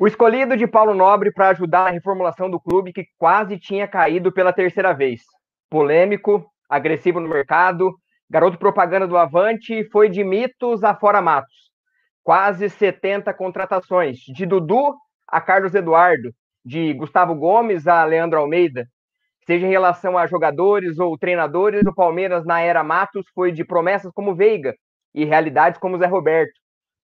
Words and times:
O 0.00 0.06
escolhido 0.06 0.56
de 0.56 0.64
Paulo 0.64 0.94
Nobre 0.94 1.32
para 1.32 1.48
ajudar 1.48 1.86
na 1.86 1.90
reformulação 1.90 2.48
do 2.48 2.60
clube 2.60 2.92
que 2.92 3.04
quase 3.18 3.58
tinha 3.58 3.88
caído 3.88 4.30
pela 4.30 4.52
terceira 4.52 4.92
vez. 4.92 5.22
Polêmico, 5.68 6.48
agressivo 6.70 7.18
no 7.18 7.28
mercado, 7.28 7.92
garoto 8.30 8.56
propaganda 8.56 9.08
do 9.08 9.18
Avante 9.18 9.82
foi 9.90 10.08
de 10.08 10.22
mitos 10.22 10.84
a 10.84 10.94
fora 10.94 11.20
matos. 11.20 11.72
Quase 12.22 12.70
70 12.70 13.34
contratações, 13.34 14.18
de 14.18 14.46
Dudu 14.46 14.94
a 15.26 15.40
Carlos 15.40 15.74
Eduardo, 15.74 16.30
de 16.64 16.94
Gustavo 16.94 17.34
Gomes 17.34 17.88
a 17.88 18.04
Leandro 18.04 18.38
Almeida. 18.38 18.86
Seja 19.44 19.66
em 19.66 19.70
relação 19.70 20.16
a 20.16 20.28
jogadores 20.28 21.00
ou 21.00 21.18
treinadores, 21.18 21.84
o 21.84 21.92
Palmeiras 21.92 22.46
na 22.46 22.60
era 22.60 22.84
Matos 22.84 23.26
foi 23.34 23.50
de 23.50 23.64
promessas 23.64 24.12
como 24.14 24.36
Veiga 24.36 24.76
e 25.12 25.24
realidades 25.24 25.80
como 25.80 25.98
Zé 25.98 26.06
Roberto. 26.06 26.54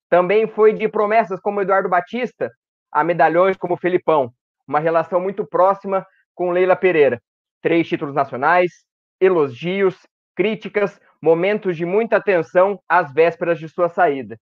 Também 0.09 0.47
foi 0.47 0.71
de 0.71 0.87
promessas 0.87 1.41
como 1.41 1.59
Eduardo 1.59 1.89
Batista, 1.89 2.49
a 2.95 3.03
medalhões 3.03 3.57
como 3.57 3.75
Felipão, 3.75 4.31
uma 4.65 4.79
relação 4.79 5.19
muito 5.19 5.45
próxima 5.45 6.07
com 6.33 6.51
Leila 6.51 6.77
Pereira. 6.77 7.21
Três 7.61 7.89
títulos 7.89 8.15
nacionais, 8.15 8.71
elogios, 9.19 9.97
críticas, 10.33 10.97
momentos 11.21 11.75
de 11.75 11.85
muita 11.85 12.21
tensão 12.21 12.79
às 12.87 13.11
vésperas 13.11 13.59
de 13.59 13.67
sua 13.67 13.89
saída. 13.89 14.39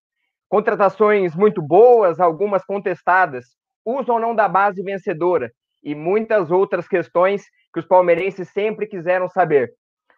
Contratações 0.48 1.34
muito 1.34 1.60
boas, 1.60 2.20
algumas 2.20 2.64
contestadas, 2.64 3.44
uso 3.84 4.12
ou 4.12 4.20
não 4.20 4.36
da 4.36 4.46
base 4.46 4.84
vencedora 4.84 5.50
e 5.82 5.92
muitas 5.92 6.52
outras 6.52 6.86
questões 6.86 7.42
que 7.72 7.80
os 7.80 7.86
palmeirenses 7.86 8.50
sempre 8.50 8.86
quiseram 8.86 9.28
saber. 9.28 9.72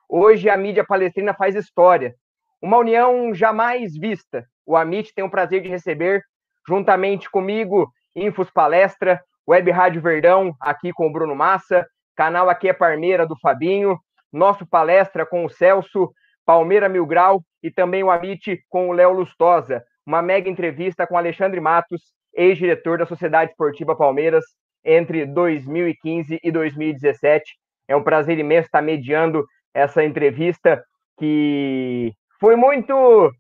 Hoje 0.07 0.51
a 0.51 0.59
mídia 0.59 0.85
palestrina 0.85 1.33
faz 1.33 1.55
história. 1.55 2.15
Uma 2.61 2.77
união 2.77 3.33
jamais 3.33 3.97
vista. 3.97 4.45
O 4.67 4.77
Amit 4.77 5.15
tem 5.15 5.25
o 5.25 5.31
prazer 5.31 5.63
de 5.63 5.71
receber, 5.71 6.23
juntamente 6.69 7.31
comigo, 7.31 7.91
Infos 8.17 8.51
Palestra, 8.51 9.21
Web 9.47 9.71
Rádio 9.71 10.01
Verdão, 10.01 10.57
aqui 10.59 10.91
com 10.91 11.07
o 11.07 11.13
Bruno 11.13 11.37
Massa, 11.37 11.87
canal 12.17 12.49
Aqui 12.49 12.71
é 12.71 12.73
Parmeira 12.73 13.27
do 13.27 13.39
Fabinho, 13.39 13.99
nosso 14.33 14.67
palestra 14.67 15.27
com 15.27 15.45
o 15.45 15.51
Celso, 15.51 16.11
Palmeira 16.47 16.89
Mil 16.89 17.05
Grau 17.05 17.43
e 17.63 17.71
também 17.71 18.03
o 18.03 18.11
Amit 18.11 18.59
com 18.71 18.89
o 18.89 18.93
Léo 18.93 19.13
Lustosa. 19.13 19.85
Uma 20.07 20.23
mega 20.23 20.49
entrevista 20.49 21.07
com 21.07 21.19
Alexandre 21.19 21.61
Matos, 21.61 22.01
ex-diretor 22.35 22.99
da 22.99 23.07
Sociedade 23.07 23.51
Esportiva 23.51 23.95
Palmeiras, 23.95 24.45
entre 24.85 25.27
2015 25.27 26.41
e 26.43 26.51
2017. 26.51 27.45
É 27.89 27.95
um 27.95 28.03
prazer 28.03 28.39
imenso 28.39 28.67
estar 28.67 28.81
mediando 28.81 29.45
essa 29.75 30.03
entrevista 30.03 30.83
que 31.19 32.13
foi 32.41 32.57
muito 32.57 33.31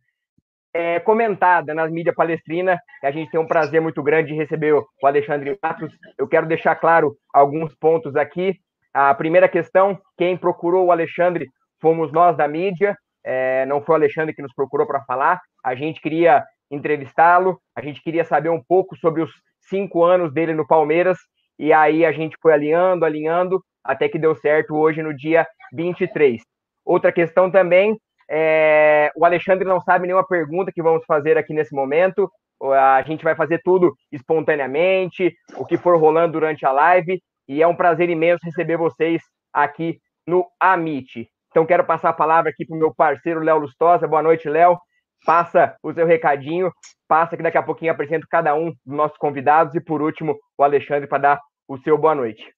é, 0.76 1.00
comentada 1.00 1.72
nas 1.72 1.91
mídias 1.91 2.14
palestrina. 2.14 2.78
A 3.03 3.10
gente 3.10 3.31
tem 3.31 3.41
um 3.41 3.47
prazer 3.47 3.81
muito 3.81 4.03
grande 4.03 4.32
de 4.32 4.34
receber 4.34 4.75
o 4.75 4.87
Alexandre 5.03 5.59
Matos. 5.62 5.91
Eu 6.19 6.28
quero 6.28 6.47
deixar 6.47 6.76
claro 6.76 7.16
alguns 7.32 7.75
pontos 7.75 8.14
aqui. 8.14 8.54
A 8.92 9.14
primeira 9.14 9.48
questão: 9.48 9.98
quem 10.19 10.37
procurou 10.37 10.87
o 10.87 10.92
Alexandre 10.92 11.47
fomos 11.81 12.12
nós 12.12 12.37
da 12.37 12.47
mídia, 12.47 12.94
é, 13.25 13.64
não 13.66 13.82
foi 13.82 13.94
o 13.94 13.97
Alexandre 13.97 14.34
que 14.34 14.42
nos 14.42 14.53
procurou 14.54 14.87
para 14.87 15.03
falar. 15.04 15.41
A 15.64 15.75
gente 15.75 16.00
queria 16.00 16.44
entrevistá-lo, 16.70 17.58
a 17.75 17.81
gente 17.81 18.03
queria 18.03 18.25
saber 18.25 18.50
um 18.50 18.62
pouco 18.62 18.97
sobre 18.97 19.22
os 19.22 19.31
cinco 19.69 20.04
anos 20.04 20.32
dele 20.32 20.53
no 20.53 20.66
Palmeiras, 20.66 21.19
e 21.58 21.72
aí 21.72 22.04
a 22.04 22.12
gente 22.12 22.37
foi 22.41 22.53
alinhando, 22.53 23.04
alinhando, 23.04 23.62
até 23.82 24.08
que 24.08 24.19
deu 24.19 24.34
certo 24.34 24.75
hoje 24.75 25.03
no 25.03 25.14
dia 25.14 25.47
23. 25.72 26.43
Outra 26.84 27.10
questão 27.10 27.50
também 27.50 27.97
é, 28.28 29.10
o 29.16 29.25
Alexandre 29.25 29.66
não 29.66 29.81
sabe 29.81 30.06
nenhuma 30.06 30.26
pergunta 30.26 30.72
que 30.72 30.82
vamos 30.82 31.04
fazer 31.06 31.37
aqui 31.38 31.53
nesse 31.53 31.75
momento. 31.75 32.31
A 32.60 33.03
gente 33.03 33.22
vai 33.22 33.34
fazer 33.34 33.60
tudo 33.62 33.94
espontaneamente, 34.10 35.34
o 35.56 35.64
que 35.64 35.76
for 35.76 35.98
rolando 36.00 36.32
durante 36.32 36.64
a 36.64 36.72
live. 36.72 37.20
E 37.48 37.62
é 37.62 37.66
um 37.66 37.76
prazer 37.76 38.09
imenso 38.10 38.44
receber 38.44 38.76
vocês 38.76 39.22
aqui 39.53 39.98
no 40.26 40.47
Amit. 40.60 41.28
Então, 41.50 41.64
quero 41.64 41.84
passar 41.84 42.10
a 42.10 42.14
palavra 42.14 42.50
aqui 42.50 42.66
para 42.66 42.76
o 42.76 42.78
meu 42.78 42.94
parceiro 42.94 43.41
Léo 43.41 43.59
Lustosa. 43.59 44.09
Boa 44.09 44.22
noite, 44.22 44.48
Léo. 44.48 44.76
Passa 45.25 45.76
o 45.82 45.93
seu 45.93 46.06
recadinho, 46.06 46.70
passa 47.08 47.37
que 47.37 47.43
daqui 47.43 47.56
a 47.56 47.62
pouquinho 47.62 47.93
apresento 47.93 48.26
cada 48.31 48.54
um 48.54 48.66
dos 48.84 48.97
nossos 48.97 49.16
convidados 49.16 49.75
e, 49.75 49.81
por 49.81 50.03
último, 50.03 50.37
o 50.58 50.62
Alexandre 50.62 51.08
para 51.08 51.19
dar 51.19 51.41
o 51.69 51.78
seu 51.78 51.97
boa 51.97 52.14
noite. 52.14 52.56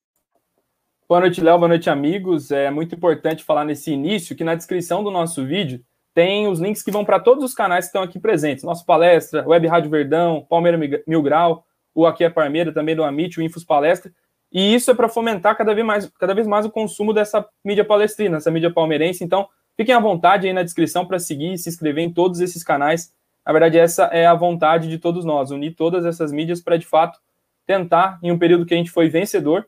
Boa 1.09 1.21
noite, 1.21 1.41
Léo. 1.41 1.57
Boa 1.57 1.69
noite, 1.69 1.89
amigos. 1.89 2.51
É 2.51 2.71
muito 2.71 2.95
importante 2.95 3.43
falar 3.43 3.65
nesse 3.65 3.91
início 3.91 4.37
que 4.37 4.45
na 4.45 4.55
descrição 4.55 5.03
do 5.03 5.11
nosso 5.11 5.43
vídeo 5.43 5.83
tem 6.13 6.47
os 6.47 6.61
links 6.61 6.83
que 6.83 6.91
vão 6.91 7.03
para 7.03 7.19
todos 7.19 7.43
os 7.43 7.55
canais 7.55 7.87
que 7.87 7.89
estão 7.89 8.03
aqui 8.03 8.21
presentes. 8.21 8.63
Nossa 8.63 8.85
palestra, 8.85 9.43
Web 9.49 9.67
Rádio 9.69 9.91
Verdão, 9.91 10.45
Palmeira 10.51 10.77
Mil 11.07 11.23
Grau, 11.23 11.65
o 11.95 12.07
Aqui 12.07 12.25
é 12.25 12.29
Parmeira, 12.29 12.75
também 12.75 12.95
do 12.95 13.03
Amit, 13.03 13.41
o 13.41 13.43
Infos 13.43 13.65
Palestra. 13.65 14.13
E 14.53 14.75
isso 14.75 14.91
é 14.91 14.95
para 14.95 15.09
fomentar 15.09 15.57
cada 15.57 15.75
vez, 15.75 15.87
mais, 15.87 16.13
cada 16.21 16.35
vez 16.35 16.47
mais 16.47 16.67
o 16.67 16.71
consumo 16.71 17.15
dessa 17.15 17.43
mídia 17.65 17.87
palestrina, 17.87 18.37
essa 18.37 18.51
mídia 18.51 18.71
palmeirense. 18.71 19.25
Então, 19.25 19.49
fiquem 19.79 19.95
à 19.95 19.99
vontade 19.99 20.47
aí 20.47 20.53
na 20.53 20.63
descrição 20.63 21.07
para 21.07 21.19
seguir 21.19 21.55
e 21.55 21.59
se 21.59 21.71
inscrever 21.71 22.05
em 22.05 22.13
todos 22.13 22.39
esses 22.39 22.63
canais. 22.63 23.15
Na 23.47 23.53
verdade, 23.53 23.79
essa 23.79 24.05
é 24.13 24.27
a 24.27 24.35
vontade 24.35 24.91
de 24.91 24.99
todos 24.99 25.25
nós, 25.25 25.51
unir 25.51 25.75
todas 25.75 26.05
essas 26.05 26.31
mídias 26.31 26.61
para, 26.61 26.77
de 26.77 26.85
fato, 26.85 27.19
tentar, 27.67 28.19
em 28.23 28.31
um 28.31 28.39
período 28.39 28.67
que 28.67 28.75
a 28.75 28.77
gente 28.77 28.91
foi 28.91 29.09
vencedor, 29.09 29.67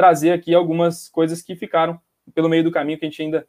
trazer 0.00 0.32
aqui 0.32 0.54
algumas 0.54 1.10
coisas 1.10 1.42
que 1.42 1.54
ficaram 1.54 2.00
pelo 2.34 2.48
meio 2.48 2.64
do 2.64 2.70
caminho 2.70 2.98
que 2.98 3.04
a 3.04 3.08
gente 3.08 3.20
ainda, 3.20 3.46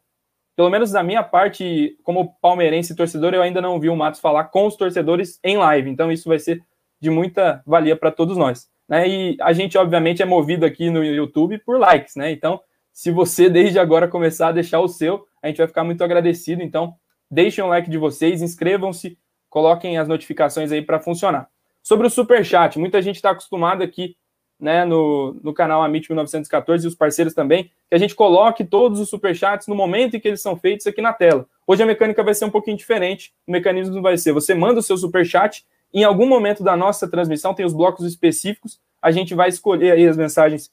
pelo 0.54 0.68
menos 0.68 0.90
da 0.90 1.02
minha 1.02 1.22
parte, 1.22 1.96
como 2.02 2.34
palmeirense 2.42 2.94
torcedor, 2.94 3.32
eu 3.32 3.40
ainda 3.40 3.58
não 3.58 3.80
vi 3.80 3.88
o 3.88 3.96
Matos 3.96 4.20
falar 4.20 4.44
com 4.44 4.66
os 4.66 4.76
torcedores 4.76 5.40
em 5.42 5.56
live. 5.56 5.88
Então 5.88 6.12
isso 6.12 6.28
vai 6.28 6.38
ser 6.38 6.62
de 7.00 7.08
muita 7.08 7.62
valia 7.66 7.96
para 7.96 8.10
todos 8.10 8.36
nós. 8.36 8.68
Né? 8.86 9.08
E 9.08 9.36
a 9.40 9.54
gente, 9.54 9.78
obviamente, 9.78 10.20
é 10.20 10.26
movido 10.26 10.66
aqui 10.66 10.90
no 10.90 11.02
YouTube 11.02 11.56
por 11.60 11.80
likes, 11.80 12.16
né? 12.16 12.30
Então, 12.30 12.60
se 12.92 13.10
você 13.10 13.48
desde 13.48 13.78
agora 13.78 14.06
começar 14.06 14.48
a 14.48 14.52
deixar 14.52 14.80
o 14.80 14.88
seu, 14.88 15.26
a 15.42 15.48
gente 15.48 15.56
vai 15.56 15.66
ficar 15.66 15.84
muito 15.84 16.04
agradecido. 16.04 16.62
Então, 16.62 16.94
deixem 17.30 17.64
um 17.64 17.68
like 17.68 17.88
de 17.88 17.96
vocês, 17.96 18.42
inscrevam-se, 18.42 19.16
coloquem 19.48 19.96
as 19.96 20.06
notificações 20.06 20.70
aí 20.70 20.82
para 20.82 21.00
funcionar. 21.00 21.48
Sobre 21.82 22.06
o 22.06 22.10
super 22.10 22.44
chat, 22.44 22.78
muita 22.78 23.00
gente 23.00 23.16
está 23.16 23.30
acostumada 23.30 23.82
aqui 23.82 24.16
né, 24.62 24.84
no, 24.84 25.36
no 25.42 25.52
canal 25.52 25.82
Amit 25.82 26.08
1914 26.08 26.84
e 26.84 26.88
os 26.88 26.94
parceiros 26.94 27.34
também, 27.34 27.64
que 27.64 27.94
a 27.96 27.98
gente 27.98 28.14
coloque 28.14 28.64
todos 28.64 29.00
os 29.00 29.08
superchats 29.08 29.66
no 29.66 29.74
momento 29.74 30.16
em 30.16 30.20
que 30.20 30.28
eles 30.28 30.40
são 30.40 30.56
feitos 30.56 30.86
aqui 30.86 31.02
na 31.02 31.12
tela. 31.12 31.48
Hoje 31.66 31.82
a 31.82 31.86
mecânica 31.86 32.22
vai 32.22 32.32
ser 32.32 32.44
um 32.44 32.50
pouquinho 32.50 32.76
diferente. 32.76 33.34
O 33.44 33.50
mecanismo 33.50 34.00
vai 34.00 34.16
ser: 34.16 34.32
você 34.32 34.54
manda 34.54 34.78
o 34.78 34.82
seu 34.82 34.96
superchat, 34.96 35.66
em 35.92 36.04
algum 36.04 36.28
momento 36.28 36.62
da 36.62 36.76
nossa 36.76 37.10
transmissão 37.10 37.52
tem 37.52 37.66
os 37.66 37.74
blocos 37.74 38.06
específicos, 38.06 38.80
a 39.02 39.10
gente 39.10 39.34
vai 39.34 39.48
escolher 39.48 39.90
aí 39.90 40.06
as 40.06 40.16
mensagens 40.16 40.70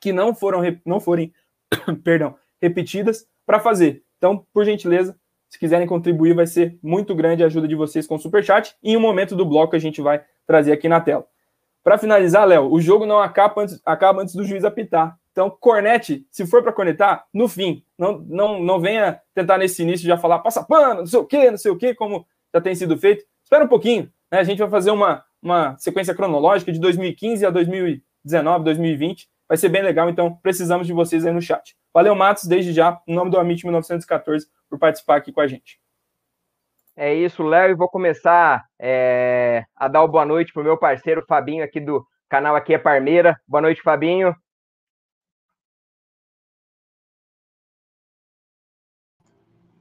que 0.00 0.12
não 0.12 0.34
foram 0.34 0.60
não 0.84 0.98
forem, 0.98 1.32
perdão, 2.02 2.34
repetidas 2.60 3.24
para 3.46 3.60
fazer. 3.60 4.02
Então, 4.16 4.44
por 4.52 4.64
gentileza, 4.64 5.16
se 5.48 5.60
quiserem 5.60 5.86
contribuir, 5.86 6.34
vai 6.34 6.46
ser 6.46 6.76
muito 6.82 7.14
grande 7.14 7.44
a 7.44 7.46
ajuda 7.46 7.68
de 7.68 7.76
vocês 7.76 8.04
com 8.04 8.16
o 8.16 8.18
superchat. 8.18 8.74
E 8.82 8.92
em 8.92 8.96
um 8.96 9.00
momento 9.00 9.36
do 9.36 9.46
bloco 9.46 9.76
a 9.76 9.78
gente 9.78 10.02
vai 10.02 10.24
trazer 10.44 10.72
aqui 10.72 10.88
na 10.88 11.00
tela. 11.00 11.24
Para 11.82 11.98
finalizar, 11.98 12.46
Léo, 12.46 12.70
o 12.70 12.80
jogo 12.80 13.06
não 13.06 13.18
acaba 13.18 13.62
antes, 13.62 13.80
acaba 13.84 14.22
antes 14.22 14.34
do 14.34 14.44
juiz 14.44 14.64
apitar. 14.64 15.16
Então, 15.32 15.48
cornete, 15.50 16.26
se 16.30 16.46
for 16.46 16.62
para 16.62 16.72
cornetar, 16.72 17.24
no 17.32 17.48
fim. 17.48 17.84
Não, 17.96 18.18
não, 18.26 18.60
não 18.60 18.80
venha 18.80 19.20
tentar 19.34 19.56
nesse 19.56 19.82
início 19.82 20.06
já 20.06 20.18
falar 20.18 20.40
passa 20.40 20.64
pano, 20.64 21.00
não 21.00 21.06
sei 21.06 21.18
o 21.20 21.24
quê, 21.24 21.50
não 21.50 21.58
sei 21.58 21.70
o 21.70 21.76
quê, 21.76 21.94
como 21.94 22.26
já 22.52 22.60
tem 22.60 22.74
sido 22.74 22.98
feito. 22.98 23.24
Espera 23.42 23.64
um 23.64 23.68
pouquinho. 23.68 24.10
Né? 24.30 24.40
A 24.40 24.44
gente 24.44 24.58
vai 24.58 24.68
fazer 24.68 24.90
uma, 24.90 25.24
uma 25.40 25.76
sequência 25.78 26.14
cronológica 26.14 26.72
de 26.72 26.80
2015 26.80 27.46
a 27.46 27.50
2019, 27.50 28.64
2020. 28.64 29.28
Vai 29.48 29.56
ser 29.56 29.68
bem 29.68 29.82
legal, 29.82 30.10
então 30.10 30.34
precisamos 30.42 30.86
de 30.86 30.92
vocês 30.92 31.24
aí 31.24 31.32
no 31.32 31.40
chat. 31.40 31.76
Valeu, 31.94 32.14
Matos, 32.14 32.44
desde 32.44 32.72
já, 32.72 33.00
em 33.06 33.14
nome 33.14 33.30
do 33.30 33.38
Amit 33.38 33.64
1914, 33.64 34.46
por 34.68 34.78
participar 34.78 35.16
aqui 35.16 35.32
com 35.32 35.40
a 35.40 35.46
gente. 35.46 35.80
É 37.00 37.14
isso, 37.14 37.44
Léo, 37.44 37.70
e 37.70 37.74
vou 37.76 37.88
começar 37.88 38.66
é, 38.76 39.64
a 39.76 39.86
dar 39.86 40.04
boa 40.08 40.26
noite 40.26 40.52
para 40.52 40.62
o 40.62 40.64
meu 40.64 40.76
parceiro 40.76 41.24
Fabinho 41.28 41.62
aqui 41.62 41.78
do 41.78 42.04
canal 42.28 42.56
Aqui 42.56 42.74
é 42.74 42.78
Parmeira. 42.78 43.40
Boa 43.46 43.62
noite, 43.62 43.80
Fabinho. 43.80 44.34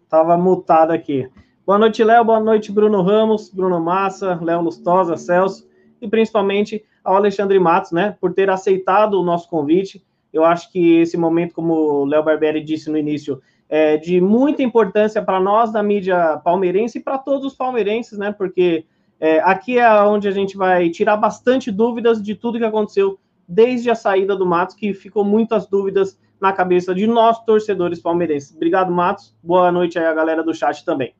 Tava 0.08 0.38
mutado 0.38 0.92
aqui. 0.92 1.28
Boa 1.66 1.80
noite, 1.80 2.04
Léo. 2.04 2.24
Boa 2.24 2.40
noite, 2.40 2.72
Bruno 2.72 3.02
Ramos, 3.02 3.50
Bruno 3.50 3.80
Massa, 3.80 4.40
Léo 4.40 4.62
Lustosa, 4.62 5.18
Celso 5.18 5.68
e 6.00 6.08
principalmente 6.08 6.86
ao 7.04 7.16
Alexandre 7.16 7.58
Matos, 7.58 7.92
né, 7.92 8.16
por 8.22 8.32
ter 8.32 8.48
aceitado 8.48 9.20
o 9.20 9.24
nosso 9.24 9.50
convite. 9.50 10.06
Eu 10.32 10.46
acho 10.46 10.72
que 10.72 11.00
esse 11.00 11.18
momento, 11.18 11.56
como 11.56 11.74
o 11.74 12.06
Léo 12.06 12.24
Barbieri 12.24 12.64
disse 12.64 12.92
no 12.92 12.98
início, 12.98 13.42
é, 13.70 13.98
de 13.98 14.22
muita 14.22 14.64
importância 14.64 15.22
para 15.22 15.40
nós 15.40 15.72
da 15.72 15.84
mídia 15.84 16.38
palmeirense 16.44 16.98
e 16.98 17.02
para 17.02 17.18
todos 17.18 17.46
os 17.46 17.56
palmeirenses, 17.56 18.18
né? 18.18 18.32
Porque 18.32 18.86
é, 19.20 19.40
aqui 19.40 19.78
é 19.80 20.02
onde 20.04 20.28
a 20.28 20.32
gente 20.32 20.56
vai 20.56 20.90
tirar 20.90 21.18
bastante 21.18 21.72
dúvidas 21.72 22.22
de 22.22 22.36
tudo 22.36 22.58
que 22.58 22.66
aconteceu 22.66 23.20
desde 23.48 23.90
a 23.90 23.96
saída 23.96 24.36
do 24.36 24.46
Matos, 24.46 24.76
que 24.76 24.94
ficou 24.94 25.24
muitas 25.24 25.68
dúvidas 25.68 26.20
na 26.40 26.54
cabeça 26.54 26.94
de 26.94 27.08
nós, 27.08 27.44
torcedores 27.46 28.00
palmeirenses. 28.00 28.56
Obrigado, 28.56 28.92
Matos. 28.92 29.36
Boa 29.42 29.72
noite 29.72 29.98
aí 29.98 30.06
a 30.06 30.14
galera 30.14 30.44
do 30.44 30.54
chat 30.54 30.86
também. 30.86 31.16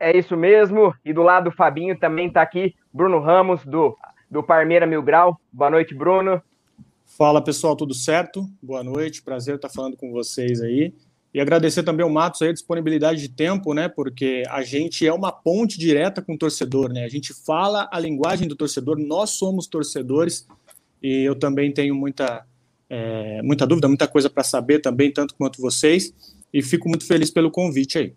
É 0.00 0.16
isso 0.16 0.36
mesmo. 0.36 0.92
E 1.04 1.12
do 1.12 1.22
lado 1.22 1.44
do 1.44 1.56
Fabinho 1.56 1.96
também 1.98 2.26
está 2.26 2.42
aqui 2.42 2.74
Bruno 2.92 3.20
Ramos, 3.20 3.64
do 3.64 3.96
do 4.32 4.42
Parmeira 4.42 4.86
Mil 4.86 5.02
Grau. 5.02 5.38
Boa 5.52 5.70
noite, 5.70 5.94
Bruno. 5.94 6.42
Fala 7.18 7.44
pessoal, 7.44 7.76
tudo 7.76 7.92
certo? 7.92 8.48
Boa 8.62 8.82
noite, 8.82 9.20
prazer 9.20 9.56
estar 9.56 9.68
falando 9.68 9.98
com 9.98 10.10
vocês 10.10 10.62
aí. 10.62 10.94
E 11.34 11.40
agradecer 11.42 11.82
também 11.82 12.02
ao 12.02 12.08
Matos 12.08 12.40
aí 12.40 12.48
a 12.48 12.52
disponibilidade 12.54 13.20
de 13.20 13.28
tempo, 13.28 13.74
né? 13.74 13.86
Porque 13.86 14.42
a 14.48 14.62
gente 14.62 15.06
é 15.06 15.12
uma 15.12 15.30
ponte 15.30 15.78
direta 15.78 16.22
com 16.22 16.32
o 16.32 16.38
torcedor, 16.38 16.90
né? 16.90 17.04
A 17.04 17.10
gente 17.10 17.34
fala 17.34 17.86
a 17.92 18.00
linguagem 18.00 18.48
do 18.48 18.56
torcedor, 18.56 18.98
nós 18.98 19.30
somos 19.30 19.66
torcedores 19.66 20.48
e 21.02 21.22
eu 21.22 21.34
também 21.38 21.70
tenho 21.70 21.94
muita, 21.94 22.46
é, 22.88 23.42
muita 23.42 23.66
dúvida, 23.66 23.88
muita 23.88 24.08
coisa 24.08 24.30
para 24.30 24.42
saber 24.42 24.78
também, 24.78 25.12
tanto 25.12 25.34
quanto 25.34 25.60
vocês. 25.60 26.14
E 26.50 26.62
fico 26.62 26.88
muito 26.88 27.06
feliz 27.06 27.30
pelo 27.30 27.50
convite 27.50 27.98
aí. 27.98 28.14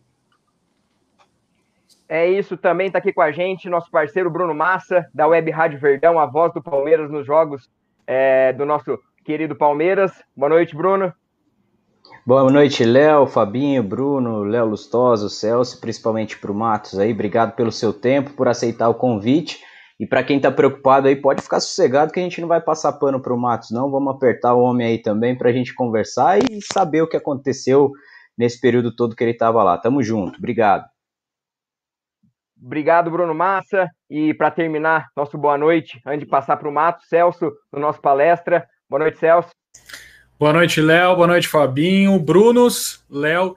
É 2.08 2.30
isso, 2.32 2.56
também 2.56 2.88
está 2.88 3.00
aqui 3.00 3.12
com 3.12 3.22
a 3.22 3.32
gente 3.34 3.68
nosso 3.68 3.92
parceiro 3.92 4.30
Bruno 4.30 4.56
Massa, 4.56 5.06
da 5.14 5.28
Web 5.28 5.52
Rádio 5.52 5.80
Verdão, 5.80 6.18
a 6.18 6.26
voz 6.26 6.54
do 6.54 6.64
Palmeiras 6.64 7.12
nos 7.12 7.26
jogos 7.26 7.70
é, 8.08 8.54
do 8.54 8.66
nosso 8.66 9.00
querido 9.24 9.56
Palmeiras. 9.56 10.12
Boa 10.36 10.50
noite, 10.50 10.76
Bruno. 10.76 11.14
Boa 12.26 12.52
noite, 12.52 12.84
Léo, 12.84 13.28
Fabinho, 13.28 13.84
Bruno, 13.84 14.44
Léo 14.44 14.66
Lustoso, 14.66 15.30
Celso, 15.30 15.80
principalmente 15.80 16.38
para 16.38 16.52
o 16.52 16.56
Matos 16.56 16.98
aí. 16.98 17.12
Obrigado 17.12 17.56
pelo 17.56 17.72
seu 17.72 17.94
tempo, 17.94 18.32
por 18.32 18.48
aceitar 18.48 18.90
o 18.90 18.96
convite. 18.96 19.60
E 20.00 20.06
para 20.06 20.24
quem 20.24 20.38
está 20.38 20.52
preocupado 20.52 21.08
aí, 21.08 21.16
pode 21.16 21.42
ficar 21.42 21.60
sossegado 21.60 22.12
que 22.12 22.20
a 22.20 22.24
gente 22.24 22.42
não 22.42 22.48
vai 22.48 22.60
passar 22.60 22.94
pano 22.94 23.22
para 23.22 23.34
o 23.34 23.40
Matos, 23.40 23.72
não. 23.72 23.90
Vamos 23.90 24.14
apertar 24.16 24.54
o 24.54 24.62
homem 24.62 24.88
aí 24.88 24.98
também 24.98 25.38
para 25.38 25.50
a 25.50 25.54
gente 25.54 25.74
conversar 25.74 26.40
e 26.40 26.60
saber 26.74 27.02
o 27.02 27.08
que 27.08 27.16
aconteceu 27.16 27.92
nesse 28.38 28.60
período 28.60 28.96
todo 28.96 29.16
que 29.16 29.24
ele 29.24 29.32
estava 29.32 29.64
lá. 29.64 29.78
Tamo 29.78 30.04
junto, 30.04 30.38
obrigado. 30.38 30.95
Obrigado, 32.62 33.12
Bruno 33.12 33.34
Massa. 33.34 33.90
E 34.10 34.34
para 34.34 34.52
terminar 34.52 35.08
nosso 35.16 35.38
boa 35.38 35.58
noite, 35.58 36.02
antes 36.06 36.22
de 36.22 36.26
passar 36.26 36.58
para 36.58 36.70
o 36.70 36.72
Mato, 36.72 37.04
Celso, 37.06 37.52
no 37.72 37.80
nosso 37.80 38.02
palestra. 38.02 38.68
Boa 38.90 39.00
noite, 39.00 39.18
Celso. 39.18 39.50
Boa 40.40 40.54
noite, 40.54 40.82
Léo. 40.82 41.16
Boa 41.16 41.28
noite, 41.28 41.48
Fabinho. 41.48 42.20
Brunos, 42.20 43.04
Léo 43.10 43.56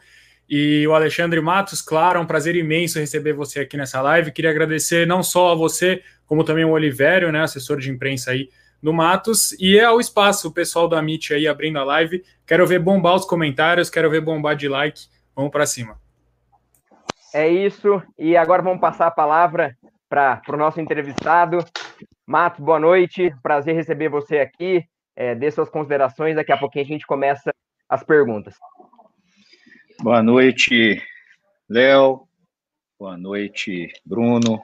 e 0.48 0.86
o 0.86 0.94
Alexandre 0.94 1.40
Matos. 1.40 1.82
Claro, 1.82 2.18
é 2.18 2.22
um 2.22 2.26
prazer 2.26 2.56
imenso 2.56 2.98
receber 2.98 3.32
você 3.32 3.60
aqui 3.60 3.76
nessa 3.76 4.00
live. 4.00 4.32
Queria 4.32 4.50
agradecer 4.50 5.06
não 5.06 5.22
só 5.22 5.52
a 5.52 5.54
você, 5.54 6.02
como 6.26 6.44
também 6.44 6.64
o 6.64 6.70
Olivério, 6.70 7.30
né, 7.30 7.42
assessor 7.42 7.78
de 7.78 7.90
imprensa 7.90 8.30
aí 8.30 8.48
do 8.80 8.92
Matos, 8.92 9.52
e 9.58 9.80
ao 9.80 9.98
espaço, 9.98 10.48
o 10.48 10.52
pessoal 10.52 10.88
da 10.88 11.02
Meet 11.02 11.32
aí 11.32 11.48
abrindo 11.48 11.78
a 11.78 11.84
live. 11.84 12.22
Quero 12.46 12.66
ver 12.66 12.78
bombar 12.78 13.16
os 13.16 13.24
comentários, 13.24 13.90
quero 13.90 14.08
ver 14.08 14.20
bombar 14.20 14.54
de 14.54 14.68
like. 14.68 15.06
Vamos 15.34 15.50
para 15.50 15.66
cima. 15.66 15.98
É 17.34 17.48
isso. 17.48 18.02
E 18.18 18.36
agora 18.36 18.62
vamos 18.62 18.80
passar 18.80 19.06
a 19.06 19.10
palavra 19.10 19.76
para 20.08 20.40
o 20.48 20.56
nosso 20.56 20.80
entrevistado. 20.80 21.58
Matos, 22.26 22.64
boa 22.64 22.80
noite. 22.80 23.34
Prazer 23.42 23.74
receber 23.74 24.08
você 24.08 24.38
aqui. 24.38 24.84
É, 25.14 25.34
dê 25.34 25.50
suas 25.50 25.68
considerações. 25.68 26.36
Daqui 26.36 26.52
a 26.52 26.56
pouquinho 26.56 26.84
a 26.84 26.88
gente 26.88 27.06
começa 27.06 27.52
as 27.88 28.02
perguntas. 28.02 28.54
Boa 30.00 30.22
noite, 30.22 31.02
Léo. 31.68 32.26
Boa 32.98 33.16
noite, 33.16 33.92
Bruno. 34.04 34.62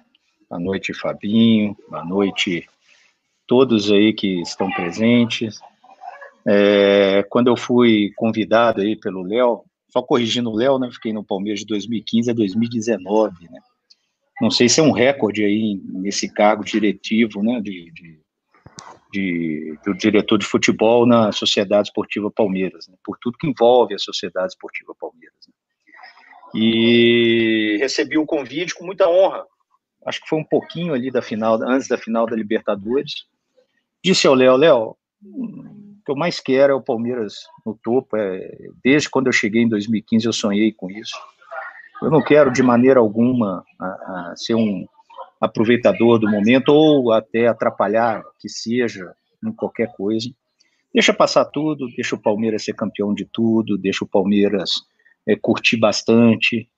Boa 0.49 0.61
noite, 0.61 0.95
Fabinho. 0.95 1.77
Boa 1.89 2.05
noite, 2.05 2.69
todos 3.47 3.91
aí 3.91 4.13
que 4.13 4.41
estão 4.41 4.71
presentes. 4.71 5.59
É, 6.47 7.25
quando 7.29 7.49
eu 7.49 7.57
fui 7.57 8.13
convidado 8.17 8.81
aí 8.81 8.97
pelo 8.97 9.23
Léo 9.23 9.65
só 9.95 10.03
corrigindo 10.03 10.51
o 10.51 10.57
Léo, 10.57 10.77
né? 10.77 10.91
Fiquei 10.91 11.13
no 11.13 11.23
Palmeiras 11.23 11.61
de 11.61 11.67
2015 11.67 12.29
a 12.29 12.35
2019, 12.35 13.49
né? 13.49 13.61
Não 14.41 14.51
sei 14.51 14.69
se 14.69 14.81
é 14.81 14.83
um 14.83 14.91
recorde 14.91 15.45
aí 15.45 15.81
nesse 15.85 16.29
cargo 16.29 16.65
diretivo, 16.65 17.45
né? 17.45 17.61
De, 17.61 17.93
de, 17.93 18.19
de 19.13 19.79
do 19.85 19.95
diretor 19.95 20.37
de 20.37 20.47
futebol 20.47 21.07
na 21.07 21.31
Sociedade 21.31 21.87
Esportiva 21.87 22.29
Palmeiras, 22.29 22.89
né? 22.89 22.97
por 23.05 23.17
tudo 23.21 23.39
que 23.39 23.47
envolve 23.47 23.95
a 23.95 23.99
Sociedade 23.99 24.49
Esportiva 24.49 24.93
Palmeiras. 24.99 25.39
Né? 25.47 25.55
E 26.61 27.77
recebi 27.79 28.19
o 28.19 28.27
convite 28.27 28.75
com 28.75 28.85
muita 28.85 29.09
honra. 29.09 29.47
Acho 30.05 30.21
que 30.21 30.29
foi 30.29 30.41
um 30.41 30.45
pouquinho 30.45 30.93
ali 30.93 31.09
da 31.09 31.23
final, 31.23 31.63
antes 31.63 31.87
da 31.87 31.97
final 31.97 32.27
da 32.27 32.35
Libertadores. 32.35 33.27
Disse 34.05 34.27
ao 34.27 34.35
Léo, 34.35 34.57
Léo, 34.57 34.97
que 36.05 36.11
eu 36.11 36.17
mais 36.17 36.39
quero 36.41 36.73
é 36.73 36.77
o 36.77 36.83
Palmeiras 36.83 37.47
no 37.65 37.75
topo. 37.75 38.17
É, 38.17 38.57
desde 38.83 39.09
quando 39.09 39.27
eu 39.27 39.33
cheguei 39.33 39.63
em 39.63 39.69
2015, 39.69 40.27
eu 40.27 40.33
sonhei 40.33 40.73
com 40.73 40.91
isso. 40.91 41.17
Eu 42.03 42.11
não 42.11 42.23
quero 42.23 42.53
de 42.53 42.63
maneira 42.63 43.01
alguma 43.01 43.65
a, 43.81 43.87
a 43.87 44.35
ser 44.37 44.55
um 44.55 44.87
aproveitador 45.41 46.19
do 46.19 46.31
momento 46.31 46.69
ou 46.71 47.13
até 47.13 47.47
atrapalhar 47.47 48.23
que 48.39 48.49
seja 48.49 49.15
em 49.45 49.53
qualquer 49.53 49.93
coisa. 49.93 50.31
Deixa 50.93 51.13
passar 51.13 51.45
tudo, 51.47 51.89
deixa 51.97 52.15
o 52.15 52.21
Palmeiras 52.21 52.65
ser 52.65 52.75
campeão 52.75 53.13
de 53.13 53.25
tudo, 53.25 53.79
deixa 53.79 54.05
o 54.05 54.09
Palmeiras 54.09 54.71
é, 55.27 55.35
curtir 55.35 55.77
bastante. 55.77 56.69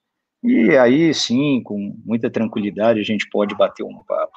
E 0.42 0.76
aí 0.76 1.12
sim, 1.12 1.60
com 1.62 1.96
muita 2.04 2.30
tranquilidade, 2.30 3.00
a 3.00 3.04
gente 3.04 3.28
pode 3.28 3.54
bater 3.54 3.82
um 3.82 3.98
papo. 4.04 4.35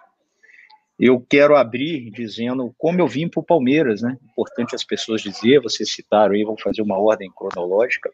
Eu 0.99 1.25
quero 1.29 1.55
abrir 1.55 2.11
dizendo 2.11 2.75
como 2.77 2.99
eu 2.99 3.07
vim 3.07 3.29
para 3.29 3.39
o 3.39 3.45
Palmeiras, 3.45 4.01
né? 4.01 4.17
Importante 4.31 4.75
as 4.75 4.83
pessoas 4.83 5.21
dizer, 5.21 5.61
vocês 5.61 5.93
citaram 5.93 6.35
aí, 6.35 6.43
vamos 6.43 6.61
fazer 6.61 6.81
uma 6.81 6.99
ordem 6.99 7.31
cronológica. 7.33 8.11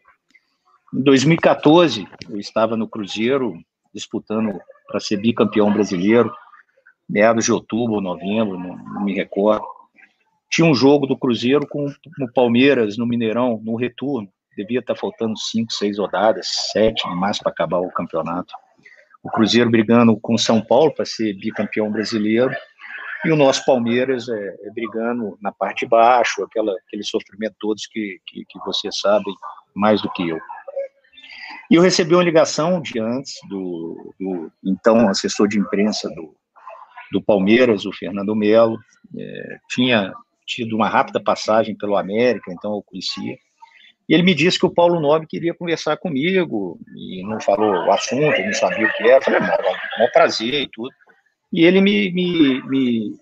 Em 0.94 1.02
2014, 1.02 2.06
eu 2.30 2.38
estava 2.38 2.76
no 2.76 2.86
Cruzeiro, 2.86 3.58
disputando 3.92 4.56
para 4.86 5.00
ser 5.00 5.16
bicampeão 5.16 5.72
brasileiro, 5.72 6.32
meados 7.08 7.44
de 7.44 7.52
outubro 7.52 7.96
ou 7.96 8.00
novembro, 8.00 8.56
não, 8.56 8.76
não, 8.76 9.04
me 9.04 9.12
recordo. 9.14 9.66
Tinha 10.48 10.68
um 10.68 10.74
jogo 10.74 11.08
do 11.08 11.18
Cruzeiro 11.18 11.66
com 11.66 11.86
o 11.86 12.32
Palmeiras 12.32 12.96
no 12.96 13.04
Mineirão, 13.04 13.60
no 13.64 13.74
retorno. 13.74 14.28
Devia 14.56 14.78
estar 14.78 14.94
faltando 14.94 15.36
cinco, 15.36 15.72
seis 15.72 15.98
rodadas, 15.98 16.46
sete 16.72 17.04
máximo 17.08 17.42
para 17.42 17.52
acabar 17.52 17.80
o 17.80 17.90
campeonato. 17.90 18.54
O 19.24 19.28
Cruzeiro 19.28 19.68
brigando 19.68 20.16
com 20.20 20.38
São 20.38 20.62
Paulo 20.62 20.94
para 20.94 21.04
ser 21.04 21.34
bicampeão 21.34 21.90
brasileiro 21.90 22.54
e 23.26 23.32
o 23.32 23.36
nosso 23.36 23.64
Palmeiras 23.64 24.28
é, 24.28 24.56
é 24.62 24.70
brigando 24.70 25.36
na 25.40 25.52
parte 25.52 25.80
de 25.80 25.90
baixo, 25.90 26.42
aquela, 26.44 26.72
aquele 26.86 27.04
sofrimento 27.04 27.56
todos 27.60 27.86
que, 27.86 28.20
que, 28.26 28.44
que 28.44 28.92
sabem 28.92 29.34
mais 29.74 30.00
do 30.00 30.10
que 30.12 30.28
eu. 30.28 30.38
E 31.70 31.74
eu 31.74 31.82
recebi 31.82 32.14
uma 32.14 32.22
ligação 32.22 32.80
de 32.80 32.98
antes 33.00 33.34
do, 33.48 34.14
do 34.18 34.52
então 34.64 35.08
assessor 35.08 35.48
de 35.48 35.58
imprensa 35.58 36.08
do, 36.10 36.34
do 37.12 37.22
Palmeiras, 37.22 37.84
o 37.84 37.92
Fernando 37.92 38.36
Melo, 38.36 38.78
é, 39.18 39.58
tinha 39.68 40.12
tido 40.46 40.76
uma 40.76 40.88
rápida 40.88 41.20
passagem 41.20 41.76
pelo 41.76 41.96
América, 41.96 42.52
então 42.52 42.74
eu 42.74 42.82
conhecia. 42.82 43.36
E 44.08 44.14
ele 44.14 44.22
me 44.22 44.34
disse 44.34 44.58
que 44.58 44.66
o 44.66 44.72
Paulo 44.72 45.00
Nobre 45.00 45.26
queria 45.26 45.52
conversar 45.52 45.96
comigo, 45.96 46.78
e 46.94 47.24
não 47.24 47.40
falou 47.40 47.72
o 47.72 47.90
assunto, 47.90 48.40
não 48.40 48.52
sabia 48.52 48.86
o 48.86 48.92
que 48.92 49.02
era. 49.02 49.16
Eu 49.16 49.22
falei, 49.22 49.40
maior 49.40 50.12
prazer 50.12 50.54
e 50.54 50.68
tudo. 50.68 50.94
E 51.52 51.64
ele 51.64 51.80
me, 51.80 52.12
me, 52.12 52.62
me, 52.62 53.16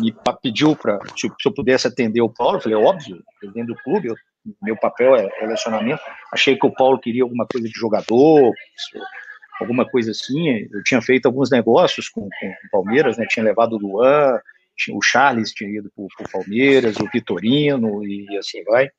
me 0.00 0.14
pediu 0.42 0.74
para 0.76 0.98
se 1.16 1.28
eu 1.46 1.54
pudesse 1.54 1.86
atender 1.86 2.20
o 2.20 2.28
Paulo. 2.28 2.56
Eu 2.56 2.60
falei, 2.60 2.78
óbvio, 2.78 3.22
dentro 3.54 3.74
do 3.74 3.82
clube, 3.82 4.08
eu, 4.08 4.16
meu 4.62 4.76
papel 4.76 5.14
é 5.14 5.28
relacionamento. 5.40 6.02
Achei 6.32 6.56
que 6.56 6.66
o 6.66 6.72
Paulo 6.72 6.98
queria 6.98 7.22
alguma 7.22 7.46
coisa 7.46 7.66
de 7.68 7.74
jogador, 7.78 8.52
alguma 9.60 9.88
coisa 9.88 10.10
assim. 10.10 10.68
Eu 10.70 10.82
tinha 10.82 11.00
feito 11.00 11.26
alguns 11.26 11.50
negócios 11.50 12.08
com, 12.08 12.22
com 12.22 12.46
o 12.48 12.70
Palmeiras, 12.70 13.16
né? 13.16 13.26
Tinha 13.28 13.44
levado 13.44 13.74
o 13.74 13.78
Luan, 13.78 14.40
o 14.90 15.02
Charles 15.02 15.52
tinha 15.52 15.70
ido 15.70 15.90
para 15.94 16.04
o 16.04 16.30
Palmeiras, 16.30 16.96
o 16.96 17.08
Vitorino 17.10 18.04
e 18.04 18.36
assim 18.36 18.62
vai. 18.64 18.90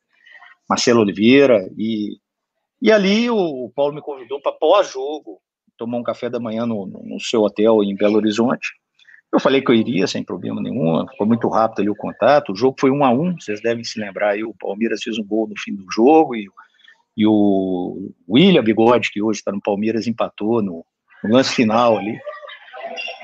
Marcelo 0.67 1.01
Oliveira. 1.01 1.69
E, 1.77 2.17
e 2.81 2.91
ali 2.91 3.29
o, 3.29 3.35
o 3.35 3.71
Paulo 3.75 3.93
me 3.93 4.01
convidou 4.01 4.41
para 4.41 4.53
pós-jogo 4.53 5.41
tomou 5.77 6.00
um 6.00 6.03
café 6.03 6.29
da 6.29 6.39
manhã 6.39 6.65
no, 6.65 6.86
no 6.86 7.20
seu 7.20 7.41
hotel 7.41 7.84
em 7.84 7.96
Belo 7.96 8.17
Horizonte. 8.17 8.70
Eu 9.32 9.39
falei 9.39 9.62
que 9.62 9.70
eu 9.70 9.75
iria 9.75 10.08
sem 10.08 10.24
problema 10.24 10.62
nenhum, 10.62 11.05
foi 11.17 11.27
muito 11.27 11.50
rápido 11.50 11.82
ali 11.82 11.89
o 11.89 11.96
contato. 11.96 12.53
O 12.53 12.55
jogo 12.55 12.77
foi 12.79 12.89
um 12.89 13.03
a 13.03 13.12
um, 13.12 13.36
vocês 13.38 13.62
devem 13.62 13.84
se 13.84 14.00
lembrar 14.00 14.29
aí. 14.29 14.44
O 14.44 14.53
Palmeiras 14.53 15.03
fez 15.03 15.17
um 15.17 15.25
gol 15.25 15.48
no 15.48 15.60
fim 15.60 15.75
do 15.75 15.86
jogo 15.91 16.36
e, 16.36 16.48
e 17.17 17.27
o 17.27 18.13
William 18.29 18.63
Bigode, 18.63 19.12
que 19.12 19.22
hoje 19.22 19.39
está 19.39 19.51
no 19.51 19.62
Palmeiras, 19.62 20.08
empatou 20.08 20.62
no, 20.62 20.86
no, 21.24 21.34
lance 21.34 21.53
final 21.53 21.98
ali. 21.98 22.17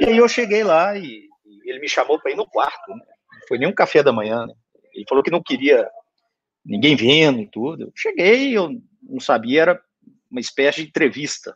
E 0.01 0.05
aí 0.05 0.17
eu 0.17 0.27
cheguei 0.27 0.63
lá 0.63 0.97
e, 0.97 1.05
e 1.45 1.69
ele 1.69 1.79
me 1.79 1.87
chamou 1.87 2.19
para 2.19 2.31
ir 2.31 2.35
no 2.35 2.45
quarto, 2.45 2.89
né? 2.89 3.05
não 3.31 3.47
foi 3.47 3.57
nem 3.57 3.69
um 3.69 3.73
café 3.73 4.03
da 4.03 4.11
manhã. 4.11 4.45
Né? 4.45 4.53
Ele 4.93 5.05
falou 5.07 5.23
que 5.23 5.31
não 5.31 5.41
queria 5.41 5.87
ninguém 6.65 6.95
vendo 6.95 7.39
e 7.39 7.47
tudo. 7.47 7.83
Eu 7.83 7.91
cheguei, 7.95 8.57
eu 8.57 8.69
não 9.01 9.21
sabia, 9.21 9.61
era 9.61 9.81
uma 10.29 10.41
espécie 10.41 10.81
de 10.81 10.89
entrevista 10.89 11.55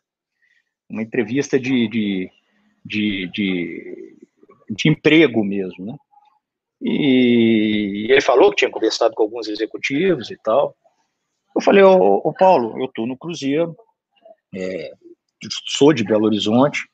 uma 0.89 1.01
entrevista 1.01 1.59
de, 1.59 1.87
de, 1.87 2.31
de, 2.85 3.29
de, 3.33 4.17
de 4.69 4.89
emprego 4.89 5.43
mesmo, 5.43 5.85
né? 5.85 5.95
E 6.81 8.07
ele 8.09 8.21
falou 8.21 8.49
que 8.49 8.57
tinha 8.57 8.69
conversado 8.69 9.15
com 9.15 9.23
alguns 9.23 9.47
executivos 9.47 10.29
e 10.29 10.37
tal. 10.37 10.75
Eu 11.55 11.61
falei, 11.61 11.83
ô, 11.83 12.21
ô 12.23 12.33
Paulo, 12.33 12.77
eu 12.79 12.85
estou 12.85 13.07
no 13.07 13.17
Cruzeiro, 13.17 13.75
é, 14.53 14.91
sou 15.65 15.93
de 15.93 16.03
Belo 16.03 16.25
Horizonte, 16.25 16.87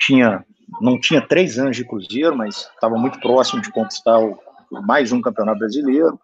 tinha 0.00 0.44
não 0.80 0.98
tinha 0.98 1.20
três 1.20 1.58
anos 1.58 1.76
de 1.76 1.84
Cruzeiro, 1.84 2.36
mas 2.36 2.68
estava 2.74 2.96
muito 2.96 3.20
próximo 3.20 3.62
de 3.62 3.70
conquistar 3.70 4.18
o, 4.18 4.38
mais 4.70 5.12
um 5.12 5.20
campeonato 5.20 5.60
brasileiro. 5.60 6.18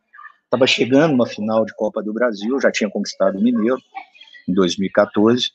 Estava 0.45 0.67
chegando 0.67 1.15
uma 1.15 1.27
final 1.27 1.65
de 1.65 1.75
Copa 1.75 2.03
do 2.03 2.13
Brasil, 2.13 2.61
já 2.61 2.71
tinha 2.71 2.91
conquistado 2.91 3.39
o 3.39 3.43
Mineiro 3.43 3.79
em 4.49 4.53
2014. 4.53 5.51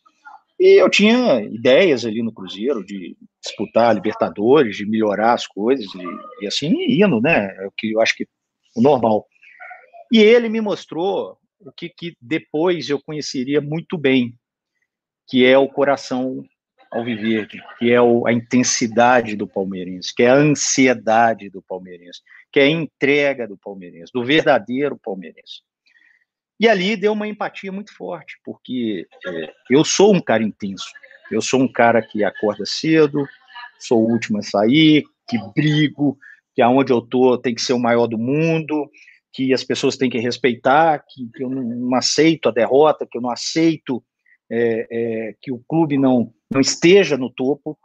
E 0.60 0.82
eu 0.82 0.90
tinha 0.90 1.42
ideias 1.42 2.04
ali 2.04 2.24
no 2.24 2.34
Cruzeiro 2.34 2.84
de 2.84 3.16
disputar 3.44 3.94
Libertadores, 3.94 4.76
de 4.76 4.86
melhorar 4.88 5.34
as 5.34 5.46
coisas, 5.46 5.86
e, 5.94 6.44
e 6.44 6.48
assim 6.48 6.74
indo, 6.90 7.22
né? 7.22 7.56
É 7.64 7.68
o 7.68 7.72
que 7.72 7.92
eu 7.92 8.02
acho 8.02 8.16
que 8.16 8.28
o 8.76 8.82
normal. 8.82 9.26
E 10.12 10.20
ele 10.20 10.50
me 10.50 10.62
mostrou 10.62 11.38
o 11.60 11.72
que, 11.72 11.90
que 11.90 12.16
depois 12.22 12.90
eu 12.90 13.02
conheceria 13.02 13.62
muito 13.62 13.98
bem, 13.98 14.34
que 15.28 15.46
é 15.46 15.58
o 15.58 15.68
coração 15.68 16.44
alviverde, 16.92 17.62
que 17.78 17.92
é 17.92 18.02
o, 18.02 18.26
a 18.26 18.34
intensidade 18.34 19.36
do 19.36 19.48
palmeirense, 19.48 20.14
que 20.16 20.24
é 20.24 20.30
a 20.30 20.36
ansiedade 20.36 21.50
do 21.50 21.62
palmeirense, 21.62 22.22
que 22.52 22.60
é 22.60 22.64
a 22.64 22.70
entrega 22.70 23.48
do 23.48 23.58
palmeirense, 23.58 24.12
do 24.14 24.24
verdadeiro 24.24 24.98
palmeirense. 24.98 25.62
E 26.60 26.68
ali 26.68 26.96
deu 26.96 27.14
uma 27.14 27.28
empatia 27.28 27.72
muito 27.72 27.96
forte, 27.96 28.40
porque 28.44 29.08
é, 29.28 29.54
eu 29.70 29.86
sou 29.86 30.14
um 30.14 30.20
cara 30.20 30.44
intenso, 30.44 30.90
eu 31.32 31.42
sou 31.42 31.62
um 31.62 31.72
cara 31.72 32.02
que 32.02 32.24
acorda 32.24 32.66
cedo, 32.66 33.28
sou 33.80 34.04
o 34.04 34.12
último 34.12 34.40
a 34.40 34.42
sair, 34.42 35.04
que 35.28 35.38
brigo, 35.56 36.18
que 36.56 36.62
aonde 36.62 36.92
eu 36.92 37.02
tô 37.02 37.38
tem 37.38 37.54
que 37.54 37.62
ser 37.62 37.74
o 37.74 37.80
maior 37.80 38.08
do 38.08 38.18
mundo, 38.18 38.90
que 39.32 39.54
as 39.54 39.64
pessoas 39.64 39.98
têm 39.98 40.10
que 40.10 40.18
respeitar, 40.18 41.04
que, 41.08 41.30
que 41.32 41.44
eu 41.44 41.50
não, 41.50 41.96
aceito 41.96 42.50
a 42.50 42.52
derrota, 42.52 43.08
que 43.10 43.18
eu 43.18 43.22
não 43.22 43.30
aceito 43.30 44.04
é, 44.50 44.88
é, 44.90 45.36
que 45.40 45.52
o 45.52 45.62
clube 45.68 45.98
não, 45.98 46.34
não 46.50 46.60
esteja 46.60 47.18
no 47.18 47.30
topo. 47.30 47.78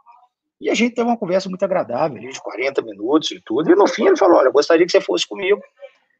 E 0.59 0.69
a 0.69 0.73
gente 0.73 0.95
teve 0.95 1.07
uma 1.07 1.17
conversa 1.17 1.49
muito 1.49 1.63
agradável, 1.63 2.17
de 2.17 2.41
40 2.41 2.81
minutos 2.81 3.29
e 3.29 3.41
tudo. 3.45 3.69
E 3.69 3.75
no 3.75 3.85
fim 3.85 4.07
ele 4.07 4.17
falou: 4.17 4.37
Olha, 4.37 4.49
gostaria 4.49 4.85
que 4.85 4.91
você 4.91 5.01
fosse 5.01 5.27
comigo. 5.27 5.61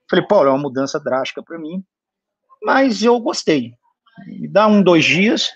Falei, 0.07 0.23
Paulo, 0.27 0.49
é 0.49 0.51
uma 0.51 0.61
mudança 0.61 0.99
drástica 0.99 1.41
para 1.41 1.57
mim, 1.57 1.83
mas 2.63 3.03
eu 3.03 3.19
gostei. 3.19 3.73
Me 4.25 4.47
dá 4.47 4.67
um, 4.67 4.81
dois 4.81 5.03
dias, 5.03 5.51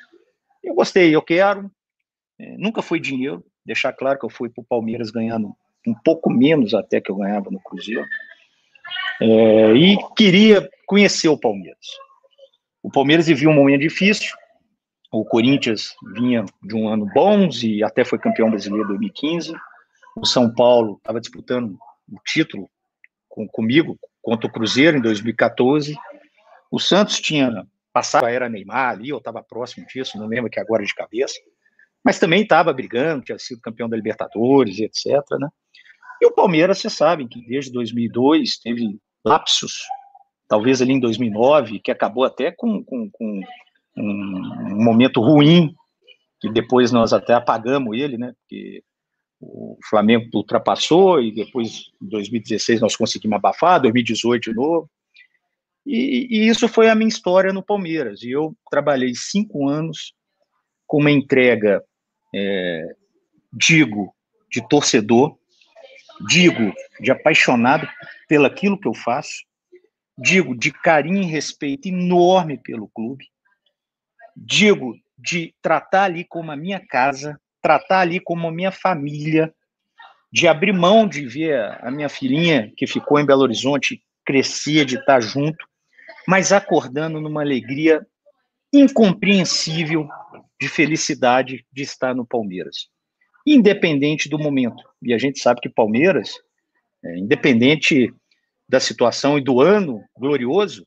eu 0.63 0.73
gostei, 0.73 1.15
eu 1.15 1.21
quero. 1.21 1.71
É, 2.39 2.57
nunca 2.57 2.81
foi 2.81 2.99
dinheiro, 2.99 3.43
deixar 3.65 3.93
claro 3.93 4.19
que 4.19 4.25
eu 4.25 4.29
fui 4.29 4.49
para 4.49 4.61
o 4.61 4.65
Palmeiras 4.65 5.09
ganhando 5.09 5.55
um 5.85 5.93
pouco 5.93 6.29
menos 6.29 6.73
até 6.73 6.99
que 6.99 7.09
eu 7.09 7.15
ganhava 7.15 7.49
no 7.49 7.59
Cruzeiro. 7.59 8.05
É, 9.21 9.73
e 9.73 9.97
queria 10.15 10.69
conhecer 10.85 11.29
o 11.29 11.37
Palmeiras. 11.37 11.87
O 12.83 12.91
Palmeiras 12.91 13.27
vivia 13.27 13.49
um 13.49 13.53
momento 13.53 13.81
difícil, 13.81 14.35
o 15.11 15.23
Corinthians 15.23 15.95
vinha 16.13 16.45
de 16.61 16.75
um 16.75 16.87
ano 16.87 17.05
bons 17.13 17.63
e 17.63 17.83
até 17.83 18.03
foi 18.03 18.19
campeão 18.19 18.49
brasileiro 18.49 18.85
em 18.85 18.89
2015. 18.89 19.53
O 20.15 20.25
São 20.25 20.53
Paulo 20.53 20.97
estava 20.97 21.19
disputando 21.19 21.77
o 22.11 22.19
título 22.25 22.69
com, 23.27 23.47
comigo 23.47 23.97
contra 24.21 24.47
o 24.47 24.51
Cruzeiro 24.51 24.97
em 24.97 25.01
2014. 25.01 25.95
O 26.71 26.79
Santos 26.79 27.19
tinha 27.19 27.65
passado 27.93 28.25
a 28.25 28.31
era 28.31 28.49
Neymar 28.49 28.91
ali, 28.91 29.09
eu 29.09 29.17
estava 29.17 29.41
próximo 29.41 29.85
disso, 29.87 30.17
não 30.17 30.27
lembro 30.27 30.49
que 30.49 30.59
agora 30.59 30.83
de 30.83 30.93
cabeça, 30.93 31.35
mas 32.03 32.19
também 32.19 32.43
estava 32.43 32.71
brigando, 32.71 33.23
tinha 33.23 33.39
sido 33.39 33.61
campeão 33.61 33.89
da 33.89 33.97
Libertadores, 33.97 34.79
etc. 34.79 35.23
Né? 35.39 35.49
E 36.21 36.25
o 36.25 36.31
Palmeiras, 36.31 36.79
vocês 36.79 36.93
sabem 36.93 37.27
que 37.27 37.45
desde 37.45 37.71
2002 37.71 38.59
teve 38.59 38.99
lapsos, 39.25 39.79
talvez 40.47 40.81
ali 40.81 40.93
em 40.93 40.99
2009, 40.99 41.79
que 41.79 41.91
acabou 41.91 42.23
até 42.23 42.51
com, 42.51 42.83
com, 42.83 43.09
com 43.11 43.41
um, 43.97 44.83
momento 44.83 45.21
ruim, 45.21 45.75
que 46.39 46.49
depois 46.51 46.91
nós 46.91 47.13
até 47.13 47.33
apagamos 47.33 47.97
ele, 47.97 48.17
né? 48.17 48.33
Porque 48.39 48.83
o 49.39 49.77
Flamengo 49.89 50.29
ultrapassou 50.33 51.21
e 51.21 51.31
depois, 51.31 51.91
em 52.01 52.07
2016, 52.07 52.81
nós 52.81 52.95
conseguimos 52.95 53.37
abafar, 53.37 53.81
2018 53.81 54.51
de 54.51 54.55
novo. 54.55 54.89
E, 55.87 56.27
e, 56.29 56.47
isso 56.49 56.67
foi 56.67 56.89
a 56.89 56.95
minha 56.95 57.07
história 57.07 57.53
no 57.53 57.63
Palmeiras. 57.63 58.21
E 58.21 58.31
eu 58.31 58.53
trabalhei 58.69 59.13
cinco 59.15 59.69
anos 59.69 60.13
com 60.85 60.99
uma 60.99 61.09
entrega, 61.09 61.81
é, 62.35 62.83
digo, 63.53 64.13
de 64.51 64.67
torcedor, 64.67 65.37
digo, 66.27 66.73
de 66.99 67.09
apaixonado 67.09 67.87
pelaquilo 68.27 68.77
que 68.77 68.87
eu 68.87 68.93
faço, 68.93 69.45
digo, 70.17 70.53
de 70.53 70.71
carinho 70.71 71.23
e 71.23 71.25
respeito 71.25 71.87
enorme 71.87 72.57
pelo 72.57 72.89
clube, 72.89 73.25
digo, 74.35 74.93
de 75.17 75.55
tratar 75.61 76.03
ali 76.03 76.25
como 76.25 76.51
a 76.51 76.55
minha 76.57 76.85
casa, 76.85 77.39
tratar 77.61 78.01
ali 78.01 78.19
como 78.19 78.47
a 78.47 78.51
minha 78.51 78.71
família, 78.71 79.53
de 80.31 80.49
abrir 80.49 80.73
mão 80.73 81.07
de 81.07 81.25
ver 81.25 81.57
a 81.81 81.89
minha 81.89 82.09
filhinha 82.09 82.71
que 82.75 82.85
ficou 82.85 83.19
em 83.19 83.25
Belo 83.25 83.43
Horizonte 83.43 84.03
crescer, 84.25 84.83
de 84.83 84.97
estar 84.97 85.21
junto, 85.21 85.65
mas 86.27 86.51
acordando 86.51 87.21
numa 87.21 87.41
alegria 87.41 88.05
incompreensível 88.73 90.07
de 90.59 90.67
felicidade 90.67 91.65
de 91.71 91.83
estar 91.83 92.13
no 92.13 92.25
Palmeiras 92.25 92.89
independente 93.47 94.27
do 94.27 94.37
momento. 94.37 94.83
E 95.01 95.13
a 95.13 95.17
gente 95.17 95.39
sabe 95.39 95.61
que 95.61 95.69
Palmeiras, 95.69 96.33
é, 97.03 97.17
independente 97.17 98.13
da 98.67 98.79
situação 98.79 99.37
e 99.37 99.41
do 99.41 99.61
ano 99.61 100.03
glorioso, 100.17 100.85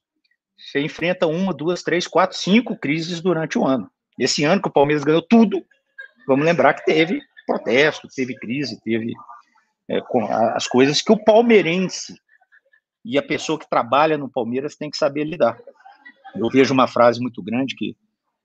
você 0.58 0.80
enfrenta 0.80 1.26
uma, 1.26 1.54
duas, 1.54 1.82
três, 1.82 2.06
quatro, 2.06 2.36
cinco 2.36 2.76
crises 2.76 3.22
durante 3.22 3.58
o 3.58 3.66
ano. 3.66 3.90
Esse 4.18 4.44
ano 4.44 4.60
que 4.60 4.68
o 4.68 4.72
Palmeiras 4.72 5.02
ganhou 5.02 5.22
tudo, 5.22 5.64
vamos 6.26 6.44
lembrar 6.44 6.74
que 6.74 6.84
teve 6.84 7.22
protesto, 7.46 8.06
teve 8.14 8.34
crise, 8.34 8.78
teve 8.82 9.14
é, 9.88 9.98
as 10.54 10.66
coisas 10.66 11.00
que 11.00 11.10
o 11.10 11.24
palmeirense 11.24 12.14
e 13.04 13.18
a 13.18 13.22
pessoa 13.22 13.58
que 13.58 13.68
trabalha 13.68 14.18
no 14.18 14.28
Palmeiras 14.28 14.76
tem 14.76 14.90
que 14.90 14.96
saber 14.96 15.24
lidar. 15.24 15.58
Eu 16.34 16.48
vejo 16.48 16.72
uma 16.72 16.86
frase 16.86 17.20
muito 17.20 17.42
grande 17.42 17.74
que 17.74 17.96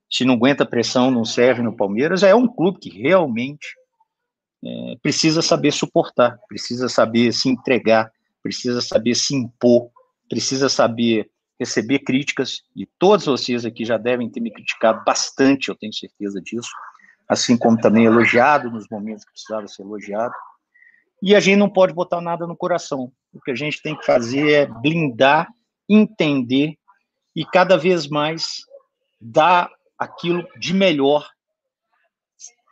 se 0.09 0.23
não 0.23 0.35
aguenta 0.35 0.65
pressão, 0.65 1.11
não 1.11 1.25
serve 1.25 1.61
no 1.61 1.75
Palmeiras. 1.75 2.23
É 2.23 2.33
um 2.33 2.47
clube 2.47 2.79
que 2.79 2.89
realmente 2.89 3.67
é, 4.63 4.95
precisa 5.01 5.41
saber 5.41 5.71
suportar, 5.71 6.39
precisa 6.47 6.89
saber 6.89 7.31
se 7.33 7.49
entregar, 7.49 8.11
precisa 8.41 8.81
saber 8.81 9.15
se 9.15 9.35
impor, 9.35 9.89
precisa 10.29 10.69
saber 10.69 11.29
receber 11.59 11.99
críticas, 11.99 12.63
e 12.75 12.85
todos 12.99 13.25
vocês 13.25 13.65
aqui 13.65 13.85
já 13.85 13.97
devem 13.97 14.29
ter 14.29 14.41
me 14.41 14.51
criticado 14.51 15.01
bastante, 15.05 15.69
eu 15.69 15.75
tenho 15.75 15.93
certeza 15.93 16.41
disso, 16.41 16.69
assim 17.29 17.57
como 17.57 17.79
também 17.79 18.05
elogiado 18.05 18.69
nos 18.69 18.87
momentos 18.89 19.23
que 19.23 19.31
precisava 19.31 19.67
ser 19.67 19.83
elogiado. 19.83 20.33
E 21.21 21.33
a 21.33 21.39
gente 21.39 21.57
não 21.57 21.69
pode 21.69 21.93
botar 21.93 22.19
nada 22.19 22.45
no 22.45 22.57
coração. 22.57 23.11
O 23.35 23.41
que 23.41 23.51
a 23.51 23.55
gente 23.55 23.81
tem 23.81 23.95
que 23.95 24.05
fazer 24.05 24.49
é 24.49 24.65
blindar, 24.65 25.53
entender 25.89 26.77
e 27.35 27.45
cada 27.45 27.77
vez 27.77 28.07
mais 28.07 28.61
dar 29.19 29.69
aquilo 29.99 30.47
de 30.57 30.73
melhor, 30.73 31.29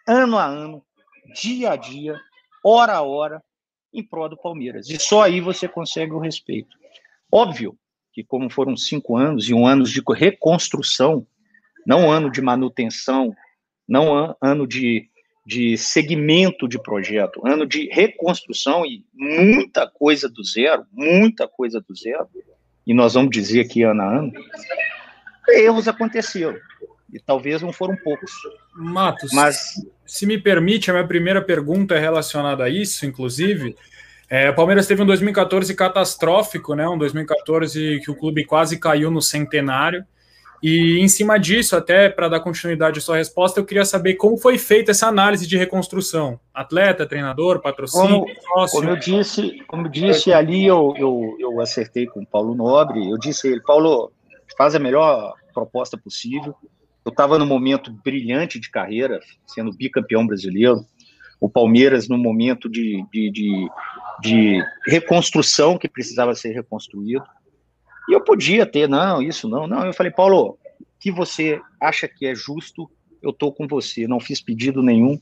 ano 0.08 0.38
a 0.38 0.46
ano, 0.46 0.82
dia 1.36 1.72
a 1.72 1.75
dia, 1.75 2.17
hora 2.63 2.93
a 2.93 3.01
hora, 3.01 3.43
em 3.93 4.01
prol 4.01 4.29
do 4.29 4.38
Palmeiras. 4.38 4.89
E 4.89 4.98
só 4.98 5.24
aí 5.24 5.41
você 5.41 5.67
consegue 5.67 6.13
o 6.13 6.20
respeito. 6.20 6.77
Óbvio 7.29 7.77
que, 8.13 8.24
como 8.24 8.50
foram 8.50 8.77
cinco 8.77 9.17
anos 9.17 9.50
e 9.50 9.53
um 9.53 9.67
ano 9.67 9.84
de 9.84 10.01
reconstrução, 10.15 11.27
não 11.86 12.10
ano 12.10 12.32
de 12.32 12.41
manutenção, 12.41 13.36
não 13.86 14.36
ano 14.41 14.65
de, 14.65 15.10
de 15.45 15.77
segmento 15.77 16.67
de 16.67 16.81
projeto, 16.81 17.45
ano 17.45 17.65
de 17.65 17.89
reconstrução 17.91 18.85
e 18.85 19.03
muita 19.13 19.88
coisa 19.88 20.29
do 20.29 20.43
zero, 20.43 20.85
muita 20.91 21.47
coisa 21.47 21.81
do 21.81 21.95
zero, 21.95 22.27
e 22.88 22.93
nós 22.93 23.13
vamos 23.13 23.31
dizer 23.31 23.67
que 23.67 23.83
ano 23.83 24.01
a 24.01 24.17
ano, 24.19 24.31
erros 25.50 25.88
aconteceram 25.88 26.57
e 27.12 27.19
talvez 27.19 27.62
não 27.62 27.71
foram 27.71 27.95
poucos. 27.97 28.31
Matos, 28.75 29.31
mas 29.33 29.75
se 30.05 30.25
me 30.25 30.38
permite, 30.38 30.89
a 30.89 30.93
minha 30.93 31.07
primeira 31.07 31.41
pergunta 31.41 31.95
é 31.95 32.00
relacionada 32.00 32.63
a 32.63 32.69
isso, 32.69 33.05
inclusive. 33.05 33.75
É, 34.29 34.50
o 34.50 34.55
Palmeiras 34.55 34.88
teve 34.88 35.01
um 35.03 35.05
2014 35.05 35.75
catastrófico, 35.75 36.73
né? 36.73 36.88
Um 36.89 36.97
2014 36.97 38.01
que 38.03 38.09
o 38.09 38.15
clube 38.15 38.43
quase 38.45 38.79
caiu 38.79 39.12
no 39.12 39.21
centenário. 39.21 40.03
E 40.63 40.98
em 41.01 41.10
cima 41.10 41.38
disso, 41.38 41.75
até 41.75 42.08
para 42.08 42.29
dar 42.29 42.39
continuidade 42.39 42.98
à 42.98 43.01
sua 43.01 43.17
resposta, 43.17 43.60
eu 43.60 43.65
queria 43.65 43.84
saber 43.84 44.13
como 44.13 44.38
foi 44.38 44.58
feita 44.58 44.91
essa 44.91 45.08
análise 45.08 45.46
de 45.46 45.58
reconstrução. 45.58 46.39
Atleta, 46.53 47.05
treinador, 47.05 47.62
patrocínio, 47.62 48.22
como, 48.22 48.41
sócio. 48.41 48.79
Como 48.79 48.89
eu 48.89 48.96
disse, 48.96 49.62
como 49.67 49.88
eu 49.88 49.91
disse 49.91 50.32
ali, 50.32 50.65
eu, 50.65 50.93
eu, 50.96 51.36
eu 51.38 51.60
acertei 51.60 52.08
com 52.08 52.22
o 52.22 52.25
Paulo 52.25 52.55
Nobre. 52.55 53.10
Eu 53.10 53.17
disse 53.17 53.46
a 53.46 53.51
ele, 53.51 53.60
Paulo, 53.60 54.13
faz 54.58 54.74
a 54.74 54.79
melhor 54.79 55.34
proposta 55.53 55.98
possível. 55.98 56.55
Eu 57.03 57.10
estava 57.10 57.38
no 57.38 57.46
momento 57.46 57.91
brilhante 57.91 58.58
de 58.58 58.72
carreira, 58.72 59.20
sendo 59.46 59.75
bicampeão 59.75 60.25
brasileiro. 60.25 60.86
O 61.41 61.50
Palmeiras 61.50 62.08
no 62.08 62.17
momento 62.17 62.70
de, 62.70 63.05
de, 63.12 63.29
de, 63.29 63.70
de 64.22 64.63
reconstrução 64.88 65.77
que 65.77 65.89
precisava 65.89 66.34
ser 66.36 66.53
reconstruído. 66.53 67.25
E 68.10 68.13
eu 68.13 68.22
podia 68.22 68.65
ter, 68.65 68.88
não, 68.88 69.22
isso 69.22 69.48
não, 69.48 69.67
não. 69.67 69.86
Eu 69.86 69.93
falei, 69.93 70.12
Paulo, 70.12 70.57
o 70.79 70.86
que 71.00 71.12
você 71.12 71.62
acha 71.79 72.07
que 72.07 72.25
é 72.25 72.36
justo, 72.36 72.89
eu 73.22 73.29
estou 73.29 73.53
com 73.53 73.67
você. 73.67 74.07
Não 74.07 74.19
fiz 74.19 74.41
pedido 74.41 74.81
nenhum, 74.81 75.19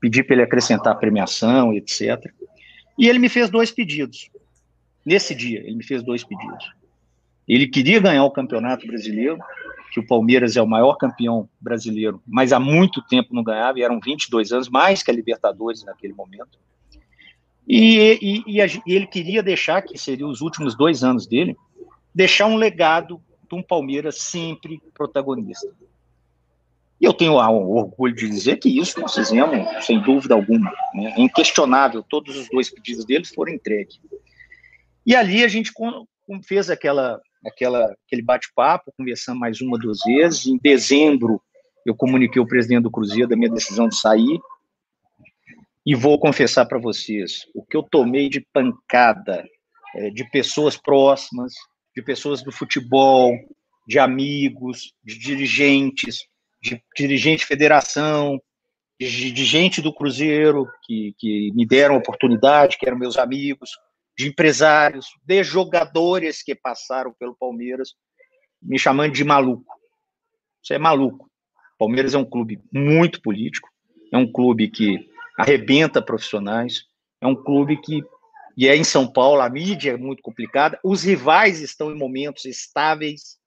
pedi 0.00 0.22
para 0.22 0.34
ele 0.34 0.42
acrescentar 0.42 0.98
premiação, 0.98 1.72
etc. 1.74 2.18
E 2.98 3.08
ele 3.08 3.18
me 3.18 3.28
fez 3.28 3.50
dois 3.50 3.70
pedidos. 3.70 4.30
Nesse 5.04 5.34
dia, 5.34 5.60
ele 5.60 5.76
me 5.76 5.84
fez 5.84 6.02
dois 6.02 6.24
pedidos. 6.24 6.72
Ele 7.46 7.66
queria 7.66 8.00
ganhar 8.00 8.24
o 8.24 8.30
Campeonato 8.30 8.86
Brasileiro, 8.86 9.38
que 9.92 10.00
o 10.00 10.06
Palmeiras 10.06 10.56
é 10.56 10.62
o 10.62 10.66
maior 10.66 10.94
campeão 10.94 11.48
brasileiro, 11.60 12.22
mas 12.26 12.52
há 12.52 12.58
muito 12.58 13.02
tempo 13.02 13.34
não 13.34 13.42
ganhava, 13.42 13.78
e 13.78 13.82
eram 13.82 14.00
22 14.00 14.50
anos, 14.52 14.68
mais 14.70 15.02
que 15.02 15.10
a 15.10 15.14
Libertadores 15.14 15.84
naquele 15.84 16.14
momento. 16.14 16.58
E, 17.68 18.18
e, 18.22 18.54
e, 18.54 18.62
a, 18.62 18.66
e 18.66 18.80
ele 18.86 19.06
queria 19.06 19.42
deixar, 19.42 19.82
que 19.82 19.98
seriam 19.98 20.30
os 20.30 20.40
últimos 20.40 20.74
dois 20.74 21.04
anos 21.04 21.26
dele, 21.26 21.56
deixar 22.14 22.46
um 22.46 22.56
legado 22.56 23.20
de 23.48 23.54
um 23.54 23.62
Palmeiras 23.62 24.18
sempre 24.18 24.80
protagonista. 24.94 25.68
E 27.00 27.04
eu 27.04 27.12
tenho 27.12 27.32
o 27.32 27.76
orgulho 27.76 28.14
de 28.14 28.28
dizer 28.28 28.58
que 28.58 28.68
isso 28.68 29.00
nós 29.00 29.14
fizemos, 29.14 29.84
sem 29.84 30.00
dúvida 30.00 30.34
alguma. 30.34 30.72
Né? 30.94 31.14
É 31.16 31.20
inquestionável, 31.20 32.02
todos 32.02 32.36
os 32.36 32.48
dois 32.48 32.70
pedidos 32.70 33.04
deles 33.04 33.30
foram 33.34 33.52
entregues. 33.52 34.00
E 35.04 35.16
ali 35.16 35.42
a 35.42 35.48
gente 35.48 35.72
fez 36.44 36.70
aquela, 36.70 37.20
aquela, 37.44 37.92
aquele 38.06 38.22
bate-papo, 38.22 38.92
conversamos 38.96 39.40
mais 39.40 39.60
uma, 39.60 39.76
duas 39.76 39.98
vezes. 40.06 40.46
Em 40.46 40.56
dezembro, 40.56 41.42
eu 41.84 41.94
comuniquei 41.94 42.40
ao 42.40 42.46
presidente 42.46 42.84
do 42.84 42.90
Cruzeiro 42.90 43.28
da 43.28 43.36
minha 43.36 43.50
decisão 43.50 43.88
de 43.88 43.96
sair. 43.96 44.40
E 45.84 45.96
vou 45.96 46.20
confessar 46.20 46.66
para 46.66 46.78
vocês, 46.78 47.48
o 47.52 47.64
que 47.64 47.76
eu 47.76 47.82
tomei 47.82 48.28
de 48.28 48.40
pancada 48.52 49.44
é, 49.96 50.10
de 50.10 50.24
pessoas 50.30 50.76
próximas, 50.76 51.52
de 51.94 52.02
pessoas 52.02 52.42
do 52.42 52.52
futebol, 52.52 53.32
de 53.86 53.98
amigos, 53.98 54.94
de 55.02 55.18
dirigentes, 55.18 56.26
de 56.62 56.82
dirigente 56.96 57.40
de 57.40 57.46
federação, 57.46 58.40
de, 59.00 59.32
de 59.32 59.44
gente 59.44 59.82
do 59.82 59.92
Cruzeiro 59.92 60.66
que, 60.84 61.14
que 61.18 61.50
me 61.54 61.66
deram 61.66 61.96
oportunidade, 61.96 62.78
que 62.78 62.86
eram 62.86 62.98
meus 62.98 63.18
amigos, 63.18 63.70
de 64.16 64.28
empresários, 64.28 65.06
de 65.24 65.42
jogadores 65.42 66.42
que 66.42 66.54
passaram 66.54 67.12
pelo 67.18 67.36
Palmeiras, 67.36 67.94
me 68.62 68.78
chamando 68.78 69.12
de 69.12 69.24
maluco. 69.24 69.74
Você 70.62 70.74
é 70.74 70.78
maluco. 70.78 71.30
Palmeiras 71.78 72.14
é 72.14 72.18
um 72.18 72.24
clube 72.24 72.60
muito 72.72 73.20
político, 73.20 73.68
é 74.12 74.16
um 74.16 74.30
clube 74.30 74.68
que 74.68 75.10
arrebenta 75.36 76.00
profissionais, 76.00 76.84
é 77.20 77.26
um 77.26 77.34
clube 77.34 77.80
que, 77.80 78.04
e 78.56 78.68
é 78.68 78.76
em 78.76 78.84
São 78.84 79.10
Paulo, 79.10 79.40
a 79.40 79.48
mídia 79.48 79.92
é 79.92 79.96
muito 79.96 80.22
complicada, 80.22 80.78
os 80.82 81.02
rivais 81.02 81.60
estão 81.60 81.90
em 81.90 81.98
momentos 81.98 82.44
estáveis, 82.44 83.38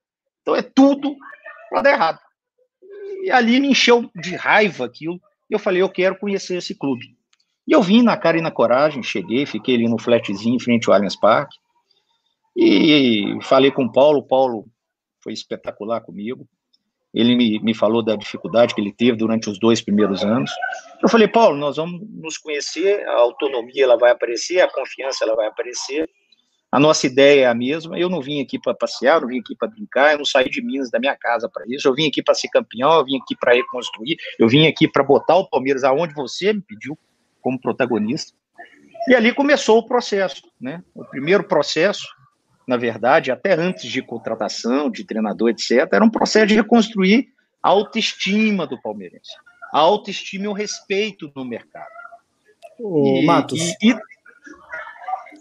então 0.41 0.55
é 0.55 0.61
tudo 0.61 1.15
para 1.69 1.81
dar 1.81 1.91
errado. 1.91 2.19
E 3.23 3.31
ali 3.31 3.59
me 3.59 3.69
encheu 3.69 4.09
de 4.15 4.35
raiva 4.35 4.85
aquilo, 4.85 5.19
e 5.49 5.53
eu 5.53 5.59
falei, 5.59 5.81
eu 5.81 5.89
quero 5.89 6.17
conhecer 6.17 6.57
esse 6.57 6.75
clube. 6.75 7.15
E 7.67 7.71
eu 7.71 7.81
vim 7.81 8.01
na 8.01 8.17
cara 8.17 8.37
e 8.37 8.41
na 8.41 8.51
coragem, 8.51 9.01
cheguei, 9.01 9.45
fiquei 9.45 9.75
ali 9.75 9.87
no 9.87 9.97
flatzinho 9.97 10.55
em 10.55 10.59
frente 10.59 10.87
ao 10.87 10.95
Allianz 10.95 11.15
Parque, 11.15 11.57
e 12.55 13.37
falei 13.41 13.71
com 13.71 13.83
o 13.83 13.91
Paulo, 13.91 14.19
o 14.19 14.27
Paulo 14.27 14.65
foi 15.21 15.33
espetacular 15.33 16.01
comigo, 16.01 16.47
ele 17.15 17.33
me, 17.33 17.59
me 17.59 17.73
falou 17.73 18.03
da 18.03 18.17
dificuldade 18.17 18.75
que 18.75 18.81
ele 18.81 18.91
teve 18.91 19.17
durante 19.17 19.49
os 19.49 19.57
dois 19.57 19.81
primeiros 19.81 20.21
anos. 20.21 20.51
Eu 21.01 21.07
falei, 21.07 21.29
Paulo, 21.29 21.55
nós 21.55 21.77
vamos 21.77 22.01
nos 22.11 22.37
conhecer, 22.37 23.07
a 23.07 23.19
autonomia 23.19 23.85
ela 23.85 23.97
vai 23.97 24.11
aparecer, 24.11 24.59
a 24.59 24.69
confiança 24.69 25.23
ela 25.23 25.33
vai 25.33 25.47
aparecer, 25.47 26.09
a 26.69 26.79
nossa 26.79 27.07
ideia 27.07 27.43
é 27.43 27.45
a 27.45 27.55
mesma. 27.55 27.97
Eu 27.97 28.09
não 28.09 28.21
vim 28.21 28.41
aqui 28.41 28.59
para 28.59 28.73
passear, 28.73 29.15
eu 29.15 29.21
não 29.21 29.27
vim 29.29 29.39
aqui 29.39 29.55
para 29.55 29.69
brincar, 29.69 30.11
eu 30.11 30.17
não 30.17 30.25
saí 30.25 30.49
de 30.49 30.61
Minas 30.61 30.91
da 30.91 30.99
minha 30.99 31.15
casa 31.15 31.47
para 31.47 31.63
isso. 31.69 31.87
Eu 31.87 31.95
vim 31.95 32.05
aqui 32.05 32.21
para 32.21 32.33
ser 32.33 32.49
campeão, 32.49 32.93
eu 32.95 33.05
vim 33.05 33.17
aqui 33.17 33.33
para 33.39 33.53
reconstruir, 33.53 34.17
eu 34.37 34.49
vim 34.49 34.67
aqui 34.67 34.85
para 34.85 35.01
botar 35.01 35.37
o 35.37 35.49
Palmeiras 35.49 35.85
aonde 35.85 36.13
você 36.13 36.51
me 36.51 36.61
pediu 36.61 36.99
como 37.39 37.61
protagonista. 37.61 38.33
E 39.07 39.15
ali 39.15 39.33
começou 39.33 39.77
o 39.77 39.85
processo, 39.85 40.41
né? 40.59 40.83
O 40.93 41.05
primeiro 41.05 41.47
processo, 41.47 42.05
na 42.67 42.77
verdade, 42.77 43.31
até 43.31 43.53
antes 43.53 43.89
de 43.89 44.01
contratação, 44.01 44.89
de 44.89 45.03
treinador, 45.03 45.49
etc., 45.49 45.87
era 45.91 46.03
um 46.03 46.09
processo 46.09 46.47
de 46.47 46.55
reconstruir 46.55 47.27
a 47.61 47.69
autoestima 47.69 48.65
do 48.65 48.81
palmeirense. 48.81 49.31
A 49.71 49.79
autoestima 49.79 50.45
e 50.45 50.47
o 50.47 50.53
respeito 50.53 51.31
no 51.35 51.45
mercado. 51.45 51.85
Ô, 52.79 53.19
e, 53.21 53.25
Matos. 53.25 53.59
E, 53.81 53.91
e, 53.91 53.95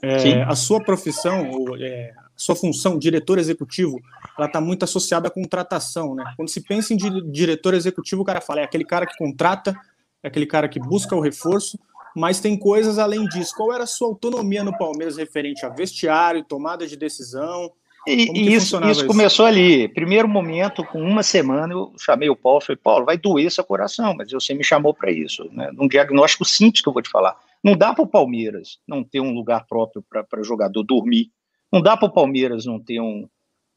é, 0.03 0.43
a 0.43 0.55
sua 0.55 0.83
profissão, 0.83 1.51
é, 1.81 2.13
a 2.17 2.23
sua 2.37 2.55
função, 2.55 2.99
diretor 2.99 3.39
executivo, 3.39 4.01
ela 4.37 4.47
está 4.47 4.61
muito 4.61 4.85
associada 4.85 5.29
à 5.29 5.31
contratação, 5.31 6.15
né? 6.15 6.25
Quando 6.37 6.49
se 6.49 6.61
pensa 6.61 6.93
em 6.93 6.97
diretor 7.31 7.75
executivo, 7.75 8.23
o 8.23 8.25
cara 8.25 8.41
fala, 8.41 8.61
é 8.61 8.65
aquele 8.65 8.85
cara 8.85 9.07
que 9.07 9.17
contrata, 9.17 9.75
é 10.23 10.29
aquele 10.29 10.47
cara 10.47 10.69
que 10.69 10.81
busca 10.81 11.15
o 11.15 11.21
reforço, 11.21 11.79
mas 12.15 12.41
tem 12.41 12.57
coisas 12.57 12.99
além 12.99 13.27
disso. 13.27 13.55
Qual 13.57 13.73
era 13.73 13.85
a 13.85 13.87
sua 13.87 14.09
autonomia 14.09 14.63
no 14.63 14.77
Palmeiras 14.77 15.17
referente 15.17 15.67
a 15.67 15.69
vestiário, 15.69 16.45
tomada 16.45 16.87
de 16.87 16.97
decisão? 16.97 17.73
E, 18.07 18.55
isso, 18.55 18.77
isso, 18.77 18.91
isso, 18.91 19.07
começou 19.07 19.47
ali. 19.47 19.89
Primeiro 19.89 20.29
momento, 20.29 20.85
com 20.85 21.01
uma 21.01 21.23
semana, 21.23 21.73
eu 21.73 21.93
chamei 21.99 22.29
o 22.29 22.37
Paulo, 22.37 22.61
falei, 22.61 22.77
Paulo, 22.77 23.07
vai 23.07 23.17
doer 23.17 23.51
seu 23.51 23.65
coração, 23.65 24.15
mas 24.15 24.31
você 24.31 24.53
me 24.53 24.63
chamou 24.63 24.93
para 24.93 25.11
isso, 25.11 25.49
né? 25.53 25.71
Num 25.73 25.89
diagnóstico 25.89 26.45
simples 26.45 26.83
que 26.83 26.89
eu 26.89 26.93
vou 26.93 27.01
te 27.01 27.09
falar. 27.09 27.35
Não 27.63 27.75
dá 27.75 27.95
para 27.95 28.05
o 28.05 28.07
Palmeiras 28.07 28.79
não 28.87 29.03
ter 29.03 29.21
um 29.21 29.33
lugar 29.33 29.67
próprio 29.67 30.05
para 30.11 30.41
o 30.41 30.45
jogador 30.45 30.83
dormir. 30.83 31.31
Não 31.73 31.81
dá 31.81 31.97
para 31.97 32.07
o 32.07 32.13
Palmeiras 32.13 32.67
não 32.67 32.79
ter 32.79 33.01
um, 33.01 33.27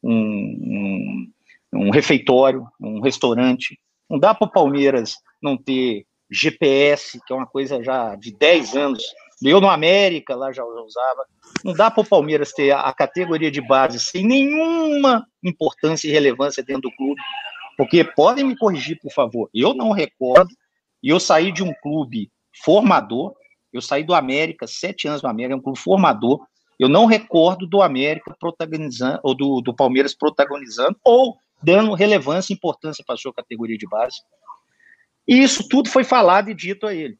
um, 0.02 0.12
um, 0.12 1.30
um 1.72 1.90
refeitório, 1.90 2.66
um 2.78 3.00
restaurante. 3.00 3.80
Não 4.10 4.18
dá 4.18 4.34
para 4.34 4.46
o 4.46 4.50
Palmeiras 4.50 5.16
não 5.42 5.56
ter 5.56 6.04
GPS, 6.30 7.18
que 7.26 7.32
é 7.32 7.36
uma 7.36 7.46
coisa 7.46 7.82
já 7.82 8.14
de 8.16 8.32
10 8.32 8.76
anos. 8.76 9.02
Eu 9.42 9.60
no 9.60 9.68
América 9.68 10.34
lá 10.34 10.52
já 10.52 10.64
usava. 10.64 11.24
Não 11.64 11.72
dá 11.72 11.90
para 11.90 12.02
o 12.02 12.06
Palmeiras 12.06 12.52
ter 12.52 12.72
a 12.72 12.92
categoria 12.92 13.50
de 13.50 13.60
base 13.60 14.00
sem 14.00 14.26
nenhuma 14.26 15.24
importância 15.42 16.08
e 16.08 16.10
relevância 16.10 16.62
dentro 16.62 16.82
do 16.82 16.96
clube. 16.96 17.20
Porque 17.76 18.02
podem 18.02 18.44
me 18.44 18.56
corrigir, 18.56 18.98
por 19.00 19.12
favor. 19.12 19.48
Eu 19.54 19.72
não 19.72 19.92
recordo, 19.92 20.50
e 21.02 21.10
eu 21.10 21.20
saí 21.20 21.52
de 21.52 21.62
um 21.62 21.72
clube 21.80 22.30
formador, 22.64 23.34
eu 23.72 23.80
saí 23.80 24.02
do 24.02 24.14
América, 24.14 24.66
sete 24.66 25.06
anos 25.06 25.20
do 25.22 25.28
América, 25.28 25.54
é 25.54 25.56
um 25.56 25.62
clube 25.62 25.78
formador. 25.78 26.44
Eu 26.78 26.88
não 26.88 27.06
recordo 27.06 27.66
do 27.66 27.82
América 27.82 28.34
protagonizando, 28.38 29.20
ou 29.22 29.36
do, 29.36 29.60
do 29.60 29.74
Palmeiras 29.74 30.14
protagonizando, 30.14 30.96
ou 31.04 31.36
dando 31.62 31.94
relevância 31.94 32.52
e 32.52 32.56
importância 32.56 33.04
para 33.04 33.14
a 33.14 33.18
sua 33.18 33.32
categoria 33.32 33.76
de 33.76 33.86
base. 33.86 34.16
E 35.28 35.42
isso 35.42 35.68
tudo 35.68 35.90
foi 35.90 36.04
falado 36.04 36.50
e 36.50 36.54
dito 36.54 36.86
a 36.86 36.94
ele. 36.94 37.18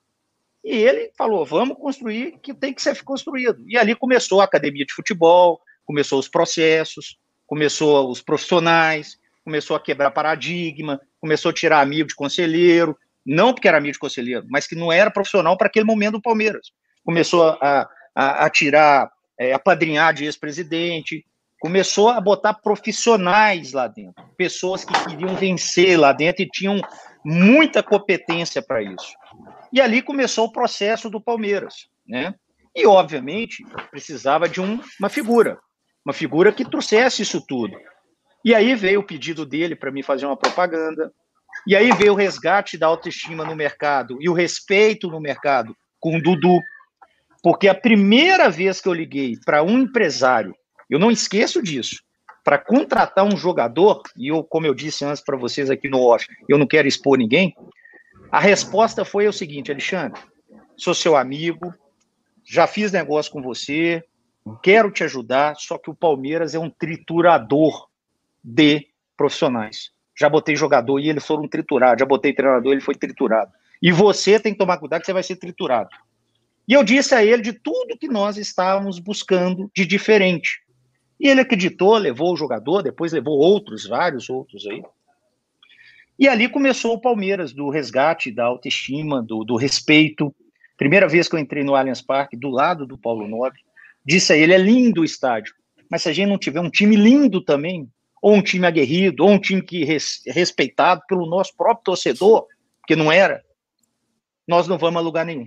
E 0.65 0.75
ele 0.75 1.13
falou: 1.17 1.45
vamos 1.45 1.77
construir 1.77 2.39
que 2.43 2.55
tem 2.55 2.73
que 2.73 2.81
ser 2.81 3.01
construído. 3.03 3.63
E 3.69 3.77
ali 3.77 3.95
começou 3.95 4.41
a 4.41 4.45
academia 4.45 4.87
de 4.87 4.95
futebol, 4.95 5.61
começou 5.85 6.19
os 6.19 6.29
processos, 6.29 7.19
começou 7.47 8.11
os 8.11 8.23
profissionais, 8.23 9.19
começou 9.45 9.77
a 9.77 9.81
quebrar 9.81 10.11
paradigma, 10.11 11.01
começou 11.21 11.51
a 11.51 11.55
tirar 11.55 11.81
amigo 11.81 12.09
de 12.09 12.15
conselheiro, 12.15 12.97
não 13.25 13.53
porque 13.53 13.69
era 13.69 13.77
amigo 13.77 13.93
de 13.93 13.99
conselheiro, 13.99 14.47
mas 14.49 14.67
que 14.67 14.75
não 14.75 14.91
era 14.91 15.11
profissional 15.11 15.57
para 15.57 15.67
aquele 15.67 15.85
momento 15.85 16.13
do 16.13 16.23
Palmeiras. 16.23 16.73
Começou 17.05 17.43
a, 17.61 17.89
a, 18.15 18.47
a 18.47 18.51
tirar, 18.51 19.11
é, 19.39 19.53
a 19.53 19.59
padrinhar 19.59 20.15
de 20.15 20.25
ex-presidente, 20.25 21.25
começou 21.61 22.09
a 22.09 22.21
botar 22.21 22.55
profissionais 22.55 23.73
lá 23.73 23.87
dentro, 23.89 24.25
pessoas 24.37 24.85
que 24.85 24.93
queriam 25.05 25.35
vencer 25.35 25.99
lá 25.99 26.13
dentro 26.13 26.43
e 26.43 26.49
tinham 26.49 26.81
muita 27.25 27.83
competência 27.83 28.63
para 28.63 28.83
isso. 28.83 29.15
E 29.73 29.81
ali 29.81 30.03
começou 30.03 30.47
o 30.47 30.53
processo 30.53 31.11
do 31.11 31.21
Palmeiras, 31.21 31.89
né? 32.07 32.35
E, 32.75 32.87
obviamente, 32.87 33.65
precisava 33.91 34.49
de 34.49 34.61
um, 34.61 34.81
uma 35.01 35.09
figura, 35.09 35.59
uma 36.05 36.13
figura 36.13 36.53
que 36.53 36.65
trouxesse 36.65 37.23
isso 37.23 37.45
tudo. 37.47 37.77
E 38.45 38.55
aí 38.55 38.75
veio 38.75 39.01
o 39.01 39.07
pedido 39.07 39.45
dele 39.45 39.75
para 39.75 39.91
mim 39.91 40.03
fazer 40.03 40.27
uma 40.27 40.37
propaganda, 40.37 41.13
e 41.67 41.75
aí 41.75 41.91
veio 41.93 42.13
o 42.13 42.17
resgate 42.17 42.79
da 42.79 42.87
autoestima 42.87 43.45
no 43.45 43.57
mercado 43.57 44.17
e 44.21 44.29
o 44.29 44.33
respeito 44.33 45.09
no 45.09 45.21
mercado 45.21 45.77
com 45.99 46.17
o 46.17 46.23
Dudu. 46.23 46.61
Porque 47.43 47.69
a 47.69 47.75
primeira 47.75 48.49
vez 48.49 48.81
que 48.81 48.89
eu 48.89 48.95
liguei 48.95 49.37
para 49.45 49.63
um 49.63 49.79
empresário, 49.79 50.55
eu 50.89 50.99
não 50.99 51.11
esqueço 51.11 51.63
disso, 51.63 52.03
para 52.49 52.57
contratar 52.57 53.27
um 53.27 53.37
jogador, 53.37 54.01
e 54.17 54.29
eu, 54.29 54.43
como 54.43 54.65
eu 54.65 54.73
disse 54.73 55.05
antes 55.05 55.23
para 55.23 55.37
vocês 55.37 55.69
aqui 55.69 55.87
no 55.87 56.01
off, 56.01 56.27
eu 56.49 56.57
não 56.57 56.67
quero 56.67 56.89
expor 56.89 57.19
ninguém, 57.19 57.55
a 58.33 58.41
resposta 58.41 59.05
foi 59.05 59.29
o 59.29 59.33
seguinte, 59.35 59.71
Alexandre, 59.71 60.19
sou 60.75 60.95
seu 60.95 61.15
amigo, 61.15 61.75
já 62.43 62.67
fiz 62.67 62.91
negócio 62.91 63.31
com 63.31 63.43
você, 63.43 64.03
quero 64.63 64.91
te 64.91 65.05
ajudar, 65.05 65.57
só 65.57 65.77
que 65.77 65.91
o 65.91 65.95
Palmeiras 65.95 66.55
é 66.55 66.59
um 66.59 66.71
triturador 66.71 67.87
de 68.43 68.87
profissionais 69.15 69.91
já 70.19 70.27
botei 70.31 70.57
jogador 70.57 70.99
e 70.99 71.11
eles 71.11 71.27
foram 71.27 71.47
triturados, 71.47 72.01
já 72.01 72.07
botei 72.07 72.33
treinador 72.33 72.73
e 72.73 72.77
ele 72.77 72.81
foi 72.81 72.95
triturado. 72.95 73.53
E 73.81 73.93
você 73.93 74.41
tem 74.41 74.53
que 74.55 74.59
tomar 74.59 74.79
cuidado 74.79 75.01
que 75.01 75.07
você 75.07 75.13
vai 75.13 75.23
ser 75.23 75.37
triturado. 75.37 75.91
E 76.67 76.73
eu 76.73 76.83
disse 76.83 77.15
a 77.15 77.23
ele 77.23 77.43
de 77.43 77.53
tudo 77.53 77.99
que 77.99 78.09
nós 78.09 78.39
estávamos 78.39 78.99
buscando 78.99 79.71
de 79.77 79.85
diferente. 79.85 80.63
E 81.21 81.29
ele 81.29 81.41
acreditou, 81.41 81.97
levou 81.97 82.33
o 82.33 82.37
jogador, 82.37 82.83
depois 82.83 83.13
levou 83.13 83.39
outros, 83.39 83.87
vários 83.87 84.31
outros 84.31 84.67
aí. 84.67 84.83
E 86.19 86.29
ali 86.29 86.49
começou 86.49 86.95
o 86.95 87.01
Palmeiras, 87.01 87.53
do 87.53 87.71
resgate, 87.71 88.31
da 88.31 88.45
autoestima, 88.45 89.23
do, 89.23 89.45
do 89.45 89.57
respeito. 89.57 90.35
Primeira 90.77 91.09
vez 91.09 91.29
que 91.29 91.35
eu 91.35 91.39
entrei 91.39 91.63
no 91.63 91.75
Allianz 91.75 92.03
Parque, 92.03 92.37
do 92.37 92.49
lado 92.49 92.87
do 92.87 92.99
Paulo 92.99 93.27
Nobre, 93.27 93.61
disse 94.05 94.33
a 94.33 94.37
ele: 94.37 94.53
é 94.53 94.59
lindo 94.59 95.03
o 95.03 95.05
estádio, 95.05 95.55
mas 95.91 96.03
se 96.03 96.09
a 96.09 96.13
gente 96.13 96.29
não 96.29 96.39
tiver 96.39 96.61
um 96.61 96.71
time 96.71 96.97
lindo 96.97 97.41
também, 97.41 97.89
ou 98.21 98.35
um 98.35 98.43
time 98.43 98.67
aguerrido, 98.67 99.25
ou 99.25 99.31
um 99.31 99.39
time 99.39 99.63
que 99.63 99.85
res, 99.85 100.23
respeitado 100.27 101.03
pelo 101.09 101.27
nosso 101.27 101.57
próprio 101.57 101.85
torcedor, 101.85 102.47
que 102.87 102.97
não 102.97 103.13
era, 103.13 103.43
nós 104.47 104.67
não 104.67 104.79
vamos 104.79 105.01
a 105.01 105.05
lugar 105.05 105.25
nenhum. 105.25 105.47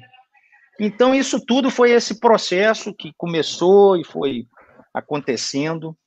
Então, 0.80 1.14
isso 1.14 1.44
tudo 1.46 1.70
foi 1.70 1.92
esse 1.92 2.20
processo 2.20 2.94
que 2.94 3.14
começou 3.18 3.98
e 3.98 4.06
foi 4.06 4.46
acontecendo. 4.94 5.98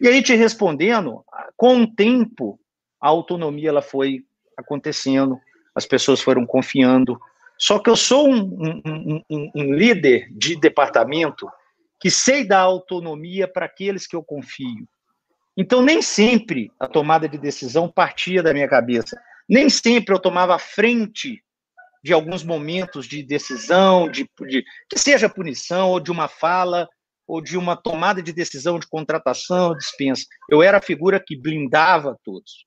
E 0.00 0.08
aí, 0.08 0.22
te 0.22 0.34
respondendo, 0.34 1.24
com 1.56 1.82
o 1.82 1.94
tempo, 1.94 2.58
a 3.00 3.08
autonomia 3.08 3.68
ela 3.68 3.82
foi 3.82 4.24
acontecendo, 4.56 5.38
as 5.74 5.86
pessoas 5.86 6.20
foram 6.20 6.46
confiando. 6.46 7.20
Só 7.58 7.78
que 7.78 7.90
eu 7.90 7.96
sou 7.96 8.28
um, 8.28 8.82
um, 8.84 9.22
um, 9.30 9.50
um 9.54 9.74
líder 9.74 10.28
de 10.32 10.56
departamento 10.56 11.46
que 12.00 12.10
sei 12.10 12.46
dar 12.46 12.60
autonomia 12.60 13.46
para 13.46 13.66
aqueles 13.66 14.06
que 14.06 14.16
eu 14.16 14.22
confio. 14.22 14.88
Então, 15.56 15.82
nem 15.82 16.00
sempre 16.00 16.72
a 16.80 16.86
tomada 16.86 17.28
de 17.28 17.36
decisão 17.36 17.86
partia 17.86 18.42
da 18.42 18.54
minha 18.54 18.68
cabeça. 18.68 19.20
Nem 19.46 19.68
sempre 19.68 20.14
eu 20.14 20.18
tomava 20.18 20.58
frente 20.58 21.42
de 22.02 22.14
alguns 22.14 22.42
momentos 22.42 23.06
de 23.06 23.22
decisão, 23.22 24.08
de, 24.08 24.26
de, 24.48 24.64
que 24.88 24.98
seja 24.98 25.28
punição, 25.28 25.90
ou 25.90 26.00
de 26.00 26.10
uma 26.10 26.28
fala, 26.28 26.88
ou 27.30 27.40
de 27.40 27.56
uma 27.56 27.76
tomada 27.76 28.20
de 28.20 28.32
decisão 28.32 28.76
de 28.76 28.88
contratação, 28.88 29.76
dispensa. 29.76 30.26
Eu 30.50 30.64
era 30.64 30.78
a 30.78 30.82
figura 30.82 31.22
que 31.24 31.40
blindava 31.40 32.18
todos. 32.24 32.66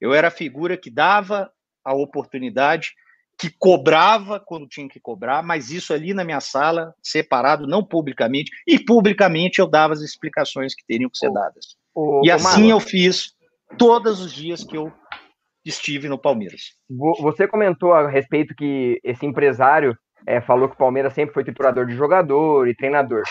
Eu 0.00 0.14
era 0.14 0.28
a 0.28 0.30
figura 0.30 0.76
que 0.76 0.88
dava 0.88 1.50
a 1.84 1.92
oportunidade, 1.92 2.92
que 3.36 3.50
cobrava 3.50 4.38
quando 4.38 4.68
tinha 4.68 4.88
que 4.88 5.00
cobrar, 5.00 5.42
mas 5.42 5.72
isso 5.72 5.92
ali 5.92 6.14
na 6.14 6.24
minha 6.24 6.40
sala, 6.40 6.94
separado, 7.02 7.66
não 7.66 7.84
publicamente, 7.84 8.52
e 8.64 8.78
publicamente 8.78 9.58
eu 9.58 9.66
dava 9.66 9.92
as 9.92 10.00
explicações 10.02 10.72
que 10.72 10.86
teriam 10.86 11.10
que 11.10 11.18
ser 11.18 11.32
dadas. 11.32 11.76
e 12.22 12.30
assim 12.30 12.70
eu 12.70 12.78
fiz 12.78 13.34
todos 13.76 14.20
os 14.20 14.32
dias 14.32 14.62
que 14.62 14.76
eu 14.76 14.92
estive 15.64 16.08
no 16.08 16.16
Palmeiras. 16.16 16.76
Você 17.20 17.48
comentou 17.48 17.92
a 17.92 18.08
respeito 18.08 18.54
que 18.54 19.00
esse 19.02 19.26
empresário 19.26 19.98
é, 20.24 20.40
falou 20.40 20.68
que 20.68 20.76
o 20.76 20.78
Palmeiras 20.78 21.12
sempre 21.12 21.34
foi 21.34 21.42
triturador 21.42 21.86
de 21.86 21.96
jogador 21.96 22.68
e 22.68 22.74
treinador. 22.74 23.24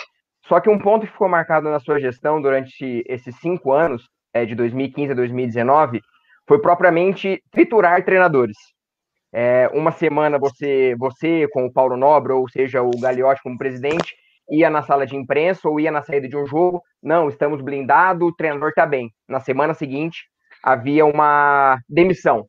Só 0.47 0.59
que 0.59 0.69
um 0.69 0.77
ponto 0.77 1.05
que 1.05 1.11
ficou 1.11 1.27
marcado 1.27 1.69
na 1.69 1.79
sua 1.79 1.99
gestão 1.99 2.41
durante 2.41 3.03
esses 3.07 3.35
cinco 3.39 3.71
anos, 3.71 4.07
é, 4.33 4.45
de 4.45 4.53
2015 4.53 5.11
a 5.11 5.15
2019, 5.15 6.01
foi 6.47 6.61
propriamente 6.61 7.41
triturar 7.51 8.03
treinadores. 8.03 8.55
É, 9.33 9.69
uma 9.73 9.91
semana 9.91 10.37
você, 10.37 10.95
você 10.97 11.47
com 11.51 11.65
o 11.65 11.73
Paulo 11.73 11.97
Nobre, 11.97 12.31
ou 12.31 12.47
seja, 12.47 12.81
o 12.81 12.91
Gagliotti 12.91 13.41
como 13.41 13.57
presidente, 13.57 14.15
ia 14.49 14.69
na 14.69 14.83
sala 14.83 15.05
de 15.05 15.15
imprensa 15.15 15.67
ou 15.67 15.79
ia 15.79 15.91
na 15.91 16.03
saída 16.03 16.27
de 16.27 16.37
um 16.37 16.45
jogo, 16.45 16.81
não, 17.01 17.27
estamos 17.27 17.61
blindados, 17.61 18.27
o 18.27 18.35
treinador 18.35 18.69
está 18.69 18.85
bem. 18.85 19.11
Na 19.27 19.39
semana 19.39 19.73
seguinte, 19.73 20.25
havia 20.61 21.05
uma 21.05 21.79
demissão. 21.89 22.45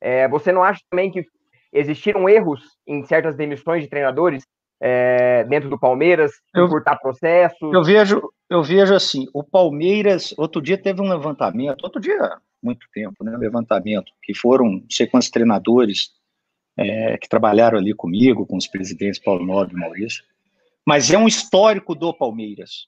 É, 0.00 0.26
você 0.28 0.50
não 0.50 0.62
acha 0.62 0.80
também 0.90 1.10
que 1.10 1.24
existiram 1.72 2.28
erros 2.28 2.62
em 2.86 3.04
certas 3.04 3.36
demissões 3.36 3.82
de 3.82 3.88
treinadores 3.88 4.44
é, 4.80 5.44
dentro 5.44 5.68
do 5.68 5.78
Palmeiras, 5.78 6.32
eu, 6.54 6.68
cortar 6.68 6.96
processos? 6.96 7.72
Eu 7.72 7.82
vejo, 7.82 8.32
eu 8.48 8.62
vejo 8.62 8.94
assim, 8.94 9.26
o 9.34 9.42
Palmeiras, 9.42 10.34
outro 10.36 10.62
dia 10.62 10.78
teve 10.78 11.00
um 11.00 11.08
levantamento, 11.08 11.82
outro 11.82 12.00
dia, 12.00 12.38
muito 12.62 12.86
tempo, 12.92 13.24
né, 13.24 13.36
levantamento, 13.36 14.12
que 14.22 14.34
foram 14.34 14.66
não 14.66 14.90
sei 14.90 15.06
quantos 15.06 15.30
treinadores 15.30 16.10
é, 16.76 17.18
que 17.18 17.28
trabalharam 17.28 17.78
ali 17.78 17.92
comigo, 17.92 18.46
com 18.46 18.56
os 18.56 18.68
presidentes 18.68 19.20
Paulo 19.20 19.44
Nobre 19.44 19.74
e 19.74 19.80
Maurício, 19.80 20.24
mas 20.86 21.10
é 21.10 21.18
um 21.18 21.26
histórico 21.26 21.94
do 21.94 22.14
Palmeiras. 22.14 22.86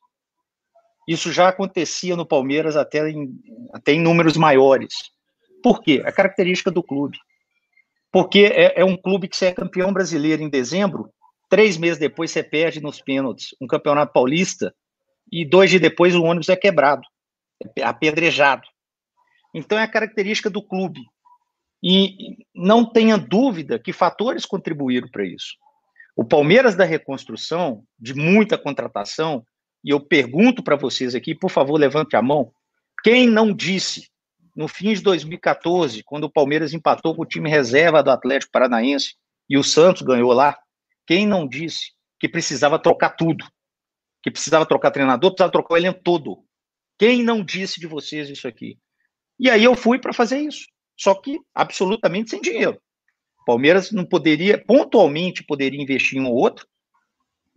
Isso 1.09 1.33
já 1.33 1.49
acontecia 1.49 2.15
no 2.15 2.25
Palmeiras 2.25 2.77
até 2.77 3.09
em, 3.11 3.33
até 3.73 3.93
em 3.93 4.01
números 4.01 4.37
maiores. 4.37 4.95
Por 5.63 5.83
quê? 5.83 6.03
A 6.05 6.13
característica 6.13 6.71
do 6.71 6.83
clube. 6.83 7.19
Porque 8.13 8.41
é, 8.41 8.81
é 8.81 8.85
um 8.85 8.97
clube 8.97 9.29
que 9.29 9.37
você 9.37 9.47
é 9.47 9.53
campeão 9.53 9.93
brasileiro 9.93 10.43
em 10.43 10.49
dezembro, 10.49 11.11
três 11.51 11.77
meses 11.77 11.99
depois 11.99 12.31
você 12.31 12.43
perde 12.43 12.81
nos 12.81 13.03
pênaltis 13.03 13.55
um 13.61 13.67
campeonato 13.67 14.13
paulista 14.13 14.75
e 15.31 15.45
dois 15.45 15.69
dias 15.69 15.83
depois 15.83 16.15
o 16.15 16.23
ônibus 16.23 16.49
é 16.49 16.57
quebrado, 16.57 17.03
é 17.77 17.83
apedrejado. 17.83 18.67
Então 19.55 19.77
é 19.77 19.83
a 19.83 19.89
característica 19.89 20.49
do 20.49 20.63
clube. 20.63 21.01
E 21.83 22.45
não 22.55 22.85
tenha 22.85 23.19
dúvida 23.19 23.79
que 23.79 23.93
fatores 23.93 24.47
contribuíram 24.47 25.09
para 25.09 25.25
isso. 25.25 25.57
O 26.15 26.25
Palmeiras 26.25 26.77
da 26.77 26.85
reconstrução, 26.85 27.83
de 27.99 28.15
muita 28.15 28.59
contratação, 28.59 29.45
e 29.83 29.91
eu 29.91 29.99
pergunto 29.99 30.63
para 30.63 30.77
vocês 30.77 31.15
aqui, 31.15 31.35
por 31.35 31.51
favor, 31.51 31.79
levante 31.79 32.15
a 32.15 32.23
mão. 32.23 32.53
Quem 33.03 33.27
não 33.27 33.53
disse, 33.53 34.09
no 34.55 34.69
fim 34.69 34.93
de 34.93 35.01
2014, 35.01 36.03
quando 36.05 36.25
o 36.25 36.31
Palmeiras 36.31 36.75
empatou 36.75 37.15
com 37.15 37.23
o 37.23 37.27
time 37.27 37.49
reserva 37.49 38.03
do 38.03 38.11
Atlético 38.11 38.53
Paranaense 38.53 39.15
e 39.49 39.57
o 39.57 39.65
Santos 39.65 40.03
ganhou 40.03 40.33
lá, 40.33 40.59
quem 41.11 41.27
não 41.27 41.45
disse 41.45 41.91
que 42.21 42.29
precisava 42.29 42.79
trocar 42.79 43.11
tudo? 43.11 43.45
Que 44.23 44.31
precisava 44.31 44.65
trocar 44.65 44.93
treinador, 44.93 45.33
precisava 45.33 45.51
trocar 45.51 45.75
o 45.75 45.77
elenco 45.77 46.01
todo. 46.05 46.45
Quem 46.97 47.25
não 47.25 47.43
disse 47.43 47.81
de 47.81 47.89
vocês 47.89 48.31
isso 48.31 48.47
aqui? 48.47 48.79
E 49.37 49.51
aí 49.51 49.65
eu 49.65 49.75
fui 49.75 49.99
para 49.99 50.13
fazer 50.13 50.39
isso. 50.39 50.69
Só 50.97 51.13
que 51.17 51.41
absolutamente 51.53 52.31
sem 52.31 52.41
dinheiro. 52.41 52.81
Palmeiras 53.45 53.91
não 53.91 54.05
poderia, 54.05 54.57
pontualmente 54.65 55.43
poderia 55.43 55.83
investir 55.83 56.17
em 56.17 56.21
um 56.21 56.29
ou 56.29 56.37
outro, 56.37 56.65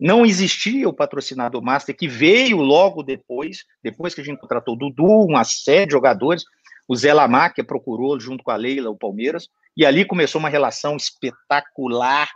não 0.00 0.26
existia 0.26 0.88
o 0.88 0.92
patrocinador 0.92 1.62
master 1.62 1.96
que 1.96 2.08
veio 2.08 2.56
logo 2.56 3.04
depois, 3.04 3.58
depois 3.80 4.16
que 4.16 4.20
a 4.20 4.24
gente 4.24 4.40
contratou 4.40 4.74
o 4.74 4.76
Dudu, 4.76 5.06
uma 5.06 5.44
série 5.44 5.86
de 5.86 5.92
jogadores, 5.92 6.42
o 6.88 6.96
Zé 6.96 7.14
Lamáquia 7.14 7.62
procurou 7.62 8.18
junto 8.18 8.42
com 8.42 8.50
a 8.50 8.56
Leila 8.56 8.90
o 8.90 8.98
Palmeiras, 8.98 9.48
e 9.76 9.86
ali 9.86 10.04
começou 10.04 10.40
uma 10.40 10.48
relação 10.48 10.96
espetacular 10.96 12.28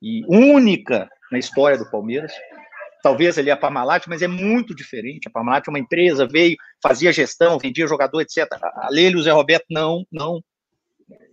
e 0.00 0.22
única 0.28 1.08
na 1.30 1.38
história 1.38 1.78
do 1.78 1.90
Palmeiras. 1.90 2.32
Talvez 3.02 3.38
ali 3.38 3.50
a 3.50 3.56
Parmalat, 3.56 4.06
mas 4.08 4.22
é 4.22 4.28
muito 4.28 4.74
diferente. 4.74 5.28
A 5.28 5.30
Parmalat 5.30 5.66
é 5.66 5.70
uma 5.70 5.78
empresa, 5.78 6.26
veio, 6.26 6.56
fazia 6.82 7.12
gestão, 7.12 7.58
vendia 7.58 7.86
jogador, 7.86 8.20
etc. 8.20 8.46
A 8.60 8.88
Leila 8.90 9.16
e 9.16 9.20
o 9.20 9.22
Zé 9.22 9.30
Roberto 9.30 9.66
não, 9.70 10.04
não. 10.10 10.42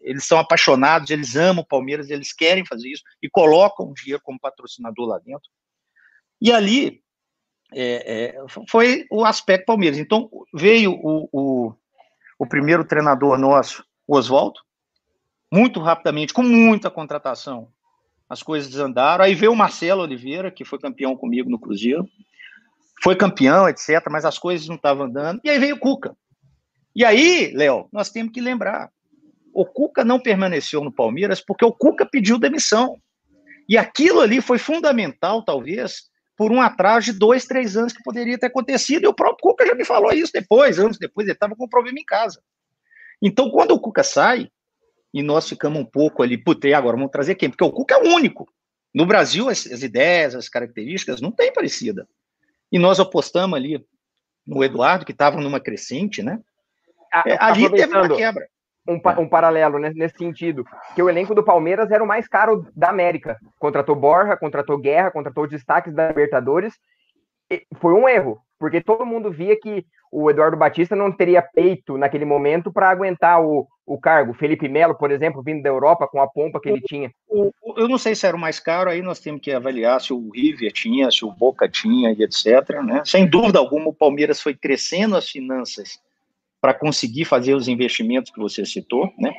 Eles 0.02 0.26
são 0.26 0.38
apaixonados, 0.38 1.10
eles 1.10 1.36
amam 1.36 1.64
o 1.64 1.68
Palmeiras, 1.68 2.10
eles 2.10 2.32
querem 2.32 2.66
fazer 2.66 2.90
isso 2.90 3.04
e 3.22 3.30
colocam 3.30 3.88
o 3.88 3.94
dia 3.94 4.20
como 4.20 4.40
patrocinador 4.40 5.08
lá 5.08 5.20
dentro. 5.20 5.50
E 6.40 6.52
ali 6.52 7.02
é, 7.74 8.36
é, 8.36 8.46
foi 8.70 9.06
o 9.10 9.26
aspecto 9.26 9.66
Palmeiras. 9.66 9.98
Então, 9.98 10.30
veio 10.54 10.94
o, 10.94 11.30
o, 11.32 11.74
o 12.38 12.48
primeiro 12.48 12.86
treinador 12.86 13.38
nosso, 13.38 13.84
o 14.08 14.16
Oswaldo, 14.16 14.60
muito 15.52 15.80
rapidamente, 15.80 16.34
com 16.34 16.44
muita 16.44 16.92
contratação, 16.92 17.72
as 18.30 18.42
coisas 18.44 18.70
desandaram. 18.70 19.24
Aí 19.24 19.36
veio 19.36 19.52
o 19.52 19.56
Marcelo 19.56 20.02
Oliveira, 20.02 20.52
que 20.52 20.66
foi 20.66 20.80
campeão 20.80 21.16
comigo 21.16 21.50
no 21.50 21.60
Cruzeiro, 21.60 22.08
foi 23.04 23.16
campeão, 23.16 23.68
etc., 23.70 24.04
mas 24.10 24.26
as 24.26 24.38
coisas 24.38 24.68
não 24.68 24.76
estavam 24.76 25.06
andando. 25.06 25.40
E 25.44 25.50
aí 25.50 25.60
veio 25.60 25.76
o 25.76 25.80
Cuca. 25.80 26.16
E 26.96 27.04
aí, 27.04 27.52
Léo, 27.54 27.88
nós 27.92 28.10
temos 28.10 28.32
que 28.32 28.42
lembrar: 28.42 28.90
o 29.54 29.66
Cuca 29.66 30.04
não 30.04 30.20
permaneceu 30.20 30.84
no 30.84 30.92
Palmeiras 30.92 31.42
porque 31.42 31.66
o 31.66 31.74
Cuca 31.74 32.06
pediu 32.06 32.40
demissão. 32.40 32.98
E 33.68 33.78
aquilo 33.78 34.22
ali 34.22 34.42
foi 34.42 34.60
fundamental, 34.60 35.44
talvez, 35.44 36.04
por 36.38 36.52
um 36.52 36.62
atraso 36.62 37.12
de 37.12 37.20
dois, 37.20 37.46
três 37.46 37.76
anos 37.76 37.94
que 37.94 38.04
poderia 38.04 38.38
ter 38.38 38.48
acontecido. 38.48 39.04
E 39.04 39.08
o 39.08 39.14
próprio 39.14 39.42
Cuca 39.42 39.66
já 39.66 39.74
me 39.74 39.84
falou 39.84 40.12
isso 40.12 40.32
depois, 40.34 40.80
anos 40.80 40.98
depois, 40.98 41.26
ele 41.26 41.34
estava 41.34 41.56
com 41.56 41.66
um 41.66 41.70
problema 41.70 42.00
em 42.00 42.06
casa. 42.06 42.42
Então, 43.22 43.50
quando 43.50 43.72
o 43.72 43.80
Cuca 43.80 44.04
sai, 44.04 44.50
e 45.16 45.24
nós 45.24 45.48
ficamos 45.48 45.80
um 45.80 45.86
pouco 45.86 46.22
ali, 46.22 46.38
putei, 46.38 46.74
agora 46.74 46.98
vamos 46.98 47.10
trazer 47.10 47.36
quem? 47.36 47.50
Porque 47.50 47.64
o 47.64 47.72
Cuca 47.72 47.96
é 47.96 48.04
o 48.04 48.14
único. 48.14 48.52
No 48.94 49.06
Brasil, 49.06 49.48
as, 49.48 49.66
as 49.66 49.82
ideias, 49.82 50.36
as 50.36 50.50
características 50.50 51.22
não 51.22 51.32
tem 51.32 51.54
parecida. 51.54 52.06
E 52.70 52.78
nós 52.78 53.00
apostamos 53.00 53.58
ali 53.58 53.82
no 54.46 54.62
Eduardo, 54.62 55.06
que 55.06 55.14
estava 55.14 55.40
numa 55.40 55.62
crescente, 55.62 56.22
né? 56.22 56.42
É, 57.26 57.38
ali 57.40 57.70
teve 57.72 57.96
uma 57.96 58.14
quebra 58.14 58.46
um, 58.86 59.00
um 59.22 59.28
paralelo 59.28 59.80
né, 59.80 59.92
nesse 59.96 60.18
sentido, 60.18 60.66
que 60.94 61.02
o 61.02 61.10
elenco 61.10 61.34
do 61.34 61.44
Palmeiras 61.44 61.90
era 61.92 62.04
o 62.04 62.08
mais 62.08 62.28
caro 62.28 62.68
da 62.76 62.90
América. 62.90 63.38
Contratou 63.58 63.96
Borja, 63.96 64.38
contratou 64.38 64.78
Guerra, 64.78 65.12
contratou 65.12 65.48
destaques 65.48 65.94
da 65.94 66.10
Libertadores. 66.10 66.74
foi 67.78 67.94
um 67.94 68.08
erro, 68.08 68.40
porque 68.60 68.82
todo 68.82 69.06
mundo 69.06 69.32
via 69.32 69.58
que 69.58 69.86
o 70.12 70.30
Eduardo 70.30 70.58
Batista 70.58 70.96
não 70.96 71.12
teria 71.12 71.42
peito 71.42 71.98
naquele 71.98 72.26
momento 72.26 72.72
para 72.72 72.90
aguentar 72.90 73.42
o, 73.42 73.68
o 73.86 73.98
cargo. 74.00 74.34
Felipe 74.34 74.68
Melo, 74.68 74.96
por 74.96 75.12
exemplo, 75.12 75.44
vindo 75.44 75.62
da 75.62 75.70
Europa 75.70 76.08
com 76.08 76.20
a 76.20 76.28
pompa 76.28 76.60
que 76.60 76.70
ele 76.70 76.82
tinha. 76.82 77.12
Eu 77.78 77.88
não 77.88 77.98
sei 77.98 78.16
se 78.16 78.26
era 78.26 78.36
o 78.36 78.40
mais 78.40 78.60
caro, 78.60 78.90
aí 78.90 79.02
nós 79.02 79.20
temos 79.20 79.42
que 79.42 79.52
avaliar 79.52 80.02
se 80.02 80.12
o 80.12 80.30
River 80.32 80.72
tinha, 80.72 81.12
se 81.12 81.24
o 81.24 81.32
Boca 81.32 81.70
tinha 81.70 82.12
e 82.12 82.24
etc. 82.24 82.82
Né? 82.84 83.04
Sem 83.06 83.30
dúvida 83.30 83.60
alguma, 83.60 83.90
o 83.90 83.94
Palmeiras 83.94 84.42
foi 84.42 84.56
crescendo 84.56 85.16
as 85.16 85.30
finanças 85.30 86.00
para 86.60 86.74
conseguir 86.74 87.26
fazer 87.26 87.54
os 87.54 87.68
investimentos 87.68 88.32
que 88.32 88.40
você 88.40 88.66
citou, 88.66 89.14
né? 89.20 89.32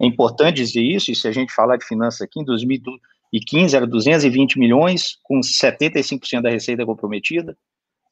É 0.00 0.06
importante 0.06 0.56
dizer 0.56 0.82
isso, 0.82 1.12
e 1.12 1.14
se 1.14 1.28
a 1.28 1.30
gente 1.30 1.52
falar 1.52 1.76
de 1.76 1.86
finanças 1.86 2.20
aqui, 2.22 2.40
em 2.40 2.44
2015 2.44 3.76
era 3.76 3.86
220 3.86 4.58
milhões, 4.58 5.16
com 5.22 5.38
75% 5.38 6.42
da 6.42 6.50
receita 6.50 6.84
comprometida, 6.84 7.56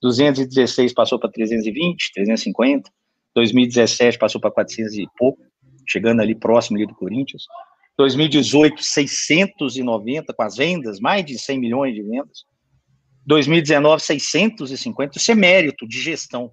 216 0.00 0.92
passou 0.94 1.18
para 1.18 1.28
320, 1.30 2.12
350, 2.14 2.88
2017 3.34 4.16
passou 4.16 4.40
para 4.40 4.52
400 4.52 4.94
e 4.94 5.08
pouco, 5.18 5.42
chegando 5.86 6.20
ali 6.20 6.34
próximo 6.34 6.76
ali 6.76 6.86
do 6.86 6.94
Corinthians, 6.94 7.44
2018 7.96 8.82
690 8.82 10.32
com 10.32 10.42
as 10.42 10.56
vendas, 10.56 11.00
mais 11.00 11.24
de 11.24 11.38
100 11.38 11.58
milhões 11.58 11.94
de 11.94 12.02
vendas, 12.02 12.44
2019 13.26 14.02
650, 14.02 15.18
isso 15.18 15.30
é 15.30 15.34
mérito 15.34 15.86
de 15.86 16.00
gestão, 16.00 16.52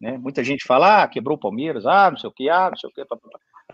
né? 0.00 0.16
Muita 0.16 0.42
gente 0.42 0.64
fala, 0.64 1.02
ah, 1.02 1.08
quebrou 1.08 1.36
o 1.36 1.40
Palmeiras, 1.40 1.84
ah, 1.86 2.10
não 2.10 2.18
sei 2.18 2.28
o 2.28 2.32
que, 2.32 2.48
ah, 2.48 2.70
não 2.70 2.76
sei 2.76 2.88
o 2.88 2.92
que, 2.92 3.04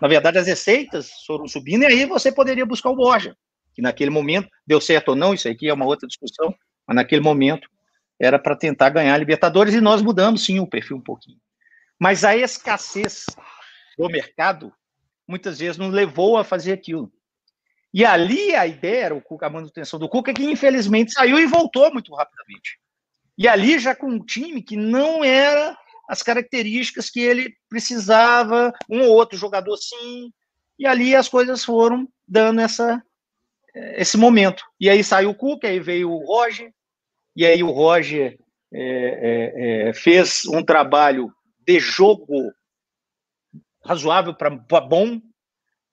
na 0.01 0.09
verdade, 0.09 0.39
as 0.39 0.47
receitas 0.47 1.11
foram 1.27 1.47
subindo 1.47 1.83
e 1.83 1.87
aí 1.87 2.07
você 2.07 2.33
poderia 2.33 2.67
buscar 2.67 2.91
o 2.91 2.97
Borja, 2.97 3.37
que 3.75 3.81
naquele 3.81 4.11
momento, 4.11 4.49
deu 4.67 4.81
certo 4.81 5.11
ou 5.11 5.17
não, 5.17 5.33
isso 5.33 5.49
aqui 5.49 5.69
é 5.69 5.75
uma 5.75 5.87
outra 5.87 6.07
discussão, 6.07 6.55
mas 6.87 6.97
naquele 6.97 7.21
momento 7.21 7.69
era 8.21 8.39
para 8.39 8.57
tentar 8.57 8.91
ganhar 8.91 9.15
a 9.15 9.19
Libertadores 9.19 9.75
e 9.75 9.81
nós 9.81 10.03
mudamos 10.03 10.45
sim 10.45 10.59
o 10.59 10.67
perfil 10.67 10.97
um 10.97 11.03
pouquinho. 11.03 11.39
Mas 11.99 12.25
a 12.25 12.37
escassez 12.37 13.25
do 13.97 14.09
mercado 14.09 14.73
muitas 15.27 15.59
vezes 15.59 15.77
nos 15.77 15.93
levou 15.93 16.37
a 16.37 16.45
fazer 16.45 16.73
aquilo. 16.73 17.13
E 17.93 18.05
ali 18.05 18.55
a 18.55 18.67
ideia 18.67 19.07
era 19.07 19.25
a 19.41 19.51
manutenção 19.51 19.99
do 19.99 20.09
Cuca, 20.09 20.35
que 20.35 20.45
infelizmente 20.45 21.13
saiu 21.13 21.39
e 21.39 21.47
voltou 21.47 21.93
muito 21.93 22.15
rapidamente. 22.15 22.79
E 23.39 23.49
ali 23.49 23.79
já 23.79 23.95
com 23.95 24.09
um 24.09 24.25
time 24.25 24.63
que 24.63 24.77
não 24.77 25.25
era 25.25 25.77
as 26.09 26.23
características 26.23 27.11
que 27.11 27.21
ele 27.21 27.55
precisava, 27.69 28.73
um 28.89 29.03
ou 29.03 29.15
outro 29.15 29.37
jogador 29.37 29.77
sim, 29.77 30.33
e 30.79 30.87
ali 30.87 31.15
as 31.15 31.29
coisas 31.29 31.65
foram 31.65 32.09
dando 32.29 32.61
essa, 32.61 33.03
esse 33.75 34.17
momento. 34.17 34.63
E 34.81 34.89
aí 34.89 35.03
saiu 35.03 35.31
o 35.31 35.35
Cuca, 35.35 35.67
aí 35.67 35.81
veio 35.81 36.11
o 36.11 36.25
Roger, 36.25 36.73
e 37.35 37.45
aí 37.45 37.63
o 37.63 37.71
Roger 37.71 38.39
é, 38.73 38.81
é, 38.81 39.89
é, 39.89 39.93
fez 39.93 40.45
um 40.47 40.63
trabalho 40.63 41.33
de 41.67 41.81
jogo 41.81 42.53
razoável 43.87 44.35
para 44.35 44.81
bom, 44.81 45.21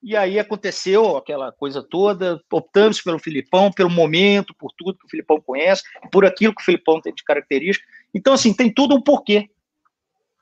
e 0.03 0.17
aí 0.17 0.37
aconteceu 0.37 1.15
aquela 1.15 1.49
coisa 1.53 1.81
toda, 1.81 2.43
optamos 2.51 3.01
pelo 3.01 3.17
Filipão, 3.17 3.71
pelo 3.71 3.89
momento, 3.89 4.53
por 4.53 4.69
tudo 4.77 4.97
que 4.97 5.05
o 5.05 5.09
Filipão 5.09 5.39
conhece, 5.39 5.83
por 6.11 6.25
aquilo 6.25 6.53
que 6.53 6.61
o 6.61 6.65
Filipão 6.65 6.99
tem 6.99 7.13
de 7.13 7.23
característica. 7.23 7.87
Então, 8.13 8.33
assim, 8.33 8.53
tem 8.53 8.71
tudo 8.71 8.95
um 8.95 9.01
porquê. 9.01 9.49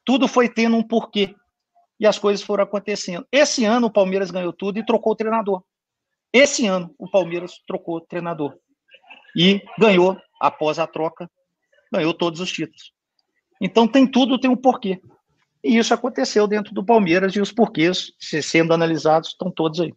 Tudo 0.03 0.27
foi 0.27 0.49
tendo 0.49 0.75
um 0.75 0.81
porquê. 0.81 1.35
E 1.99 2.07
as 2.07 2.17
coisas 2.17 2.43
foram 2.43 2.63
acontecendo. 2.63 3.27
Esse 3.31 3.63
ano 3.63 3.85
o 3.85 3.91
Palmeiras 3.91 4.31
ganhou 4.31 4.51
tudo 4.51 4.79
e 4.79 4.85
trocou 4.85 5.13
o 5.13 5.15
treinador. 5.15 5.63
Esse 6.33 6.65
ano 6.65 6.95
o 6.97 7.07
Palmeiras 7.07 7.61
trocou 7.67 7.97
o 7.97 8.01
treinador. 8.01 8.57
E 9.35 9.61
ganhou, 9.77 10.19
após 10.39 10.79
a 10.79 10.87
troca, 10.87 11.29
ganhou 11.93 12.15
todos 12.15 12.39
os 12.39 12.51
títulos. 12.51 12.91
Então 13.61 13.87
tem 13.87 14.07
tudo, 14.07 14.39
tem 14.39 14.49
um 14.49 14.57
porquê. 14.57 14.99
E 15.63 15.77
isso 15.77 15.93
aconteceu 15.93 16.47
dentro 16.47 16.73
do 16.73 16.83
Palmeiras 16.83 17.35
e 17.35 17.41
os 17.41 17.51
porquês, 17.51 18.11
sendo 18.19 18.73
analisados, 18.73 19.29
estão 19.29 19.51
todos 19.51 19.79
aí. 19.79 19.93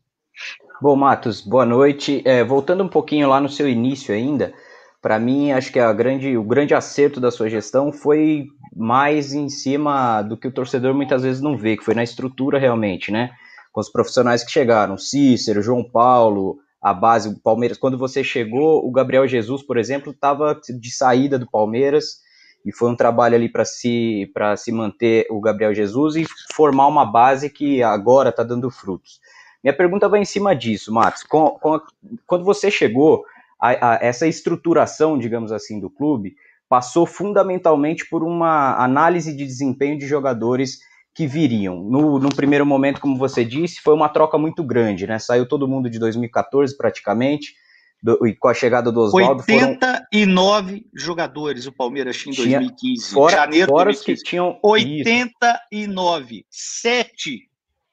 Bom, 0.81 0.97
Matos, 0.97 1.41
boa 1.41 1.65
noite. 1.65 2.23
É, 2.25 2.45
voltando 2.45 2.85
um 2.85 2.89
pouquinho 2.89 3.29
lá 3.29 3.41
no 3.41 3.49
seu 3.49 3.69
início 3.69 4.15
ainda, 4.15 4.53
para 5.01 5.19
mim, 5.19 5.53
acho 5.53 5.73
que 5.73 5.79
a 5.79 5.93
grande, 5.93 6.37
o 6.37 6.43
grande 6.43 6.75
acerto 6.75 7.21
da 7.21 7.31
sua 7.31 7.49
gestão 7.49 7.93
foi 7.93 8.47
mais 8.77 9.33
em 9.33 9.49
cima 9.49 10.21
do 10.23 10.37
que 10.37 10.49
o 10.49 10.53
torcedor 10.53 10.93
muitas 10.95 11.23
vezes 11.23 11.41
não 11.41 11.57
vê, 11.57 11.77
que 11.77 11.85
foi 11.85 11.95
na 11.95 12.03
estrutura 12.03 12.59
realmente, 12.59 13.13
né? 13.13 13.31
Com 13.73 13.81
os 13.81 13.91
profissionais 13.91 14.45
que 14.45 14.51
chegaram, 14.51 14.99
Cícero, 14.99 15.63
João 15.63 15.85
Paulo, 15.85 16.59
a 16.83 16.93
base, 16.93 17.29
o 17.29 17.41
Palmeiras. 17.41 17.79
Quando 17.79 17.97
você 17.97 18.23
chegou, 18.23 18.87
o 18.87 18.91
Gabriel 18.91 19.27
Jesus, 19.27 19.63
por 19.63 19.79
exemplo, 19.79 20.13
estava 20.13 20.61
de 20.79 20.91
saída 20.91 21.39
do 21.39 21.51
Palmeiras 21.51 22.24
e 22.65 22.73
foi 22.73 22.91
um 22.91 22.97
trabalho 22.97 23.35
ali 23.35 23.49
para 23.49 23.65
se, 23.65 24.31
se 24.57 24.73
manter 24.73 25.27
o 25.31 25.41
Gabriel 25.41 25.75
Jesus 25.75 26.17
e 26.17 26.25
formar 26.55 26.87
uma 26.87 27.05
base 27.05 27.51
que 27.51 27.83
agora 27.83 28.31
está 28.31 28.43
dando 28.43 28.71
frutos. 28.71 29.21
Minha 29.63 29.77
pergunta 29.77 30.09
vai 30.09 30.21
em 30.21 30.25
cima 30.25 30.55
disso, 30.55 30.93
Matos. 30.93 31.23
Com, 31.23 31.51
com, 31.51 31.81
quando 32.27 32.45
você 32.45 32.71
chegou, 32.71 33.25
a, 33.61 33.93
a, 33.93 33.99
essa 34.03 34.27
estruturação, 34.27 35.19
digamos 35.19 35.53
assim, 35.53 35.81
do 35.81 35.91
clube 35.91 36.37
passou 36.69 37.07
fundamentalmente 37.07 38.09
por 38.09 38.23
uma 38.23 38.83
análise 38.83 39.35
de 39.35 39.47
desempenho 39.47 39.99
de 39.99 40.07
jogadores 40.07 40.81
que 41.15 41.27
viriam. 41.27 41.83
No, 41.83 42.19
no, 42.19 42.35
primeiro 42.35 42.67
momento, 42.67 43.01
como 43.01 43.17
você 43.17 43.45
disse, 43.45 43.81
foi 43.81 43.95
uma 43.95 44.09
troca 44.09 44.37
muito 44.37 44.65
grande, 44.65 45.07
né? 45.07 45.19
Saiu 45.19 45.47
todo 45.47 45.69
mundo 45.69 45.89
de 45.89 45.99
2014 45.99 46.77
praticamente, 46.77 47.55
do, 48.05 48.27
e 48.27 48.37
com 48.37 48.49
a 48.49 48.55
chegada 48.55 48.93
do 48.93 49.01
Oswaldo. 49.01 49.43
89 49.49 50.67
foram... 50.71 50.83
jogadores 50.95 51.67
o 51.67 51.73
Palmeiras 51.73 52.19
tinha 52.19 52.35
em 52.35 52.37
2015. 52.37 53.11
Fora, 53.11 53.37
janeiro 53.37 53.71
fora 53.71 53.91
os 53.91 54.03
que 54.03 54.15
tinham. 54.15 54.59
89. 54.63 56.35
Isso. 56.35 56.45
Sete 56.51 57.49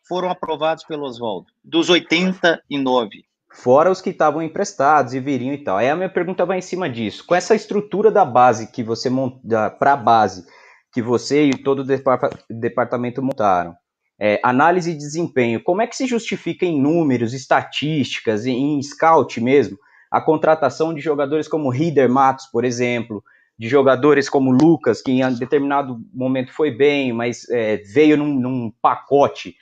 foram 0.06 0.30
aprovados 0.30 0.84
pelo 0.84 1.06
Oswaldo. 1.06 1.47
Dos 1.63 1.89
89 1.89 3.24
fora 3.54 3.91
os 3.91 4.02
que 4.02 4.12
estavam 4.12 4.41
emprestados 4.41 5.13
e 5.13 5.19
viriam 5.19 5.54
e 5.54 5.58
tal. 5.58 5.78
Aí 5.78 5.89
a 5.89 5.95
minha 5.95 6.10
pergunta 6.10 6.45
vai 6.45 6.58
em 6.58 6.62
cima 6.62 6.89
disso. 6.89 7.26
Com 7.26 7.36
essa 7.36 7.54
estrutura 7.54 8.10
da 8.10 8.24
base 8.24 8.71
que 8.71 8.82
você 8.82 9.10
monta 9.10 9.69
para 9.69 9.93
a 9.93 9.97
base 9.97 10.45
que 10.93 11.02
você 11.02 11.45
e 11.45 11.58
todo 11.58 11.80
o 11.80 12.50
departamento 12.50 13.21
montaram, 13.21 13.76
é, 14.19 14.39
análise 14.43 14.93
de 14.93 14.97
desempenho, 14.97 15.62
como 15.63 15.82
é 15.82 15.88
que 15.88 15.95
se 15.95 16.06
justifica 16.06 16.65
em 16.65 16.82
números, 16.82 17.34
estatísticas, 17.34 18.45
em, 18.45 18.78
em 18.78 18.82
scout 18.82 19.39
mesmo, 19.41 19.78
a 20.12 20.19
contratação 20.19 20.93
de 20.93 21.00
jogadores 21.00 21.47
como 21.47 21.69
Rieder 21.69 22.10
Matos, 22.10 22.45
por 22.47 22.65
exemplo, 22.65 23.24
de 23.58 23.67
jogadores 23.69 24.30
como 24.30 24.52
Lucas, 24.52 25.02
que 25.02 25.12
em 25.12 25.34
determinado 25.36 26.00
momento 26.13 26.52
foi 26.52 26.69
bem, 26.69 27.13
mas 27.13 27.50
é, 27.50 27.78
veio 27.78 28.17
num, 28.17 28.34
num 28.39 28.74
pacote 28.82 29.56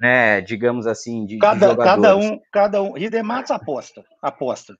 né, 0.00 0.40
digamos 0.40 0.86
assim, 0.86 1.24
de, 1.24 1.38
cada, 1.38 1.70
de 1.70 1.76
cada 1.76 2.16
um, 2.16 2.40
cada 2.52 2.82
um. 2.82 2.92
Ridematos 2.92 3.50
aposta, 3.50 4.04
aposta, 4.22 4.76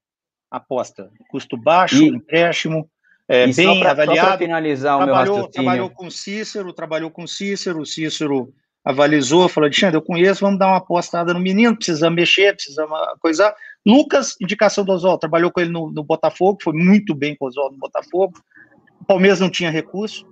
aposta. 0.50 1.10
Custo 1.30 1.56
baixo, 1.56 2.02
e, 2.02 2.08
empréstimo, 2.08 2.88
é, 3.28 3.46
bem 3.52 3.80
pra, 3.80 3.92
avaliado. 3.92 4.38
finalizar 4.38 4.98
trabalhou, 4.98 5.34
o 5.34 5.38
meu 5.40 5.48
trabalhou 5.48 5.90
com 5.90 6.10
Cícero, 6.10 6.72
trabalhou 6.72 7.10
com 7.10 7.26
Cícero, 7.26 7.80
o 7.80 7.86
Cícero 7.86 8.52
avalizou, 8.84 9.48
falou, 9.48 9.66
Alexandre, 9.66 9.96
eu 9.96 10.02
conheço, 10.02 10.42
vamos 10.42 10.58
dar 10.58 10.68
uma 10.68 10.76
apostada 10.76 11.34
no 11.34 11.40
menino, 11.40 11.74
precisamos 11.74 12.14
mexer, 12.14 12.54
precisamos 12.54 12.96
coisar. 13.20 13.54
Lucas, 13.86 14.34
indicação 14.40 14.84
do 14.84 14.92
Oswaldo, 14.92 15.20
trabalhou 15.20 15.52
com 15.52 15.60
ele 15.60 15.70
no, 15.70 15.92
no 15.92 16.02
Botafogo, 16.02 16.58
foi 16.60 16.72
muito 16.72 17.14
bem 17.14 17.36
com 17.36 17.44
o 17.44 17.48
Oswaldo 17.48 17.74
no 17.74 17.80
Botafogo. 17.80 18.34
O 19.00 19.04
Palmeiras 19.04 19.38
não 19.38 19.48
tinha 19.48 19.70
recurso, 19.70 20.26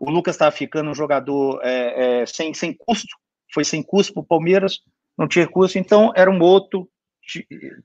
o 0.00 0.10
Lucas 0.10 0.34
estava 0.34 0.50
ficando 0.50 0.90
um 0.90 0.94
jogador 0.94 1.60
é, 1.62 2.22
é, 2.22 2.26
sem, 2.26 2.54
sem 2.54 2.72
custo, 2.72 3.14
foi 3.52 3.64
sem 3.64 3.82
custo 3.82 4.14
para 4.14 4.22
o 4.22 4.26
Palmeiras, 4.26 4.80
não 5.16 5.28
tinha 5.28 5.46
custo, 5.46 5.78
então 5.78 6.12
era 6.16 6.30
um 6.30 6.40
outro 6.40 6.88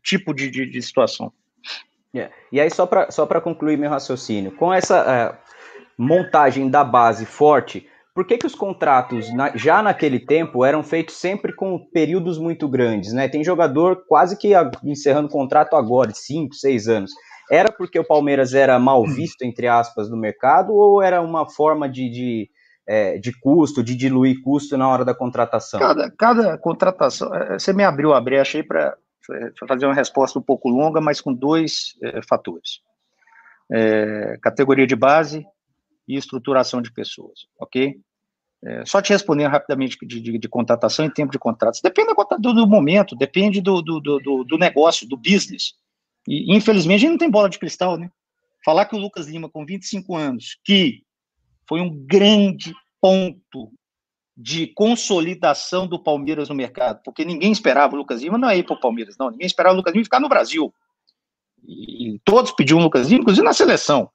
tipo 0.03 0.33
de, 0.33 0.49
de, 0.49 0.65
de 0.65 0.81
situação. 0.81 1.33
Yeah. 2.13 2.33
É. 2.33 2.39
E 2.51 2.61
aí, 2.61 2.69
só 2.69 2.85
para 2.85 3.09
só 3.11 3.25
concluir 3.41 3.77
meu 3.77 3.89
raciocínio, 3.89 4.51
com 4.51 4.73
essa 4.73 5.01
uh, 5.31 5.37
montagem 5.97 6.69
da 6.69 6.83
base 6.83 7.25
forte, 7.25 7.87
por 8.13 8.25
que, 8.25 8.37
que 8.37 8.45
os 8.45 8.55
contratos 8.55 9.33
na, 9.33 9.55
já 9.55 9.81
naquele 9.81 10.19
tempo 10.19 10.65
eram 10.65 10.83
feitos 10.83 11.15
sempre 11.15 11.53
com 11.53 11.79
períodos 11.93 12.37
muito 12.37 12.67
grandes? 12.67 13.13
Né? 13.13 13.29
Tem 13.29 13.43
jogador 13.43 14.03
quase 14.07 14.37
que 14.37 14.51
encerrando 14.83 15.29
contrato 15.29 15.75
agora, 15.75 16.11
de 16.11 16.17
5, 16.17 16.53
6 16.53 16.87
anos. 16.87 17.11
Era 17.49 17.71
porque 17.71 17.99
o 17.99 18.07
Palmeiras 18.07 18.53
era 18.53 18.77
mal 18.79 19.05
visto, 19.05 19.43
entre 19.43 19.67
aspas, 19.67 20.09
no 20.09 20.17
mercado, 20.17 20.73
ou 20.73 21.01
era 21.01 21.21
uma 21.21 21.49
forma 21.49 21.89
de, 21.89 22.09
de 22.09 22.49
é, 22.87 23.17
de 23.17 23.31
custo, 23.39 23.83
de 23.83 23.95
diluir 23.95 24.41
custo 24.41 24.77
na 24.77 24.87
hora 24.87 25.05
da 25.05 25.13
contratação? 25.13 25.79
Cada, 25.79 26.11
cada 26.11 26.57
contratação, 26.57 27.33
é, 27.33 27.59
você 27.59 27.71
me 27.71 27.83
abriu 27.83 28.13
a 28.13 28.19
brecha 28.19 28.57
aí 28.57 28.63
para 28.63 28.97
fazer 29.67 29.85
uma 29.85 29.95
resposta 29.95 30.39
um 30.39 30.41
pouco 30.41 30.67
longa, 30.67 30.99
mas 30.99 31.21
com 31.21 31.33
dois 31.33 31.95
é, 32.03 32.21
fatores. 32.27 32.81
É, 33.71 34.37
categoria 34.41 34.85
de 34.85 34.95
base 34.95 35.45
e 36.11 36.17
estruturação 36.17 36.81
de 36.81 36.91
pessoas, 36.91 37.47
ok? 37.59 37.95
É, 38.63 38.85
só 38.85 39.01
te 39.01 39.11
respondendo 39.11 39.49
rapidamente 39.49 39.97
de, 40.05 40.19
de, 40.19 40.37
de, 40.37 40.47
contratação 40.47 41.05
e 41.05 41.13
tempo 41.13 41.31
de 41.31 41.39
contratos. 41.39 41.81
Depende 41.81 42.13
do, 42.39 42.53
do 42.53 42.67
momento, 42.67 43.15
depende 43.15 43.59
do, 43.59 43.81
do, 43.81 43.99
do, 43.99 44.43
do, 44.43 44.57
negócio, 44.57 45.07
do 45.07 45.17
business. 45.17 45.73
E, 46.27 46.55
infelizmente, 46.55 46.97
a 46.97 46.99
gente 46.99 47.11
não 47.11 47.17
tem 47.17 47.31
bola 47.31 47.49
de 47.49 47.57
cristal, 47.57 47.97
né? 47.97 48.11
Falar 48.63 48.85
que 48.85 48.95
o 48.95 48.99
Lucas 48.99 49.27
Lima, 49.27 49.49
com 49.49 49.65
25 49.65 50.15
anos, 50.15 50.59
que 50.63 51.01
foi 51.67 51.81
um 51.81 51.89
grande 52.05 52.71
ponto 53.01 53.71
de 54.37 54.67
consolidação 54.67 55.87
do 55.87 56.01
Palmeiras 56.01 56.47
no 56.47 56.55
mercado, 56.55 57.01
porque 57.03 57.25
ninguém 57.25 57.51
esperava 57.51 57.95
o 57.95 57.97
Lucas 57.97 58.21
Lima 58.21 58.37
não 58.37 58.49
é 58.49 58.57
ir 58.57 58.63
para 58.63 58.75
o 58.75 58.79
Palmeiras, 58.79 59.17
não. 59.17 59.31
Ninguém 59.31 59.47
esperava 59.47 59.73
o 59.73 59.77
Lucas 59.77 59.93
Lima 59.93 60.03
ficar 60.03 60.19
no 60.19 60.29
Brasil. 60.29 60.71
E 61.67 62.19
todos 62.23 62.51
pediam 62.51 62.79
o 62.79 62.83
Lucas 62.83 63.07
Lima, 63.07 63.21
inclusive 63.21 63.45
na 63.45 63.53
seleção. 63.53 64.11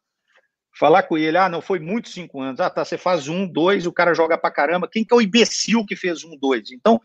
Falar 0.79 1.05
com 1.05 1.17
ele, 1.17 1.39
ah, 1.39 1.49
não, 1.49 1.63
foi 1.63 1.79
muito 1.79 2.09
cinco 2.09 2.41
anos. 2.41 2.61
Ah, 2.61 2.69
tá, 2.69 2.85
você 2.85 2.99
faz 2.99 3.29
um, 3.29 3.47
dois, 3.47 3.87
o 3.87 3.93
cara 3.93 4.15
joga 4.15 4.37
pra 4.37 4.51
caramba. 4.51 4.89
Quem 4.91 5.05
que 5.05 5.15
é 5.15 5.17
o 5.17 5.23
imbecil 5.23 5.87
que 5.87 5.97
fez 5.97 6.23
um, 6.23 6.37
dois? 6.37 6.71
Então, 6.71 7.01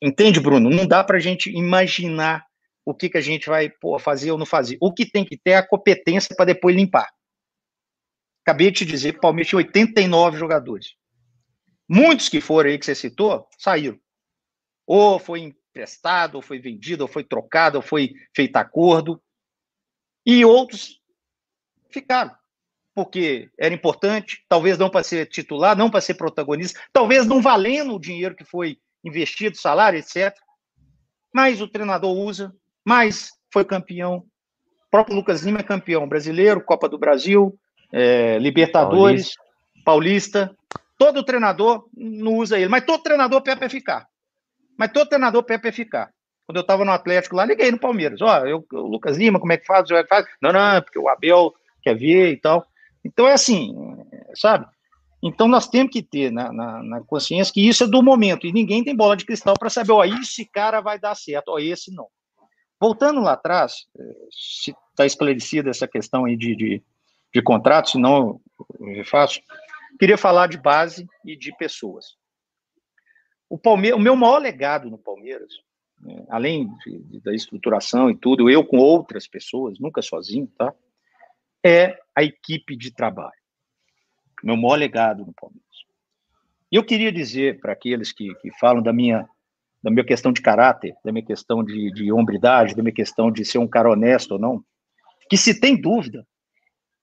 Entende, 0.00 0.40
Bruno? 0.40 0.68
Não 0.68 0.86
dá 0.86 1.02
para 1.02 1.16
a 1.16 1.20
gente 1.20 1.50
imaginar 1.50 2.46
o 2.84 2.94
que, 2.94 3.08
que 3.08 3.18
a 3.18 3.22
gente 3.22 3.48
vai 3.48 3.70
pô, 3.70 3.98
fazer 3.98 4.30
ou 4.30 4.38
não 4.38 4.46
fazer. 4.46 4.76
O 4.80 4.92
que 4.92 5.10
tem 5.10 5.24
que 5.24 5.36
ter 5.36 5.52
é 5.52 5.56
a 5.56 5.66
competência 5.66 6.34
para 6.36 6.46
depois 6.46 6.76
limpar. 6.76 7.08
Acabei 8.44 8.70
de 8.70 8.78
te 8.78 8.84
dizer 8.84 9.12
que 9.12 9.18
o 9.18 9.22
Palmeiras 9.22 9.48
tinha 9.48 9.58
89 9.58 10.38
jogadores. 10.38 10.94
Muitos 11.88 12.28
que 12.28 12.40
foram 12.40 12.70
aí 12.70 12.78
que 12.78 12.84
você 12.84 12.94
citou, 12.94 13.48
saíram. 13.58 13.98
Ou 14.86 15.18
foi 15.18 15.40
emprestado, 15.40 16.36
ou 16.36 16.42
foi 16.42 16.60
vendido, 16.60 17.02
ou 17.02 17.08
foi 17.08 17.24
trocado, 17.24 17.78
ou 17.78 17.82
foi 17.82 18.12
feito 18.34 18.56
acordo. 18.56 19.20
E 20.24 20.44
outros 20.44 21.00
ficaram. 21.90 22.36
Porque 22.96 23.50
era 23.58 23.74
importante, 23.74 24.42
talvez 24.48 24.78
não 24.78 24.88
para 24.88 25.04
ser 25.04 25.26
titular, 25.26 25.76
não 25.76 25.90
para 25.90 26.00
ser 26.00 26.14
protagonista, 26.14 26.80
talvez 26.90 27.26
não 27.26 27.42
valendo 27.42 27.94
o 27.94 28.00
dinheiro 28.00 28.34
que 28.34 28.42
foi 28.42 28.78
investido, 29.04 29.58
salário, 29.58 29.98
etc. 29.98 30.34
Mas 31.30 31.60
o 31.60 31.68
treinador 31.68 32.16
usa, 32.16 32.54
mas 32.82 33.32
foi 33.52 33.66
campeão. 33.66 34.24
O 34.86 34.90
próprio 34.90 35.14
Lucas 35.14 35.42
Lima 35.42 35.60
é 35.60 35.62
campeão 35.62 36.08
brasileiro, 36.08 36.64
Copa 36.64 36.88
do 36.88 36.96
Brasil, 36.96 37.54
é, 37.92 38.38
Libertadores, 38.38 39.34
Paulista. 39.84 40.46
Paulista. 40.46 40.56
Todo 40.98 41.22
treinador 41.22 41.86
não 41.94 42.36
usa 42.36 42.58
ele, 42.58 42.68
mas 42.68 42.86
todo 42.86 43.02
treinador 43.02 43.42
pede 43.42 43.58
para 43.58 43.68
ficar. 43.68 44.08
Mas 44.78 44.90
todo 44.90 45.10
treinador 45.10 45.42
pede 45.42 45.60
para 45.60 45.72
ficar. 45.72 46.10
Quando 46.46 46.56
eu 46.56 46.62
estava 46.62 46.82
no 46.82 46.92
Atlético 46.92 47.36
lá, 47.36 47.44
liguei 47.44 47.70
no 47.70 47.78
Palmeiras. 47.78 48.22
Ó, 48.22 48.42
oh, 48.42 48.76
o 48.78 48.88
Lucas 48.88 49.18
Lima, 49.18 49.38
como 49.38 49.52
é 49.52 49.58
que 49.58 49.66
faz? 49.66 49.86
Como 49.86 49.98
é 49.98 50.02
que 50.02 50.08
faz? 50.08 50.24
Não, 50.40 50.50
não, 50.50 50.80
porque 50.80 50.98
o 50.98 51.10
Abel 51.10 51.52
quer 51.82 51.94
ver 51.94 52.32
e 52.32 52.36
tal. 52.38 52.66
Então 53.06 53.26
é 53.26 53.32
assim, 53.32 53.74
sabe? 54.34 54.66
Então 55.22 55.48
nós 55.48 55.68
temos 55.68 55.92
que 55.92 56.02
ter 56.02 56.30
na, 56.30 56.52
na, 56.52 56.82
na, 56.82 57.00
consciência 57.00 57.52
que 57.52 57.66
isso 57.66 57.84
é 57.84 57.86
do 57.86 58.02
momento 58.02 58.46
e 58.46 58.52
ninguém 58.52 58.84
tem 58.84 58.94
bola 58.94 59.16
de 59.16 59.24
cristal 59.24 59.54
para 59.58 59.70
saber, 59.70 59.92
ó, 59.92 60.04
esse 60.04 60.44
cara 60.44 60.80
vai 60.80 60.98
dar 60.98 61.14
certo, 61.14 61.48
ó, 61.48 61.58
esse 61.58 61.92
não. 61.92 62.06
Voltando 62.78 63.20
lá 63.20 63.32
atrás, 63.32 63.86
eh, 63.98 64.16
se 64.30 64.74
está 64.90 65.06
esclarecida 65.06 65.70
essa 65.70 65.88
questão 65.88 66.26
aí 66.26 66.36
de, 66.36 66.54
de, 66.54 66.82
de 67.32 67.42
contrato, 67.42 67.90
senão 67.90 68.40
eu 68.78 69.04
faço, 69.04 69.40
queria 69.98 70.18
falar 70.18 70.46
de 70.46 70.58
base 70.58 71.06
e 71.24 71.34
de 71.34 71.56
pessoas. 71.56 72.16
O, 73.48 73.56
Palmeiras, 73.56 73.98
o 73.98 74.02
meu 74.02 74.14
maior 74.14 74.38
legado 74.38 74.90
no 74.90 74.98
Palmeiras, 74.98 75.50
né, 76.00 76.26
além 76.28 76.68
de, 76.84 77.20
da 77.20 77.34
estruturação 77.34 78.10
e 78.10 78.16
tudo, 78.16 78.50
eu 78.50 78.64
com 78.64 78.76
outras 78.76 79.26
pessoas, 79.26 79.78
nunca 79.78 80.02
sozinho, 80.02 80.46
tá? 80.58 80.74
É 81.66 81.98
a 82.14 82.22
equipe 82.22 82.76
de 82.76 82.92
trabalho. 82.92 83.32
Meu 84.42 84.56
maior 84.56 84.76
legado 84.76 85.24
no 85.26 85.34
Palmeiras. 85.34 85.66
E 86.70 86.76
eu 86.76 86.84
queria 86.84 87.10
dizer 87.10 87.58
para 87.58 87.72
aqueles 87.72 88.12
que, 88.12 88.32
que 88.36 88.50
falam 88.58 88.82
da 88.82 88.92
minha 88.92 89.28
da 89.82 89.90
minha 89.90 90.04
questão 90.04 90.32
de 90.32 90.42
caráter, 90.42 90.96
da 91.04 91.12
minha 91.12 91.24
questão 91.24 91.62
de, 91.62 91.92
de 91.92 92.10
hombridade, 92.10 92.74
da 92.74 92.82
minha 92.82 92.94
questão 92.94 93.30
de 93.30 93.44
ser 93.44 93.58
um 93.58 93.68
cara 93.68 93.90
honesto 93.90 94.32
ou 94.32 94.38
não, 94.38 94.64
que 95.30 95.36
se 95.36 95.60
tem 95.60 95.80
dúvida, 95.80 96.26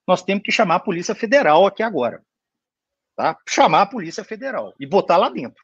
nós 0.05 0.21
temos 0.21 0.43
que 0.43 0.51
chamar 0.51 0.75
a 0.75 0.79
Polícia 0.81 1.15
Federal 1.15 1.65
aqui 1.65 1.81
agora. 1.81 2.21
Tá? 3.15 3.37
Chamar 3.47 3.83
a 3.83 3.85
Polícia 3.85 4.23
Federal 4.23 4.73
e 4.79 4.85
botar 4.85 5.17
lá 5.17 5.29
dentro. 5.29 5.63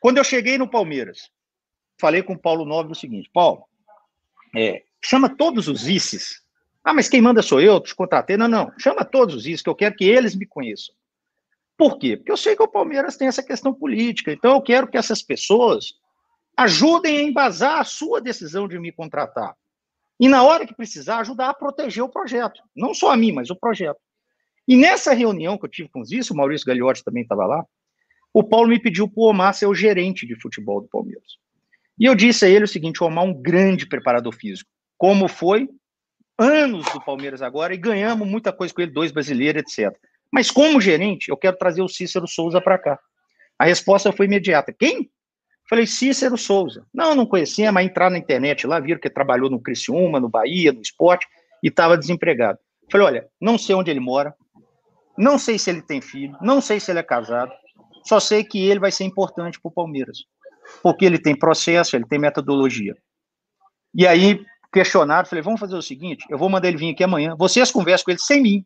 Quando 0.00 0.18
eu 0.18 0.24
cheguei 0.24 0.58
no 0.58 0.68
Palmeiras, 0.68 1.30
falei 2.00 2.22
com 2.22 2.32
o 2.32 2.38
Paulo 2.38 2.64
Nobre 2.64 2.92
o 2.92 2.96
seguinte: 2.96 3.30
Paulo, 3.32 3.64
é, 4.56 4.82
chama 5.04 5.28
todos 5.36 5.68
os 5.68 5.82
vices. 5.82 6.42
Ah, 6.82 6.94
mas 6.94 7.08
quem 7.08 7.20
manda 7.20 7.42
sou 7.42 7.60
eu, 7.60 7.80
te 7.80 7.94
contratei. 7.94 8.36
Não, 8.36 8.48
não. 8.48 8.72
Chama 8.78 9.04
todos 9.04 9.34
os 9.34 9.44
vices, 9.44 9.62
que 9.62 9.68
eu 9.68 9.74
quero 9.74 9.94
que 9.94 10.04
eles 10.04 10.34
me 10.34 10.46
conheçam. 10.46 10.94
Por 11.76 11.98
quê? 11.98 12.16
Porque 12.16 12.32
eu 12.32 12.36
sei 12.36 12.54
que 12.54 12.62
o 12.62 12.68
Palmeiras 12.68 13.16
tem 13.16 13.28
essa 13.28 13.42
questão 13.42 13.72
política, 13.72 14.32
então 14.32 14.52
eu 14.52 14.60
quero 14.60 14.86
que 14.86 14.98
essas 14.98 15.22
pessoas 15.22 15.94
ajudem 16.56 17.16
a 17.16 17.22
embasar 17.22 17.80
a 17.80 17.84
sua 17.84 18.20
decisão 18.20 18.68
de 18.68 18.78
me 18.78 18.92
contratar. 18.92 19.54
E 20.18 20.28
na 20.28 20.42
hora 20.42 20.66
que 20.66 20.74
precisar, 20.74 21.20
ajudar 21.20 21.48
a 21.48 21.54
proteger 21.54 22.04
o 22.04 22.08
projeto. 22.08 22.60
Não 22.76 22.92
só 22.92 23.10
a 23.10 23.16
mim, 23.16 23.32
mas 23.32 23.48
o 23.48 23.56
projeto. 23.56 23.98
E 24.68 24.76
nessa 24.76 25.14
reunião 25.14 25.56
que 25.56 25.64
eu 25.64 25.70
tive 25.70 25.88
com 25.88 26.02
isso, 26.02 26.34
o 26.34 26.36
Maurício 26.36 26.66
Gagliotti 26.66 27.02
também 27.02 27.22
estava 27.22 27.46
lá, 27.46 27.64
o 28.32 28.44
Paulo 28.44 28.68
me 28.68 28.78
pediu 28.78 29.08
para 29.08 29.22
o 29.22 29.26
Omar 29.26 29.54
ser 29.54 29.66
o 29.66 29.74
gerente 29.74 30.26
de 30.26 30.38
futebol 30.38 30.82
do 30.82 30.88
Palmeiras. 30.88 31.38
E 31.98 32.04
eu 32.04 32.14
disse 32.14 32.44
a 32.44 32.48
ele 32.48 32.64
o 32.64 32.68
seguinte: 32.68 33.02
o 33.02 33.06
Omar 33.06 33.24
é 33.24 33.28
um 33.28 33.34
grande 33.34 33.86
preparador 33.86 34.34
físico. 34.34 34.70
Como 34.98 35.28
foi 35.28 35.66
anos 36.40 36.84
do 36.92 37.00
Palmeiras 37.00 37.42
agora, 37.42 37.74
e 37.74 37.76
ganhamos 37.76 38.26
muita 38.26 38.52
coisa 38.52 38.72
com 38.72 38.80
ele, 38.80 38.90
dois 38.90 39.12
brasileiros, 39.12 39.62
etc. 39.62 39.96
Mas 40.32 40.50
como 40.50 40.80
gerente, 40.80 41.28
eu 41.28 41.36
quero 41.36 41.56
trazer 41.56 41.82
o 41.82 41.88
Cícero 41.88 42.26
Souza 42.26 42.60
para 42.60 42.78
cá. 42.78 42.98
A 43.58 43.64
resposta 43.64 44.12
foi 44.12 44.26
imediata. 44.26 44.72
Quem? 44.72 45.10
Falei, 45.68 45.86
Cícero 45.86 46.38
Souza. 46.38 46.86
Não, 46.92 47.14
não 47.14 47.26
conhecia, 47.26 47.70
mas 47.70 47.86
entrar 47.86 48.10
na 48.10 48.18
internet 48.18 48.66
lá, 48.66 48.80
viram 48.80 49.00
que 49.00 49.10
trabalhou 49.10 49.50
no 49.50 49.60
Criciúma, 49.60 50.18
no 50.18 50.28
Bahia, 50.28 50.72
no 50.72 50.80
esporte, 50.80 51.26
e 51.62 51.68
estava 51.68 51.98
desempregado. 51.98 52.58
Falei, 52.90 53.06
olha, 53.06 53.28
não 53.40 53.56
sei 53.56 53.74
onde 53.74 53.90
ele 53.90 54.00
mora, 54.00 54.34
não 55.16 55.38
sei 55.38 55.58
se 55.58 55.70
ele 55.70 55.82
tem 55.82 56.00
filho, 56.00 56.36
não 56.40 56.60
sei 56.60 56.80
se 56.80 56.90
ele 56.90 56.98
é 56.98 57.02
casado, 57.02 57.52
só 58.04 58.18
sei 58.18 58.42
que 58.42 58.58
ele 58.66 58.80
vai 58.80 58.90
ser 58.90 59.04
importante 59.04 59.60
para 59.60 59.68
o 59.68 59.72
Palmeiras, 59.72 60.24
porque 60.82 61.04
ele 61.04 61.18
tem 61.18 61.38
processo, 61.38 61.94
ele 61.94 62.06
tem 62.06 62.18
metodologia. 62.18 62.96
E 63.94 64.06
aí, 64.06 64.44
questionaram, 64.72 65.26
falei, 65.26 65.42
vamos 65.42 65.60
fazer 65.60 65.74
o 65.74 65.82
seguinte, 65.82 66.24
eu 66.30 66.38
vou 66.38 66.48
mandar 66.48 66.68
ele 66.68 66.76
vir 66.76 66.90
aqui 66.90 67.02
amanhã, 67.02 67.34
vocês 67.36 67.70
conversam 67.70 68.04
com 68.04 68.10
ele 68.12 68.20
sem 68.20 68.42
mim, 68.42 68.64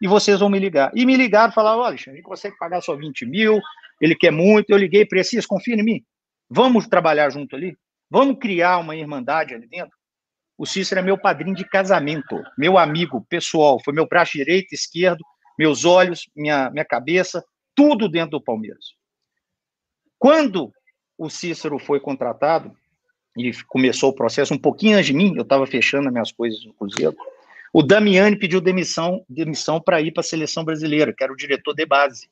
e 0.00 0.08
vocês 0.08 0.40
vão 0.40 0.48
me 0.48 0.58
ligar. 0.58 0.90
E 0.94 1.04
me 1.04 1.16
ligaram 1.16 1.50
e 1.50 1.54
falaram: 1.54 1.80
olha, 1.80 1.88
Alexandre, 1.88 2.18
gente 2.18 2.28
consegue 2.28 2.56
pagar 2.56 2.80
só 2.80 2.96
20 2.96 3.26
mil, 3.26 3.60
ele 4.00 4.14
quer 4.14 4.30
muito. 4.30 4.70
Eu 4.70 4.78
liguei 4.78 5.04
para 5.04 5.18
ele: 5.18 5.46
confia 5.46 5.74
em 5.74 5.82
mim. 5.82 6.04
Vamos 6.48 6.88
trabalhar 6.88 7.28
junto 7.30 7.54
ali? 7.54 7.76
Vamos 8.08 8.38
criar 8.40 8.78
uma 8.78 8.96
irmandade 8.96 9.54
ali 9.54 9.68
dentro? 9.68 9.96
O 10.56 10.66
Cícero 10.66 11.00
é 11.00 11.02
meu 11.02 11.16
padrinho 11.16 11.54
de 11.54 11.64
casamento, 11.64 12.42
meu 12.58 12.76
amigo 12.76 13.24
pessoal, 13.30 13.80
foi 13.82 13.94
meu 13.94 14.06
braço 14.06 14.32
direito, 14.32 14.74
esquerdo, 14.74 15.24
meus 15.58 15.86
olhos, 15.86 16.28
minha, 16.36 16.68
minha 16.70 16.84
cabeça, 16.84 17.42
tudo 17.74 18.08
dentro 18.08 18.32
do 18.32 18.42
Palmeiras. 18.42 18.94
Quando 20.18 20.70
o 21.16 21.30
Cícero 21.30 21.78
foi 21.78 21.98
contratado 21.98 22.76
e 23.36 23.52
começou 23.64 24.10
o 24.10 24.14
processo, 24.14 24.52
um 24.52 24.58
pouquinho 24.58 24.96
antes 24.96 25.06
de 25.06 25.14
mim, 25.14 25.34
eu 25.36 25.42
estava 25.42 25.66
fechando 25.66 26.08
as 26.08 26.12
minhas 26.12 26.32
coisas 26.32 26.64
no 26.64 26.72
Cruzeiro, 26.74 27.16
o 27.72 27.82
Damiani 27.82 28.36
pediu 28.36 28.60
demissão 28.60 29.24
demissão 29.28 29.80
para 29.80 30.00
ir 30.00 30.12
para 30.12 30.22
a 30.22 30.24
seleção 30.24 30.64
brasileira, 30.64 31.12
que 31.12 31.22
era 31.22 31.32
o 31.32 31.36
diretor 31.36 31.74
de 31.74 31.86
base. 31.86 32.28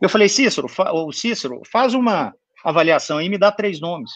Eu 0.00 0.10
falei, 0.10 0.28
Cícero, 0.28 0.66
o 0.92 1.12
Cícero, 1.12 1.62
faz 1.64 1.94
uma 1.94 2.34
avaliação 2.62 3.20
e 3.20 3.28
me 3.30 3.38
dá 3.38 3.50
três 3.50 3.80
nomes. 3.80 4.10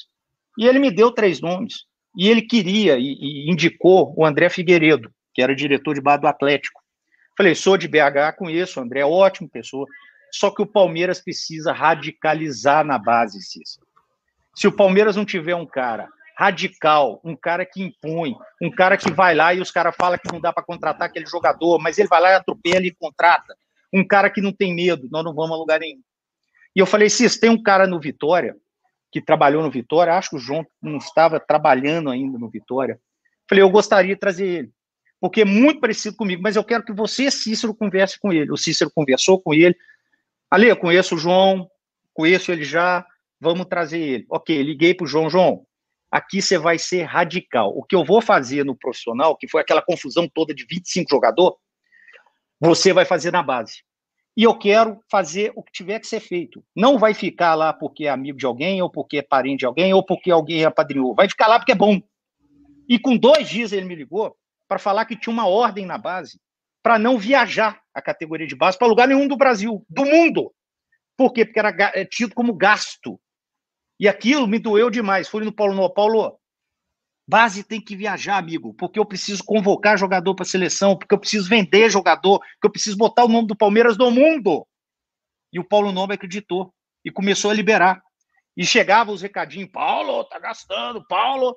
E 0.59 0.67
ele 0.67 0.79
me 0.79 0.91
deu 0.91 1.11
três 1.11 1.41
nomes. 1.41 1.87
E 2.15 2.29
ele 2.29 2.43
queria 2.43 2.99
e, 2.99 3.17
e 3.19 3.51
indicou 3.51 4.13
o 4.15 4.27
André 4.27 4.51
Figueiredo, 4.51 5.11
que 5.33 5.41
era 5.41 5.55
diretor 5.55 5.95
de 5.95 6.03
base 6.03 6.21
do 6.21 6.27
Atlético. 6.27 6.81
Falei, 7.37 7.55
sou 7.55 7.79
de 7.79 7.89
BH, 7.89 8.37
conheço 8.37 8.79
o 8.79 8.83
André, 8.83 9.01
é 9.01 9.07
ótima 9.07 9.49
pessoa. 9.49 9.87
Só 10.33 10.51
que 10.51 10.61
o 10.61 10.67
Palmeiras 10.67 11.21
precisa 11.21 11.73
radicalizar 11.73 12.85
na 12.85 12.99
base, 12.99 13.41
Cícero. 13.41 13.87
Se 14.61 14.67
o 14.67 14.73
Palmeiras 14.73 15.17
não 15.17 15.25
tiver 15.25 15.55
um 15.55 15.65
cara 15.65 16.07
radical, 16.37 17.19
um 17.25 17.35
cara 17.35 17.65
que 17.65 17.83
impõe, 17.83 18.37
um 18.61 18.71
cara 18.71 18.99
que 18.99 19.11
vai 19.11 19.35
lá 19.35 19.55
e 19.55 19.61
os 19.61 19.71
caras 19.71 19.97
falam 19.97 20.19
que 20.19 20.31
não 20.31 20.39
dá 20.39 20.53
para 20.53 20.63
contratar 20.63 21.09
aquele 21.09 21.25
jogador, 21.25 21.79
mas 21.79 21.97
ele 21.97 22.09
vai 22.09 22.21
lá 22.21 22.33
e 22.33 22.35
atropela 22.35 22.85
e 22.85 22.95
contrata. 22.95 23.57
Um 23.91 24.07
cara 24.07 24.29
que 24.29 24.43
não 24.43 24.53
tem 24.53 24.75
medo, 24.75 25.09
nós 25.11 25.25
não 25.25 25.35
vamos 25.35 25.53
a 25.53 25.57
lugar 25.57 25.81
nenhum. 25.81 26.03
E 26.77 26.79
eu 26.79 26.85
falei, 26.85 27.09
Cis, 27.09 27.39
tem 27.39 27.49
um 27.49 27.63
cara 27.63 27.87
no 27.87 27.99
Vitória, 27.99 28.55
que 29.11 29.19
trabalhou 29.23 29.63
no 29.63 29.71
Vitória, 29.71 30.13
acho 30.13 30.29
que 30.29 30.37
o 30.37 30.39
João 30.39 30.67
não 30.83 30.99
estava 30.99 31.41
trabalhando 31.41 32.11
ainda 32.11 32.39
no 32.39 32.51
Vitória. 32.51 33.01
Falei, 33.49 33.65
eu 33.65 33.71
gostaria 33.71 34.15
de 34.15 34.21
trazer 34.21 34.47
ele, 34.47 34.71
porque 35.19 35.41
é 35.41 35.47
muito 35.47 35.81
parecido 35.81 36.17
comigo, 36.17 36.43
mas 36.43 36.57
eu 36.57 36.65
quero 36.65 36.85
que 36.85 36.93
você, 36.93 37.31
Cícero, 37.31 37.75
converse 37.75 38.21
com 38.21 38.31
ele. 38.31 38.53
O 38.53 38.59
Cícero 38.59 38.91
conversou 38.95 39.41
com 39.41 39.55
ele. 39.55 39.75
Ali, 40.51 40.69
eu 40.69 40.77
conheço 40.77 41.15
o 41.15 41.19
João, 41.19 41.67
conheço 42.13 42.53
ele 42.53 42.63
já, 42.63 43.07
vamos 43.41 43.67
trazer 43.67 44.01
ele. 44.01 44.27
Ok, 44.29 44.63
liguei 44.63 44.95
para 44.95 45.05
o 45.05 45.09
João, 45.09 45.31
João, 45.31 45.65
aqui 46.11 46.43
você 46.43 46.59
vai 46.59 46.79
ser 46.79 47.03
radical. 47.05 47.71
O 47.77 47.83
que 47.83 47.95
eu 47.95 48.05
vou 48.05 48.21
fazer 48.21 48.65
no 48.65 48.77
profissional, 48.77 49.37
que 49.37 49.49
foi 49.49 49.61
aquela 49.61 49.83
confusão 49.83 50.29
toda 50.29 50.55
de 50.55 50.67
25 50.69 51.09
jogadores, 51.11 51.57
você 52.61 52.93
vai 52.93 53.05
fazer 53.05 53.31
na 53.31 53.43
base. 53.43 53.83
E 54.37 54.45
eu 54.45 54.57
quero 54.57 55.01
fazer 55.11 55.53
o 55.57 55.63
que 55.63 55.73
tiver 55.73 55.99
que 55.99 56.07
ser 56.07 56.21
feito. 56.21 56.65
Não 56.75 56.99
vai 56.99 57.15
ficar 57.15 57.55
lá 57.55 57.73
porque 57.73 58.07
é 58.07 58.11
amigo 58.11 58.39
de 58.39 58.47
alguém, 58.47 58.81
ou 58.81 58.91
porque 58.91 59.19
é 59.19 59.23
parente 59.23 59.61
de 59.61 59.67
alguém, 59.67 59.93
ou 59.93 60.05
porque 60.05 60.31
alguém 60.31 60.65
é 60.65 60.71
padrinho. 60.71 61.15
Vai 61.15 61.29
ficar 61.29 61.47
lá 61.49 61.59
porque 61.59 61.73
é 61.73 61.75
bom. 61.75 62.01
E 62.89 62.99
com 62.99 63.17
dois 63.17 63.49
dias 63.49 63.73
ele 63.73 63.87
me 63.87 63.95
ligou 63.95 64.37
para 64.69 64.79
falar 64.79 65.05
que 65.05 65.17
tinha 65.17 65.33
uma 65.33 65.47
ordem 65.47 65.85
na 65.85 65.99
base 65.99 66.41
para 66.83 66.99
não 66.99 67.19
viajar 67.19 67.81
a 67.95 68.01
categoria 68.01 68.47
de 68.47 68.57
base 68.57 68.79
para 68.79 68.87
lugar 68.87 69.09
nenhum 69.09 69.29
do 69.29 69.37
Brasil, 69.37 69.85
do 69.89 70.05
mundo. 70.05 70.53
Por 71.17 71.33
quê? 71.33 71.45
Porque 71.45 71.59
era 71.59 71.75
é 71.95 72.05
tido 72.05 72.35
como 72.35 72.55
gasto. 72.55 73.21
E 74.01 74.09
aquilo 74.09 74.47
me 74.47 74.59
doeu 74.59 74.89
demais. 74.89 75.29
Fui 75.29 75.45
no 75.45 75.53
Paulo, 75.53 75.75
no 75.75 75.93
Paulo, 75.93 76.41
base 77.29 77.63
tem 77.63 77.79
que 77.79 77.95
viajar, 77.95 78.39
amigo, 78.39 78.73
porque 78.73 78.99
eu 78.99 79.05
preciso 79.05 79.45
convocar 79.45 79.99
jogador 79.99 80.35
para 80.35 80.43
a 80.43 80.49
seleção, 80.49 80.97
porque 80.97 81.15
eu 81.15 81.19
preciso 81.19 81.47
vender 81.47 81.91
jogador, 81.91 82.39
porque 82.39 82.67
eu 82.67 82.73
preciso 82.73 82.97
botar 82.97 83.27
o 83.27 83.29
nome 83.29 83.47
do 83.47 83.55
Palmeiras 83.55 83.99
no 83.99 84.11
mundo. 84.11 84.67
E 85.53 85.61
o 85.61 85.65
Paulo 85.65 85.93
Nobre 85.93 86.15
acreditou 86.15 86.73
e 87.05 87.11
começou 87.11 87.51
a 87.51 87.55
liberar. 87.55 88.01
E 88.57 88.65
chegava 88.65 89.13
os 89.13 89.21
recadinhos, 89.21 89.71
Paulo, 89.71 90.25
tá 90.25 90.39
gastando, 90.39 91.07
Paulo. 91.07 91.55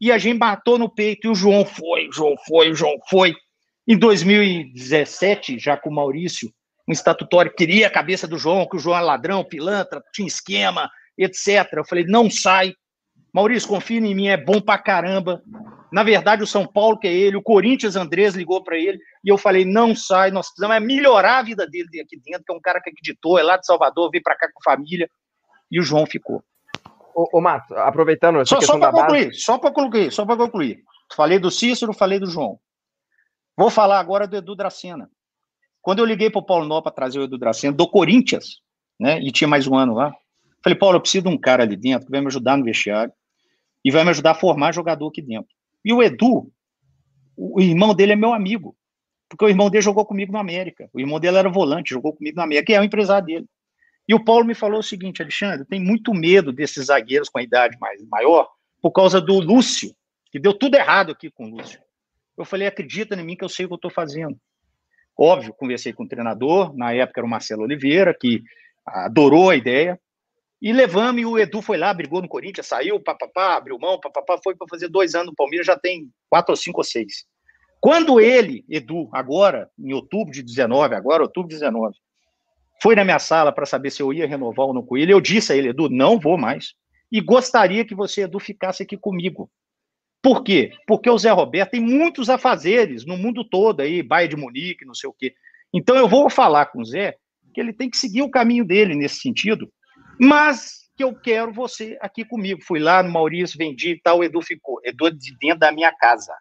E 0.00 0.12
a 0.12 0.16
gente 0.16 0.38
matou 0.38 0.78
no 0.78 0.88
peito, 0.88 1.26
e 1.26 1.30
o 1.30 1.34
João 1.34 1.64
foi, 1.64 2.08
o 2.08 2.12
João 2.12 2.36
foi, 2.46 2.70
o 2.70 2.74
João 2.74 2.98
foi. 3.08 3.34
Em 3.86 3.98
2017, 3.98 5.58
já 5.58 5.76
com 5.76 5.90
o 5.90 5.94
Maurício, 5.94 6.52
um 6.88 6.92
estatutório 6.92 7.52
queria 7.52 7.88
a 7.88 7.90
cabeça 7.90 8.28
do 8.28 8.38
João, 8.38 8.68
que 8.68 8.76
o 8.76 8.78
João 8.78 8.96
é 8.96 9.00
ladrão, 9.00 9.44
pilantra, 9.44 10.00
tinha 10.12 10.28
esquema, 10.28 10.88
etc. 11.24 11.72
Eu 11.74 11.84
falei, 11.84 12.04
não 12.04 12.30
sai. 12.30 12.74
Maurício, 13.32 13.68
confia 13.68 13.98
em 13.98 14.14
mim, 14.14 14.28
é 14.28 14.36
bom 14.36 14.60
pra 14.60 14.76
caramba. 14.78 15.42
Na 15.92 16.02
verdade, 16.02 16.42
o 16.42 16.46
São 16.46 16.66
Paulo 16.66 16.98
que 16.98 17.06
é 17.06 17.12
ele, 17.12 17.36
o 17.36 17.42
Corinthians 17.42 17.96
Andrés 17.96 18.34
ligou 18.34 18.62
para 18.62 18.76
ele, 18.76 18.98
e 19.24 19.28
eu 19.28 19.36
falei, 19.36 19.64
não 19.64 19.94
sai, 19.94 20.30
nós 20.30 20.46
precisamos 20.46 20.76
é 20.76 20.80
melhorar 20.80 21.38
a 21.38 21.42
vida 21.42 21.66
dele 21.66 22.00
aqui 22.00 22.16
dentro, 22.24 22.44
que 22.44 22.52
é 22.52 22.54
um 22.54 22.60
cara 22.60 22.80
que 22.80 22.90
acreditou, 22.90 23.38
é 23.38 23.42
lá 23.42 23.56
de 23.56 23.66
Salvador, 23.66 24.10
veio 24.10 24.22
para 24.22 24.36
cá 24.36 24.48
com 24.52 24.60
a 24.60 24.72
família, 24.72 25.08
e 25.70 25.80
o 25.80 25.82
João 25.82 26.06
ficou. 26.06 26.42
Ô, 27.14 27.38
ô 27.38 27.40
Mato, 27.40 27.74
aproveitando 27.74 28.40
essa 28.40 28.54
só, 28.56 28.60
só 28.60 28.78
para 28.78 28.92
concluir, 28.92 29.26
base... 29.26 29.40
só 29.40 29.58
para 29.58 29.70
concluir, 29.72 30.12
só 30.12 30.24
para 30.24 30.36
concluir. 30.36 30.82
Falei 31.14 31.38
do 31.38 31.50
Cícero, 31.50 31.92
falei 31.92 32.20
do 32.20 32.26
João. 32.26 32.58
Vou 33.56 33.68
falar 33.68 33.98
agora 33.98 34.28
do 34.28 34.36
Edu 34.36 34.54
Dracena. 34.54 35.10
Quando 35.82 35.98
eu 35.98 36.04
liguei 36.04 36.30
para 36.30 36.38
o 36.38 36.46
Paulo 36.46 36.66
Nó 36.66 36.80
para 36.80 36.92
trazer 36.92 37.18
o 37.18 37.24
Edu 37.24 37.36
Dracena, 37.36 37.76
do 37.76 37.88
Corinthians, 37.88 38.60
né, 38.98 39.20
e 39.20 39.32
tinha 39.32 39.48
mais 39.48 39.66
um 39.66 39.74
ano 39.74 39.94
lá, 39.94 40.14
falei, 40.62 40.78
Paulo, 40.78 40.96
eu 40.96 41.00
preciso 41.00 41.24
de 41.24 41.28
um 41.28 41.38
cara 41.38 41.62
ali 41.62 41.76
dentro 41.76 42.06
que 42.06 42.12
vai 42.12 42.20
me 42.20 42.26
ajudar 42.26 42.56
no 42.56 42.64
vestiário 42.64 43.12
e 43.84 43.90
vai 43.90 44.04
me 44.04 44.10
ajudar 44.10 44.32
a 44.32 44.34
formar 44.34 44.72
jogador 44.72 45.08
aqui 45.08 45.22
dentro. 45.22 45.50
E 45.84 45.92
o 45.92 46.02
Edu, 46.02 46.52
o 47.36 47.60
irmão 47.60 47.94
dele 47.94 48.12
é 48.12 48.16
meu 48.16 48.34
amigo, 48.34 48.76
porque 49.28 49.44
o 49.44 49.48
irmão 49.48 49.70
dele 49.70 49.82
jogou 49.82 50.04
comigo 50.04 50.32
no 50.32 50.38
América. 50.38 50.88
O 50.92 51.00
irmão 51.00 51.18
dele 51.18 51.38
era 51.38 51.48
volante, 51.48 51.90
jogou 51.90 52.12
comigo 52.12 52.36
no 52.36 52.42
América, 52.42 52.66
que 52.66 52.74
é 52.74 52.80
o 52.80 52.84
empresário 52.84 53.26
dele. 53.26 53.46
E 54.06 54.14
o 54.14 54.22
Paulo 54.22 54.44
me 54.44 54.54
falou 54.54 54.80
o 54.80 54.82
seguinte, 54.82 55.22
Alexandre, 55.22 55.64
tem 55.64 55.80
muito 55.80 56.12
medo 56.12 56.52
desses 56.52 56.86
zagueiros 56.86 57.28
com 57.28 57.38
a 57.38 57.42
idade 57.42 57.78
mais 57.80 58.02
maior 58.08 58.48
por 58.82 58.90
causa 58.90 59.20
do 59.20 59.38
Lúcio, 59.38 59.94
que 60.32 60.38
deu 60.38 60.52
tudo 60.52 60.74
errado 60.74 61.12
aqui 61.12 61.30
com 61.30 61.46
o 61.46 61.56
Lúcio. 61.56 61.80
Eu 62.36 62.44
falei, 62.44 62.66
acredita 62.66 63.14
em 63.14 63.24
mim 63.24 63.36
que 63.36 63.44
eu 63.44 63.48
sei 63.48 63.66
o 63.66 63.68
que 63.68 63.74
eu 63.74 63.76
estou 63.76 63.90
fazendo. 63.90 64.36
Óbvio, 65.16 65.54
conversei 65.54 65.92
com 65.92 66.04
o 66.04 66.08
treinador, 66.08 66.74
na 66.74 66.92
época 66.92 67.20
era 67.20 67.26
o 67.26 67.30
Marcelo 67.30 67.62
Oliveira, 67.62 68.16
que 68.18 68.42
adorou 68.86 69.50
a 69.50 69.56
ideia, 69.56 70.00
e 70.60 70.72
levamos, 70.72 71.22
e 71.22 71.24
o 71.24 71.38
Edu 71.38 71.62
foi 71.62 71.78
lá, 71.78 71.92
brigou 71.94 72.20
no 72.20 72.28
Corinthians, 72.28 72.66
saiu, 72.66 73.00
papapá, 73.00 73.56
abriu 73.56 73.78
mão, 73.78 73.98
papapá, 73.98 74.38
foi 74.42 74.54
para 74.54 74.66
fazer 74.68 74.88
dois 74.88 75.14
anos 75.14 75.28
no 75.28 75.34
Palmeiras, 75.34 75.66
já 75.66 75.78
tem 75.78 76.10
quatro 76.28 76.52
ou 76.52 76.56
cinco 76.56 76.80
ou 76.80 76.84
seis. 76.84 77.24
Quando 77.80 78.20
ele, 78.20 78.62
Edu, 78.68 79.08
agora, 79.12 79.70
em 79.78 79.94
outubro 79.94 80.32
de 80.32 80.42
19, 80.42 80.94
agora, 80.94 81.22
outubro 81.22 81.48
de 81.48 81.54
19, 81.54 81.96
foi 82.82 82.94
na 82.94 83.04
minha 83.04 83.18
sala 83.18 83.52
para 83.52 83.64
saber 83.64 83.90
se 83.90 84.02
eu 84.02 84.12
ia 84.12 84.26
renovar 84.26 84.66
ou 84.66 84.74
não 84.74 84.82
com 84.82 84.98
ele, 84.98 85.12
eu 85.12 85.20
disse 85.20 85.52
a 85.52 85.56
ele, 85.56 85.70
Edu, 85.70 85.88
não 85.88 86.20
vou 86.20 86.36
mais. 86.36 86.74
E 87.10 87.20
gostaria 87.20 87.84
que 87.84 87.94
você, 87.94 88.22
Edu, 88.22 88.38
ficasse 88.38 88.82
aqui 88.82 88.98
comigo. 88.98 89.50
Por 90.22 90.44
quê? 90.44 90.72
Porque 90.86 91.08
o 91.08 91.16
Zé 91.16 91.30
Roberto 91.30 91.70
tem 91.70 91.80
muitos 91.80 92.28
afazeres 92.28 93.06
no 93.06 93.16
mundo 93.16 93.42
todo 93.42 93.80
aí, 93.80 94.02
Baia 94.02 94.28
de 94.28 94.36
Munique, 94.36 94.84
não 94.84 94.94
sei 94.94 95.08
o 95.08 95.14
quê. 95.18 95.34
Então 95.72 95.96
eu 95.96 96.06
vou 96.06 96.28
falar 96.28 96.66
com 96.66 96.82
o 96.82 96.84
Zé 96.84 97.16
que 97.54 97.60
ele 97.60 97.72
tem 97.72 97.88
que 97.88 97.96
seguir 97.96 98.22
o 98.22 98.30
caminho 98.30 98.64
dele 98.64 98.94
nesse 98.94 99.20
sentido, 99.20 99.72
mas 100.20 100.90
que 100.94 101.02
eu 101.02 101.14
quero 101.14 101.50
você 101.50 101.96
aqui 101.98 102.26
comigo. 102.26 102.60
Fui 102.62 102.78
lá 102.78 103.02
no 103.02 103.10
Maurício, 103.10 103.56
vendi 103.56 103.92
e 103.92 104.00
tal, 104.02 104.18
o 104.18 104.24
Edu 104.24 104.42
ficou. 104.42 104.78
Edu 104.84 105.06
é 105.06 105.10
de 105.10 105.34
dentro 105.38 105.60
da 105.60 105.72
minha 105.72 105.90
casa. 105.90 106.36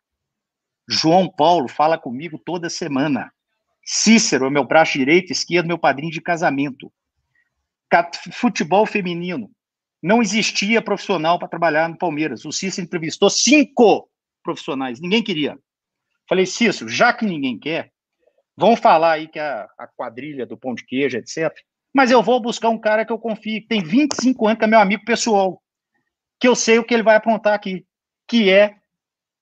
João 0.85 1.31
Paulo 1.31 1.69
fala 1.69 1.97
comigo 1.97 2.37
toda 2.37 2.69
semana. 2.69 3.31
Cícero 3.85 4.47
é 4.47 4.49
meu 4.49 4.65
braço 4.65 4.97
direito, 4.97 5.31
esquerdo, 5.31 5.67
meu 5.67 5.77
padrinho 5.77 6.11
de 6.11 6.19
casamento. 6.19 6.91
Futebol 8.33 8.85
feminino. 8.85 9.49
Não 10.03 10.21
existia 10.21 10.81
profissional 10.81 11.39
para 11.39 11.47
trabalhar 11.47 11.87
no 11.87 11.97
Palmeiras. 11.97 12.43
O 12.43 12.51
Cícero 12.51 12.85
entrevistou 12.85 13.29
cinco 13.29 14.09
profissionais, 14.43 14.99
ninguém 14.99 15.23
queria. 15.23 15.57
Falei, 16.27 16.45
Cícero, 16.45 16.89
já 16.89 17.13
que 17.13 17.25
ninguém 17.25 17.57
quer, 17.57 17.93
vão 18.57 18.75
falar 18.75 19.13
aí 19.13 19.27
que 19.29 19.39
a, 19.39 19.69
a 19.77 19.87
quadrilha 19.87 20.45
do 20.45 20.57
pão 20.57 20.75
de 20.75 20.85
queijo, 20.85 21.17
etc 21.17 21.49
mas 21.93 22.11
eu 22.11 22.21
vou 22.21 22.39
buscar 22.39 22.69
um 22.69 22.77
cara 22.77 23.05
que 23.05 23.11
eu 23.11 23.19
confio, 23.19 23.61
que 23.61 23.67
tem 23.67 23.83
25 23.83 24.47
anos, 24.47 24.59
que 24.59 24.65
é 24.65 24.67
meu 24.67 24.79
amigo 24.79 25.03
pessoal, 25.05 25.61
que 26.39 26.47
eu 26.47 26.55
sei 26.55 26.79
o 26.79 26.83
que 26.83 26.93
ele 26.93 27.03
vai 27.03 27.15
aprontar 27.15 27.53
aqui, 27.53 27.85
que 28.27 28.49
é 28.49 28.75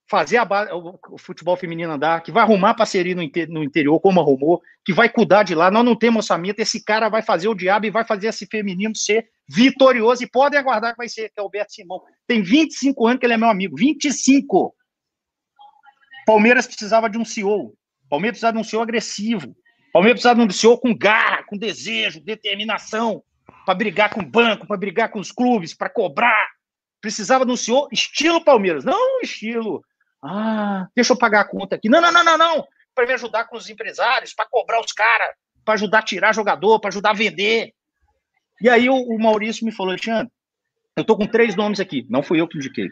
fazer 0.09 0.39
o, 0.41 0.99
o, 1.09 1.17
futebol 1.17 1.57
feminino 1.57 1.91
andar, 1.91 2.21
que 2.21 2.31
vai 2.31 2.41
arrumar 2.41 2.73
parceria 2.73 3.13
no, 3.13 3.21
inter, 3.21 3.49
no, 3.49 3.61
interior, 3.63 3.99
como 3.99 4.21
arrumou, 4.21 4.61
que 4.85 4.93
vai 4.93 5.09
cuidar 5.09 5.43
de 5.43 5.53
lá. 5.53 5.69
Nós 5.69 5.83
não 5.83 5.95
temos 5.95 6.23
orçamento, 6.23 6.59
esse 6.59 6.83
cara 6.83 7.09
vai 7.09 7.21
fazer 7.21 7.49
o 7.49 7.55
diabo 7.55 7.85
e 7.85 7.91
vai 7.91 8.05
fazer 8.05 8.27
esse 8.27 8.45
feminino 8.45 8.95
ser 8.95 9.27
vitorioso, 9.49 10.23
e 10.23 10.29
podem 10.29 10.59
aguardar 10.59 10.91
que 10.91 10.97
vai 10.97 11.09
ser, 11.09 11.29
que 11.29 11.37
é 11.37 11.41
o 11.41 11.45
Alberto 11.45 11.73
Simão. 11.73 12.01
Tem 12.25 12.41
25 12.41 13.07
anos 13.07 13.19
que 13.19 13.25
ele 13.25 13.33
é 13.33 13.37
meu 13.37 13.49
amigo, 13.49 13.75
25. 13.75 14.73
Palmeiras 16.25 16.65
precisava 16.65 17.09
de 17.09 17.17
um 17.17 17.25
CEO, 17.25 17.73
Palmeiras 18.09 18.35
precisava 18.35 18.53
de 18.53 18.59
um 18.59 18.63
CEO 18.63 18.81
agressivo, 18.81 19.55
Palmeiras 19.97 20.21
precisava 20.21 20.39
de 20.39 20.45
um 20.45 20.51
senhor 20.51 20.77
com 20.77 20.95
garra, 20.95 21.41
com 21.41 21.57
desejo, 21.57 22.21
determinação, 22.21 23.23
para 23.65 23.73
brigar 23.73 24.13
com 24.13 24.21
o 24.21 24.25
banco, 24.25 24.67
para 24.67 24.77
brigar 24.77 25.09
com 25.09 25.19
os 25.19 25.31
clubes, 25.31 25.73
para 25.73 25.89
cobrar. 25.89 26.51
Precisava 27.01 27.43
de 27.43 27.51
um 27.51 27.57
senhor 27.57 27.87
estilo 27.91 28.43
Palmeiras, 28.43 28.85
não 28.85 29.19
estilo. 29.21 29.83
Ah, 30.23 30.87
deixa 30.95 31.13
eu 31.13 31.17
pagar 31.17 31.41
a 31.41 31.45
conta 31.49 31.75
aqui. 31.75 31.89
Não, 31.89 31.99
não, 31.99 32.11
não, 32.11 32.23
não, 32.23 32.37
não. 32.37 32.67
Para 32.93 33.07
me 33.07 33.13
ajudar 33.13 33.45
com 33.45 33.57
os 33.57 33.71
empresários, 33.71 34.35
para 34.35 34.45
cobrar 34.45 34.79
os 34.81 34.91
caras, 34.91 35.29
para 35.65 35.73
ajudar 35.73 35.97
a 35.97 36.03
tirar 36.03 36.31
jogador, 36.31 36.79
para 36.79 36.89
ajudar 36.89 37.09
a 37.09 37.13
vender. 37.13 37.73
E 38.61 38.69
aí 38.69 38.91
o, 38.91 38.95
o 38.95 39.19
Maurício 39.19 39.65
me 39.65 39.71
falou, 39.71 39.93
Alexandre, 39.93 40.31
eu 40.95 41.03
tô 41.03 41.17
com 41.17 41.25
três 41.25 41.55
nomes 41.55 41.79
aqui. 41.79 42.05
Não 42.07 42.21
fui 42.21 42.39
eu 42.39 42.47
que 42.47 42.59
indiquei. 42.59 42.87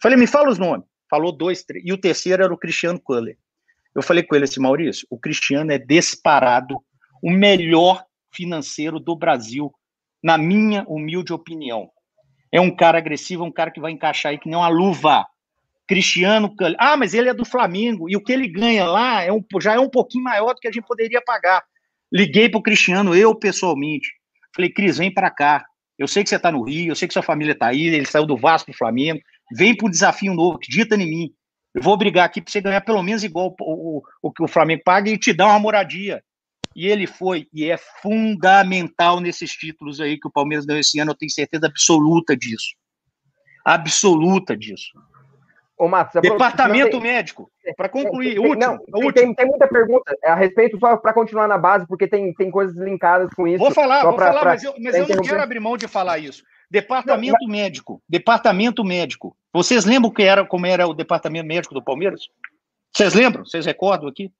Falei, 0.00 0.16
me 0.16 0.26
fala 0.26 0.48
os 0.48 0.56
nomes. 0.56 0.86
Falou 1.10 1.30
dois, 1.30 1.62
três. 1.62 1.84
E 1.86 1.92
o 1.92 1.98
terceiro 1.98 2.42
era 2.42 2.54
o 2.54 2.58
Cristiano 2.58 2.98
Culler. 2.98 3.36
Eu 3.94 4.02
falei 4.02 4.22
com 4.22 4.34
ele 4.34 4.44
assim, 4.44 4.60
Maurício, 4.60 5.06
o 5.10 5.18
Cristiano 5.18 5.72
é 5.72 5.78
disparado 5.78 6.78
o 7.22 7.30
melhor 7.30 8.04
financeiro 8.32 8.98
do 8.98 9.14
Brasil, 9.14 9.72
na 10.22 10.38
minha 10.38 10.84
humilde 10.88 11.32
opinião. 11.32 11.90
É 12.50 12.60
um 12.60 12.74
cara 12.74 12.98
agressivo, 12.98 13.44
um 13.44 13.52
cara 13.52 13.70
que 13.70 13.80
vai 13.80 13.92
encaixar 13.92 14.30
aí 14.30 14.38
que 14.38 14.48
nem 14.48 14.56
uma 14.56 14.68
luva. 14.68 15.26
Cristiano, 15.86 16.54
ah, 16.78 16.96
mas 16.96 17.12
ele 17.12 17.28
é 17.28 17.34
do 17.34 17.44
Flamengo 17.44 18.08
e 18.08 18.16
o 18.16 18.22
que 18.22 18.32
ele 18.32 18.48
ganha 18.48 18.86
lá 18.86 19.22
é 19.22 19.32
um, 19.32 19.44
já 19.60 19.74
é 19.74 19.78
um 19.78 19.90
pouquinho 19.90 20.24
maior 20.24 20.54
do 20.54 20.60
que 20.60 20.68
a 20.68 20.72
gente 20.72 20.86
poderia 20.86 21.20
pagar. 21.20 21.62
Liguei 22.10 22.48
para 22.48 22.58
o 22.58 22.62
Cristiano, 22.62 23.14
eu 23.14 23.34
pessoalmente. 23.34 24.08
Falei, 24.54 24.70
Cris, 24.70 24.98
vem 24.98 25.12
para 25.12 25.30
cá. 25.30 25.64
Eu 25.98 26.06
sei 26.06 26.22
que 26.22 26.28
você 26.28 26.36
está 26.36 26.50
no 26.50 26.62
Rio, 26.62 26.92
eu 26.92 26.94
sei 26.94 27.08
que 27.08 27.14
sua 27.14 27.22
família 27.22 27.52
está 27.52 27.68
aí, 27.68 27.86
ele 27.86 28.06
saiu 28.06 28.26
do 28.26 28.36
Vasco 28.36 28.70
do 28.70 28.76
Flamengo. 28.76 29.20
Vem 29.54 29.76
para 29.76 29.90
desafio 29.90 30.34
novo, 30.34 30.56
acredita 30.56 30.94
em 30.94 31.08
mim. 31.08 31.32
Eu 31.74 31.82
vou 31.82 31.96
brigar 31.96 32.26
aqui 32.26 32.40
para 32.40 32.52
você 32.52 32.60
ganhar 32.60 32.80
pelo 32.82 33.02
menos 33.02 33.24
igual 33.24 33.54
o, 33.60 33.98
o, 33.98 34.02
o 34.22 34.32
que 34.32 34.42
o 34.42 34.48
Flamengo 34.48 34.82
paga 34.84 35.10
e 35.10 35.18
te 35.18 35.32
dar 35.32 35.46
uma 35.46 35.58
moradia. 35.58 36.22
E 36.74 36.86
ele 36.86 37.06
foi, 37.06 37.48
e 37.52 37.64
é 37.70 37.76
fundamental 37.76 39.20
nesses 39.20 39.52
títulos 39.52 40.00
aí 40.00 40.18
que 40.18 40.28
o 40.28 40.32
Palmeiras 40.32 40.66
deu 40.66 40.78
esse 40.78 40.98
ano, 40.98 41.10
eu 41.10 41.16
tenho 41.16 41.30
certeza 41.30 41.66
absoluta 41.66 42.36
disso. 42.36 42.74
Absoluta 43.64 44.56
disso. 44.56 44.90
Ô, 45.82 45.88
Matos, 45.88 46.22
Departamento 46.22 46.92
tem... 46.92 47.00
médico, 47.00 47.50
para 47.76 47.88
concluir, 47.88 48.36
tem, 48.36 48.38
último, 48.38 48.60
não, 48.64 48.74
último. 48.74 49.12
Tem, 49.12 49.34
tem, 49.34 49.46
muita 49.46 49.66
pergunta 49.66 50.16
a 50.22 50.36
respeito, 50.36 50.78
só 50.78 50.96
para 50.96 51.12
continuar 51.12 51.48
na 51.48 51.58
base, 51.58 51.88
porque 51.88 52.06
tem, 52.06 52.32
tem 52.34 52.52
coisas 52.52 52.76
linkadas 52.76 53.34
com 53.34 53.48
isso. 53.48 53.58
Vou 53.58 53.72
falar, 53.72 54.04
vou 54.04 54.14
pra, 54.14 54.28
falar, 54.28 54.40
pra, 54.42 54.50
mas 54.50 54.62
eu, 54.62 54.72
mas 54.78 54.94
eu 54.94 55.08
não 55.08 55.24
quero 55.24 55.42
abrir 55.42 55.58
mão 55.58 55.76
de 55.76 55.88
falar 55.88 56.20
isso. 56.20 56.44
Departamento 56.70 57.36
não, 57.42 57.48
médico, 57.48 58.00
departamento 58.08 58.84
médico. 58.84 59.36
Vocês 59.52 59.84
lembram 59.84 60.12
que 60.12 60.22
era, 60.22 60.46
como 60.46 60.66
era 60.66 60.86
o 60.86 60.94
departamento 60.94 61.48
médico 61.48 61.74
do 61.74 61.82
Palmeiras? 61.82 62.28
Vocês 62.94 63.12
lembram? 63.12 63.44
Vocês 63.44 63.66
recordam 63.66 64.08
aqui? 64.08 64.30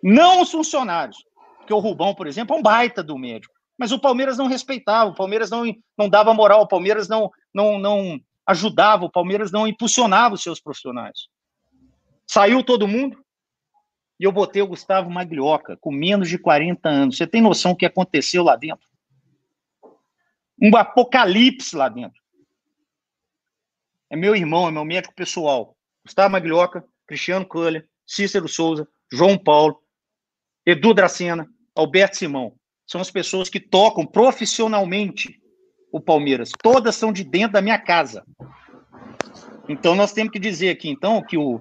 Não 0.00 0.42
os 0.42 0.52
funcionários. 0.52 1.16
Porque 1.56 1.74
o 1.74 1.80
Rubão, 1.80 2.14
por 2.14 2.28
exemplo, 2.28 2.54
é 2.54 2.58
um 2.60 2.62
baita 2.62 3.02
do 3.02 3.18
médico. 3.18 3.52
Mas 3.76 3.90
o 3.90 3.98
Palmeiras 3.98 4.38
não 4.38 4.46
respeitava, 4.46 5.10
o 5.10 5.14
Palmeiras 5.14 5.50
não, 5.50 5.64
não 5.98 6.08
dava 6.08 6.32
moral, 6.32 6.62
o 6.62 6.68
Palmeiras 6.68 7.08
não, 7.08 7.32
não, 7.52 7.80
não 7.80 8.20
ajudava, 8.48 9.04
o 9.04 9.10
Palmeiras 9.10 9.52
não 9.52 9.68
impulsionava 9.68 10.34
os 10.34 10.42
seus 10.42 10.60
profissionais. 10.60 11.28
Saiu 12.26 12.64
todo 12.64 12.88
mundo 12.88 13.22
e 14.18 14.24
eu 14.24 14.32
botei 14.32 14.60
o 14.62 14.66
Gustavo 14.66 15.10
Maglioca, 15.10 15.76
com 15.76 15.92
menos 15.92 16.28
de 16.28 16.38
40 16.38 16.88
anos. 16.88 17.16
Você 17.16 17.26
tem 17.26 17.40
noção 17.40 17.72
do 17.72 17.78
que 17.78 17.86
aconteceu 17.86 18.42
lá 18.42 18.56
dentro? 18.56 18.88
Um 20.60 20.74
apocalipse 20.76 21.76
lá 21.76 21.88
dentro 21.88 22.20
é 24.10 24.16
meu 24.16 24.34
irmão, 24.34 24.66
é 24.66 24.70
meu 24.70 24.84
médico 24.84 25.14
pessoal. 25.14 25.76
Gustavo 26.04 26.32
Maglioca, 26.32 26.84
Cristiano 27.06 27.44
Coelho, 27.44 27.86
Cícero 28.06 28.48
Souza, 28.48 28.88
João 29.12 29.36
Paulo, 29.36 29.80
Edu 30.64 30.94
Dracena, 30.94 31.46
Alberto 31.74 32.16
Simão. 32.16 32.54
São 32.86 33.00
as 33.00 33.10
pessoas 33.10 33.50
que 33.50 33.60
tocam 33.60 34.06
profissionalmente 34.06 35.38
o 35.92 36.00
Palmeiras. 36.00 36.50
Todas 36.62 36.94
são 36.96 37.12
de 37.12 37.24
dentro 37.24 37.52
da 37.52 37.62
minha 37.62 37.78
casa. 37.78 38.24
Então 39.68 39.94
nós 39.94 40.12
temos 40.12 40.32
que 40.32 40.38
dizer 40.38 40.70
aqui, 40.70 40.88
então, 40.88 41.22
que 41.22 41.36
o, 41.36 41.60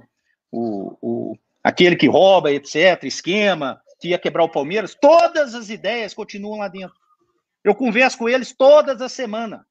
o, 0.52 0.98
o 1.02 1.38
aquele 1.64 1.96
que 1.96 2.08
rouba, 2.08 2.52
etc., 2.52 3.04
esquema, 3.04 3.82
que 4.00 4.10
ia 4.10 4.20
quebrar 4.20 4.44
o 4.44 4.52
Palmeiras, 4.52 4.96
todas 5.00 5.54
as 5.54 5.70
ideias 5.70 6.14
continuam 6.14 6.60
lá 6.60 6.68
dentro. 6.68 6.96
Eu 7.64 7.76
converso 7.76 8.18
com 8.18 8.30
eles 8.30 8.54
todas 8.56 9.02
as 9.02 9.12
semanas. 9.12 9.62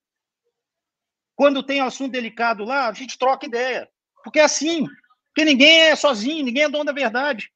Quando 1.35 1.63
tem 1.63 1.81
assunto 1.81 2.13
delicado 2.13 2.65
lá, 2.65 2.89
a 2.89 2.93
gente 2.93 3.19
troca 3.19 3.47
ideia. 3.47 3.89
Porque 4.23 4.39
é 4.39 4.45
assim. 4.45 4.87
Porque 5.29 5.45
ninguém 5.45 5.83
é 5.83 5.97
sozinho, 5.97 6.45
ninguém 6.45 6.65
é 6.65 6.69
dono 6.69 6.85
da 6.85 6.93
verdade. 6.93 7.51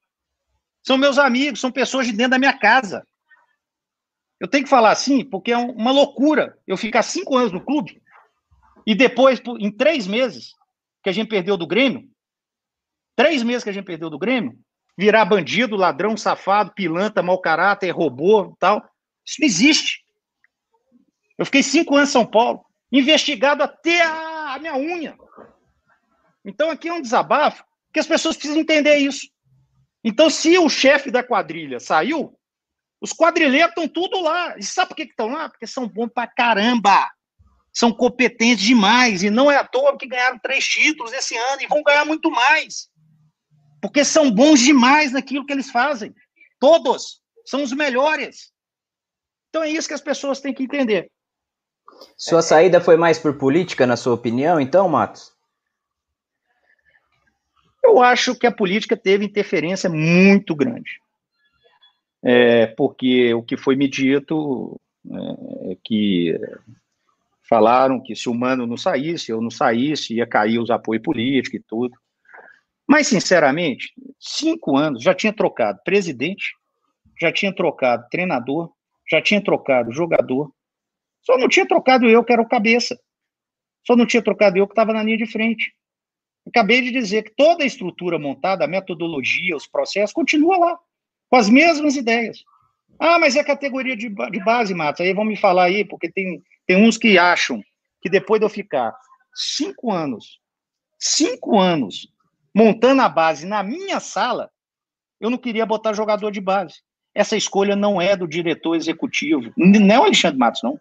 São 0.83 0.97
meus 0.97 1.19
amigos, 1.19 1.61
são 1.61 1.71
pessoas 1.71 2.07
de 2.07 2.13
dentro 2.13 2.33
da 2.33 2.39
minha 2.39 2.57
casa. 2.59 3.07
Eu 4.41 4.49
tenho 4.49 4.65
que 4.65 4.71
falar 4.71 4.91
assim, 4.91 5.23
porque 5.23 5.53
é 5.53 5.57
uma 5.57 5.93
loucura 5.93 6.59
eu 6.67 6.77
ficar 6.77 7.03
cinco 7.03 7.37
anos 7.37 7.53
no 7.53 7.63
clube 7.63 8.03
e 8.87 8.95
depois, 8.95 9.41
em 9.59 9.71
três 9.71 10.07
meses 10.07 10.55
que 11.03 11.11
a 11.11 11.13
gente 11.13 11.29
perdeu 11.29 11.57
do 11.57 11.67
Grêmio, 11.67 12.09
três 13.15 13.43
meses 13.43 13.63
que 13.63 13.71
a 13.71 13.73
gente 13.73 13.85
perdeu 13.85 14.09
do 14.09 14.19
Grêmio, 14.19 14.59
virar 14.97 15.25
bandido, 15.27 15.77
ladrão, 15.77 16.17
safado, 16.17 16.73
pilantra, 16.73 17.23
mau 17.23 17.39
caráter, 17.41 17.91
robô 17.91 18.57
tal. 18.59 18.83
Isso 19.25 19.37
não 19.41 19.47
existe. 19.47 20.05
Eu 21.39 21.45
fiquei 21.45 21.63
cinco 21.63 21.95
anos 21.97 22.09
em 22.09 22.13
São 22.13 22.27
Paulo, 22.27 22.65
investigado 22.91 23.63
até 23.63 24.03
a, 24.03 24.59
minha 24.59 24.77
unha. 24.77 25.17
Então 26.45 26.71
aqui 26.71 26.89
é 26.89 26.93
um 26.93 27.01
desabafo 27.01 27.63
que 27.93 28.01
as 28.01 28.07
pessoas 28.07 28.37
precisam 28.37 28.61
entender 28.61 28.97
isso. 28.97 29.29
Então, 30.03 30.31
se 30.31 30.57
o 30.59 30.69
chefe 30.69 31.11
da 31.11 31.23
quadrilha 31.23 31.79
saiu, 31.79 32.35
os 33.01 33.13
quadrilheiros 33.13 33.71
estão 33.71 33.89
tudo 33.89 34.21
lá. 34.21 34.59
E 34.59 34.63
sabe 34.63 34.89
por 34.89 34.97
que 34.97 35.05
estão 35.05 35.29
lá? 35.29 35.49
Porque 35.49 35.67
são 35.67 35.89
bons 35.89 36.11
pra 36.13 36.27
caramba. 36.27 37.11
São 37.73 37.93
competentes 37.93 38.65
demais. 38.65 39.23
E 39.23 39.31
não 39.31 39.51
é 39.51 39.57
à 39.57 39.65
toa 39.65 39.97
que 39.97 40.07
ganharam 40.07 40.39
três 40.39 40.65
títulos 40.67 41.13
esse 41.13 41.37
ano 41.37 41.63
e 41.63 41.67
vão 41.67 41.83
ganhar 41.83 42.05
muito 42.05 42.31
mais. 42.31 42.91
Porque 43.81 44.05
são 44.05 44.31
bons 44.31 44.61
demais 44.61 45.13
naquilo 45.13 45.47
que 45.47 45.53
eles 45.53 45.71
fazem. 45.71 46.15
Todos 46.59 47.23
são 47.47 47.63
os 47.63 47.73
melhores. 47.73 48.53
Então 49.49 49.63
é 49.63 49.71
isso 49.71 49.89
que 49.89 49.95
as 49.95 50.03
pessoas 50.03 50.41
têm 50.41 50.53
que 50.53 50.63
entender. 50.63 51.11
Sua 52.17 52.43
saída 52.43 52.81
foi 52.81 52.97
mais 52.97 53.19
por 53.19 53.37
política, 53.37 53.87
na 53.87 53.97
sua 53.97 54.15
opinião, 54.15 54.61
então, 54.61 54.89
Matos? 54.89 55.33
Eu 57.83 58.03
acho 58.03 58.35
que 58.37 58.47
a 58.47 58.53
política 58.53 58.97
teve 58.97 59.25
interferência 59.25 59.89
muito 59.89 60.55
grande. 60.55 61.01
É, 62.23 62.67
porque 62.67 63.33
o 63.35 63.43
que 63.43 63.57
foi 63.57 63.77
me 63.77 63.89
dito 63.89 64.79
é, 65.11 65.73
é 65.73 65.77
que 65.83 66.39
falaram 67.49 68.01
que 68.01 68.15
se 68.15 68.29
o 68.29 68.35
Mano 68.35 68.67
não 68.67 68.77
saísse, 68.77 69.33
eu 69.33 69.41
não 69.41 69.51
saísse, 69.51 70.15
ia 70.15 70.27
cair 70.27 70.59
os 70.59 70.71
apoios 70.71 71.03
políticos 71.03 71.59
e 71.59 71.63
tudo. 71.63 71.97
Mas, 72.87 73.09
sinceramente, 73.09 73.93
cinco 74.19 74.77
anos 74.77 75.03
já 75.03 75.15
tinha 75.15 75.33
trocado 75.33 75.81
presidente, 75.85 76.55
já 77.21 77.33
tinha 77.33 77.55
trocado 77.55 78.07
treinador, 78.11 78.71
já 79.09 79.21
tinha 79.21 79.43
trocado 79.43 79.93
jogador, 79.93 80.53
só 81.23 81.37
não 81.37 81.49
tinha 81.49 81.67
trocado 81.67 82.09
eu, 82.09 82.25
que 82.25 82.33
era 82.33 82.43
o 82.43 82.49
cabeça. 82.49 82.99
Só 83.87 83.97
não 83.97 84.07
tinha 84.07 84.23
trocado 84.23 84.59
eu, 84.59 84.67
que 84.67 84.73
estava 84.73 84.93
na 84.93 85.03
linha 85.03 85.19
de 85.19 85.27
frente. 85.27 85.73
Acabei 86.47 86.81
de 86.83 86.91
dizer 86.91 87.25
que 87.25 87.35
toda 87.37 87.63
a 87.63 87.67
estrutura 87.67 88.19
montada, 88.19 88.65
a 88.65 88.69
metodologia, 88.69 89.57
os 89.57 89.67
processos, 89.67 90.13
continua 90.13 90.57
lá, 90.57 90.79
com 91.31 91.37
as 91.37 91.49
mesmas 91.49 91.97
ideias. 91.97 92.45
Ah, 92.99 93.19
mas 93.19 93.37
é 93.37 93.43
categoria 93.43 93.97
de, 93.97 94.09
de 94.09 94.45
base, 94.45 94.75
Matos. 94.75 95.01
Aí 95.01 95.15
vão 95.15 95.25
me 95.25 95.37
falar 95.37 95.65
aí, 95.65 95.85
porque 95.85 96.11
tem, 96.11 96.43
tem 96.67 96.77
uns 96.77 96.99
que 96.99 97.17
acham 97.17 97.63
que 98.03 98.11
depois 98.11 98.41
de 98.41 98.45
eu 98.45 98.51
ficar 98.51 98.95
cinco 99.33 99.91
anos, 99.91 100.39
cinco 100.99 101.59
anos 101.59 102.09
montando 102.55 103.01
a 103.01 103.09
base 103.09 103.47
na 103.47 103.63
minha 103.63 104.01
sala, 104.01 104.51
eu 105.21 105.31
não 105.31 105.39
queria 105.39 105.65
botar 105.65 105.93
jogador 105.93 106.31
de 106.31 106.41
base. 106.41 106.81
Essa 107.15 107.37
escolha 107.37 107.75
não 107.75 108.01
é 108.01 108.17
do 108.17 108.29
diretor 108.29 108.75
executivo, 108.75 109.53
não 109.57 109.95
é 109.95 109.99
o 109.99 110.05
Alexandre 110.05 110.39
Matos, 110.39 110.63
não. 110.63 110.79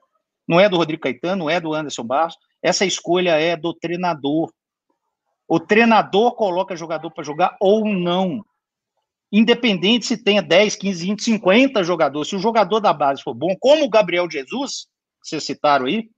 Não 0.48 0.60
é 0.60 0.68
do 0.68 0.78
Rodrigo 0.78 1.04
Caetano, 1.04 1.44
não 1.44 1.50
é 1.50 1.60
do 1.60 1.76
Anderson 1.76 2.04
Barros. 2.04 2.36
Essa 2.62 2.84
escolha 2.84 3.40
é 3.40 3.56
do 3.56 3.72
treinador. 3.72 4.52
O 5.48 5.60
treinador 5.60 6.36
coloca 6.36 6.76
jogador 6.76 7.12
para 7.12 7.24
jogar 7.24 7.56
ou 7.60 7.86
não. 7.88 8.44
Independente 9.32 10.08
se 10.08 10.18
tenha 10.18 10.42
10, 10.42 10.76
15, 10.76 11.06
20, 11.06 11.24
50 11.24 11.84
jogadores. 11.84 12.30
Se 12.30 12.36
o 12.36 12.40
jogador 12.40 12.80
da 12.80 12.92
base 12.92 13.22
for 13.22 13.34
bom, 13.34 13.56
como 13.60 13.86
o 13.86 13.90
Gabriel 13.90 14.30
Jesus, 14.30 14.88
que 15.22 15.30
vocês 15.30 15.44
citaram 15.44 15.86
aí, 15.86 16.10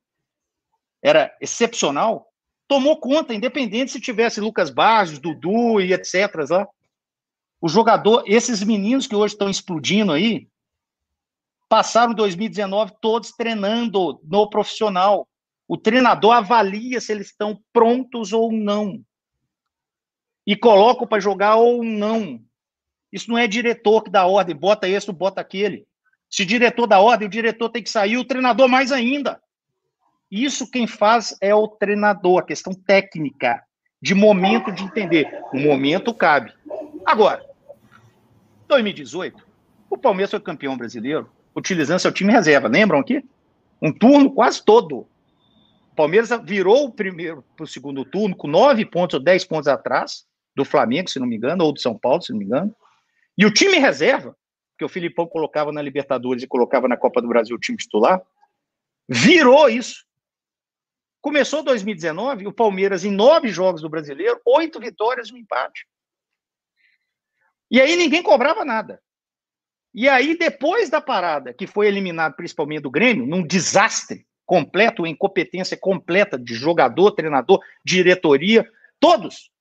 era 1.04 1.36
excepcional, 1.42 2.28
tomou 2.68 3.00
conta, 3.00 3.34
independente 3.34 3.92
se 3.92 4.00
tivesse 4.00 4.40
Lucas 4.40 4.70
Barros, 4.70 5.20
Dudu 5.20 5.82
e 5.82 5.92
etc. 5.92 6.34
Lá. 6.50 6.68
O 7.60 7.68
jogador, 7.68 8.24
esses 8.26 8.64
meninos 8.64 9.08
que 9.08 9.16
hoje 9.16 9.34
estão 9.34 9.50
explodindo 9.50 10.14
aí, 10.14 10.48
passaram 11.68 12.14
2019 12.14 12.94
todos 13.02 13.32
treinando 13.32 14.22
no 14.24 14.50
profissional. 14.50 15.28
O 15.68 15.78
treinador 15.78 16.34
avalia 16.34 17.00
se 17.02 17.12
eles 17.12 17.28
estão 17.28 17.62
prontos 17.74 18.32
ou 18.32 18.52
não. 18.52 19.04
E 20.46 20.56
coloca 20.56 21.06
para 21.06 21.22
jogar 21.22 21.56
ou 21.56 21.84
não. 21.84 22.42
Isso 23.12 23.30
não 23.30 23.38
é 23.38 23.48
diretor 23.48 24.04
que 24.04 24.10
dá 24.10 24.26
ordem, 24.26 24.56
bota 24.56 24.88
esse, 24.88 25.12
bota 25.12 25.42
aquele. 25.42 25.86
Se 26.30 26.46
diretor 26.46 26.88
dá 26.88 27.00
ordem, 27.00 27.28
o 27.28 27.32
diretor 27.32 27.70
tem 27.70 27.84
que 27.84 27.90
sair, 27.90 28.18
o 28.18 28.26
treinador 28.26 28.70
mais 28.70 28.92
ainda. 28.92 29.42
Isso 30.32 30.70
quem 30.70 30.88
faz 30.88 31.36
é 31.42 31.54
o 31.54 31.68
treinador, 31.68 32.40
a 32.40 32.46
questão 32.46 32.74
técnica, 32.74 33.62
de 34.02 34.14
momento 34.14 34.72
de 34.72 34.84
entender. 34.84 35.28
O 35.54 35.60
momento 35.60 36.14
cabe. 36.14 36.54
Agora, 37.06 37.46
2018, 38.70 39.46
o 39.90 39.98
Palmeiras 39.98 40.32
foi 40.32 40.40
campeão 40.40 40.78
brasileiro 40.78 41.30
utilizando 41.54 42.00
seu 42.00 42.14
time 42.14 42.32
reserva. 42.32 42.70
Lembram 42.70 43.00
aqui? 43.00 43.24
Um 43.82 43.92
turno 43.92 44.32
quase 44.32 44.64
todo. 44.64 45.00
O 45.92 45.96
Palmeiras 45.96 46.30
virou 46.46 46.86
o 46.86 46.92
primeiro 46.92 47.44
para 47.58 47.66
o 47.66 47.68
segundo 47.68 48.06
turno 48.06 48.36
com 48.36 48.48
nove 48.48 48.86
pontos 48.86 49.16
ou 49.16 49.20
dez 49.20 49.44
pontos 49.44 49.68
atrás 49.68 50.26
do 50.56 50.64
Flamengo, 50.64 51.10
se 51.10 51.20
não 51.20 51.28
me 51.28 51.36
engano, 51.36 51.66
ou 51.66 51.74
do 51.74 51.80
São 51.80 51.98
Paulo, 51.98 52.22
se 52.22 52.32
não 52.32 52.40
me 52.40 52.46
engano. 52.46 52.74
E 53.38 53.46
o 53.46 53.54
time 53.54 53.78
reserva, 53.78 54.36
que 54.78 54.86
o 54.86 54.90
Filipão 54.90 55.28
colocava 55.28 55.72
na 55.72 55.82
Libertadores 55.82 56.44
e 56.44 56.48
colocava 56.48 56.88
na 56.88 56.98
Copa 56.98 57.22
do 57.22 57.28
Brasil 57.28 57.56
o 57.56 57.60
time 57.60 57.78
titular, 57.78 58.22
virou 59.08 59.70
isso. 59.70 60.06
Começou 61.22 61.64
2019, 61.64 62.48
o 62.48 62.54
Palmeiras, 62.54 63.06
em 63.06 63.12
nove 63.12 63.50
jogos 63.50 63.82
do 63.82 63.90
brasileiro, 63.90 64.42
oito 64.46 64.80
vitórias 64.80 65.30
e 65.30 65.34
um 65.34 65.38
empate. 65.38 65.86
E 67.70 67.80
aí 67.80 67.96
ninguém 67.96 68.24
cobrava 68.24 68.66
nada. 68.66 69.02
E 69.94 70.08
aí, 70.08 70.38
depois 70.38 70.90
da 70.90 71.02
parada, 71.02 71.54
que 71.54 71.68
foi 71.68 71.88
eliminado 71.88 72.36
principalmente 72.36 72.82
do 72.82 72.92
Grêmio, 72.92 73.28
num 73.28 73.46
desastre 73.46 74.26
completo, 74.46 75.06
incompetência 75.06 75.78
completa 75.78 76.38
de 76.38 76.54
jogador, 76.54 77.12
treinador, 77.12 77.60
diretoria, 77.86 78.70
todos. 79.00 79.52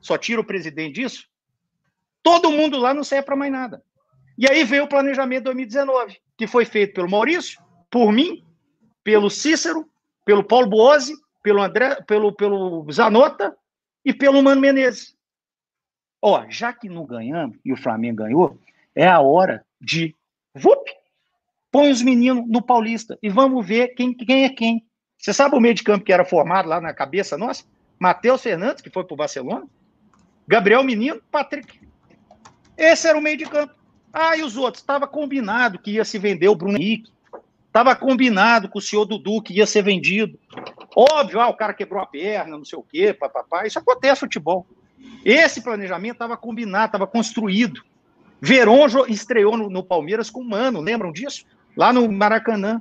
Só 0.00 0.16
tira 0.16 0.40
o 0.40 0.46
presidente 0.46 0.94
disso. 0.94 1.26
Todo 2.26 2.50
mundo 2.50 2.76
lá 2.76 2.92
não 2.92 3.04
serve 3.04 3.24
para 3.24 3.36
mais 3.36 3.52
nada. 3.52 3.80
E 4.36 4.50
aí 4.50 4.64
veio 4.64 4.82
o 4.82 4.88
planejamento 4.88 5.44
2019, 5.44 6.18
que 6.36 6.48
foi 6.48 6.64
feito 6.64 6.92
pelo 6.92 7.08
Maurício, 7.08 7.62
por 7.88 8.10
mim, 8.10 8.44
pelo 9.04 9.30
Cícero, 9.30 9.88
pelo 10.24 10.42
Paulo 10.42 10.66
Boazzi, 10.66 11.14
pelo 11.40 11.62
André, 11.62 11.94
pelo, 12.02 12.32
pelo 12.32 12.84
Zanota 12.90 13.56
e 14.04 14.12
pelo 14.12 14.42
Mano 14.42 14.60
Menezes. 14.60 15.16
Ó, 16.20 16.44
já 16.48 16.72
que 16.72 16.88
não 16.88 17.06
ganhamos 17.06 17.58
e 17.64 17.72
o 17.72 17.76
Flamengo 17.76 18.24
ganhou, 18.24 18.58
é 18.92 19.06
a 19.06 19.20
hora 19.20 19.64
de 19.80 20.12
vup, 20.52 20.84
põe 21.70 21.92
os 21.92 22.02
meninos 22.02 22.44
no 22.48 22.60
Paulista 22.60 23.16
e 23.22 23.28
vamos 23.28 23.64
ver 23.64 23.94
quem, 23.94 24.12
quem 24.12 24.46
é 24.46 24.48
quem. 24.48 24.84
Você 25.16 25.32
sabe 25.32 25.54
o 25.54 25.60
meio 25.60 25.74
de 25.74 25.84
campo 25.84 26.04
que 26.04 26.12
era 26.12 26.24
formado 26.24 26.68
lá 26.68 26.80
na 26.80 26.92
cabeça 26.92 27.38
nossa? 27.38 27.64
Matheus 28.00 28.42
Fernandes, 28.42 28.82
que 28.82 28.90
foi 28.90 29.04
para 29.04 29.14
o 29.14 29.16
Barcelona, 29.16 29.64
Gabriel 30.48 30.82
Menino, 30.82 31.22
Patrick. 31.30 31.85
Esse 32.76 33.08
era 33.08 33.18
o 33.18 33.22
meio 33.22 33.36
de 33.36 33.46
campo. 33.46 33.74
Ah, 34.12 34.36
e 34.36 34.42
os 34.42 34.56
outros? 34.56 34.82
Estava 34.82 35.06
combinado 35.06 35.78
que 35.78 35.92
ia 35.92 36.04
se 36.04 36.18
vender 36.18 36.48
o 36.48 36.56
Bruno 36.56 36.78
Henrique, 36.78 37.10
Estava 37.76 37.94
combinado 37.94 38.70
com 38.70 38.78
o 38.78 38.82
senhor 38.82 39.04
Dudu 39.04 39.42
que 39.42 39.52
ia 39.52 39.66
ser 39.66 39.82
vendido. 39.82 40.38
Óbvio, 40.96 41.38
ah, 41.38 41.48
o 41.48 41.54
cara 41.54 41.74
quebrou 41.74 42.02
a 42.02 42.06
perna, 42.06 42.56
não 42.56 42.64
sei 42.64 42.78
o 42.78 42.82
quê, 42.82 43.12
papapá. 43.12 43.66
Isso 43.66 43.78
acontece 43.78 44.22
no 44.22 44.26
futebol. 44.28 44.66
Esse 45.22 45.60
planejamento 45.60 46.14
estava 46.14 46.38
combinado, 46.38 46.86
estava 46.86 47.06
construído. 47.06 47.82
Veron 48.40 48.86
estreou 49.08 49.58
no, 49.58 49.68
no, 49.68 49.84
Palmeiras 49.84 50.30
com 50.30 50.40
o 50.40 50.48
Mano, 50.48 50.80
lembram 50.80 51.12
disso? 51.12 51.44
Lá 51.76 51.92
no 51.92 52.10
Maracanã. 52.10 52.80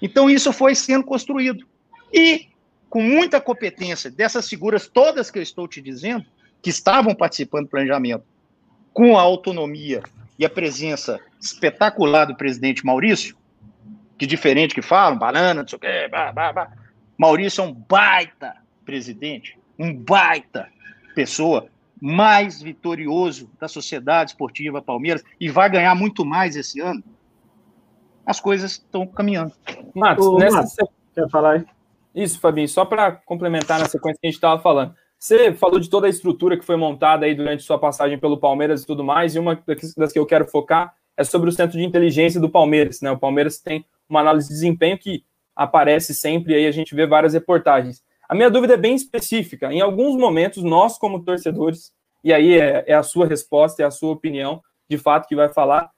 Então 0.00 0.30
isso 0.30 0.54
foi 0.54 0.74
sendo 0.74 1.04
construído. 1.04 1.66
E 2.10 2.48
com 2.88 3.02
muita 3.02 3.42
competência 3.42 4.10
dessas 4.10 4.48
figuras 4.48 4.88
todas 4.88 5.30
que 5.30 5.38
eu 5.38 5.42
estou 5.42 5.68
te 5.68 5.82
dizendo, 5.82 6.24
que 6.62 6.70
estavam 6.70 7.14
participando 7.14 7.64
do 7.64 7.70
planejamento, 7.70 8.24
com 8.92 9.16
a 9.18 9.22
autonomia 9.22 10.02
e 10.38 10.44
a 10.44 10.50
presença 10.50 11.20
espetacular 11.40 12.26
do 12.26 12.36
presidente 12.36 12.84
Maurício, 12.84 13.36
que 14.18 14.26
diferente 14.26 14.74
que 14.74 14.82
falam, 14.82 15.18
banana, 15.18 15.62
não 15.62 15.68
sei 15.68 15.76
o 15.76 15.80
quê, 15.80 16.08
bah, 16.10 16.32
bah, 16.32 16.52
bah. 16.52 16.72
Maurício 17.16 17.62
é 17.62 17.64
um 17.66 17.72
baita 17.72 18.54
presidente, 18.84 19.58
um 19.78 19.94
baita 19.94 20.68
pessoa, 21.14 21.68
mais 22.00 22.62
vitorioso 22.62 23.50
da 23.60 23.68
Sociedade 23.68 24.30
Esportiva 24.30 24.80
Palmeiras 24.80 25.22
e 25.38 25.50
vai 25.50 25.68
ganhar 25.68 25.94
muito 25.94 26.24
mais 26.24 26.56
esse 26.56 26.80
ano. 26.80 27.04
As 28.24 28.40
coisas 28.40 28.72
estão 28.72 29.06
caminhando. 29.06 29.52
Matos, 29.94 30.26
Ô, 30.26 30.38
nessa... 30.38 30.56
Matos, 30.56 30.76
quer 31.14 31.28
falar 31.28 31.52
aí? 31.52 31.66
Isso, 32.14 32.40
Fabinho, 32.40 32.68
só 32.68 32.84
para 32.84 33.12
complementar 33.12 33.78
na 33.78 33.86
sequência 33.86 34.18
que 34.20 34.26
a 34.26 34.30
gente 34.30 34.36
estava 34.36 34.60
falando. 34.60 34.94
Você 35.20 35.52
falou 35.52 35.78
de 35.78 35.90
toda 35.90 36.06
a 36.06 36.10
estrutura 36.10 36.56
que 36.56 36.64
foi 36.64 36.76
montada 36.76 37.26
aí 37.26 37.34
durante 37.34 37.62
sua 37.62 37.78
passagem 37.78 38.18
pelo 38.18 38.38
Palmeiras 38.38 38.82
e 38.82 38.86
tudo 38.86 39.04
mais, 39.04 39.34
e 39.34 39.38
uma 39.38 39.62
das 39.94 40.14
que 40.14 40.18
eu 40.18 40.24
quero 40.24 40.46
focar 40.46 40.94
é 41.14 41.22
sobre 41.22 41.50
o 41.50 41.52
centro 41.52 41.76
de 41.76 41.84
inteligência 41.84 42.40
do 42.40 42.48
Palmeiras. 42.48 43.02
Né? 43.02 43.10
O 43.10 43.18
Palmeiras 43.18 43.60
tem 43.60 43.84
uma 44.08 44.20
análise 44.20 44.48
de 44.48 44.54
desempenho 44.54 44.96
que 44.96 45.22
aparece 45.54 46.14
sempre, 46.14 46.54
aí 46.54 46.66
a 46.66 46.70
gente 46.70 46.94
vê 46.94 47.06
várias 47.06 47.34
reportagens. 47.34 48.02
A 48.26 48.34
minha 48.34 48.50
dúvida 48.50 48.72
é 48.72 48.76
bem 48.78 48.94
específica. 48.94 49.70
Em 49.70 49.82
alguns 49.82 50.16
momentos, 50.16 50.62
nós, 50.62 50.96
como 50.96 51.22
torcedores, 51.22 51.92
e 52.24 52.32
aí 52.32 52.58
é, 52.58 52.84
é 52.86 52.94
a 52.94 53.02
sua 53.02 53.26
resposta, 53.26 53.82
é 53.82 53.84
a 53.84 53.90
sua 53.90 54.12
opinião, 54.12 54.62
de 54.88 54.96
fato, 54.96 55.28
que 55.28 55.36
vai 55.36 55.50
falar, 55.50 55.90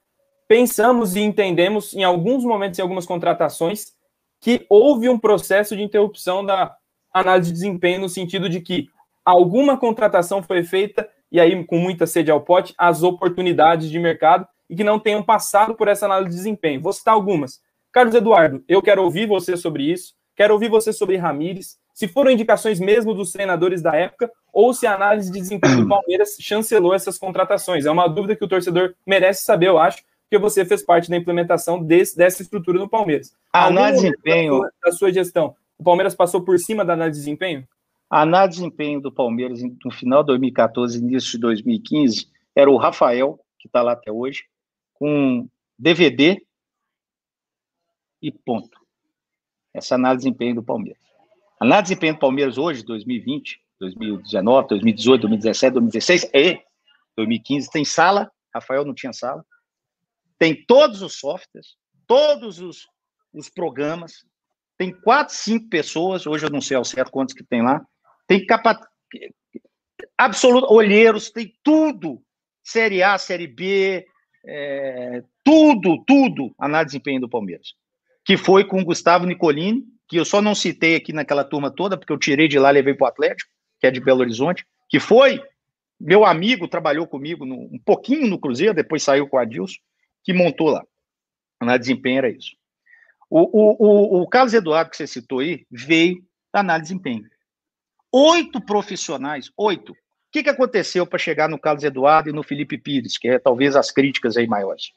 pensamos 0.48 1.14
e 1.14 1.20
entendemos, 1.20 1.94
em 1.94 2.02
alguns 2.02 2.42
momentos, 2.42 2.80
em 2.80 2.82
algumas 2.82 3.06
contratações, 3.06 3.92
que 4.40 4.66
houve 4.68 5.08
um 5.08 5.16
processo 5.16 5.76
de 5.76 5.82
interrupção 5.82 6.44
da 6.44 6.74
análise 7.14 7.50
de 7.50 7.54
desempenho, 7.54 8.00
no 8.00 8.08
sentido 8.08 8.48
de 8.48 8.60
que 8.60 8.88
alguma 9.24 9.76
contratação 9.76 10.42
foi 10.42 10.62
feita, 10.62 11.08
e 11.30 11.40
aí, 11.40 11.64
com 11.64 11.78
muita 11.78 12.06
sede 12.06 12.30
ao 12.30 12.40
pote, 12.40 12.74
as 12.76 13.02
oportunidades 13.02 13.90
de 13.90 13.98
mercado, 13.98 14.46
e 14.68 14.76
que 14.76 14.84
não 14.84 14.98
tenham 14.98 15.22
passado 15.22 15.74
por 15.74 15.88
essa 15.88 16.06
análise 16.06 16.30
de 16.30 16.36
desempenho. 16.36 16.80
Vou 16.80 16.92
citar 16.92 17.14
algumas. 17.14 17.60
Carlos 17.92 18.14
Eduardo, 18.14 18.64
eu 18.66 18.80
quero 18.80 19.02
ouvir 19.02 19.26
você 19.26 19.56
sobre 19.56 19.84
isso, 19.84 20.14
quero 20.34 20.54
ouvir 20.54 20.68
você 20.68 20.92
sobre 20.92 21.16
Ramires, 21.16 21.78
se 21.92 22.08
foram 22.08 22.30
indicações 22.30 22.80
mesmo 22.80 23.12
dos 23.12 23.32
treinadores 23.32 23.82
da 23.82 23.94
época, 23.94 24.30
ou 24.52 24.72
se 24.72 24.86
a 24.86 24.94
análise 24.94 25.30
de 25.30 25.38
desempenho 25.38 25.82
do 25.82 25.88
Palmeiras 25.88 26.36
chancelou 26.40 26.94
essas 26.94 27.18
contratações. 27.18 27.84
É 27.84 27.90
uma 27.90 28.08
dúvida 28.08 28.34
que 28.34 28.44
o 28.44 28.48
torcedor 28.48 28.94
merece 29.06 29.44
saber, 29.44 29.68
eu 29.68 29.78
acho, 29.78 30.02
porque 30.22 30.38
você 30.38 30.64
fez 30.64 30.82
parte 30.82 31.10
da 31.10 31.16
implementação 31.16 31.82
desse, 31.82 32.16
dessa 32.16 32.40
estrutura 32.40 32.78
no 32.78 32.88
Palmeiras. 32.88 33.34
A 33.52 33.66
análise 33.66 34.02
de 34.02 34.10
desempenho. 34.10 34.52
Da 34.52 34.58
sua, 34.58 34.72
da 34.84 34.92
sua 34.92 35.12
gestão, 35.12 35.54
o 35.78 35.84
Palmeiras 35.84 36.14
passou 36.14 36.42
por 36.42 36.58
cima 36.58 36.84
da 36.84 36.94
análise 36.94 37.18
de 37.18 37.24
desempenho? 37.26 37.68
Análise 38.14 38.58
de 38.58 38.64
desempenho 38.64 39.00
do 39.00 39.10
Palmeiras 39.10 39.62
no 39.62 39.90
final 39.90 40.22
de 40.22 40.26
2014, 40.26 40.98
início 40.98 41.30
de 41.32 41.38
2015, 41.38 42.30
era 42.54 42.70
o 42.70 42.76
Rafael, 42.76 43.40
que 43.58 43.68
está 43.68 43.80
lá 43.80 43.92
até 43.92 44.12
hoje, 44.12 44.44
com 44.92 45.48
DVD 45.78 46.44
e 48.20 48.30
ponto. 48.30 48.78
Essa 49.72 49.94
análise 49.94 50.24
de 50.24 50.30
desempenho 50.30 50.56
do 50.56 50.62
Palmeiras. 50.62 51.00
Análise 51.58 51.84
de 51.84 51.88
desempenho 51.88 52.14
do 52.14 52.18
Palmeiras 52.18 52.58
hoje, 52.58 52.84
2020, 52.84 53.58
2019, 53.80 54.68
2018, 54.68 55.20
2017, 55.22 55.72
2016 55.72 56.30
e 56.34 56.62
2015 57.16 57.70
tem 57.70 57.82
sala. 57.82 58.30
Rafael 58.54 58.84
não 58.84 58.92
tinha 58.92 59.14
sala. 59.14 59.42
Tem 60.38 60.62
todos 60.66 61.00
os 61.00 61.18
softwares, 61.18 61.78
todos 62.06 62.60
os, 62.60 62.86
os 63.32 63.48
programas. 63.48 64.26
Tem 64.76 64.92
quatro, 64.92 65.34
cinco 65.34 65.70
pessoas. 65.70 66.26
Hoje 66.26 66.44
eu 66.44 66.50
não 66.50 66.60
sei 66.60 66.76
ao 66.76 66.84
certo 66.84 67.10
quantos 67.10 67.34
que 67.34 67.42
tem 67.42 67.62
lá. 67.62 67.82
Tem 68.26 68.44
capa 68.46 68.78
absoluto 70.16 70.72
olheiros, 70.72 71.30
tem 71.30 71.54
tudo. 71.62 72.22
Série 72.62 73.02
A, 73.02 73.18
Série 73.18 73.46
B, 73.46 74.06
é, 74.44 75.22
tudo, 75.44 76.02
tudo, 76.04 76.54
análise 76.58 76.92
de 76.92 76.98
desempenho 76.98 77.20
do 77.20 77.28
Palmeiras. 77.28 77.74
Que 78.24 78.36
foi 78.36 78.64
com 78.64 78.80
o 78.80 78.84
Gustavo 78.84 79.26
Nicolini, 79.26 79.84
que 80.08 80.16
eu 80.16 80.24
só 80.24 80.40
não 80.40 80.54
citei 80.54 80.94
aqui 80.94 81.12
naquela 81.12 81.44
turma 81.44 81.70
toda, 81.70 81.96
porque 81.96 82.12
eu 82.12 82.18
tirei 82.18 82.46
de 82.46 82.58
lá 82.58 82.70
e 82.70 82.74
levei 82.74 82.94
para 82.94 83.06
o 83.06 83.08
Atlético, 83.08 83.50
que 83.80 83.86
é 83.86 83.90
de 83.90 84.00
Belo 84.00 84.20
Horizonte, 84.20 84.64
que 84.88 85.00
foi 85.00 85.42
meu 85.98 86.24
amigo, 86.24 86.66
trabalhou 86.66 87.06
comigo 87.06 87.46
no, 87.46 87.54
um 87.54 87.78
pouquinho 87.84 88.26
no 88.26 88.38
Cruzeiro, 88.38 88.74
depois 88.74 89.02
saiu 89.02 89.28
com 89.28 89.36
o 89.36 89.40
Adilson, 89.40 89.78
que 90.24 90.32
montou 90.32 90.68
lá. 90.68 90.84
Análise 91.60 91.84
de 91.84 91.88
desempenho 91.90 92.18
era 92.18 92.28
isso. 92.28 92.56
O, 93.30 93.40
o, 93.40 94.18
o, 94.18 94.22
o 94.22 94.28
Carlos 94.28 94.52
Eduardo, 94.52 94.90
que 94.90 94.96
você 94.96 95.06
citou 95.06 95.38
aí, 95.38 95.64
veio 95.70 96.22
da 96.52 96.60
análise 96.60 96.92
de 96.92 97.00
desempenho. 97.00 97.30
Oito 98.12 98.60
profissionais, 98.60 99.50
oito, 99.56 99.94
que, 100.32 100.42
que 100.42 100.48
aconteceu 100.48 101.06
para 101.06 101.18
chegar 101.18 101.48
no 101.48 101.58
Carlos 101.58 101.84
Eduardo 101.84 102.30
e 102.30 102.32
no 102.32 102.42
Felipe 102.42 102.78
Pires, 102.78 103.18
que 103.18 103.28
é 103.28 103.38
talvez 103.38 103.76
as 103.76 103.90
críticas 103.90 104.36
aí 104.36 104.46
maiores? 104.46 104.90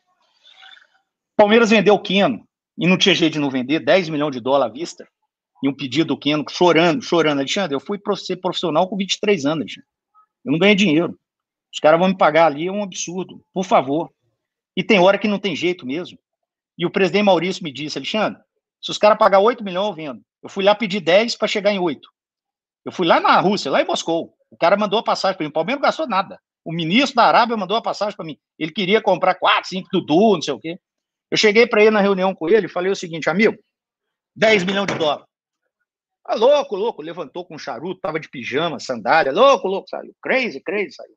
Palmeiras 1.35 1.69
vendeu 1.69 1.93
o 1.93 2.01
Quino 2.01 2.47
e 2.77 2.87
não 2.87 2.97
tinha 2.97 3.13
jeito 3.13 3.33
de 3.33 3.39
não 3.39 3.49
vender, 3.49 3.79
10 3.79 4.07
milhões 4.07 4.33
de 4.33 4.39
dólares 4.39 4.71
à 4.71 4.73
vista, 4.73 5.07
e 5.61 5.67
um 5.67 5.73
pedido 5.73 6.07
do 6.07 6.17
Quino, 6.17 6.45
chorando, 6.49 7.01
chorando. 7.01 7.39
Alexandre, 7.39 7.75
eu 7.75 7.79
fui 7.81 7.99
ser 8.15 8.37
profissional 8.37 8.87
com 8.87 8.95
23 8.95 9.45
anos, 9.45 9.61
Alexandre. 9.61 9.89
eu 10.45 10.51
não 10.53 10.59
ganhei 10.59 10.75
dinheiro. 10.75 11.19
Os 11.73 11.79
caras 11.79 11.99
vão 11.99 12.07
me 12.07 12.17
pagar 12.17 12.45
ali, 12.45 12.67
é 12.67 12.71
um 12.71 12.83
absurdo, 12.83 13.43
por 13.53 13.65
favor. 13.65 14.09
E 14.75 14.83
tem 14.83 14.99
hora 14.99 15.17
que 15.17 15.27
não 15.27 15.39
tem 15.39 15.55
jeito 15.55 15.85
mesmo. 15.85 16.17
E 16.77 16.85
o 16.85 16.91
presidente 16.91 17.23
Maurício 17.23 17.63
me 17.63 17.71
disse, 17.71 17.97
Alexandre, 17.97 18.41
se 18.81 18.91
os 18.91 18.97
caras 18.97 19.17
pagar 19.17 19.39
8 19.39 19.63
milhões, 19.63 19.89
eu 19.89 19.93
vendo. 19.93 20.21
Eu 20.41 20.49
fui 20.49 20.63
lá 20.63 20.73
pedir 20.73 21.01
10 21.01 21.35
para 21.35 21.47
chegar 21.47 21.71
em 21.71 21.79
8. 21.79 22.07
Eu 22.85 22.91
fui 22.91 23.07
lá 23.07 23.19
na 23.19 23.39
Rússia, 23.39 23.71
lá 23.71 23.81
em 23.81 23.85
Moscou. 23.85 24.33
O 24.51 24.55
cara 24.55 24.77
mandou 24.77 24.99
a 24.99 25.03
passagem 25.03 25.35
para 25.35 25.43
mim. 25.43 25.49
O 25.49 25.53
Palmeiras 25.53 25.81
não 25.81 25.87
gastou 25.87 26.07
nada. 26.07 26.39
O 26.63 26.71
ministro 26.71 27.15
da 27.15 27.23
Arábia 27.23 27.57
mandou 27.57 27.75
a 27.75 27.81
passagem 27.81 28.15
para 28.15 28.25
mim. 28.25 28.37
Ele 28.59 28.71
queria 28.71 29.01
comprar 29.01 29.35
quatro, 29.35 29.69
cinco 29.69 29.89
Dudu, 29.91 30.35
não 30.35 30.41
sei 30.41 30.53
o 30.53 30.59
quê. 30.59 30.79
Eu 31.31 31.37
cheguei 31.37 31.65
para 31.65 31.81
ele 31.81 31.91
na 31.91 31.99
reunião 31.99 32.33
com 32.35 32.47
ele 32.47 32.67
e 32.67 32.69
falei 32.69 32.91
o 32.91 32.95
seguinte, 32.95 33.29
amigo, 33.29 33.57
10 34.35 34.63
milhões 34.63 34.87
de 34.87 34.97
dólares. 34.97 35.25
Ah, 36.23 36.35
louco, 36.35 36.75
louco, 36.75 37.01
levantou 37.01 37.45
com 37.45 37.55
um 37.55 37.59
charuto, 37.59 38.01
tava 38.01 38.19
de 38.19 38.29
pijama, 38.29 38.79
sandália, 38.79 39.31
louco, 39.31 39.67
louco, 39.67 39.89
saiu. 39.89 40.15
Crazy, 40.21 40.59
crazy, 40.59 40.93
saiu. 40.93 41.15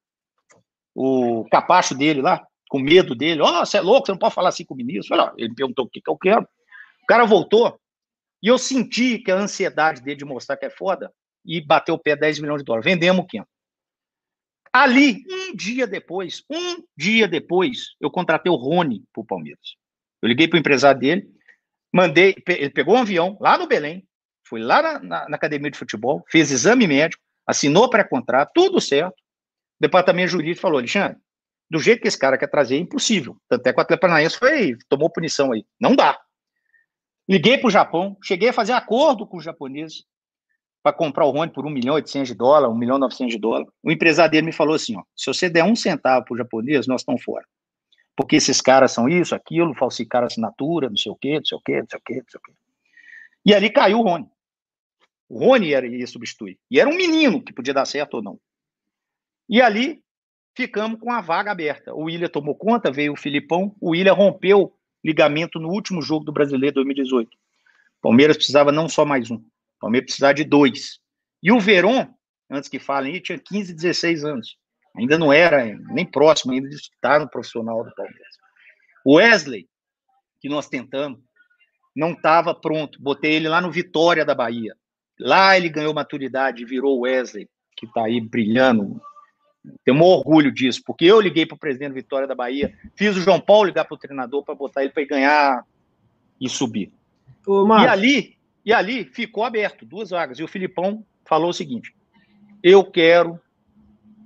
O 0.95 1.47
capacho 1.51 1.95
dele 1.95 2.21
lá, 2.21 2.47
com 2.69 2.79
medo 2.79 3.15
dele, 3.15 3.41
ó, 3.41 3.63
oh, 3.63 3.65
você 3.65 3.79
é 3.79 3.81
louco, 3.81 4.07
você 4.07 4.13
não 4.13 4.19
pode 4.19 4.35
falar 4.35 4.51
assim 4.51 4.65
com 4.65 4.75
o 4.75 4.77
ministro. 4.77 5.17
Falei, 5.17 5.33
ele 5.39 5.49
me 5.51 5.55
perguntou 5.55 5.85
o 5.85 5.89
que, 5.89 6.01
que 6.01 6.11
eu 6.11 6.17
quero. 6.17 6.43
O 6.43 7.07
cara 7.07 7.25
voltou 7.25 7.79
e 8.43 8.49
eu 8.49 8.59
senti 8.59 9.19
que 9.19 9.31
a 9.31 9.37
ansiedade 9.37 10.03
dele 10.03 10.17
de 10.17 10.25
mostrar 10.25 10.57
que 10.57 10.67
é 10.67 10.71
foda 10.71 11.11
e 11.49 11.63
bateu 11.63 11.95
o 11.95 11.99
pé 11.99 12.15
10 12.15 12.41
milhões 12.41 12.59
de 12.59 12.65
dólares. 12.67 12.85
Vendemos 12.85 13.25
o 13.25 13.27
quinto. 13.27 13.49
Ali, 14.71 15.25
um 15.31 15.57
dia 15.57 15.87
depois, 15.87 16.45
um 16.51 16.85
dia 16.95 17.27
depois, 17.27 17.97
eu 17.99 18.11
contratei 18.11 18.53
o 18.53 18.55
Rony 18.55 19.03
para 19.13 19.23
o 19.23 19.27
Palmeiras. 19.27 19.77
Eu 20.21 20.29
liguei 20.29 20.47
para 20.47 20.59
o 20.59 20.61
empresário 20.61 21.01
dele, 21.01 21.27
mandei, 21.91 22.37
ele 22.47 22.71
pegou 22.71 22.95
um 22.95 22.99
avião 22.99 23.39
lá 23.41 23.57
no 23.57 23.67
Belém, 23.67 24.07
foi 24.47 24.61
lá 24.61 24.83
na, 24.83 24.99
na, 24.99 25.29
na 25.31 25.37
academia 25.37 25.71
de 25.71 25.79
futebol, 25.79 26.23
fez 26.29 26.51
exame 26.51 26.87
médico, 26.87 27.23
assinou 27.47 27.89
pré-contrato, 27.89 28.51
tudo 28.55 28.79
certo. 28.79 29.15
O 29.15 29.81
departamento 29.81 30.33
jurídico 30.33 30.61
falou, 30.61 30.79
Alexandre, 30.79 31.19
do 31.71 31.79
jeito 31.79 32.03
que 32.03 32.09
esse 32.09 32.19
cara 32.19 32.37
quer 32.37 32.49
trazer, 32.49 32.77
é 32.77 32.79
impossível. 32.79 33.37
Tanto 33.49 33.67
é 33.67 33.73
que 33.73 33.79
o 33.79 33.83
Atlético 33.83 34.03
Paranaense 34.03 34.39
foi, 34.39 34.77
tomou 34.89 35.11
punição 35.11 35.53
aí. 35.53 35.65
Não 35.81 35.97
dá. 35.97 36.19
Liguei 37.29 37.57
para 37.59 37.69
o 37.69 37.71
Japão, 37.71 38.17
cheguei 38.23 38.51
a 38.51 38.55
fazer 38.55 38.73
acordo 38.73 39.27
com 39.27 39.37
os 39.37 39.45
japoneses, 39.45 40.05
para 40.89 40.93
comprar 40.97 41.27
o 41.27 41.31
Rony 41.31 41.53
por 41.53 41.67
1 41.67 41.71
milhão 41.71 41.95
e 41.95 42.01
800 42.01 42.29
de 42.29 42.35
dólar, 42.35 42.71
1 42.71 42.75
milhão 42.75 42.97
e 42.97 43.01
900 43.01 43.35
de 43.35 43.39
dólar. 43.39 43.67
O 43.83 43.91
empresário 43.91 44.33
dele 44.33 44.47
me 44.47 44.53
falou 44.53 44.75
assim, 44.75 44.97
ó, 44.97 45.03
se 45.15 45.27
você 45.27 45.51
der 45.51 45.63
um 45.63 45.77
centavo 45.77 46.25
para 46.25 46.35
o 46.35 46.37
japonês, 46.39 46.87
nós 46.87 47.03
estamos 47.03 47.23
fora. 47.23 47.45
Porque 48.17 48.37
esses 48.37 48.61
caras 48.63 48.93
são 48.93 49.07
isso, 49.07 49.35
aquilo, 49.35 49.75
falsificaram 49.75 50.27
assinatura, 50.27 50.89
não 50.89 50.97
sei 50.97 51.13
o 51.13 51.17
quê, 51.17 51.35
não 51.35 51.45
sei 51.45 51.59
o 51.59 51.61
quê, 51.61 51.81
não 51.81 51.87
sei 51.89 51.99
o 51.99 52.03
quê, 52.03 52.15
não 52.15 52.29
sei 52.31 52.39
o 52.39 52.43
quê. 52.43 52.53
E 53.45 53.55
ali 53.55 53.69
caiu 53.69 53.99
o 53.99 54.03
Rony. 54.03 54.27
O 55.29 55.39
Rony 55.39 55.75
era, 55.75 55.87
ia 55.87 56.07
substituir. 56.07 56.59
E 56.71 56.81
era 56.81 56.89
um 56.89 56.97
menino 56.97 57.43
que 57.43 57.53
podia 57.53 57.75
dar 57.75 57.85
certo 57.85 58.15
ou 58.15 58.23
não. 58.23 58.41
E 59.47 59.61
ali 59.61 60.03
ficamos 60.57 60.99
com 60.99 61.13
a 61.13 61.21
vaga 61.21 61.51
aberta. 61.51 61.95
O 61.95 62.05
William 62.05 62.29
tomou 62.29 62.55
conta, 62.55 62.91
veio 62.91 63.13
o 63.13 63.17
Filipão, 63.17 63.77
o 63.79 63.91
William 63.91 64.15
rompeu 64.15 64.73
ligamento 65.05 65.61
no 65.61 65.69
último 65.69 66.01
jogo 66.01 66.25
do 66.25 66.33
Brasileiro 66.33 66.77
2018. 66.77 67.31
Palmeiras 68.01 68.39
precisava 68.39 68.73
não 68.73 68.89
só 68.89 69.05
mais 69.05 69.31
um. 69.31 69.43
O 69.79 69.81
Palmeiras 69.81 70.07
precisava 70.07 70.35
de 70.35 70.45
dois. 70.45 70.99
E 71.43 71.53
o 71.53 71.61
Veron, 71.61 72.07
antes 72.51 72.69
que 72.69 72.79
falem 72.79 73.15
aí, 73.15 73.21
tinha 73.21 73.39
15, 73.39 73.73
16 73.73 74.25
anos. 74.25 74.57
Ainda 74.97 75.17
não 75.17 75.33
era 75.33 75.65
nem 75.91 76.05
próximo 76.05 76.53
ainda 76.53 76.69
de 76.69 76.75
estar 76.75 77.21
no 77.21 77.31
profissional 77.31 77.85
do 77.85 77.95
Palmeiras. 77.95 78.37
O 79.05 79.15
Wesley, 79.15 79.69
que 80.41 80.49
nós 80.49 80.69
tentamos, 80.69 81.21
não 81.95 82.13
estava 82.13 82.55
pronto. 82.55 83.01
Botei 83.01 83.35
ele 83.35 83.49
lá 83.49 83.61
no 83.61 83.71
Vitória 83.71 84.25
da 84.25 84.35
Bahia. 84.35 84.75
Lá 85.19 85.57
ele 85.57 85.69
ganhou 85.69 85.95
maturidade, 85.95 86.65
virou 86.65 86.99
o 86.99 87.01
Wesley, 87.03 87.49
que 87.77 87.87
está 87.87 88.05
aí 88.05 88.21
brilhando. 88.21 89.01
Tenho 89.85 89.99
um 89.99 90.03
orgulho 90.03 90.53
disso, 90.53 90.83
porque 90.85 91.05
eu 91.05 91.21
liguei 91.21 91.45
para 91.47 91.57
o 91.57 91.59
presidente 91.59 91.91
do 91.91 91.95
Vitória 91.95 92.27
da 92.27 92.35
Bahia, 92.35 92.73
fiz 92.97 93.17
o 93.17 93.21
João 93.21 93.41
Paulo 93.41 93.67
ligar 93.67 93.85
para 93.85 93.95
o 93.95 93.99
treinador 93.99 94.45
para 94.45 94.55
botar 94.55 94.83
ele 94.83 94.93
para 94.93 95.05
ganhar 95.05 95.65
e 96.41 96.49
subir. 96.49 96.93
Ô, 97.47 97.67
e 97.79 97.87
ali 97.87 98.38
e 98.69 98.73
ali 98.75 99.03
ficou 99.07 99.45
aberto, 99.45 99.87
duas 99.87 100.11
vagas. 100.11 100.39
E 100.39 100.45
o 100.45 100.47
Filipão 100.47 101.03
falou 101.25 101.49
o 101.49 101.55
seguinte: 101.55 101.97
eu 102.63 102.85
quero 102.85 103.41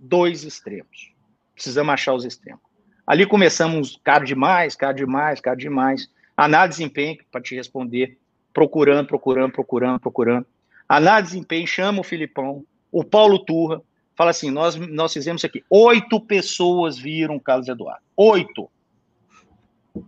dois 0.01 0.43
extremos. 0.43 1.13
Precisamos 1.55 1.95
achar 1.95 2.13
os 2.13 2.25
extremos. 2.25 2.61
Ali 3.07 3.25
começamos 3.25 4.01
caro 4.03 4.25
demais, 4.25 4.75
caro 4.75 4.97
demais, 4.97 5.41
caro 5.41 5.57
demais. 5.57 6.11
Análise 6.37 6.77
de 6.77 6.83
desempenho, 6.83 7.19
para 7.31 7.41
te 7.41 7.55
responder, 7.55 8.19
procurando, 8.53 9.07
procurando, 9.07 9.53
procurando, 9.53 10.01
procurando. 10.01 10.47
Análise 10.89 11.29
de 11.31 11.35
desempenho, 11.35 11.67
chama 11.69 12.01
o 12.01 12.05
Filipão, 12.05 12.67
o 12.91 13.05
Paulo 13.05 13.39
Turra, 13.39 13.81
fala 14.17 14.31
assim: 14.31 14.51
nós, 14.51 14.75
nós 14.75 15.13
fizemos 15.13 15.39
isso 15.39 15.47
aqui. 15.47 15.63
Oito 15.71 16.21
pessoas 16.21 16.99
viram 16.99 17.39
Carlos 17.39 17.69
Eduardo. 17.69 18.03
Oito. 18.17 18.69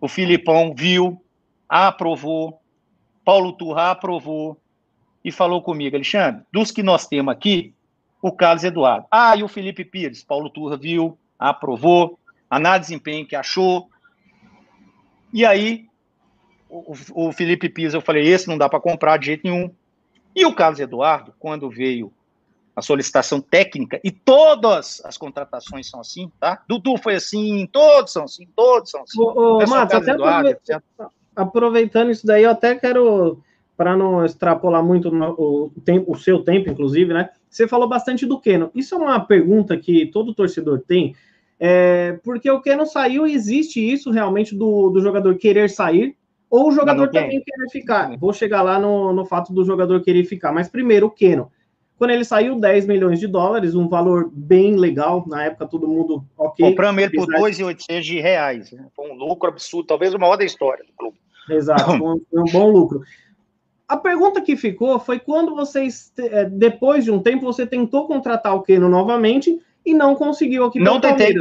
O 0.01 0.09
Filipão 0.09 0.75
viu, 0.77 1.25
aprovou, 1.69 2.61
Paulo 3.25 3.53
Turra 3.53 3.91
aprovou, 3.91 4.61
e 5.25 5.33
falou 5.33 5.63
comigo, 5.63 5.97
Alexandre, 5.97 6.43
dos 6.53 6.71
que 6.71 6.83
nós 6.83 7.07
temos 7.07 7.33
aqui, 7.33 7.75
o 8.21 8.31
Carlos 8.31 8.63
Eduardo. 8.63 9.07
Ah, 9.11 9.35
e 9.37 9.43
o 9.43 9.49
Felipe 9.49 9.85
Pires, 9.85 10.23
Paulo 10.23 10.51
Turra 10.51 10.77
viu, 10.77 11.19
aprovou, 11.39 12.19
análise 12.49 12.89
de 12.89 12.93
desempenho 12.93 13.27
que 13.27 13.35
achou. 13.35 13.89
E 15.33 15.45
aí, 15.45 15.87
o, 16.69 16.95
o 17.15 17.33
Felipe 17.33 17.69
Pires, 17.69 17.95
eu 17.95 18.01
falei, 18.01 18.27
esse 18.27 18.49
não 18.49 18.59
dá 18.59 18.69
para 18.69 18.81
comprar 18.81 19.19
de 19.19 19.27
jeito 19.27 19.43
nenhum. 19.45 19.71
E 20.37 20.45
o 20.45 20.55
Carlos 20.55 20.81
Eduardo, 20.81 21.33
quando 21.39 21.71
veio 21.71 22.13
a 22.77 22.83
solicitação 22.83 23.41
técnica, 23.41 24.01
e 24.03 24.11
todas 24.11 25.01
as 25.05 25.17
contratações 25.17 25.89
são 25.89 26.01
assim, 26.01 26.31
tá? 26.41 26.63
Dudu 26.69 26.97
foi 26.99 27.15
assim, 27.15 27.67
todos 27.71 28.13
são 28.13 28.25
assim, 28.25 28.49
todos 28.57 28.91
são 28.91 29.03
assim. 29.03 29.21
Ô, 29.21 29.63
ô, 29.63 29.67
Matos, 29.67 29.95
até 29.95 30.11
Eduardo, 30.11 30.57
aproveitando 31.35 32.11
isso 32.11 32.27
daí, 32.27 32.45
eu 32.45 32.51
até 32.51 32.75
quero, 32.75 33.41
para 33.77 33.97
não 33.97 34.25
extrapolar 34.25 34.85
muito 34.85 35.09
o, 35.09 35.71
tempo, 35.85 36.13
o 36.13 36.17
seu 36.17 36.43
tempo, 36.43 36.71
inclusive, 36.71 37.13
né? 37.13 37.31
Você 37.49 37.69
falou 37.69 37.89
bastante 37.89 38.27
do 38.27 38.41
Keno. 38.41 38.71
Isso 38.75 38.95
é 38.95 38.99
uma 38.99 39.21
pergunta 39.21 39.77
que 39.77 40.07
todo 40.07 40.35
torcedor 40.35 40.83
tem, 40.87 41.15
é, 41.59 42.19
porque 42.25 42.51
o 42.51 42.61
Keno 42.61 42.85
saiu 42.87 43.27
e 43.27 43.35
existe 43.35 43.81
isso 43.81 44.11
realmente 44.11 44.55
do, 44.55 44.91
do 44.91 45.01
jogador 45.01 45.37
querer 45.37 45.71
sair, 45.71 46.17
ou 46.51 46.69
o 46.69 46.73
jogador 46.73 47.09
também 47.09 47.43
querer 47.43 47.71
ficar. 47.71 48.17
Vou 48.17 48.33
chegar 48.33 48.63
lá 48.63 48.79
no, 48.79 49.13
no 49.13 49.25
fato 49.25 49.53
do 49.53 49.65
jogador 49.65 50.01
querer 50.03 50.25
ficar. 50.25 50.53
Mas 50.53 50.69
primeiro, 50.69 51.07
o 51.07 51.11
Keno. 51.11 51.51
Quando 52.05 52.11
ele 52.11 52.25
saiu, 52.27 52.61
10 52.61 52.85
milhões 52.85 53.19
de 53.19 53.27
dólares, 53.27 53.75
um 53.75 53.89
valor 53.89 54.31
bem 54.31 54.77
legal. 54.77 55.25
Na 55.27 55.45
época, 55.45 55.67
todo 55.67 55.89
mundo 55.89 56.23
ok. 56.37 56.69
Compramos 56.69 57.03
ele 57.03 57.17
por 57.17 57.27
2,800 57.27 58.05
de 58.05 58.21
reais. 58.21 58.73
Né? 58.73 58.85
Foi 58.95 59.11
um 59.11 59.15
lucro 59.15 59.49
absurdo, 59.49 59.87
talvez 59.87 60.13
o 60.13 60.19
maior 60.19 60.37
da 60.37 60.45
história 60.45 60.85
do 60.85 60.93
clube. 60.93 61.17
Exato, 61.49 61.83
foi 61.97 61.99
um, 61.99 62.45
bom 62.53 62.71
lucro. 62.71 63.01
A 63.89 63.97
pergunta 63.97 64.43
que 64.43 64.55
ficou 64.55 64.99
foi 64.99 65.19
quando 65.19 65.57
vocês, 65.57 66.13
é, 66.19 66.45
depois 66.45 67.05
de 67.05 67.11
um 67.11 67.23
tempo, 67.23 67.43
você 67.47 67.67
tentou 67.67 68.07
contratar 68.07 68.55
o 68.55 68.61
Keno 68.61 68.87
novamente 68.87 69.59
e 69.83 69.95
não 69.95 70.15
conseguiu 70.15 70.67
aqui 70.67 70.79
Não 70.79 71.01
tentei. 71.01 71.35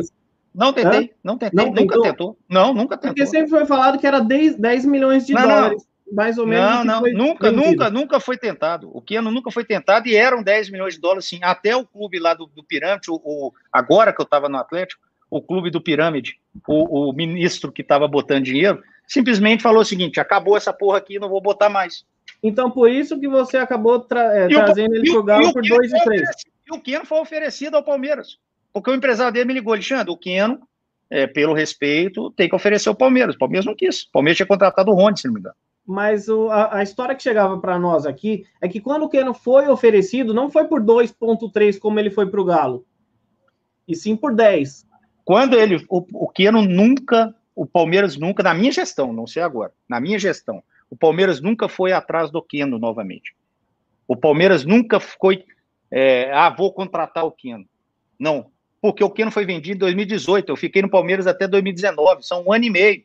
Não 0.56 0.72
tentei, 0.72 1.00
Hã? 1.02 1.10
não 1.22 1.38
tentei, 1.38 1.58
não 1.58 1.66
nunca 1.74 1.82
tentou? 1.82 2.02
tentou. 2.04 2.38
Não, 2.48 2.74
nunca 2.74 2.96
tentou. 2.96 3.10
Porque 3.10 3.26
sempre 3.26 3.50
foi 3.50 3.66
falado 3.66 4.00
que 4.00 4.08
era 4.08 4.22
10, 4.22 4.56
10 4.56 4.86
milhões 4.86 5.26
de 5.26 5.34
não, 5.34 5.42
dólares. 5.42 5.84
Não 5.84 5.93
mais 6.14 6.38
ou 6.38 6.46
menos. 6.46 6.70
Não, 6.70 6.84
não, 6.84 7.02
nunca, 7.12 7.50
vendido. 7.50 7.70
nunca, 7.70 7.90
nunca 7.90 8.20
foi 8.20 8.38
tentado. 8.38 8.90
O 8.96 9.02
Keno 9.02 9.32
nunca 9.32 9.50
foi 9.50 9.66
tentado 9.66 10.08
e 10.08 10.16
eram 10.16 10.44
10 10.44 10.70
milhões 10.70 10.94
de 10.94 11.02
dólares, 11.02 11.26
sim. 11.26 11.40
Até 11.42 11.76
o 11.76 11.86
clube 11.86 12.20
lá 12.20 12.34
do, 12.34 12.46
do 12.46 12.64
Pirâmide, 12.64 13.10
o, 13.10 13.16
o, 13.16 13.54
agora 13.72 14.14
que 14.14 14.22
eu 14.22 14.24
estava 14.24 14.48
no 14.48 14.58
Atlético, 14.58 15.02
o 15.30 15.42
clube 15.42 15.72
do 15.72 15.82
Pirâmide, 15.82 16.40
o, 16.68 17.10
o 17.10 17.14
ministro 17.14 17.72
que 17.72 17.82
estava 17.82 18.08
botando 18.08 18.44
dinheiro, 18.44 18.82
simplesmente 19.08 19.64
falou 19.64 19.82
o 19.82 19.86
seguinte: 19.86 20.20
acabou 20.20 20.56
essa 20.56 20.72
porra 20.72 21.00
aqui, 21.00 21.18
não 21.18 21.30
vou 21.30 21.42
botar 21.42 21.70
mais. 21.70 22.06
Então, 22.42 22.70
por 22.70 22.90
isso 22.90 23.20
que 23.20 23.28
você 23.28 23.58
acabou 23.58 24.00
tra 24.00 24.22
é, 24.36 24.48
trazendo 24.48 24.96
ele 24.96 25.10
para 25.10 25.20
o 25.20 25.24
Galo 25.24 25.54
por 25.54 25.64
2 25.64 25.94
e 25.94 26.04
3. 26.04 26.30
E 26.68 26.76
o 26.76 26.80
Keno 26.80 27.06
foi 27.06 27.20
oferecido 27.20 27.76
ao 27.76 27.84
Palmeiras. 27.84 28.38
Porque 28.72 28.90
o 28.90 28.96
empresário 28.96 29.34
dele 29.34 29.46
me 29.46 29.54
ligou, 29.54 29.74
Alexandre, 29.74 30.12
o 30.12 30.18
Keno, 30.18 30.60
é, 31.10 31.28
pelo 31.28 31.54
respeito, 31.54 32.32
tem 32.32 32.50
que 32.50 32.56
oferecer 32.56 32.90
ao 32.90 32.96
Palmeiras. 32.96 33.36
O 33.36 33.40
Palmeiras 33.40 33.66
não 33.66 33.76
quis. 33.76 34.04
O 34.04 34.12
Palmeiras 34.12 34.38
tinha 34.38 34.48
contratado 34.48 34.92
o 34.92 34.96
Rony, 34.96 35.18
se 35.18 35.28
não 35.28 35.34
me 35.34 35.40
engano 35.40 35.56
mas 35.86 36.30
o, 36.30 36.50
a, 36.50 36.78
a, 36.78 36.84
história 36.84 37.16
que 37.16 37.24
chegava 37.24 37.58
para 37.60 37.78
nós 37.78 38.06
aqui 38.06 38.46
é 38.62 38.68
que 38.68 38.80
quando 38.80 39.04
o 39.04 39.10
Keno 39.10 39.34
foi 39.34 39.68
oferecido, 39.68 40.34
não 40.34 40.50
foi 40.50 40.66
por 40.66 40.82
2,3 40.82 41.78
como 41.78 42.00
ele 42.00 42.10
foi 42.10 42.26
para 42.30 42.42
o 42.42 42.46
Galo, 42.46 42.86
e 43.88 43.96
sim 43.96 44.16
por 44.16 44.34
10. 44.34 44.88
Quando 45.26 45.60
ele, 45.60 45.84
o, 45.90 46.06
o 46.26 46.30
Keno 46.30 46.62
nunca, 46.62 47.36
o 47.56 47.66
Palmeiras 47.66 48.16
nunca, 48.18 48.42
na 48.44 48.54
minha 48.54 48.72
gestão, 48.72 49.12
não 49.12 49.28
sei 49.28 49.44
agora, 49.44 49.74
na 49.88 50.00
minha 50.00 50.18
gestão, 50.18 50.64
o 50.90 50.96
Palmeiras 50.96 51.42
nunca 51.42 51.68
foi 51.68 51.92
atrás 51.92 52.32
do 52.32 52.42
Keno 52.42 52.80
novamente. 52.80 53.36
O 54.08 54.16
Palmeiras 54.16 54.66
nunca 54.66 55.00
foi, 55.00 55.46
é, 55.92 56.32
ah, 56.32 56.50
vou 56.50 56.72
contratar 56.74 57.26
o 57.26 57.32
Keno. 57.32 57.66
Não, 58.18 58.52
porque 58.82 59.04
o 59.04 59.10
Keno 59.10 59.32
foi 59.32 59.46
vendido 59.46 59.76
em 59.76 59.80
2018, 59.80 60.50
eu 60.50 60.56
fiquei 60.56 60.82
no 60.82 60.90
Palmeiras 60.90 61.28
até 61.28 61.48
2019, 61.48 62.26
são 62.26 62.46
um 62.46 62.54
ano 62.54 62.66
e 62.66 62.70
meio. 62.70 63.04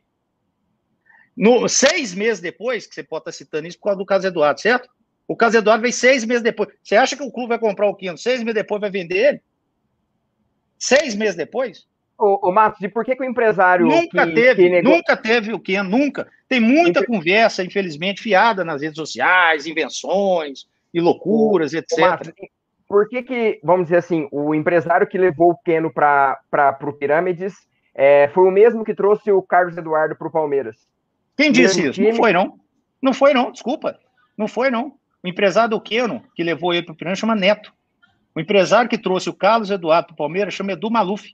No, 1.38 1.68
seis 1.68 2.12
meses 2.16 2.40
depois, 2.40 2.84
que 2.84 2.94
você 2.96 3.02
pode 3.04 3.22
estar 3.22 3.32
citando 3.32 3.68
isso 3.68 3.78
por 3.78 3.84
causa 3.84 3.98
do 3.98 4.04
caso 4.04 4.26
Eduardo, 4.26 4.60
certo? 4.60 4.88
O 5.26 5.36
caso 5.36 5.56
Eduardo 5.56 5.82
veio 5.82 5.94
seis 5.94 6.24
meses 6.24 6.42
depois. 6.42 6.68
Você 6.82 6.96
acha 6.96 7.16
que 7.16 7.22
o 7.22 7.30
clube 7.30 7.50
vai 7.50 7.60
comprar 7.60 7.86
o 7.86 7.94
Quino? 7.94 8.18
Seis 8.18 8.40
meses 8.40 8.56
depois 8.56 8.80
vai 8.80 8.90
vender 8.90 9.28
ele? 9.28 9.42
Seis 10.76 11.14
meses 11.14 11.36
depois? 11.36 11.86
Ô, 12.18 12.48
ô 12.48 12.52
Matos, 12.52 12.82
e 12.82 12.88
por 12.88 13.04
que, 13.04 13.14
que 13.14 13.22
o 13.22 13.24
empresário. 13.24 13.86
Nunca 13.86 14.26
que, 14.26 14.34
teve, 14.34 14.64
que 14.64 14.68
negou... 14.68 14.92
nunca 14.92 15.16
teve 15.16 15.52
o 15.52 15.60
Quino, 15.60 15.84
nunca. 15.84 16.28
Tem 16.48 16.58
muita 16.58 17.06
conversa, 17.06 17.62
infelizmente, 17.62 18.20
fiada 18.20 18.64
nas 18.64 18.82
redes 18.82 18.96
sociais, 18.96 19.64
invenções 19.64 20.66
e 20.92 21.00
loucuras, 21.00 21.72
ô, 21.72 21.76
etc. 21.78 21.98
Ô, 21.98 22.00
Matos, 22.00 22.32
por 22.88 23.08
que, 23.08 23.22
que, 23.22 23.60
vamos 23.62 23.84
dizer 23.84 23.98
assim, 23.98 24.26
o 24.32 24.52
empresário 24.56 25.06
que 25.06 25.16
levou 25.16 25.52
o 25.52 25.58
Keno 25.58 25.92
para 25.92 26.76
o 26.82 26.92
Pirâmides 26.92 27.54
é, 27.94 28.26
foi 28.34 28.48
o 28.48 28.50
mesmo 28.50 28.84
que 28.84 28.94
trouxe 28.94 29.30
o 29.30 29.40
Carlos 29.40 29.76
Eduardo 29.76 30.16
para 30.16 30.26
o 30.26 30.32
Palmeiras? 30.32 30.76
Quem 31.38 31.52
disse 31.52 31.88
isso? 31.88 32.02
Não 32.02 32.14
foi, 32.14 32.32
não. 32.32 32.58
Não 33.00 33.14
foi, 33.14 33.32
não, 33.32 33.52
desculpa. 33.52 33.96
Não 34.36 34.48
foi, 34.48 34.70
não. 34.70 34.94
O 35.22 35.28
empresário 35.28 35.70
do 35.70 35.80
Queno, 35.80 36.22
que 36.34 36.42
levou 36.42 36.74
ele 36.74 36.84
para 36.84 36.92
o 36.92 36.96
Pirâmide, 36.96 37.20
chama 37.20 37.36
Neto. 37.36 37.72
O 38.34 38.40
empresário 38.40 38.90
que 38.90 38.98
trouxe 38.98 39.30
o 39.30 39.34
Carlos 39.34 39.70
Eduardo 39.70 40.08
para 40.08 40.14
o 40.14 40.16
Palmeiras 40.16 40.52
chama 40.52 40.72
Edu 40.72 40.90
Maluf. 40.90 41.32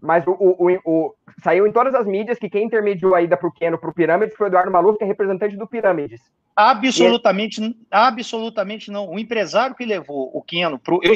Mas 0.00 0.26
o, 0.26 0.32
o, 0.32 0.78
o, 0.84 1.14
saiu 1.42 1.66
em 1.66 1.72
todas 1.72 1.94
as 1.94 2.06
mídias 2.06 2.38
que 2.38 2.50
quem 2.50 2.64
intermediou 2.64 3.14
a 3.14 3.22
ida 3.22 3.36
para 3.36 3.48
o 3.48 3.52
Queno 3.52 3.78
para 3.78 3.90
o 3.90 3.94
Pirâmides 3.94 4.36
foi 4.36 4.46
o 4.46 4.48
Eduardo 4.48 4.70
Maluf, 4.70 4.98
que 4.98 5.04
é 5.04 5.06
representante 5.06 5.56
do 5.56 5.66
Pirâmides. 5.66 6.20
Absolutamente, 6.54 7.76
absolutamente 7.90 8.90
não. 8.90 9.08
O 9.08 9.18
empresário 9.18 9.74
que 9.74 9.86
levou 9.86 10.30
o 10.34 10.42
Queno 10.42 10.78
para 10.78 10.94
eu, 11.02 11.14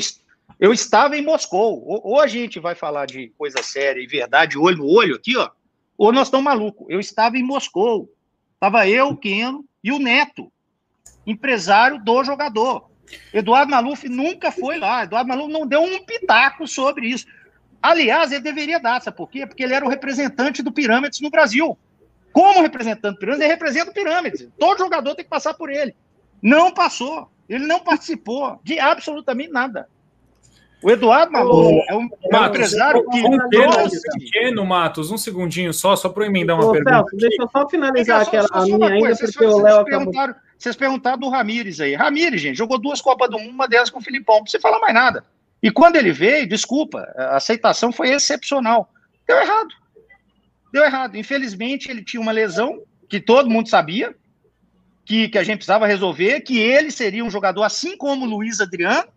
eu 0.59 0.73
estava 0.73 1.17
em 1.17 1.23
Moscou. 1.23 1.83
Ou, 1.87 2.01
ou, 2.05 2.21
a 2.21 2.27
gente 2.27 2.59
vai 2.59 2.75
falar 2.75 3.07
de 3.07 3.29
coisa 3.37 3.63
séria 3.63 4.01
e 4.01 4.07
verdade, 4.07 4.59
olho 4.59 4.79
no 4.79 4.87
olho 4.87 5.17
aqui, 5.17 5.37
ó, 5.37 5.51
ou 5.97 6.13
nós 6.13 6.29
estamos 6.29 6.45
malucos. 6.45 6.87
Eu 6.89 7.01
estava 7.01 7.39
em 7.39 7.43
Moscou. 7.43 8.13
Estava 8.55 8.89
eu, 8.89 9.09
o 9.09 9.17
Keno 9.17 9.65
e 9.83 9.93
o 9.93 9.99
Neto, 9.99 10.51
empresário 11.27 12.03
do 12.03 12.25
jogador. 12.25 12.89
Eduardo 13.33 13.71
Maluf 13.71 14.09
nunca 14.09 14.51
foi 14.51 14.79
lá. 14.79 15.05
Eduardo 15.05 15.29
Maluf 15.29 15.53
não 15.53 15.67
deu 15.67 15.83
um 15.83 16.05
pitaco 16.05 16.67
sobre 16.67 17.09
isso. 17.09 17.27
Aliás, 17.83 18.33
ele 18.33 18.41
deveria 18.41 18.81
dar, 18.81 19.03
sabe 19.03 19.17
por 19.17 19.29
quê? 19.29 19.47
Porque 19.47 19.63
ele 19.63 19.75
era 19.75 19.85
o 19.85 19.91
representante 19.91 20.63
do 20.63 20.73
Pirâmides 20.73 21.21
no 21.21 21.31
Brasil. 21.31 21.77
Como 22.33 22.63
representante 22.63 23.15
do 23.15 23.19
Pirâmides, 23.19 23.45
ele 23.45 23.53
representa 23.53 23.91
o 23.91 23.95
Pirâmides. 23.95 24.49
Todo 24.59 24.79
jogador 24.79 25.15
tem 25.15 25.25
que 25.25 25.31
passar 25.31 25.53
por 25.55 25.69
ele. 25.69 25.95
Não 26.41 26.73
passou. 26.73 27.31
Ele 27.47 27.67
não 27.67 27.81
participou 27.81 28.59
de 28.65 28.79
absolutamente 28.79 29.53
nada. 29.53 29.89
O 30.85 30.91
Eduardo 30.91 31.33
Maluf 31.33 31.83
é 31.89 31.95
um, 31.95 32.11
é 32.31 32.39
um 32.39 32.45
empresário 32.45 33.09
que. 33.09 33.23
Um 33.25 33.39
pequeno, 34.19 34.67
Matos, 34.67 35.11
um 35.11 35.17
segundinho 35.17 35.73
só, 35.73 35.97
só 35.97 36.11
para 36.11 36.25
eu 36.25 36.27
emendar 36.27 36.57
uma 36.57 36.67
Ô, 36.67 36.73
pergunta. 36.73 36.97
Celso, 36.97 37.17
deixa 37.17 37.43
eu 37.43 37.49
só 37.49 37.67
finalizar 37.67 38.21
é, 38.21 38.23
aquela 38.23 38.49
só, 38.49 38.65
minha 38.65 38.89
ainda, 38.89 39.09
porque 39.09 39.33
vocês, 39.33 39.55
o 39.55 39.63
Léo 39.63 39.79
acabou. 39.79 40.13
Vocês 40.59 40.77
perguntaram 40.77 41.19
do 41.19 41.31
Ramires 41.31 41.81
aí. 41.81 41.95
Ramires, 41.95 42.39
gente, 42.39 42.59
jogou 42.59 42.77
duas 42.79 43.01
Copas 43.01 43.31
do 43.31 43.39
Mundo, 43.39 43.51
uma 43.51 43.67
delas 43.67 43.89
com 43.89 43.99
o 43.99 44.03
Filipão, 44.03 44.41
não 44.41 44.47
você 44.47 44.61
falar 44.61 44.79
mais 44.79 44.93
nada. 44.93 45.25
E 45.63 45.71
quando 45.71 45.97
ele 45.97 46.13
veio, 46.13 46.47
desculpa, 46.47 47.01
a 47.17 47.37
aceitação 47.37 47.91
foi 47.91 48.11
excepcional. 48.11 48.93
Deu 49.27 49.39
errado. 49.39 49.71
Deu 50.71 50.85
errado. 50.85 51.17
Infelizmente, 51.17 51.91
ele 51.91 52.05
tinha 52.05 52.21
uma 52.21 52.31
lesão 52.33 52.83
que 53.09 53.19
todo 53.19 53.49
mundo 53.49 53.71
sabia, 53.71 54.15
que, 55.03 55.31
que 55.31 55.39
a 55.39 55.43
gente 55.43 55.57
precisava 55.57 55.87
resolver, 55.87 56.43
que 56.43 56.59
ele 56.59 56.91
seria 56.91 57.25
um 57.25 57.31
jogador 57.31 57.63
assim 57.63 57.97
como 57.97 58.27
o 58.27 58.29
Luiz 58.29 58.61
Adriano, 58.61 59.14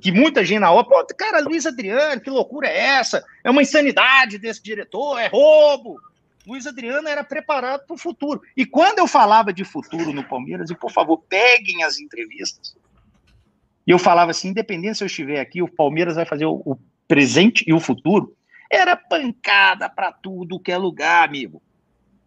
que 0.00 0.10
muita 0.10 0.44
gente 0.44 0.60
na 0.60 0.70
hora, 0.70 0.86
pô, 0.86 1.06
cara, 1.16 1.40
Luiz 1.40 1.66
Adriano, 1.66 2.20
que 2.20 2.30
loucura 2.30 2.68
é 2.68 2.78
essa? 2.78 3.24
É 3.42 3.50
uma 3.50 3.62
insanidade 3.62 4.38
desse 4.38 4.62
diretor, 4.62 5.18
é 5.18 5.26
roubo. 5.26 5.98
Luiz 6.46 6.66
Adriano 6.66 7.08
era 7.08 7.24
preparado 7.24 7.86
para 7.86 7.94
o 7.94 7.98
futuro. 7.98 8.42
E 8.56 8.66
quando 8.66 8.98
eu 8.98 9.06
falava 9.06 9.52
de 9.52 9.64
futuro 9.64 10.12
no 10.12 10.24
Palmeiras, 10.24 10.70
e 10.70 10.74
por 10.74 10.90
favor, 10.90 11.18
peguem 11.28 11.82
as 11.82 11.98
entrevistas. 11.98 12.76
E 13.86 13.90
eu 13.90 13.98
falava 13.98 14.30
assim, 14.30 14.48
independente 14.48 14.98
se 14.98 15.04
eu 15.04 15.06
estiver 15.06 15.40
aqui, 15.40 15.62
o 15.62 15.68
Palmeiras 15.68 16.16
vai 16.16 16.24
fazer 16.24 16.46
o, 16.46 16.62
o 16.64 16.78
presente 17.08 17.64
e 17.66 17.72
o 17.72 17.80
futuro. 17.80 18.34
Era 18.70 18.96
pancada 18.96 19.88
para 19.88 20.12
tudo 20.12 20.60
que 20.60 20.72
é 20.72 20.76
lugar, 20.76 21.26
amigo. 21.26 21.62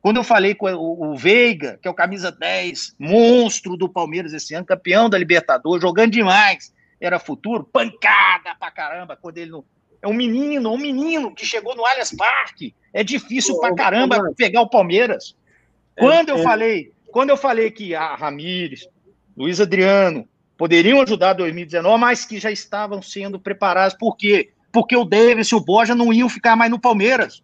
Quando 0.01 0.17
eu 0.17 0.23
falei 0.23 0.55
com 0.55 0.67
o, 0.67 1.11
o 1.11 1.17
Veiga, 1.17 1.77
que 1.81 1.87
é 1.87 1.91
o 1.91 1.93
camisa 1.93 2.31
10, 2.31 2.95
monstro 2.99 3.75
do 3.75 3.89
Palmeiras 3.89 4.33
esse 4.33 4.53
ano, 4.53 4.65
campeão 4.65 5.09
da 5.09 5.17
Libertadores, 5.17 5.81
jogando 5.81 6.11
demais, 6.11 6.73
era 6.99 7.19
futuro, 7.19 7.63
pancada 7.63 8.55
pra 8.55 8.71
caramba, 8.71 9.15
quando 9.15 9.37
ele 9.37 9.51
não. 9.51 9.63
É 10.01 10.07
um 10.07 10.13
menino, 10.13 10.71
um 10.71 10.77
menino 10.77 11.33
que 11.33 11.45
chegou 11.45 11.75
no 11.75 11.85
Allianz 11.85 12.15
Parque. 12.15 12.73
É 12.93 13.03
difícil 13.03 13.59
pra 13.59 13.73
caramba 13.73 14.31
pegar 14.35 14.61
o 14.61 14.69
Palmeiras. 14.69 15.35
É, 15.95 16.01
quando 16.01 16.29
eu 16.29 16.37
é... 16.37 16.43
falei, 16.43 16.91
quando 17.11 17.29
eu 17.31 17.37
falei 17.37 17.71
que 17.71 17.95
a 17.95 18.15
Ramires, 18.15 18.87
Luiz 19.35 19.59
Adriano 19.59 20.27
poderiam 20.55 21.01
ajudar 21.01 21.33
2019, 21.33 21.99
mas 21.99 22.25
que 22.25 22.39
já 22.39 22.51
estavam 22.51 23.01
sendo 23.01 23.39
preparados. 23.39 23.97
Por 23.97 24.15
quê? 24.15 24.51
Porque 24.71 24.95
o 24.95 25.03
Davis 25.03 25.47
e 25.47 25.55
o 25.55 25.59
Borja 25.59 25.95
não 25.95 26.13
iam 26.13 26.29
ficar 26.29 26.55
mais 26.55 26.69
no 26.69 26.79
Palmeiras. 26.79 27.41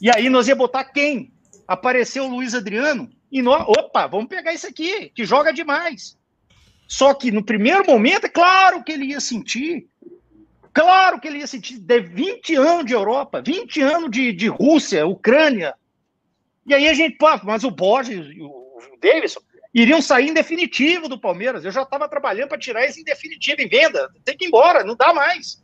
E 0.00 0.10
aí 0.10 0.28
nós 0.28 0.48
ia 0.48 0.56
botar 0.56 0.84
quem? 0.84 1.32
Apareceu 1.66 2.24
o 2.24 2.28
Luiz 2.28 2.54
Adriano 2.54 3.10
e 3.30 3.42
nós, 3.42 3.62
opa, 3.68 4.06
vamos 4.06 4.28
pegar 4.28 4.52
isso 4.52 4.66
aqui, 4.66 5.10
que 5.10 5.24
joga 5.24 5.52
demais. 5.52 6.17
Só 6.88 7.12
que 7.12 7.30
no 7.30 7.44
primeiro 7.44 7.84
momento, 7.86 8.24
é 8.24 8.30
claro 8.30 8.82
que 8.82 8.90
ele 8.90 9.04
ia 9.04 9.20
sentir. 9.20 9.86
Claro 10.72 11.20
que 11.20 11.28
ele 11.28 11.38
ia 11.38 11.46
sentir. 11.46 11.78
De 11.78 12.00
20 12.00 12.56
anos 12.56 12.86
de 12.86 12.94
Europa, 12.94 13.42
20 13.44 13.82
anos 13.82 14.10
de, 14.10 14.32
de 14.32 14.48
Rússia, 14.48 15.06
Ucrânia. 15.06 15.74
E 16.66 16.74
aí 16.74 16.88
a 16.88 16.94
gente, 16.94 17.18
pô, 17.18 17.26
mas 17.44 17.62
o 17.62 17.70
Borges 17.70 18.26
e 18.34 18.40
o 18.40 18.78
Davidson 19.02 19.40
iriam 19.74 20.00
sair 20.00 20.30
em 20.30 20.34
definitivo 20.34 21.08
do 21.08 21.20
Palmeiras. 21.20 21.62
Eu 21.62 21.70
já 21.70 21.82
estava 21.82 22.08
trabalhando 22.08 22.48
para 22.48 22.58
tirar 22.58 22.84
esse 22.84 23.02
em 23.02 23.04
definitivo 23.04 23.60
em 23.60 23.68
venda. 23.68 24.08
Tem 24.24 24.36
que 24.36 24.46
ir 24.46 24.48
embora, 24.48 24.82
não 24.82 24.96
dá 24.96 25.12
mais. 25.12 25.62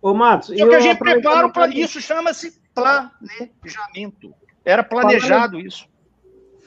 Ô, 0.00 0.14
Matos, 0.14 0.50
e 0.50 0.62
o 0.62 0.68
que 0.68 0.74
a 0.74 0.80
gente 0.80 0.98
prepara 0.98 1.48
para 1.48 1.68
isso 1.68 2.00
chama-se 2.00 2.60
planejamento. 2.74 4.34
Era 4.64 4.84
planejado 4.84 5.52
falando, 5.52 5.66
isso. 5.66 5.88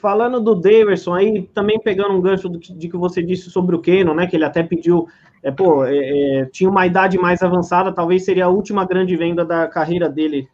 Falando 0.00 0.40
do 0.40 0.54
Daverson 0.54 1.14
aí, 1.14 1.42
também 1.54 1.80
pegando 1.80 2.14
um 2.14 2.20
gancho 2.20 2.48
do, 2.48 2.58
de 2.58 2.88
que 2.88 2.96
você 2.96 3.22
disse 3.22 3.50
sobre 3.50 3.74
o 3.74 3.80
Keno, 3.80 4.14
né? 4.14 4.26
Que 4.26 4.36
ele 4.36 4.44
até 4.44 4.62
pediu, 4.62 5.06
é, 5.42 5.50
pô, 5.50 5.84
é, 5.84 5.96
é, 5.96 6.44
tinha 6.46 6.68
uma 6.68 6.86
idade 6.86 7.18
mais 7.18 7.42
avançada, 7.42 7.92
talvez 7.92 8.24
seria 8.24 8.44
a 8.44 8.50
última 8.50 8.84
grande 8.84 9.16
venda 9.16 9.44
da 9.44 9.66
carreira 9.66 10.08
dele. 10.08 10.48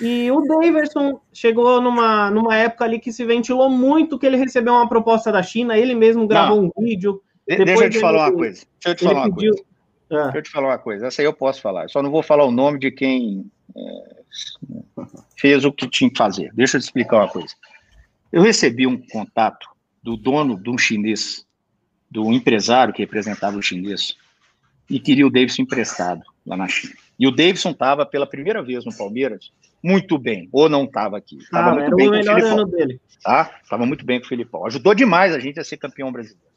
E 0.00 0.30
o 0.30 0.42
Daverson 0.42 1.20
chegou 1.32 1.80
numa, 1.80 2.30
numa 2.30 2.56
época 2.56 2.84
ali 2.84 2.98
que 2.98 3.12
se 3.12 3.24
ventilou 3.24 3.70
muito 3.70 4.18
que 4.18 4.26
ele 4.26 4.36
recebeu 4.36 4.74
uma 4.74 4.88
proposta 4.88 5.32
da 5.32 5.42
China, 5.42 5.76
ele 5.76 5.94
mesmo 5.94 6.26
gravou 6.26 6.62
Não. 6.62 6.70
um 6.76 6.84
vídeo. 6.84 7.20
Deixa 7.46 7.84
eu 7.84 7.90
te 7.90 7.98
falar 7.98 8.28
uma 8.28 8.36
coisa. 8.36 8.66
Deixa 8.74 8.88
eu 8.88 8.94
te 8.94 9.04
falar 9.04 9.26
uma 9.26 9.34
pediu, 9.34 9.52
coisa. 9.52 9.64
Ah. 10.10 10.22
Deixa 10.24 10.38
eu 10.38 10.42
te 10.42 10.50
falar 10.50 10.68
uma 10.68 10.78
coisa. 10.78 11.06
Essa 11.06 11.22
aí 11.22 11.26
eu 11.26 11.32
posso 11.32 11.60
falar. 11.60 11.88
Só 11.88 12.02
não 12.02 12.10
vou 12.10 12.22
falar 12.22 12.44
o 12.44 12.50
nome 12.50 12.78
de 12.78 12.90
quem 12.90 13.50
é, 13.76 15.02
fez 15.36 15.64
o 15.64 15.72
que 15.72 15.88
tinha 15.88 16.10
que 16.10 16.18
fazer. 16.18 16.50
Deixa 16.54 16.76
eu 16.76 16.80
te 16.80 16.84
explicar 16.84 17.16
uma 17.16 17.28
coisa. 17.28 17.54
Eu 18.32 18.42
recebi 18.42 18.86
um 18.86 18.96
contato 18.96 19.68
do 20.02 20.16
dono 20.16 20.60
de 20.60 20.70
um 20.70 20.78
chinês, 20.78 21.46
do 22.10 22.32
empresário 22.32 22.92
que 22.92 23.02
representava 23.02 23.56
o 23.56 23.62
chinês, 23.62 24.16
e 24.88 24.98
queria 24.98 25.26
o 25.26 25.30
Davidson 25.30 25.62
emprestado 25.62 26.22
lá 26.46 26.56
na 26.56 26.68
China. 26.68 26.94
E 27.18 27.26
o 27.26 27.30
Davidson 27.30 27.70
estava 27.70 28.06
pela 28.06 28.26
primeira 28.26 28.62
vez 28.62 28.84
no 28.84 28.96
Palmeiras 28.96 29.50
muito 29.82 30.18
bem, 30.18 30.48
ou 30.52 30.68
não 30.68 30.84
estava 30.84 31.16
aqui. 31.16 31.36
Estava 31.36 31.70
ah, 31.70 31.74
muito 31.74 31.96
bem 31.96 32.08
o 32.08 32.10
melhor 32.10 32.40
ano 32.40 32.64
dele. 32.66 33.00
Tá? 33.22 33.58
Estava 33.62 33.86
muito 33.86 34.04
bem 34.04 34.18
com 34.18 34.26
o 34.26 34.28
Filipão. 34.28 34.66
Ajudou 34.66 34.94
demais 34.94 35.34
a 35.34 35.38
gente 35.38 35.60
a 35.60 35.64
ser 35.64 35.76
campeão 35.76 36.10
brasileiro. 36.10 36.48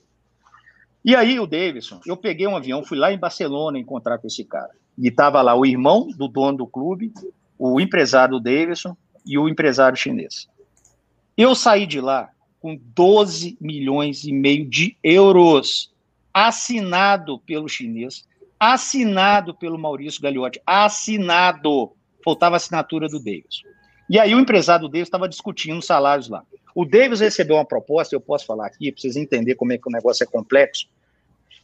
E 1.03 1.15
aí, 1.15 1.39
o 1.39 1.47
Davidson, 1.47 1.99
eu 2.05 2.15
peguei 2.15 2.47
um 2.47 2.55
avião, 2.55 2.83
fui 2.83 2.97
lá 2.97 3.11
em 3.11 3.17
Barcelona 3.17 3.79
encontrar 3.79 4.19
com 4.19 4.27
esse 4.27 4.43
cara. 4.43 4.69
E 4.97 5.07
estava 5.07 5.41
lá 5.41 5.55
o 5.55 5.65
irmão 5.65 6.07
do 6.15 6.27
dono 6.27 6.59
do 6.59 6.67
clube, 6.67 7.11
o 7.57 7.79
empresário 7.79 8.37
do 8.37 8.43
Davidson 8.43 8.95
e 9.25 9.37
o 9.37 9.49
empresário 9.49 9.97
chinês. 9.97 10.47
Eu 11.41 11.55
saí 11.55 11.87
de 11.87 11.99
lá 11.99 12.29
com 12.59 12.79
12 12.79 13.57
milhões 13.59 14.25
e 14.25 14.31
meio 14.31 14.63
de 14.63 14.95
euros, 15.03 15.91
assinado 16.31 17.39
pelo 17.39 17.67
chinês, 17.67 18.27
assinado 18.59 19.55
pelo 19.55 19.75
Maurício 19.79 20.21
Gagliotti, 20.21 20.61
assinado. 20.63 21.93
Faltava 22.23 22.55
a 22.55 22.57
assinatura 22.57 23.07
do 23.07 23.17
Davidson. 23.17 23.67
E 24.07 24.19
aí 24.19 24.35
o 24.35 24.39
empresário 24.39 24.87
do 24.87 24.91
Davis 24.91 25.07
estava 25.07 25.27
discutindo 25.27 25.79
os 25.79 25.85
salários 25.87 26.29
lá. 26.29 26.43
O 26.75 26.85
Davis 26.85 27.21
recebeu 27.21 27.55
uma 27.55 27.65
proposta, 27.65 28.15
eu 28.15 28.21
posso 28.21 28.45
falar 28.45 28.67
aqui, 28.67 28.91
para 28.91 29.01
vocês 29.01 29.15
entenderem 29.15 29.57
como 29.57 29.73
é 29.73 29.79
que 29.79 29.89
o 29.89 29.91
negócio 29.91 30.23
é 30.23 30.27
complexo, 30.27 30.85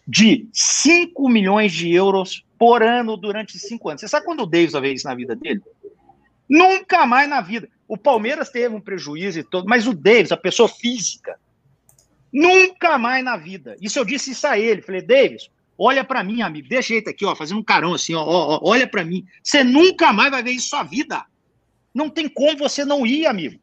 de 0.07 0.49
5 0.51 1.29
milhões 1.29 1.71
de 1.71 1.93
euros 1.93 2.43
por 2.57 2.81
ano 2.81 3.15
durante 3.15 3.59
cinco 3.59 3.89
anos. 3.89 4.01
Você 4.01 4.07
sabe 4.07 4.25
quando 4.25 4.41
o 4.41 4.47
Davis 4.47 4.71
vai 4.71 4.81
ver 4.81 4.93
isso 4.93 5.07
na 5.07 5.13
vida 5.13 5.35
dele? 5.35 5.61
Nunca 6.49 7.05
mais 7.05 7.29
na 7.29 7.41
vida. 7.41 7.69
O 7.87 7.97
Palmeiras 7.97 8.49
teve 8.49 8.75
um 8.75 8.81
prejuízo 8.81 9.39
e 9.39 9.43
todo, 9.43 9.67
mas 9.67 9.87
o 9.87 9.93
Davis, 9.93 10.31
a 10.31 10.37
pessoa 10.37 10.67
física, 10.67 11.39
nunca 12.31 12.97
mais 12.97 13.23
na 13.23 13.37
vida. 13.37 13.77
Isso 13.79 13.97
eu 13.97 14.03
disse 14.03 14.31
isso 14.31 14.45
a 14.45 14.59
ele. 14.59 14.81
Falei, 14.81 15.01
Davis, 15.01 15.49
olha 15.77 16.03
para 16.03 16.23
mim, 16.23 16.41
amigo, 16.41 16.67
deixa 16.67 16.89
jeito 16.89 17.09
aqui, 17.09 17.25
ó, 17.25 17.35
fazendo 17.35 17.59
um 17.59 17.63
carão 17.63 17.93
assim, 17.93 18.13
ó, 18.13 18.23
ó, 18.23 18.59
olha 18.61 18.87
para 18.87 19.05
mim. 19.05 19.25
Você 19.41 19.63
nunca 19.63 20.11
mais 20.11 20.31
vai 20.31 20.43
ver 20.43 20.51
isso 20.51 20.75
na 20.75 20.81
sua 20.81 20.89
vida. 20.89 21.25
Não 21.93 22.09
tem 22.09 22.27
como 22.27 22.57
você 22.57 22.83
não 22.83 23.05
ir, 23.05 23.25
amigo. 23.25 23.59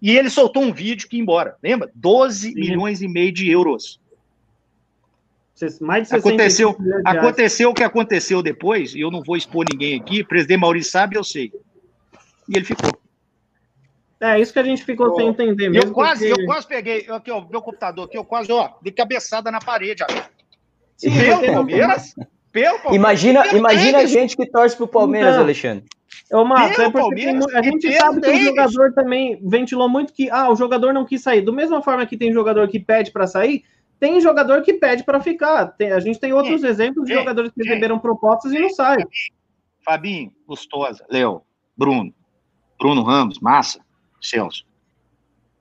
E 0.00 0.16
ele 0.16 0.28
soltou 0.28 0.62
um 0.62 0.72
vídeo 0.72 1.08
que 1.08 1.16
ia 1.16 1.22
embora. 1.22 1.56
Lembra? 1.62 1.90
12 1.94 2.48
Sim. 2.48 2.54
milhões 2.54 3.00
e 3.00 3.08
meio 3.08 3.32
de 3.32 3.50
euros. 3.50 3.98
Mais 5.80 6.08
de 6.08 6.16
aconteceu, 6.16 6.76
aconteceu 7.04 7.70
o 7.70 7.74
que 7.74 7.84
aconteceu 7.84 8.42
depois, 8.42 8.94
e 8.94 9.00
eu 9.00 9.10
não 9.10 9.22
vou 9.22 9.36
expor 9.36 9.64
ninguém 9.72 9.98
aqui. 9.98 10.20
O 10.20 10.26
presidente 10.26 10.60
Maurício 10.60 10.90
sabe, 10.90 11.16
eu 11.16 11.24
sei. 11.24 11.52
E 12.48 12.56
ele 12.56 12.64
ficou. 12.64 12.90
É, 14.20 14.40
isso 14.40 14.52
que 14.52 14.58
a 14.58 14.64
gente 14.64 14.84
ficou 14.84 15.14
sem 15.16 15.28
entender 15.28 15.68
mesmo. 15.68 15.90
Eu 15.90 15.92
quase, 15.92 16.28
porque... 16.28 16.42
eu 16.42 16.46
quase 16.46 16.66
peguei, 16.66 17.06
aqui, 17.08 17.30
ó, 17.30 17.44
meu 17.48 17.60
computador 17.60 18.06
aqui, 18.06 18.16
eu 18.16 18.24
quase, 18.24 18.50
ó, 18.52 18.70
de 18.80 18.90
cabeçada 18.90 19.50
na 19.50 19.58
parede, 19.58 20.02
amigo. 20.02 20.26
Sim, 20.96 21.10
pelo 21.10 21.52
Palmeiras, 21.52 22.14
pelo 22.52 22.78
Palmeiras. 22.78 22.96
Imagina, 22.96 23.42
pelo 23.42 23.58
imagina 23.58 23.98
a 23.98 24.06
gente 24.06 24.36
que 24.36 24.46
torce 24.46 24.76
pro 24.76 24.86
Palmeiras, 24.86 25.32
então, 25.32 25.42
Alexandre. 25.42 25.84
Ô, 26.32 26.44
Marcos, 26.44 26.78
é 26.78 26.90
porque 26.90 27.26
a 27.54 27.62
gente 27.62 27.92
sabe 27.92 28.20
que 28.20 28.30
o 28.30 28.44
jogador 28.44 28.92
também 28.94 29.38
ventilou 29.42 29.88
muito 29.88 30.12
que 30.12 30.30
ah, 30.30 30.50
o 30.50 30.56
jogador 30.56 30.92
não 30.92 31.04
quis 31.04 31.22
sair. 31.22 31.42
Do 31.42 31.52
mesma 31.52 31.82
forma 31.82 32.06
que 32.06 32.16
tem 32.16 32.32
jogador 32.32 32.66
que 32.68 32.78
pede 32.78 33.10
para 33.10 33.26
sair, 33.26 33.64
tem 34.00 34.20
jogador 34.20 34.62
que 34.62 34.74
pede 34.74 35.04
para 35.04 35.20
ficar. 35.20 35.66
Tem, 35.66 35.92
a 35.92 36.00
gente 36.00 36.18
tem 36.18 36.32
outros 36.32 36.62
exemplos 36.64 37.06
de 37.06 37.14
jogadores 37.14 37.50
que 37.52 37.62
receberam 37.62 37.98
propostas 37.98 38.52
e 38.52 38.58
não 38.58 38.70
saem. 38.70 39.06
Fabinho, 39.84 40.32
Gustosa, 40.46 41.04
Léo, 41.10 41.42
Bruno, 41.76 42.12
Bruno 42.78 43.02
Ramos, 43.02 43.38
Massa, 43.38 43.80
Celso. 44.24 44.64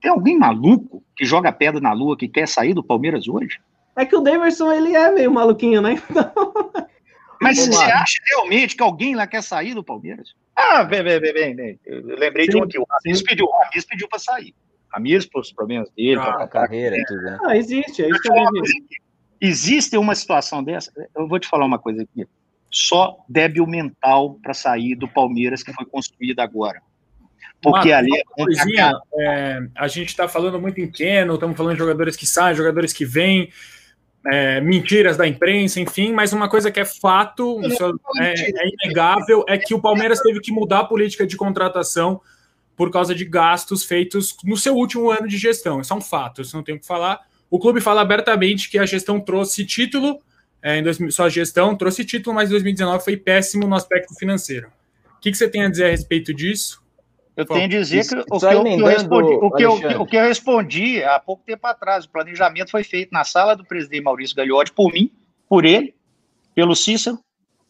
Tem 0.01 0.11
alguém 0.11 0.38
maluco 0.38 1.03
que 1.16 1.26
joga 1.26 1.51
pedra 1.51 1.80
na 1.80 1.93
lua 1.93 2.18
que 2.18 2.28
quer 2.28 2.47
sair 2.47 2.74
do 2.74 2.84
Palmeiras 2.84 3.28
hoje? 3.28 3.59
É 3.95 4.05
que 4.05 4.16
o 4.16 4.22
Davidson, 4.22 4.72
ele 4.72 4.95
é 4.95 5.11
meio 5.11 5.32
maluquinho, 5.32 5.82
né? 5.82 5.93
Então... 5.93 6.32
Mas 7.41 7.57
você 7.57 7.84
acha 7.84 8.22
realmente 8.30 8.76
que 8.76 8.82
alguém 8.82 9.16
lá 9.16 9.28
quer 9.28 9.43
sair 9.43 9.74
do 9.74 9.84
Palmeiras? 9.84 10.34
Ah, 10.55 10.84
vem, 10.84 11.03
vem, 11.03 11.20
vem, 11.20 11.55
vem. 11.55 11.80
Eu 11.86 12.05
lembrei 12.18 12.45
sim, 12.45 12.51
de 12.51 12.57
um 12.57 12.64
aqui. 12.64 12.80
O 12.80 12.86
Ramis 12.89 13.22
pediu, 13.22 13.45
o 13.45 13.51
Ramis 13.51 13.86
pediu 13.86 14.07
para 14.07 14.20
sair. 14.20 14.55
Ramis, 14.88 15.26
pelos 15.26 15.51
problemas 15.51 15.89
dele. 15.91 16.22
Ah, 16.22 16.34
pra, 16.34 16.47
carreira, 16.47 16.95
tudo, 17.05 17.22
né? 17.22 17.38
Ah, 17.45 17.57
existe, 17.57 18.03
é 18.03 18.09
isso 18.09 18.22
que 18.22 18.30
eu 18.30 18.36
Existe 19.41 19.97
uma 19.97 20.16
situação 20.16 20.64
dessa? 20.64 20.89
Eu 21.14 21.28
vou 21.28 21.38
te 21.38 21.49
falar 21.49 21.66
uma 21.66 21.80
coisa 21.80 22.03
aqui. 22.03 22.26
Só 22.72 23.18
débil 23.28 23.68
mental 23.68 24.39
para 24.41 24.53
sair 24.53 24.95
do 24.95 25.07
Palmeiras 25.07 25.61
que 25.61 25.74
foi 25.74 25.86
construído 25.86 26.39
agora. 26.39 26.82
Porque 27.64 27.89
Uma, 27.89 27.97
ali. 27.97 28.11
É 28.18 28.43
coisinha, 28.43 28.93
é, 29.18 29.59
a 29.74 29.88
gente 29.88 30.09
está 30.09 30.28
falando 30.28 30.59
muito 30.59 30.80
em 30.82 30.91
Keno, 30.91 31.36
estamos 31.36 31.55
falando 31.55 31.74
de 31.74 31.80
jogadores 31.80 32.18
que 32.18 32.28
saem, 32.28 32.55
jogadores 32.55 32.91
que 32.91 33.05
vêm, 33.05 33.49
é, 34.28 34.59
mentiras 34.61 35.16
da 35.16 35.26
imprensa, 35.26 35.80
enfim, 35.80 36.11
mas 36.14 36.34
uma 36.34 36.49
coisa 36.49 36.70
que 36.70 36.80
é 36.80 36.86
fato, 36.86 37.61
é, 38.20 38.34
é, 38.34 38.68
inegável, 38.68 39.45
é 39.47 39.57
que 39.57 39.74
o 39.74 39.82
Palmeiras 39.82 40.20
teve 40.20 40.41
que 40.41 40.51
mudar 40.51 40.80
a 40.80 40.86
política 40.86 41.26
de 41.26 41.38
contratação 41.38 42.22
por 42.76 42.91
causa 42.91 43.16
de 43.16 43.24
gastos 43.24 43.86
feitos 43.86 44.36
no 44.43 44.57
seu 44.57 44.76
último 44.76 45.09
ano 45.09 45.28
de 45.28 45.38
gestão. 45.38 45.80
Isso 45.80 45.93
é 45.93 45.95
um 45.95 46.01
fato, 46.01 46.41
isso 46.41 46.55
não 46.55 46.64
tem 46.64 46.76
o 46.76 46.80
que 46.80 46.86
falar. 46.86 47.22
O 47.49 47.59
clube 47.59 47.80
fala 47.80 48.01
abertamente 48.01 48.70
que 48.70 48.78
a 48.78 48.86
gestão 48.86 49.22
trouxe 49.22 49.66
título, 49.66 50.20
é, 50.61 50.80
em 50.80 50.84
2000, 50.84 51.11
sua 51.11 51.30
gestão 51.30 51.76
trouxe 51.76 52.03
título, 52.03 52.36
mas 52.36 52.49
2019 52.49 53.03
foi 53.03 53.16
péssimo 53.16 53.68
no 53.68 53.76
aspecto 53.76 54.14
financeiro. 54.16 54.68
O 55.18 55.22
que, 55.22 55.32
que 55.32 55.38
você 55.38 55.47
tem 55.47 55.64
a 55.64 55.70
dizer 55.70 55.86
a 55.86 55.89
respeito 55.89 56.34
disso? 56.34 56.82
Eu 57.36 57.45
tenho 57.45 57.65
a 57.65 57.67
dizer 57.67 58.07
que, 58.07 58.15
o, 58.15 58.39
que 58.39 58.45
eu, 58.45 58.67
eu 58.67 58.86
respondi, 58.86 59.34
o, 59.34 59.51
que 59.51 59.63
eu, 59.63 60.01
o 60.01 60.05
que 60.05 60.15
eu 60.15 60.21
respondi 60.21 61.03
há 61.03 61.19
pouco 61.19 61.43
tempo 61.43 61.65
atrás, 61.65 62.05
o 62.05 62.09
planejamento 62.09 62.69
foi 62.69 62.84
feito 62.84 63.11
na 63.11 63.23
sala 63.23 63.55
do 63.55 63.65
presidente 63.65 64.03
Maurício 64.03 64.36
Gagliotti 64.36 64.71
por 64.71 64.93
mim, 64.93 65.11
por 65.49 65.65
ele, 65.65 65.95
pelo 66.53 66.75
Cícero, 66.75 67.19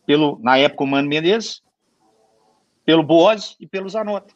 pelo, 0.06 0.38
na 0.42 0.58
época, 0.58 0.84
o 0.84 0.88
Mano 0.88 1.08
Menezes, 1.08 1.62
pelo 2.86 3.04
Boas 3.04 3.56
e 3.58 3.66
pelo 3.66 3.88
Zanotto. 3.88 4.36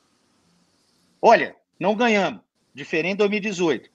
Olha, 1.21 1.55
não 1.78 1.93
ganhamos, 1.93 2.41
diferente 2.73 3.13
de 3.13 3.17
2018. 3.17 3.89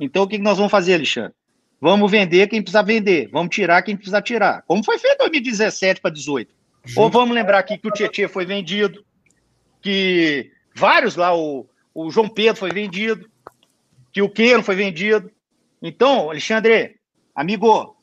Então, 0.00 0.24
o 0.24 0.26
que 0.26 0.38
nós 0.38 0.56
vamos 0.56 0.72
fazer, 0.72 0.94
Alexandre? 0.94 1.32
Vamos 1.80 2.10
vender 2.10 2.48
quem 2.48 2.62
precisa 2.62 2.82
vender, 2.82 3.28
vamos 3.30 3.54
tirar 3.54 3.82
quem 3.82 3.96
precisa 3.96 4.20
tirar. 4.20 4.62
Como 4.62 4.84
foi 4.84 4.98
feito 4.98 5.14
em 5.14 5.18
2017 5.18 6.00
para 6.00 6.10
2018. 6.10 6.54
Ou 6.96 7.08
vamos 7.08 7.34
lembrar 7.34 7.58
aqui 7.58 7.78
que 7.78 7.86
o 7.86 7.92
Tietchan 7.92 8.28
foi 8.28 8.44
vendido, 8.44 9.04
que 9.80 10.50
Vários 10.74 11.16
lá, 11.16 11.36
o, 11.36 11.68
o 11.94 12.10
João 12.10 12.28
Pedro 12.28 12.56
foi 12.56 12.70
vendido, 12.70 13.30
que 14.12 14.22
o 14.22 14.28
Queiro 14.28 14.62
foi 14.62 14.74
vendido. 14.74 15.30
Então, 15.80 16.30
Alexandre, 16.30 16.96
amigo, 17.34 17.96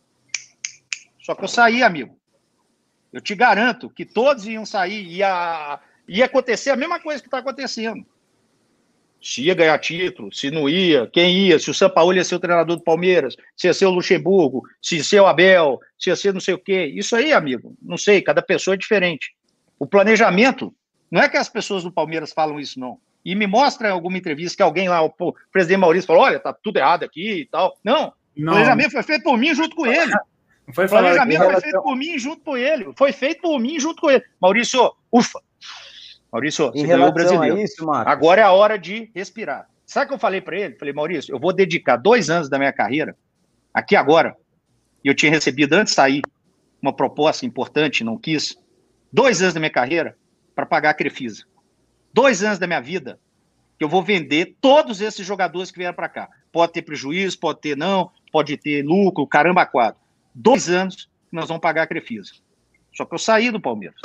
só 1.22 1.36
que 1.36 1.44
eu 1.44 1.48
saí, 1.48 1.84
amigo. 1.84 2.18
Eu 3.12 3.22
te 3.22 3.34
garanto 3.34 3.90
que 3.90 4.06
todos 4.06 4.46
iam 4.46 4.66
sair, 4.66 5.04
ia, 5.04 5.80
ia 6.08 6.26
acontecer 6.26 6.70
a 6.70 6.76
mesma 6.76 7.00
coisa 7.00 7.22
que 7.22 7.28
está 7.28 7.40
acontecendo. 7.40 8.06
Se 9.22 9.44
ia 9.44 9.54
ganhar 9.54 9.78
título, 9.80 10.34
se 10.34 10.50
não 10.50 10.70
ia, 10.70 11.08
quem 11.08 11.48
ia, 11.48 11.60
se 11.60 11.70
o 11.70 11.74
São 11.74 11.90
Paulo 11.90 12.16
ia 12.16 12.24
ser 12.24 12.36
o 12.36 12.40
treinador 12.40 12.78
do 12.78 12.84
Palmeiras, 12.84 13.36
se 13.56 13.68
ia 13.68 13.74
ser 13.74 13.86
o 13.86 13.92
Luxemburgo, 13.92 14.64
se 14.82 14.98
ia 14.98 15.04
ser 15.04 15.20
o 15.20 15.28
Abel, 15.28 15.80
se 15.98 16.10
ia 16.10 16.16
ser 16.16 16.34
não 16.34 16.40
sei 16.40 16.54
o 16.54 16.60
quê. 16.60 16.86
Isso 16.86 17.16
aí, 17.16 17.34
amigo, 17.34 17.76
não 17.82 17.98
sei, 17.98 18.22
cada 18.22 18.42
pessoa 18.42 18.76
é 18.76 18.78
diferente. 18.78 19.34
O 19.78 19.86
planejamento 19.86 20.74
não 21.12 21.22
é 21.22 21.30
que 21.30 21.38
as 21.38 21.50
pessoas 21.50 21.84
do 21.84 21.92
Palmeiras 21.92 22.32
falam 22.32 22.60
isso, 22.60 22.80
não. 22.80 23.00
E 23.24 23.36
me 23.36 23.48
mostra 23.48 23.90
em 23.90 23.92
alguma 23.92 24.18
entrevista 24.18 24.58
que 24.58 24.64
alguém 24.64 24.88
lá, 24.88 25.04
o 25.04 25.14
presidente 25.52 25.80
Maurício, 25.80 26.08
falou: 26.08 26.24
olha, 26.24 26.40
tá 26.40 26.54
tudo 26.54 26.78
errado 26.78 27.04
aqui 27.04 27.42
e 27.42 27.46
tal. 27.46 27.78
Não, 27.84 28.14
Não. 28.36 28.54
O 28.54 28.56
planejamento 28.56 28.92
foi 28.92 29.04
feito 29.04 29.24
por 29.24 29.38
mim 29.38 29.54
junto 29.54 29.76
com 29.76 29.86
ele. 29.86 30.12
Não 30.68 30.74
foi 30.74 30.86
o 30.86 30.90
planejamento 30.90 31.44
foi 31.44 31.62
feito 31.62 31.82
por 31.82 31.96
mim 31.96 32.20
junto 32.20 32.44
com 32.44 32.56
ele. 32.56 32.94
Foi 32.96 33.12
feito 33.12 33.42
por 33.42 33.60
mim 33.60 33.80
junto 33.80 34.02
com 34.02 34.10
ele. 34.10 34.24
Maurício, 34.40 34.94
ufa. 35.12 35.42
Maurício, 36.32 36.72
em 36.76 36.82
você 36.82 36.88
ganhou 36.88 37.10
o 37.10 37.12
brasileiro. 37.12 37.60
Isso, 37.60 37.90
Agora 37.92 38.42
é 38.42 38.44
a 38.44 38.52
hora 38.52 38.78
de 38.78 39.12
respirar. 39.16 39.68
Sabe 39.84 40.06
o 40.06 40.08
que 40.10 40.14
eu 40.14 40.20
falei 40.20 40.40
para 40.40 40.56
ele? 40.56 40.76
Falei, 40.76 40.94
Maurício, 40.94 41.34
eu 41.34 41.40
vou 41.40 41.52
dedicar 41.52 41.98
dois 41.98 42.30
anos 42.30 42.48
da 42.48 42.60
minha 42.60 42.72
carreira, 42.72 43.18
aqui 43.74 43.96
agora, 43.96 44.38
e 45.04 45.08
eu 45.08 45.16
tinha 45.16 45.32
recebido 45.32 45.74
antes 45.74 45.94
de 45.94 45.96
sair 45.96 46.22
uma 46.80 46.94
proposta 46.94 47.48
importante, 47.48 48.04
não 48.04 48.16
quis, 48.16 48.56
dois 49.12 49.42
anos 49.42 49.56
da 49.56 49.60
minha 49.60 49.72
carreira 49.72 50.16
para 50.56 50.66
pagar 50.66 50.92
a 50.92 50.94
Crefisa. 50.94 51.44
Dois 52.14 52.44
anos 52.44 52.60
da 52.60 52.68
minha 52.68 52.82
vida 52.82 53.20
que 53.78 53.84
eu 53.86 53.90
vou 53.90 54.04
vender 54.04 54.58
todos 54.60 55.00
esses 55.00 55.26
jogadores 55.26 55.72
que 55.72 55.78
vieram 55.78 55.96
para 55.96 56.10
cá. 56.10 56.30
Pode 56.52 56.74
ter 56.74 56.82
prejuízo, 56.82 57.40
pode 57.40 57.62
ter 57.62 57.78
não, 57.78 58.12
pode 58.32 58.58
ter 58.58 58.84
lucro, 58.84 59.26
caramba, 59.26 59.66
quadro. 59.66 60.00
Dois 60.36 60.70
anos 60.70 61.10
que 61.30 61.36
nós 61.36 61.48
vamos 61.48 61.62
pagar 61.62 61.84
a 61.84 61.88
Crefisa. 61.88 62.34
Só 62.94 63.06
que 63.06 63.14
eu 63.14 63.20
saí 63.20 63.50
do 63.52 63.62
Palmeiras. 63.62 63.96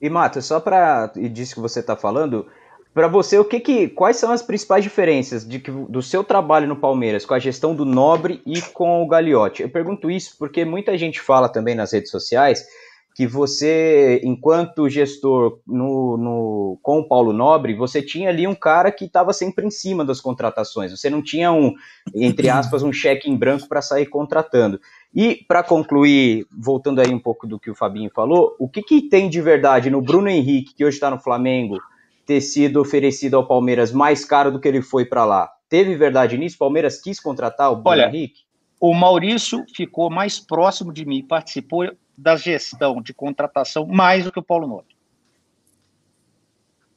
E, 0.00 0.10
Mato, 0.10 0.42
só 0.42 0.60
para. 0.60 1.10
E 1.16 1.28
disso 1.28 1.54
que 1.54 1.60
você 1.60 1.80
está 1.80 1.96
falando, 1.96 2.46
para 2.92 3.06
você, 3.06 3.38
o 3.38 3.44
que 3.44 3.60
que, 3.60 3.88
quais 3.88 4.16
são 4.16 4.32
as 4.32 4.42
principais 4.42 4.82
diferenças 4.82 5.48
de 5.48 5.58
que, 5.58 5.70
do 5.70 6.02
seu 6.02 6.24
trabalho 6.24 6.66
no 6.66 6.76
Palmeiras 6.76 7.24
com 7.24 7.34
a 7.34 7.38
gestão 7.38 7.74
do 7.74 7.84
Nobre 7.84 8.42
e 8.44 8.60
com 8.60 9.02
o 9.02 9.06
Gagliotti? 9.06 9.62
Eu 9.62 9.70
pergunto 9.70 10.10
isso 10.10 10.34
porque 10.38 10.64
muita 10.64 10.98
gente 10.98 11.20
fala 11.20 11.48
também 11.48 11.74
nas 11.74 11.92
redes 11.92 12.10
sociais 12.10 12.66
que 13.14 13.26
você, 13.26 14.20
enquanto 14.24 14.88
gestor 14.88 15.58
no, 15.66 16.16
no, 16.16 16.78
com 16.82 17.00
o 17.00 17.08
Paulo 17.08 17.32
Nobre, 17.32 17.74
você 17.74 18.00
tinha 18.00 18.28
ali 18.28 18.46
um 18.46 18.54
cara 18.54 18.92
que 18.92 19.04
estava 19.04 19.32
sempre 19.32 19.66
em 19.66 19.70
cima 19.70 20.04
das 20.04 20.20
contratações. 20.20 20.92
Você 20.92 21.10
não 21.10 21.20
tinha 21.22 21.52
um, 21.52 21.74
entre 22.14 22.48
aspas, 22.48 22.82
um 22.82 22.92
cheque 22.92 23.28
em 23.28 23.36
branco 23.36 23.68
para 23.68 23.82
sair 23.82 24.06
contratando. 24.06 24.80
E 25.14 25.44
para 25.48 25.62
concluir, 25.62 26.46
voltando 26.56 27.00
aí 27.00 27.12
um 27.12 27.18
pouco 27.18 27.46
do 27.46 27.58
que 27.58 27.70
o 27.70 27.74
Fabinho 27.74 28.10
falou, 28.14 28.54
o 28.58 28.68
que, 28.68 28.80
que 28.80 29.02
tem 29.02 29.28
de 29.28 29.40
verdade 29.40 29.90
no 29.90 30.00
Bruno 30.00 30.28
Henrique, 30.28 30.74
que 30.74 30.84
hoje 30.84 30.96
está 30.96 31.10
no 31.10 31.18
Flamengo, 31.18 31.78
ter 32.24 32.40
sido 32.40 32.80
oferecido 32.80 33.36
ao 33.36 33.46
Palmeiras 33.46 33.90
mais 33.90 34.24
caro 34.24 34.52
do 34.52 34.60
que 34.60 34.68
ele 34.68 34.82
foi 34.82 35.04
para 35.04 35.24
lá? 35.24 35.50
Teve 35.68 35.96
verdade 35.96 36.38
nisso? 36.38 36.56
O 36.56 36.60
Palmeiras 36.60 37.00
quis 37.00 37.18
contratar 37.18 37.72
o 37.72 37.76
Bruno 37.76 37.90
Olha, 37.90 38.06
Henrique? 38.08 38.42
O 38.80 38.94
Maurício 38.94 39.64
ficou 39.74 40.08
mais 40.08 40.38
próximo 40.38 40.92
de 40.92 41.04
mim, 41.04 41.22
participou 41.22 41.90
da 42.20 42.36
gestão 42.36 43.00
de 43.00 43.14
contratação 43.14 43.86
mais 43.86 44.24
do 44.24 44.32
que 44.32 44.38
o 44.38 44.42
Paulo 44.42 44.66
Nobre. 44.66 44.94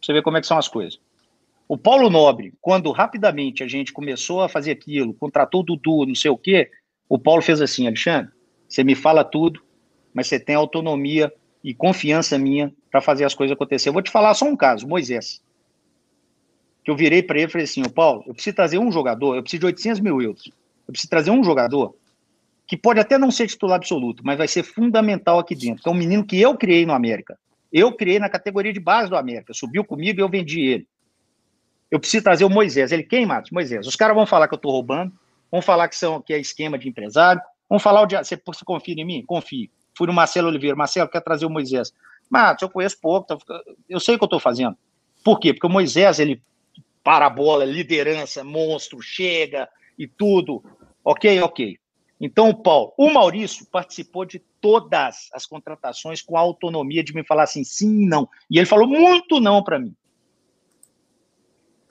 Você 0.01 0.11
vê 0.11 0.21
como 0.21 0.35
é 0.35 0.41
que 0.41 0.47
são 0.47 0.57
as 0.57 0.67
coisas. 0.67 0.99
O 1.67 1.77
Paulo 1.77 2.09
Nobre, 2.09 2.53
quando 2.61 2.91
rapidamente 2.91 3.63
a 3.63 3.67
gente 3.67 3.93
começou 3.93 4.41
a 4.41 4.49
fazer 4.49 4.71
aquilo, 4.71 5.13
contratou 5.13 5.61
o 5.61 5.63
Dudu, 5.63 6.05
não 6.05 6.15
sei 6.15 6.29
o 6.29 6.37
quê, 6.37 6.69
o 7.07 7.17
Paulo 7.17 7.41
fez 7.41 7.61
assim, 7.61 7.87
Alexandre, 7.87 8.31
você 8.67 8.83
me 8.83 8.95
fala 8.95 9.23
tudo, 9.23 9.63
mas 10.13 10.27
você 10.27 10.37
tem 10.37 10.55
autonomia 10.55 11.33
e 11.63 11.73
confiança 11.73 12.37
minha 12.37 12.73
para 12.91 12.99
fazer 12.99 13.23
as 13.23 13.33
coisas 13.33 13.55
acontecer. 13.55 13.87
Eu 13.87 13.93
vou 13.93 14.01
te 14.01 14.11
falar 14.11 14.33
só 14.33 14.45
um 14.45 14.57
caso, 14.57 14.85
Moisés. 14.85 15.41
Que 16.83 16.91
eu 16.91 16.97
virei 16.97 17.23
para 17.23 17.37
ele 17.37 17.47
e 17.47 17.49
falei 17.49 17.63
assim, 17.63 17.81
Paulo, 17.83 18.25
eu 18.27 18.33
preciso 18.33 18.55
trazer 18.57 18.77
um 18.77 18.91
jogador, 18.91 19.35
eu 19.35 19.41
preciso 19.41 19.61
de 19.61 19.67
800 19.67 20.01
mil 20.01 20.21
euros. 20.21 20.51
Eu 20.85 20.91
preciso 20.91 21.09
trazer 21.09 21.31
um 21.31 21.43
jogador 21.43 21.95
que 22.73 22.77
pode 22.77 22.99
até 22.99 23.19
não 23.19 23.29
ser 23.29 23.45
titular 23.45 23.75
absoluto, 23.75 24.23
mas 24.25 24.35
vai 24.35 24.47
ser 24.47 24.63
fundamental 24.63 25.37
aqui 25.37 25.53
dentro. 25.53 25.87
É 25.87 25.91
um 25.91 25.93
menino 25.93 26.25
que 26.25 26.41
eu 26.41 26.57
criei 26.57 26.87
no 26.87 26.93
América. 26.93 27.37
Eu 27.71 27.95
criei 27.95 28.17
na 28.17 28.27
categoria 28.27 28.73
de 28.73 28.79
base 28.79 29.11
do 29.11 29.15
América. 29.15 29.53
Subiu 29.53 29.85
comigo 29.85 30.19
e 30.19 30.23
eu 30.23 30.27
vendi 30.27 30.59
ele. 30.59 30.87
Eu 31.91 31.99
preciso 31.99 32.23
trazer 32.23 32.45
o 32.45 32.49
Moisés. 32.49 32.91
Ele, 32.91 33.03
quem, 33.03 33.27
Matos? 33.27 33.51
Moisés. 33.51 33.85
Os 33.85 33.95
caras 33.95 34.15
vão 34.15 34.25
falar 34.25 34.47
que 34.47 34.55
eu 34.55 34.57
estou 34.57 34.71
roubando, 34.71 35.13
vão 35.51 35.61
falar 35.61 35.87
que, 35.87 35.95
são, 35.95 36.19
que 36.19 36.33
é 36.33 36.39
esquema 36.39 36.75
de 36.75 36.89
empresário, 36.89 37.39
vão 37.69 37.77
falar 37.77 38.01
o 38.01 38.07
dia. 38.07 38.23
Você, 38.23 38.41
você 38.43 38.65
confia 38.65 38.95
em 38.97 39.05
mim? 39.05 39.23
Confio. 39.23 39.69
Fui 39.95 40.07
no 40.07 40.13
Marcelo 40.13 40.47
Oliveira. 40.47 40.75
Marcelo, 40.75 41.07
quer 41.07 41.21
trazer 41.21 41.45
o 41.45 41.51
Moisés? 41.51 41.93
Matos, 42.27 42.63
eu 42.63 42.69
conheço 42.71 42.97
pouco, 42.99 43.37
eu 43.87 43.99
sei 43.99 44.15
o 44.15 44.17
que 44.17 44.23
eu 44.23 44.25
estou 44.25 44.39
fazendo. 44.39 44.75
Por 45.23 45.39
quê? 45.39 45.53
Porque 45.53 45.67
o 45.67 45.69
Moisés, 45.69 46.17
ele 46.17 46.41
para 47.03 47.27
a 47.27 47.29
bola, 47.29 47.65
liderança, 47.65 48.43
monstro, 48.43 48.99
chega 48.99 49.69
e 49.95 50.07
tudo. 50.07 50.63
Ok, 51.05 51.39
ok. 51.39 51.77
Então, 52.25 52.49
o 52.49 52.55
Paulo, 52.55 52.93
o 52.97 53.11
Maurício 53.11 53.65
participou 53.65 54.23
de 54.23 54.39
todas 54.61 55.29
as 55.33 55.45
contratações 55.45 56.21
com 56.21 56.37
a 56.37 56.39
autonomia 56.39 57.03
de 57.03 57.13
me 57.13 57.21
falar 57.21 57.43
assim, 57.43 57.65
sim, 57.65 58.07
não. 58.07 58.29
E 58.49 58.57
ele 58.57 58.65
falou 58.65 58.87
muito 58.87 59.41
não 59.41 59.61
para 59.61 59.77
mim. 59.77 59.93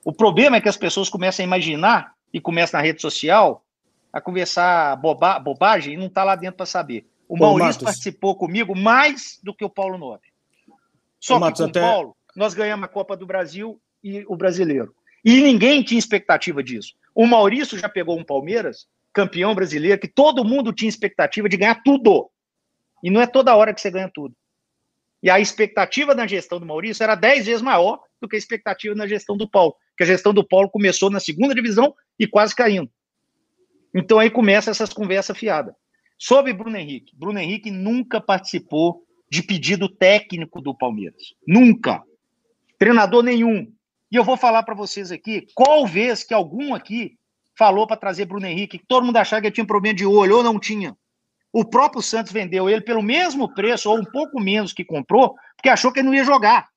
O 0.02 0.10
problema 0.10 0.56
é 0.56 0.60
que 0.62 0.70
as 0.70 0.76
pessoas 0.78 1.10
começam 1.10 1.44
a 1.44 1.46
imaginar 1.46 2.14
e 2.32 2.40
começam 2.40 2.80
na 2.80 2.82
rede 2.82 3.02
social 3.02 3.62
a 4.10 4.22
conversar 4.22 4.96
boba, 4.96 5.38
bobagem 5.38 5.92
e 5.92 5.96
não 5.98 6.06
está 6.06 6.24
lá 6.24 6.34
dentro 6.34 6.56
para 6.56 6.64
saber. 6.64 7.06
O 7.28 7.36
Maurício 7.36 7.66
Matos. 7.66 7.84
participou 7.84 8.34
comigo 8.34 8.74
mais 8.74 9.38
do 9.42 9.54
que 9.54 9.66
o 9.66 9.68
Paulo 9.68 9.98
Nobre. 9.98 10.30
Só 11.20 11.34
Ô, 11.34 11.40
que 11.40 11.44
Matos, 11.44 11.60
com 11.60 11.66
o 11.66 11.68
até... 11.68 11.80
Paulo, 11.82 12.16
nós 12.34 12.54
ganhamos 12.54 12.86
a 12.86 12.88
Copa 12.88 13.14
do 13.18 13.26
Brasil 13.26 13.78
e 14.02 14.24
o 14.26 14.34
brasileiro. 14.34 14.94
E 15.22 15.42
ninguém 15.42 15.82
tinha 15.82 15.98
expectativa 15.98 16.62
disso. 16.62 16.94
O 17.14 17.26
Maurício 17.26 17.78
já 17.78 17.86
pegou 17.86 18.18
um 18.18 18.24
Palmeiras 18.24 18.86
campeão 19.12 19.54
brasileiro, 19.54 20.00
que 20.00 20.08
todo 20.08 20.44
mundo 20.44 20.72
tinha 20.72 20.88
expectativa 20.88 21.48
de 21.48 21.56
ganhar 21.56 21.82
tudo. 21.82 22.30
E 23.02 23.10
não 23.10 23.20
é 23.20 23.26
toda 23.26 23.54
hora 23.54 23.74
que 23.74 23.80
você 23.80 23.90
ganha 23.90 24.10
tudo. 24.12 24.34
E 25.22 25.30
a 25.30 25.38
expectativa 25.38 26.14
na 26.14 26.26
gestão 26.26 26.58
do 26.58 26.66
Maurício 26.66 27.02
era 27.02 27.14
dez 27.14 27.46
vezes 27.46 27.62
maior 27.62 28.00
do 28.20 28.28
que 28.28 28.36
a 28.36 28.38
expectativa 28.38 28.94
na 28.94 29.06
gestão 29.06 29.36
do 29.36 29.48
Paulo. 29.48 29.76
Porque 29.90 30.02
a 30.02 30.06
gestão 30.06 30.34
do 30.34 30.46
Paulo 30.46 30.68
começou 30.68 31.10
na 31.10 31.20
segunda 31.20 31.54
divisão 31.54 31.94
e 32.18 32.26
quase 32.26 32.54
caindo. 32.54 32.90
Então 33.94 34.18
aí 34.18 34.30
começa 34.30 34.70
essas 34.70 34.92
conversas 34.92 35.36
fiadas. 35.36 35.74
Sobre 36.18 36.52
Bruno 36.52 36.76
Henrique. 36.76 37.14
Bruno 37.16 37.38
Henrique 37.38 37.70
nunca 37.70 38.20
participou 38.20 39.04
de 39.30 39.42
pedido 39.42 39.88
técnico 39.88 40.60
do 40.60 40.74
Palmeiras. 40.74 41.34
Nunca. 41.46 42.02
Treinador 42.78 43.22
nenhum. 43.22 43.72
E 44.10 44.16
eu 44.16 44.24
vou 44.24 44.36
falar 44.36 44.62
para 44.62 44.74
vocês 44.74 45.10
aqui, 45.10 45.46
qual 45.54 45.86
vez 45.86 46.22
que 46.22 46.34
algum 46.34 46.74
aqui 46.74 47.16
falou 47.57 47.86
para 47.86 47.96
trazer 47.96 48.24
Bruno 48.24 48.46
Henrique, 48.46 48.78
que 48.78 48.86
todo 48.86 49.05
mundo 49.05 49.16
achava 49.16 49.40
que 49.40 49.48
ele 49.48 49.55
tinha 49.55 49.66
problema 49.66 49.96
de 49.96 50.07
olho, 50.07 50.36
ou 50.36 50.42
não 50.42 50.59
tinha. 50.59 50.96
O 51.53 51.64
próprio 51.64 52.03
Santos 52.03 52.32
vendeu 52.32 52.68
ele 52.70 52.80
pelo 52.80 53.03
mesmo 53.03 53.53
preço, 53.53 53.90
ou 53.90 53.98
um 53.98 54.05
pouco 54.05 54.40
menos 54.40 54.72
que 54.72 54.84
comprou, 54.84 55.34
porque 55.55 55.68
achou 55.68 55.92
que 55.92 56.00
ele 56.00 56.09
não 56.09 56.14
ia 56.14 56.24
jogar. 56.24 56.68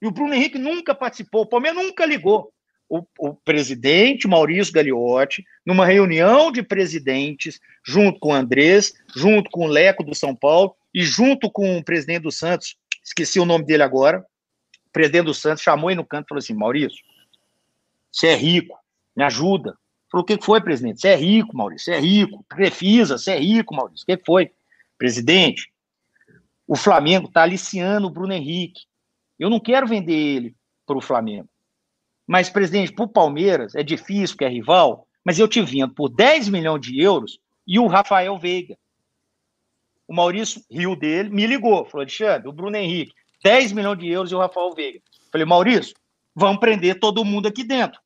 E 0.00 0.06
o 0.06 0.10
Bruno 0.10 0.34
Henrique 0.34 0.58
nunca 0.58 0.94
participou, 0.94 1.42
o 1.42 1.46
Palmeiras 1.46 1.82
nunca 1.82 2.06
ligou. 2.06 2.52
O, 2.88 3.04
o, 3.18 3.34
presidente 3.34 4.28
Maurício 4.28 4.72
Gagliotti, 4.72 5.44
numa 5.64 5.86
reunião 5.86 6.52
de 6.52 6.62
presidentes, 6.62 7.58
junto 7.82 8.20
com 8.20 8.28
o 8.28 8.34
Andrés, 8.34 8.92
junto 9.16 9.50
com 9.50 9.64
o 9.64 9.68
Leco 9.68 10.04
do 10.04 10.14
São 10.14 10.36
Paulo 10.36 10.76
e 10.92 11.02
junto 11.02 11.50
com 11.50 11.78
o 11.78 11.84
presidente 11.84 12.24
do 12.24 12.30
Santos, 12.30 12.76
esqueci 13.02 13.40
o 13.40 13.46
nome 13.46 13.64
dele 13.64 13.82
agora, 13.82 14.20
o 14.86 14.90
presidente 14.92 15.24
do 15.24 15.34
Santos 15.34 15.62
chamou 15.62 15.90
ele 15.90 15.96
no 15.96 16.06
canto 16.06 16.26
e 16.26 16.28
falou 16.28 16.38
assim: 16.40 16.52
Maurício, 16.52 17.02
você 18.10 18.26
é 18.26 18.34
rico, 18.34 18.78
me 19.16 19.24
ajuda. 19.24 19.76
Falou, 20.10 20.22
o 20.22 20.26
que 20.26 20.38
foi, 20.42 20.60
presidente? 20.60 21.00
Você 21.00 21.08
é 21.08 21.16
rico, 21.16 21.56
Maurício, 21.56 21.86
você 21.86 21.92
é 21.92 22.00
rico. 22.00 22.44
Prefisa, 22.48 23.16
você 23.16 23.32
é 23.32 23.38
rico, 23.38 23.74
Maurício. 23.74 24.04
O 24.04 24.06
que 24.06 24.24
foi? 24.24 24.50
Presidente, 24.98 25.72
o 26.66 26.76
Flamengo 26.76 27.28
está 27.28 27.42
aliciando 27.42 28.06
o 28.06 28.10
Bruno 28.10 28.32
Henrique. 28.32 28.82
Eu 29.38 29.50
não 29.50 29.58
quero 29.58 29.86
vender 29.86 30.12
ele 30.12 30.56
para 30.86 30.96
o 30.96 31.00
Flamengo. 31.00 31.48
Mas, 32.26 32.48
presidente, 32.50 32.92
para 32.92 33.04
o 33.04 33.08
Palmeiras 33.08 33.74
é 33.74 33.82
difícil, 33.82 34.36
porque 34.36 34.44
é 34.44 34.48
rival, 34.48 35.06
mas 35.24 35.38
eu 35.38 35.48
te 35.48 35.60
vendo 35.62 35.94
por 35.94 36.08
10 36.08 36.48
milhões 36.48 36.80
de 36.80 37.00
euros 37.00 37.38
e 37.66 37.78
o 37.78 37.86
Rafael 37.86 38.38
Veiga. 38.38 38.76
O 40.06 40.14
Maurício 40.14 40.62
riu 40.70 40.94
dele, 40.94 41.30
me 41.30 41.46
ligou, 41.46 41.84
falou, 41.86 42.02
Alexandre, 42.02 42.48
o 42.48 42.52
Bruno 42.52 42.76
Henrique, 42.76 43.14
10 43.42 43.72
milhões 43.72 43.98
de 43.98 44.08
euros 44.08 44.30
e 44.30 44.34
o 44.34 44.38
Rafael 44.38 44.74
Veiga. 44.74 45.00
Falei, 45.30 45.46
Maurício, 45.46 45.94
vamos 46.34 46.60
prender 46.60 47.00
todo 47.00 47.24
mundo 47.24 47.48
aqui 47.48 47.64
dentro. 47.64 48.00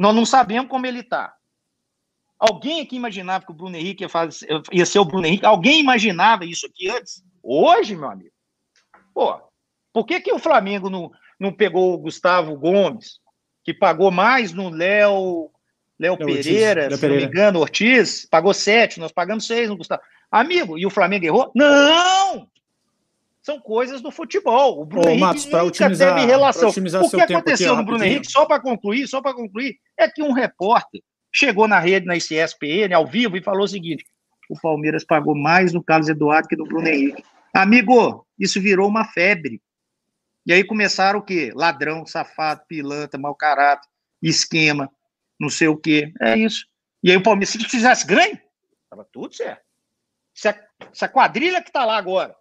Nós 0.00 0.16
não 0.16 0.24
sabemos 0.24 0.70
como 0.70 0.86
ele 0.86 1.00
está. 1.00 1.34
Alguém 2.38 2.80
aqui 2.80 2.96
imaginava 2.96 3.44
que 3.44 3.50
o 3.50 3.54
Bruno 3.54 3.76
Henrique 3.76 4.02
ia, 4.02 4.08
fazer, 4.08 4.48
ia 4.72 4.86
ser 4.86 4.98
o 4.98 5.04
Bruno 5.04 5.26
Henrique? 5.26 5.44
Alguém 5.44 5.78
imaginava 5.78 6.46
isso 6.46 6.66
aqui 6.66 6.88
antes? 6.88 7.22
Hoje, 7.42 7.94
meu 7.94 8.08
amigo? 8.08 8.32
Pô, 9.12 9.38
por 9.92 10.06
que, 10.06 10.18
que 10.20 10.32
o 10.32 10.38
Flamengo 10.38 10.88
não, 10.88 11.12
não 11.38 11.52
pegou 11.52 11.92
o 11.92 11.98
Gustavo 11.98 12.56
Gomes, 12.56 13.20
que 13.62 13.74
pagou 13.74 14.10
mais 14.10 14.54
no 14.54 14.70
Léo 14.70 15.50
Léo 15.98 16.16
Pereira, 16.16 16.84
Ortiz, 16.84 16.94
se 16.94 17.00
Pereira. 17.02 17.08
não 17.08 17.16
me 17.16 17.22
engano, 17.22 17.60
Ortiz, 17.60 18.24
pagou 18.24 18.54
sete, 18.54 18.98
nós 18.98 19.12
pagamos 19.12 19.46
seis 19.46 19.68
no 19.68 19.76
Gustavo. 19.76 20.00
Amigo, 20.30 20.78
e 20.78 20.86
o 20.86 20.90
Flamengo 20.90 21.26
errou? 21.26 21.52
Não! 21.54 22.48
São 23.50 23.60
coisas 23.60 24.00
do 24.00 24.12
futebol. 24.12 24.80
O 24.80 24.84
Bruno 24.84 25.08
Ô, 25.08 25.10
Henrique 25.10 25.20
Matos, 25.20 25.46
nunca 25.46 25.88
teve 25.88 26.24
relação. 26.24 26.70
O 26.70 27.10
que 27.10 27.20
aconteceu 27.20 27.74
no 27.74 27.84
Bruno 27.84 28.04
Henrique, 28.04 28.30
só 28.30 28.46
para 28.46 28.62
concluir, 28.62 29.08
só 29.08 29.20
para 29.20 29.34
concluir, 29.34 29.76
é 29.98 30.08
que 30.08 30.22
um 30.22 30.30
repórter 30.30 31.02
chegou 31.34 31.66
na 31.66 31.80
rede, 31.80 32.06
na 32.06 32.16
ICSPN, 32.16 32.94
ao 32.94 33.04
vivo, 33.04 33.36
e 33.36 33.42
falou 33.42 33.64
o 33.64 33.68
seguinte: 33.68 34.04
o 34.48 34.54
Palmeiras 34.60 35.04
pagou 35.04 35.34
mais 35.34 35.72
no 35.72 35.82
Carlos 35.82 36.08
Eduardo 36.08 36.46
que 36.46 36.54
no 36.54 36.64
Bruno 36.64 36.86
Henrique. 36.86 37.24
Amigo, 37.52 38.24
isso 38.38 38.60
virou 38.60 38.88
uma 38.88 39.04
febre. 39.04 39.60
E 40.46 40.52
aí 40.52 40.62
começaram 40.62 41.18
o 41.18 41.22
quê? 41.22 41.50
Ladrão, 41.52 42.06
safado, 42.06 42.62
pilantra, 42.68 43.18
mau 43.18 43.34
caráter, 43.34 43.88
esquema, 44.22 44.88
não 45.40 45.48
sei 45.48 45.66
o 45.66 45.76
quê. 45.76 46.12
É 46.20 46.38
isso. 46.38 46.66
E 47.02 47.10
aí 47.10 47.16
o 47.16 47.22
Palmeiras, 47.22 47.48
se 47.48 47.58
fizesse 47.58 48.06
ganho, 48.06 48.38
estava 48.84 49.04
tudo 49.12 49.34
certo. 49.34 49.62
Se 50.32 50.48
a, 50.48 50.56
se 50.92 51.04
a 51.04 51.08
quadrilha 51.08 51.60
que 51.60 51.68
está 51.68 51.84
lá 51.84 51.96
agora, 51.96 52.34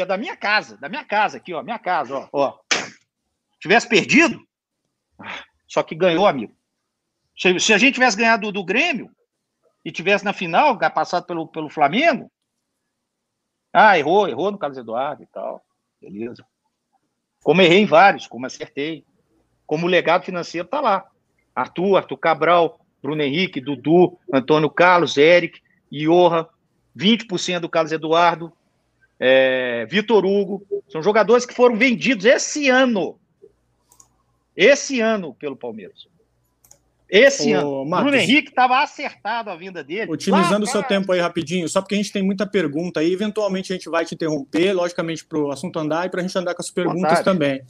que 0.00 0.02
é 0.02 0.06
da 0.06 0.16
minha 0.16 0.34
casa, 0.34 0.78
da 0.78 0.88
minha 0.88 1.04
casa 1.04 1.36
aqui, 1.36 1.52
ó, 1.52 1.62
minha 1.62 1.78
casa, 1.78 2.16
ó, 2.16 2.28
ó 2.32 2.58
tivesse 3.60 3.86
perdido, 3.86 4.42
só 5.68 5.82
que 5.82 5.94
ganhou, 5.94 6.26
amigo. 6.26 6.56
Se, 7.36 7.60
se 7.60 7.74
a 7.74 7.78
gente 7.78 7.94
tivesse 7.94 8.16
ganhado 8.16 8.46
do, 8.46 8.52
do 8.52 8.64
Grêmio 8.64 9.10
e 9.84 9.92
tivesse 9.92 10.24
na 10.24 10.32
final, 10.32 10.78
passado 10.78 11.26
pelo, 11.26 11.46
pelo 11.46 11.68
Flamengo, 11.68 12.32
ah, 13.70 13.98
errou, 13.98 14.26
errou 14.26 14.50
no 14.50 14.58
Carlos 14.58 14.78
Eduardo 14.78 15.22
e 15.22 15.26
tal. 15.26 15.62
Beleza. 16.00 16.46
Como 17.44 17.60
errei 17.60 17.80
em 17.80 17.86
vários, 17.86 18.26
como 18.26 18.46
acertei. 18.46 19.04
Como 19.66 19.86
o 19.86 19.90
legado 19.90 20.24
financeiro 20.24 20.66
tá 20.66 20.80
lá. 20.80 21.06
Arthur, 21.54 21.98
Arthur 21.98 22.16
Cabral, 22.16 22.80
Bruno 23.02 23.22
Henrique, 23.22 23.60
Dudu, 23.60 24.18
Antônio 24.32 24.70
Carlos, 24.70 25.18
Eric, 25.18 25.60
Iorra, 25.92 26.48
20% 26.96 27.60
do 27.60 27.68
Carlos 27.68 27.92
Eduardo, 27.92 28.52
é, 29.20 29.84
Vitor 29.84 30.24
Hugo. 30.24 30.66
São 30.88 31.02
jogadores 31.02 31.44
que 31.44 31.54
foram 31.54 31.76
vendidos 31.76 32.24
esse 32.24 32.70
ano. 32.70 33.18
Esse 34.56 35.00
ano 35.00 35.34
pelo 35.34 35.54
Palmeiras. 35.54 36.08
Esse 37.08 37.54
Ô, 37.54 37.58
ano. 37.58 37.84
Marcos, 37.84 38.10
Bruno 38.10 38.22
Henrique 38.22 38.50
estava 38.50 38.82
acertado 38.82 39.50
a 39.50 39.56
vinda 39.56 39.82
dele. 39.84 40.10
Otimizando 40.10 40.64
o 40.64 40.68
seu 40.68 40.82
tempo 40.82 41.12
aí 41.12 41.20
rapidinho, 41.20 41.68
só 41.68 41.82
porque 41.82 41.94
a 41.94 41.98
gente 41.98 42.12
tem 42.12 42.22
muita 42.22 42.46
pergunta 42.46 43.00
aí, 43.00 43.12
eventualmente 43.12 43.72
a 43.72 43.76
gente 43.76 43.90
vai 43.90 44.04
te 44.04 44.14
interromper, 44.14 44.72
logicamente, 44.72 45.24
para 45.24 45.38
o 45.38 45.50
assunto 45.50 45.78
andar 45.78 46.06
e 46.06 46.08
para 46.08 46.20
a 46.20 46.22
gente 46.22 46.38
andar 46.38 46.54
com 46.54 46.62
as 46.62 46.70
perguntas 46.70 47.20
também. 47.20 47.62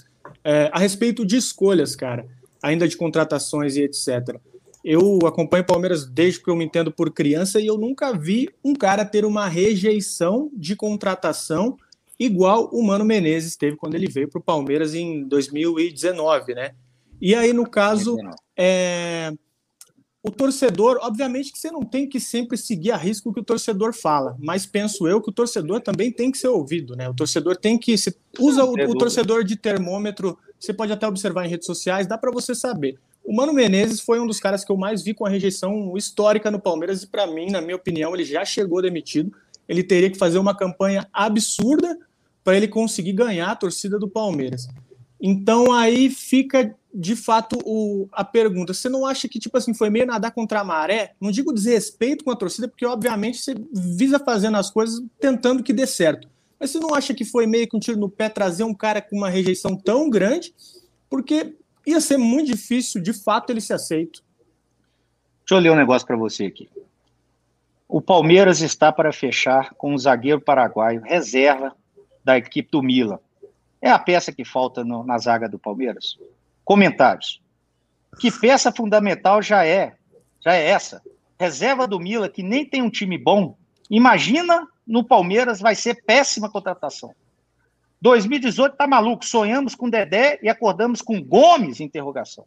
É, 0.45 0.71
a 0.73 0.79
respeito 0.79 1.25
de 1.25 1.37
escolhas, 1.37 1.97
cara, 1.97 2.27
ainda 2.63 2.87
de 2.87 2.97
contratações 2.97 3.77
e 3.77 3.83
etc. 3.83 4.39
Eu 4.85 5.19
acompanho 5.27 5.63
o 5.63 5.67
Palmeiras 5.67 6.07
desde 6.07 6.43
que 6.43 6.49
eu 6.49 6.57
me 6.57 6.65
entendo 6.65 6.91
por 6.91 7.11
criança 7.13 7.61
e 7.61 7.67
eu 7.67 7.77
nunca 7.77 8.13
vi 8.17 8.49
um 8.65 8.75
cara 8.75 9.05
ter 9.05 9.25
uma 9.25 9.47
rejeição 9.47 10.51
de 10.55 10.75
contratação 10.75 11.77
igual 12.19 12.69
o 12.73 12.83
Mano 12.83 13.05
Menezes 13.05 13.57
teve 13.57 13.77
quando 13.77 13.95
ele 13.95 14.07
veio 14.07 14.29
para 14.29 14.39
o 14.39 14.43
Palmeiras 14.43 14.95
em 14.95 15.25
2019, 15.25 16.55
né? 16.55 16.73
E 17.21 17.35
aí, 17.35 17.53
no 17.53 17.69
caso, 17.69 18.17
é, 18.57 19.33
o 20.23 20.31
torcedor, 20.31 20.99
obviamente 21.03 21.51
que 21.51 21.59
você 21.59 21.71
não 21.71 21.83
tem 21.83 22.07
que 22.07 22.21
sempre 22.21 22.59
seguir 22.59 22.93
a 22.93 22.97
risco 22.97 23.31
o 23.31 23.33
que 23.33 23.41
o 23.41 23.45
torcedor 23.45 23.95
fala, 23.95 24.37
mas 24.39 24.67
penso 24.67 25.09
eu 25.09 25.21
que 25.21 25.31
o 25.31 25.33
torcedor 25.33 25.81
também 25.81 26.13
tem 26.13 26.31
que 26.31 26.37
ser 26.37 26.49
ouvido, 26.49 26.95
né? 26.95 27.09
O 27.09 27.15
torcedor 27.15 27.57
tem 27.57 27.79
que. 27.79 27.97
Se 27.97 28.15
usa 28.39 28.65
o, 28.65 28.73
o 28.73 28.99
torcedor 28.99 29.45
de 29.45 29.57
termômetro, 29.57 30.39
você 30.59 30.75
pode 30.75 30.93
até 30.93 31.07
observar 31.07 31.47
em 31.47 31.49
redes 31.49 31.67
sociais, 31.67 32.07
dá 32.07 32.19
para 32.19 32.31
você 32.31 32.55
saber. 32.55 32.99
O 33.31 33.33
Mano 33.33 33.53
Menezes 33.53 34.01
foi 34.01 34.19
um 34.19 34.27
dos 34.27 34.41
caras 34.41 34.65
que 34.65 34.73
eu 34.73 34.77
mais 34.77 35.05
vi 35.05 35.15
com 35.15 35.25
a 35.25 35.29
rejeição 35.29 35.97
histórica 35.97 36.51
no 36.51 36.59
Palmeiras, 36.59 37.05
e 37.05 37.07
para 37.07 37.29
mim, 37.29 37.49
na 37.49 37.61
minha 37.61 37.77
opinião, 37.77 38.13
ele 38.13 38.25
já 38.25 38.45
chegou 38.45 38.83
demitido. 38.83 39.33
Ele 39.69 39.85
teria 39.85 40.11
que 40.11 40.19
fazer 40.19 40.37
uma 40.37 40.53
campanha 40.53 41.09
absurda 41.13 41.97
para 42.43 42.57
ele 42.57 42.67
conseguir 42.67 43.13
ganhar 43.13 43.53
a 43.53 43.55
torcida 43.55 44.01
do 44.01 44.09
Palmeiras. 44.09 44.67
Então 45.21 45.71
aí 45.73 46.11
fica 46.11 46.75
de 46.93 47.15
fato 47.15 47.57
o, 47.65 48.09
a 48.11 48.25
pergunta. 48.25 48.75
Você 48.75 48.89
não 48.89 49.07
acha 49.07 49.29
que 49.29 49.39
tipo 49.39 49.57
assim 49.57 49.75
foi 49.75 49.91
meio 49.91 50.07
nadar 50.07 50.33
contra 50.33 50.59
a 50.59 50.65
maré? 50.65 51.13
Não 51.21 51.31
digo 51.31 51.53
desrespeito 51.53 52.25
com 52.25 52.33
a 52.33 52.37
torcida, 52.37 52.67
porque 52.67 52.85
obviamente 52.85 53.39
você 53.39 53.55
visa 53.73 54.19
fazendo 54.19 54.57
as 54.57 54.73
coisas 54.73 55.01
tentando 55.21 55.63
que 55.63 55.73
dê 55.73 55.87
certo. 55.87 56.29
Mas 56.59 56.71
você 56.71 56.81
não 56.81 56.93
acha 56.97 57.15
que 57.15 57.25
foi 57.25 57.47
meio 57.47 57.69
que 57.69 57.77
um 57.77 57.81
tiro 57.81 57.97
no 57.97 58.09
pé 58.09 58.29
trazer 58.29 58.65
um 58.65 58.75
cara 58.75 59.01
com 59.01 59.17
uma 59.17 59.31
rejeição 59.31 59.77
tão 59.77 60.11
grande? 60.11 60.53
Porque 61.09 61.55
ia 61.91 62.01
ser 62.01 62.17
muito 62.17 62.51
difícil, 62.51 63.03
de 63.03 63.13
fato, 63.13 63.51
ele 63.51 63.61
ser 63.61 63.75
aceito. 63.75 64.23
Deixa 65.41 65.55
eu 65.55 65.59
ler 65.59 65.73
um 65.73 65.77
negócio 65.77 66.07
para 66.07 66.17
você 66.17 66.47
aqui. 66.47 66.69
O 67.89 68.01
Palmeiras 68.01 68.61
está 68.61 68.93
para 68.93 69.13
fechar 69.13 69.75
com 69.75 69.95
o 69.95 69.99
zagueiro 69.99 70.41
paraguaio 70.41 71.03
reserva 71.03 71.77
da 72.25 72.39
equipe 72.39 72.71
do 72.71 72.83
Milan 72.83 73.19
é 73.81 73.91
a 73.91 73.99
peça 73.99 74.33
que 74.33 74.45
falta 74.45 74.85
no, 74.85 75.03
na 75.05 75.17
zaga 75.19 75.49
do 75.49 75.59
Palmeiras? 75.59 76.19
Comentários. 76.65 77.41
Que 78.19 78.31
peça 78.31 78.71
fundamental 78.71 79.41
já 79.41 79.65
é? 79.65 79.95
Já 80.41 80.55
é 80.55 80.69
essa. 80.69 81.03
Reserva 81.39 81.87
do 81.87 81.99
Mila, 81.99 82.29
que 82.29 82.43
nem 82.43 82.65
tem 82.65 82.83
um 82.83 82.91
time 82.91 83.17
bom. 83.17 83.57
Imagina 83.89 84.67
no 84.87 85.03
Palmeiras 85.03 85.61
vai 85.61 85.75
ser 85.75 86.05
péssima 86.05 86.51
contratação. 86.51 87.15
2018 88.01 88.77
tá 88.77 88.87
maluco, 88.87 89.25
sonhamos 89.25 89.75
com 89.75 89.91
Dedé 89.91 90.39
e 90.43 90.49
acordamos 90.49 91.03
com 91.03 91.23
Gomes, 91.23 91.81
interrogação. 91.81 92.45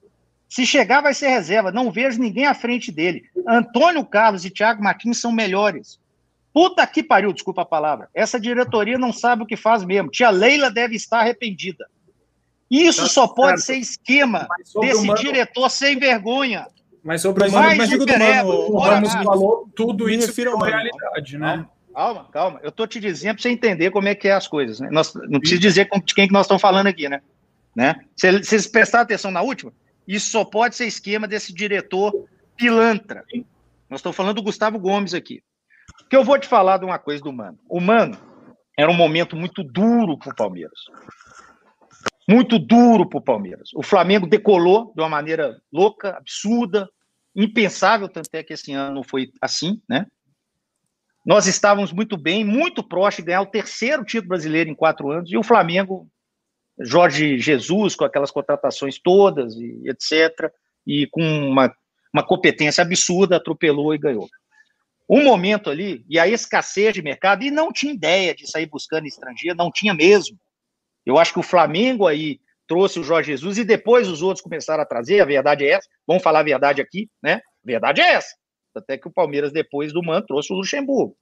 Se 0.50 0.66
chegar 0.66 1.02
vai 1.02 1.14
ser 1.14 1.30
reserva, 1.30 1.72
não 1.72 1.92
vejo 1.92 2.20
ninguém 2.20 2.46
à 2.46 2.54
frente 2.54 2.92
dele. 2.92 3.24
Antônio 3.48 4.06
Carlos 4.06 4.46
e 4.46 4.52
Thiago 4.52 4.84
Martins 4.84 5.20
são 5.20 5.32
melhores. 5.32 6.00
Puta 6.54 6.86
que 6.86 7.02
pariu, 7.02 7.34
desculpa 7.34 7.64
a 7.64 7.66
palavra. 7.66 8.08
Essa 8.14 8.40
diretoria 8.40 8.98
não 8.98 9.12
sabe 9.12 9.42
o 9.42 9.46
que 9.48 9.58
faz 9.58 9.84
mesmo. 9.84 10.12
Tia 10.12 10.30
Leila 10.30 10.70
deve 10.70 10.96
estar 10.96 11.22
arrependida. 11.22 11.88
Isso 12.70 13.02
tá 13.02 13.10
só 13.10 13.28
pode 13.28 13.64
ser 13.64 13.78
esquema 13.78 14.48
desse 14.80 15.06
mano... 15.06 15.20
diretor 15.20 15.70
sem 15.70 15.98
vergonha. 15.98 16.68
Mas 17.04 17.22
sobre 17.22 17.48
o 17.48 17.52
mano, 17.52 17.76
mas 17.76 17.90
digo 17.90 18.06
do 18.06 18.18
mano, 18.18 18.50
o 18.50 18.80
Ramos 18.80 19.14
falou 19.14 19.70
tudo 19.76 20.10
isso 20.10 20.32
virou 20.32 20.58
realidade, 20.58 21.38
né? 21.38 21.66
Calma, 21.94 22.28
calma. 22.32 22.60
Eu 22.64 22.72
tô 22.72 22.88
te 22.88 22.99
dizendo 22.99 23.36
para 23.36 23.44
você 23.44 23.49
entender 23.49 23.91
como 23.91 24.07
é 24.07 24.15
que 24.15 24.28
é 24.28 24.34
as 24.34 24.48
coisas. 24.48 24.80
Né? 24.80 24.90
Nós, 24.91 25.14
não 25.14 25.40
preciso 25.40 25.61
dizer 25.61 25.88
de 26.03 26.14
quem 26.14 26.28
que 26.28 26.34
nós 26.34 26.45
estamos 26.45 26.61
falando 26.61 26.88
aqui, 26.88 27.07
né? 27.07 27.22
né? 27.76 27.95
Se 28.15 28.32
vocês 28.32 28.68
prestaram 28.68 29.03
atenção 29.03 29.32
na 29.32 29.41
última, 29.41 29.72
isso 30.07 30.32
só 30.32 30.44
pode 30.44 30.76
ser 30.76 30.86
esquema 30.86 31.28
desse 31.28 31.53
diretor 31.53 32.11
pilantra. 32.57 33.24
Nós 33.90 33.99
estamos 33.99 34.15
falando 34.15 34.36
do 34.36 34.44
Gustavo 34.44 34.80
Gomes 34.80 35.14
aqui. 35.14 35.44
Que 36.10 36.15
eu 36.15 36.24
vou 36.24 36.38
te 36.40 36.48
falar 36.48 36.78
de 36.78 36.86
uma 36.86 36.98
coisa 36.98 37.24
do 37.24 37.32
Mano. 37.32 37.60
O 37.70 37.80
Mano 37.80 38.18
era 38.78 38.90
um 38.90 38.95
momento 38.95 39.36
muito 39.36 39.64
duro 39.64 40.18
para 40.18 40.32
o 40.32 40.36
Palmeiras. 40.36 40.80
Muito 42.28 42.57
duro 42.57 43.07
para 43.07 43.20
o 43.20 43.24
Palmeiras. 43.24 43.70
O 43.76 43.84
Flamengo 43.84 44.26
decolou 44.26 44.94
de 44.95 45.02
uma 45.02 45.10
maneira 45.10 45.60
louca, 45.72 46.18
absurda, 46.18 46.90
impensável, 47.36 48.07
tanto 48.07 48.30
é 48.34 48.44
que 48.44 48.53
esse 48.53 48.72
ano 48.74 49.03
foi 49.03 49.32
assim, 49.41 49.82
né? 49.90 50.06
Nós 51.26 51.48
estávamos 51.48 51.91
muito 51.91 52.18
bem, 52.18 52.44
muito 52.44 52.84
próximo 52.84 53.24
de 53.24 53.28
ganhar 53.28 53.41
o 53.41 53.48
terceiro 53.48 54.04
título 54.04 54.30
brasileiro 54.30 54.70
em 54.70 54.76
quatro 54.76 55.10
anos, 55.12 55.32
e 55.32 55.38
o 55.38 55.44
Flamengo, 55.44 56.08
Jorge 56.80 57.38
Jesus, 57.38 57.95
com 57.95 58.04
aquelas 58.04 58.32
contratações 58.32 59.00
todas, 59.00 59.56
e 59.56 59.84
etc., 59.88 60.52
e 60.86 61.08
com 61.08 61.22
uma, 61.22 61.74
uma 62.14 62.26
competência 62.26 62.82
absurda, 62.82 63.38
atropelou 63.38 63.94
e 63.94 63.98
ganhou 63.98 64.28
um 65.10 65.24
momento 65.24 65.70
ali, 65.70 66.06
e 66.10 66.18
a 66.18 66.28
escassez 66.28 66.94
de 66.94 67.02
mercado, 67.02 67.44
e 67.44 67.52
não 67.52 67.72
tinha 67.72 67.94
ideia 67.94 68.34
de 68.34 68.50
sair 68.50 68.66
buscando 68.66 69.06
estrangeiro, 69.06 69.56
não 69.56 69.72
tinha 69.72 69.94
mesmo. 69.94 70.38
Eu 71.06 71.18
acho 71.18 71.34
que 71.34 71.40
o 71.40 71.44
Flamengo 71.44 72.08
aí 72.08 72.40
trouxe 72.68 73.00
o 73.00 73.04
Jorge 73.04 73.32
Jesus 73.32 73.58
e 73.58 73.66
depois 73.66 74.08
os 74.08 74.22
outros 74.22 74.41
começaram 74.41 74.82
a 74.82 74.86
trazer, 74.86 75.20
a 75.20 75.26
verdade 75.26 75.66
é 75.66 75.72
essa, 75.72 75.88
vamos 76.08 76.24
falar 76.24 76.40
a 76.40 76.44
verdade 76.44 76.82
aqui, 76.82 77.10
né? 77.22 77.36
A 77.36 77.41
verdade 77.66 78.02
é 78.02 78.14
essa. 78.14 78.34
Até 78.76 78.98
que 78.98 79.08
o 79.08 79.12
Palmeiras, 79.12 79.52
depois 79.52 79.94
do 79.94 80.04
Man, 80.04 80.22
trouxe 80.22 80.52
o 80.52 80.56
Luxemburgo. 80.56 81.16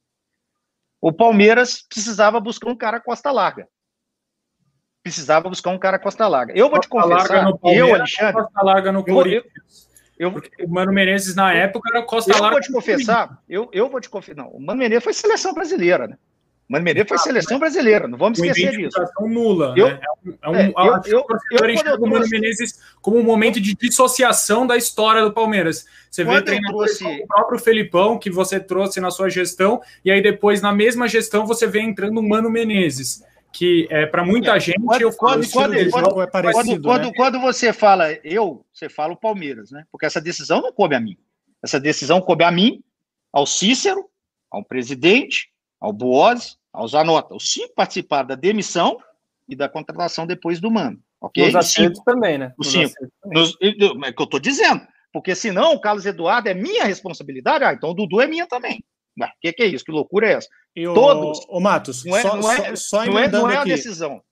O 1.01 1.11
Palmeiras 1.11 1.81
precisava 1.81 2.39
buscar 2.39 2.69
um 2.69 2.75
cara 2.75 2.99
costa 2.99 3.31
larga. 3.31 3.67
Precisava 5.03 5.49
buscar 5.49 5.71
um 5.71 5.79
cara 5.79 5.97
costa 5.97 6.27
larga. 6.27 6.53
Eu 6.55 6.69
vou 6.69 6.79
te 6.79 6.87
confessar, 6.87 7.51
eu, 7.63 7.95
Alexandre. 7.95 8.33
Costa 8.33 8.63
larga 8.63 8.91
no 8.91 9.03
Corinthians. 9.03 9.89
Eu, 10.17 10.31
o 10.63 10.69
Mano 10.69 10.93
Menezes, 10.93 11.35
na 11.35 11.51
época, 11.51 11.89
era 11.89 12.05
Costa 12.05 12.31
Eu 12.31 12.37
vou 12.37 12.61
te 12.61 12.71
confessar, 12.71 13.41
eu, 13.49 13.67
eu 13.73 13.89
vou 13.89 13.99
te 13.99 14.07
confessar. 14.07 14.43
Não, 14.43 14.51
o 14.51 14.61
Mano 14.61 14.77
Menezes 14.77 15.03
foi 15.03 15.13
seleção 15.13 15.51
brasileira, 15.51 16.07
né? 16.07 16.17
Mano 16.71 16.85
Menezes 16.85 17.09
foi 17.09 17.17
seleção 17.17 17.59
brasileira, 17.59 18.07
não 18.07 18.17
vamos 18.17 18.39
esquecer 18.39 18.71
disso. 18.71 18.97
nula, 19.19 19.73
eu, 19.75 19.87
né? 19.89 19.99
É 20.41 20.49
um, 20.49 20.55
é, 20.55 20.67
eu, 20.67 21.01
eu, 21.05 21.25
eu, 21.51 21.69
eu 21.69 21.95
o 21.99 22.09
Mano 22.09 22.25
Menezes 22.29 22.79
como 23.01 23.17
um 23.17 23.23
momento 23.23 23.59
de 23.59 23.75
dissociação 23.75 24.65
da 24.65 24.77
história 24.77 25.21
do 25.21 25.33
Palmeiras. 25.33 25.85
Você 26.09 26.23
vê 26.23 26.41
trouxe... 26.41 27.03
o 27.03 27.27
próprio 27.27 27.59
Felipão, 27.59 28.17
que 28.17 28.29
você 28.29 28.57
trouxe 28.57 29.01
na 29.01 29.11
sua 29.11 29.29
gestão, 29.29 29.81
e 30.05 30.09
aí 30.09 30.21
depois, 30.21 30.61
na 30.61 30.71
mesma 30.71 31.09
gestão, 31.09 31.45
você 31.45 31.67
vê 31.67 31.81
entrando 31.81 32.17
o 32.19 32.23
Mano 32.27 32.49
Menezes 32.49 33.21
que 33.53 33.85
é, 33.89 34.05
para 34.05 34.23
muita 34.23 34.55
é, 34.55 34.59
gente 34.61 34.81
quando, 34.81 35.01
eu 35.01 35.11
quando, 35.11 35.51
quando, 35.51 35.91
quando, 35.91 36.21
é 36.21 36.27
parecido, 36.27 36.81
quando, 36.83 37.07
né? 37.07 37.11
quando, 37.13 37.41
você 37.41 37.73
fala 37.73 38.13
eu, 38.23 38.65
você 38.71 38.87
fala 38.87 39.11
o 39.11 39.17
Palmeiras, 39.17 39.71
né? 39.71 39.83
Porque 39.91 40.05
essa 40.05 40.21
decisão 40.21 40.61
não 40.61 40.71
coube 40.71 40.95
a 40.95 41.01
mim. 41.01 41.17
Essa 41.61 41.77
decisão 41.77 42.21
coube 42.21 42.45
a 42.45 42.51
mim, 42.51 42.81
ao 43.29 43.45
Cícero, 43.45 44.09
ao 44.49 44.63
presidente, 44.63 45.51
ao 45.81 45.91
Boaz, 45.91 46.57
ao 46.73 46.87
Zanota. 46.87 47.35
Os 47.35 47.51
cinco 47.51 47.73
participaram 47.75 48.27
da 48.27 48.35
demissão 48.35 48.97
e 49.47 49.55
da 49.55 49.67
contratação 49.67 50.25
depois 50.25 50.59
do 50.59 50.71
Mano. 50.71 50.99
Ok? 51.19 51.47
Os 51.47 51.55
acertos 51.55 52.01
também, 52.03 52.37
né? 52.37 52.53
Os 52.57 52.71
cinco. 52.71 52.93
Nos, 53.25 53.55
é 53.61 53.69
o 53.69 54.13
que 54.13 54.21
eu 54.21 54.23
estou 54.23 54.39
dizendo. 54.39 54.81
Porque 55.13 55.35
senão 55.35 55.73
o 55.73 55.81
Carlos 55.81 56.05
Eduardo 56.05 56.47
é 56.47 56.53
minha 56.53 56.85
responsabilidade, 56.85 57.65
ah, 57.65 57.73
então 57.73 57.89
o 57.89 57.93
Dudu 57.93 58.21
é 58.21 58.27
minha 58.27 58.47
também. 58.47 58.83
O 59.19 59.25
que, 59.41 59.51
que, 59.51 59.63
é 59.63 59.65
isso? 59.67 59.83
Que 59.83 59.91
loucura 59.91 60.27
é 60.27 60.33
essa? 60.33 60.47
E 60.75 60.87
o, 60.87 60.93
Todos. 60.93 61.45
O 61.49 61.59
Matos, 61.59 62.05
não 62.05 62.15
é, 62.15 62.21
só, 62.21 62.37
não 62.37 62.51
é, 62.51 62.75
só, 62.75 62.75
só 62.75 63.05
não 63.05 63.19
é, 63.19 63.27
não 63.27 63.51
é 63.51 63.57
a 63.57 63.63
decisão. 63.63 64.23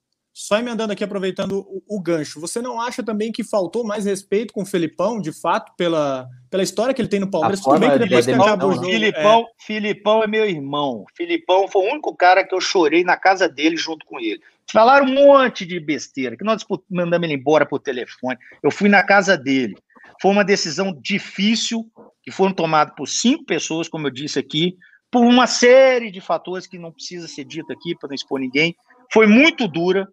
Só 0.41 0.57
emendando 0.57 0.93
aqui, 0.93 1.03
aproveitando 1.03 1.67
o, 1.67 1.83
o, 1.85 2.01
gancho, 2.01 2.39
você 2.39 2.61
não 2.61 2.79
acha 2.79 3.03
também 3.03 3.29
que 3.29 3.43
faltou 3.43 3.83
mais 3.83 4.05
respeito 4.05 4.53
com 4.53 4.61
o 4.61 4.65
Felipão, 4.65 5.19
de 5.19 5.33
fato, 5.33 5.73
pela, 5.75 6.29
pela 6.49 6.63
história 6.63 6.93
que 6.93 7.01
ele 7.01 7.09
tem 7.09 7.19
no 7.19 7.29
Palmeiras? 7.29 7.59
Tudo 7.59 7.77
bem 7.77 7.91
que 7.91 7.99
depois 7.99 8.25
que 8.25 8.31
acabou 8.31 8.69
o 8.69 8.75
jogo... 8.75 8.85
Filipão 8.85 9.41
é... 9.41 9.45
Filipão 9.57 10.23
é 10.23 10.27
meu 10.27 10.45
irmão. 10.45 11.03
Filipão 11.13 11.67
foi 11.67 11.81
o 11.85 11.91
único 11.91 12.15
cara 12.15 12.47
que 12.47 12.55
eu 12.55 12.61
chorei 12.61 13.03
na 13.03 13.17
casa 13.17 13.49
dele 13.49 13.75
junto 13.75 14.05
com 14.05 14.17
ele. 14.17 14.39
Falaram 14.71 15.07
um 15.07 15.13
monte 15.13 15.65
de 15.65 15.77
besteira, 15.77 16.37
que 16.37 16.45
nós 16.45 16.65
mandamos 16.89 17.27
ele 17.27 17.37
embora 17.37 17.65
por 17.65 17.79
telefone. 17.79 18.37
Eu 18.63 18.71
fui 18.71 18.87
na 18.87 19.03
casa 19.03 19.37
dele. 19.37 19.75
Foi 20.21 20.31
uma 20.31 20.45
decisão 20.45 20.97
difícil, 21.01 21.85
que 22.23 22.31
foram 22.31 22.53
tomadas 22.53 22.93
por 22.95 23.09
cinco 23.09 23.43
pessoas, 23.43 23.89
como 23.89 24.07
eu 24.07 24.11
disse 24.11 24.39
aqui, 24.39 24.77
por 25.11 25.21
uma 25.21 25.47
série 25.47 26.09
de 26.09 26.21
fatores 26.21 26.65
que 26.65 26.79
não 26.79 26.93
precisa 26.93 27.27
ser 27.27 27.43
dito 27.43 27.73
aqui 27.73 27.93
para 27.93 28.07
não 28.07 28.15
expor 28.15 28.39
ninguém. 28.39 28.73
Foi 29.11 29.27
muito 29.27 29.67
dura, 29.67 30.07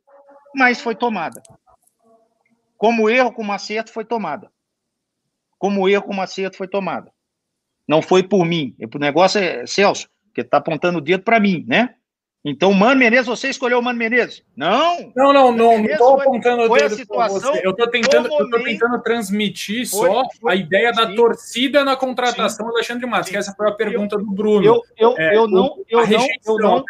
mas 0.57 0.81
foi 0.81 0.95
tomada. 0.95 1.43
Como 2.79 3.11
erro, 3.11 3.31
como 3.31 3.53
acerto, 3.53 3.93
foi 3.93 4.05
tomada. 4.05 4.51
Como 5.59 5.89
erro, 5.89 6.05
como 6.05 6.23
acerto, 6.23 6.57
foi 6.57 6.67
tomada. 6.67 7.13
Não 7.87 8.01
foi 8.01 8.23
por 8.23 8.45
mim. 8.45 8.75
O 8.95 8.99
negócio 8.99 9.39
é, 9.39 9.67
Celso, 9.67 10.09
que 10.35 10.41
está 10.41 10.57
apontando 10.57 10.99
o 10.99 11.01
dedo 11.01 11.23
para 11.23 11.39
mim, 11.39 11.65
né? 11.69 11.95
Então, 12.49 12.73
Mano 12.73 13.01
Menezes, 13.01 13.27
você 13.27 13.49
escolheu 13.49 13.81
o 13.81 13.83
Mano 13.83 13.99
Menezes? 13.99 14.43
Não! 14.57 15.13
Não, 15.17 15.33
não, 15.33 15.53
não 15.53 15.85
estou 15.85 16.21
apontando 16.21 16.63
o 16.63 16.69
dedo 16.69 17.07
para 17.07 17.29
você. 17.29 17.61
Eu 17.63 17.73
estou 17.73 17.91
tentando, 17.91 18.29
eu 18.29 18.63
tentando 18.63 19.03
transmitir 19.03 19.89
foi, 19.91 20.09
só 20.09 20.23
foi, 20.41 20.53
a 20.53 20.55
ideia 20.55 20.95
sim, 20.95 21.01
da 21.01 21.15
torcida 21.15 21.85
na 21.85 21.97
contratação 21.97 22.67
sim, 22.67 22.71
do 22.71 22.77
Alexandre 22.77 23.07
Matos, 23.07 23.31
que 23.31 23.37
essa 23.37 23.53
foi 23.53 23.69
a 23.69 23.73
pergunta 23.73 24.15
eu, 24.15 24.21
do 24.21 24.31
Bruno. 24.31 24.65
Eu, 24.65 24.83
eu, 24.97 25.19
é, 25.19 25.37
eu 25.37 25.49
não, 25.49 25.85
eu 25.89 26.07
não, 26.07 26.27
eu 26.47 26.59
não, 26.59 26.85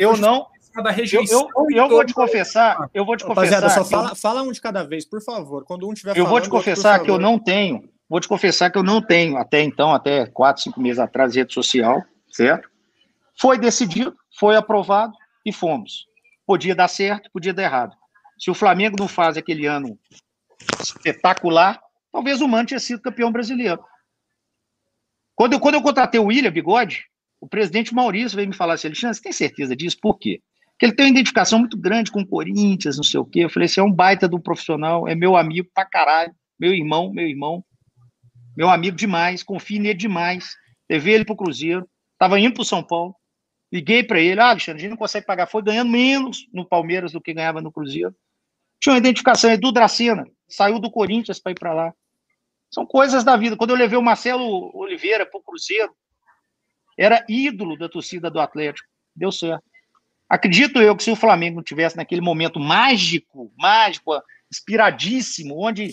eu 0.00 0.16
não, 0.16 0.46
da 0.80 0.90
rejeição. 0.90 1.48
Eu, 1.56 1.66
eu, 1.70 1.76
eu 1.76 1.88
vou 1.88 2.04
te 2.04 2.14
confessar, 2.14 2.88
eu 2.94 3.04
vou 3.04 3.16
te 3.16 3.24
confessar. 3.24 3.60
Rapaziada, 3.60 3.70
só 3.70 3.84
fala, 3.84 4.14
fala 4.14 4.42
um 4.42 4.52
de 4.52 4.60
cada 4.60 4.84
vez, 4.84 5.04
por 5.04 5.22
favor. 5.22 5.64
Quando 5.64 5.88
um 5.88 5.92
tiver 5.92 6.16
Eu 6.16 6.26
vou 6.26 6.40
te 6.40 6.48
confessar 6.48 7.02
que 7.02 7.10
eu 7.10 7.18
não 7.18 7.38
tenho, 7.38 7.88
vou 8.08 8.20
te 8.20 8.28
confessar 8.28 8.70
que 8.70 8.78
eu 8.78 8.82
não 8.82 9.02
tenho, 9.02 9.36
até 9.36 9.62
então, 9.62 9.92
até 9.92 10.26
quatro, 10.26 10.62
cinco 10.62 10.80
meses 10.80 10.98
atrás, 10.98 11.34
rede 11.34 11.52
social, 11.52 12.02
certo? 12.30 12.70
Foi 13.38 13.58
decidido, 13.58 14.16
foi 14.38 14.56
aprovado 14.56 15.12
e 15.44 15.52
fomos. 15.52 16.06
Podia 16.46 16.74
dar 16.74 16.88
certo, 16.88 17.30
podia 17.32 17.52
dar 17.52 17.64
errado. 17.64 17.96
Se 18.38 18.50
o 18.50 18.54
Flamengo 18.54 18.96
não 18.98 19.08
faz 19.08 19.36
aquele 19.36 19.66
ano 19.66 19.98
espetacular, 20.80 21.80
talvez 22.10 22.40
o 22.40 22.48
Mano 22.48 22.66
tinha 22.66 22.80
sido 22.80 23.02
campeão 23.02 23.30
brasileiro. 23.30 23.82
Quando 25.34 25.54
eu, 25.54 25.60
quando 25.60 25.74
eu 25.74 25.82
contratei 25.82 26.20
o 26.20 26.26
William 26.26 26.52
Bigode, 26.52 27.06
o 27.40 27.48
presidente 27.48 27.94
Maurício 27.94 28.36
veio 28.36 28.48
me 28.48 28.54
falar 28.54 28.74
assim, 28.74 28.88
Alexandre, 28.88 29.16
você 29.16 29.22
tem 29.22 29.32
certeza 29.32 29.74
disso? 29.74 29.98
Por 30.00 30.18
quê? 30.18 30.40
Porque 30.82 30.86
ele 30.86 30.96
tem 30.96 31.06
uma 31.06 31.12
identificação 31.12 31.60
muito 31.60 31.76
grande 31.76 32.10
com 32.10 32.22
o 32.22 32.26
Corinthians, 32.26 32.96
não 32.96 33.04
sei 33.04 33.20
o 33.20 33.24
quê. 33.24 33.44
Eu 33.44 33.48
falei, 33.48 33.68
você 33.68 33.78
é 33.78 33.84
um 33.84 33.92
baita 33.92 34.26
do 34.26 34.40
profissional, 34.40 35.06
é 35.06 35.14
meu 35.14 35.36
amigo 35.36 35.68
pra 35.72 35.84
caralho, 35.84 36.34
meu 36.58 36.74
irmão, 36.74 37.12
meu 37.12 37.24
irmão, 37.24 37.64
meu 38.56 38.68
amigo 38.68 38.96
demais, 38.96 39.44
confio 39.44 39.80
nele 39.80 39.94
demais. 39.94 40.56
Levei 40.90 41.14
ele 41.14 41.24
pro 41.24 41.36
Cruzeiro, 41.36 41.88
tava 42.18 42.40
indo 42.40 42.54
pro 42.54 42.64
São 42.64 42.82
Paulo, 42.82 43.14
liguei 43.72 44.02
para 44.02 44.18
ele, 44.18 44.40
ah, 44.40 44.48
Alexandre, 44.48 44.80
a 44.80 44.82
gente 44.82 44.90
não 44.90 44.96
consegue 44.96 45.24
pagar, 45.24 45.46
foi 45.46 45.62
ganhando 45.62 45.88
menos 45.88 46.48
no 46.52 46.68
Palmeiras 46.68 47.12
do 47.12 47.20
que 47.20 47.32
ganhava 47.32 47.62
no 47.62 47.70
Cruzeiro. 47.70 48.12
Tinha 48.80 48.94
uma 48.94 48.98
identificação, 48.98 49.52
Edu 49.52 49.70
Dracena, 49.70 50.26
saiu 50.48 50.80
do 50.80 50.90
Corinthians 50.90 51.38
para 51.38 51.52
ir 51.52 51.60
para 51.60 51.72
lá. 51.72 51.94
São 52.74 52.84
coisas 52.84 53.22
da 53.22 53.36
vida. 53.36 53.56
Quando 53.56 53.70
eu 53.70 53.76
levei 53.76 53.96
o 53.96 54.02
Marcelo 54.02 54.76
Oliveira 54.76 55.24
para 55.24 55.38
o 55.38 55.44
Cruzeiro, 55.44 55.94
era 56.98 57.24
ídolo 57.28 57.78
da 57.78 57.88
torcida 57.88 58.28
do 58.28 58.40
Atlético. 58.40 58.88
Deu 59.14 59.30
certo. 59.30 59.62
Acredito 60.32 60.80
eu 60.80 60.96
que 60.96 61.02
se 61.02 61.10
o 61.10 61.16
Flamengo 61.16 61.56
não 61.56 61.62
tivesse 61.62 61.94
naquele 61.94 62.22
momento 62.22 62.58
mágico, 62.58 63.52
mágico, 63.54 64.18
inspiradíssimo, 64.50 65.62
onde 65.62 65.90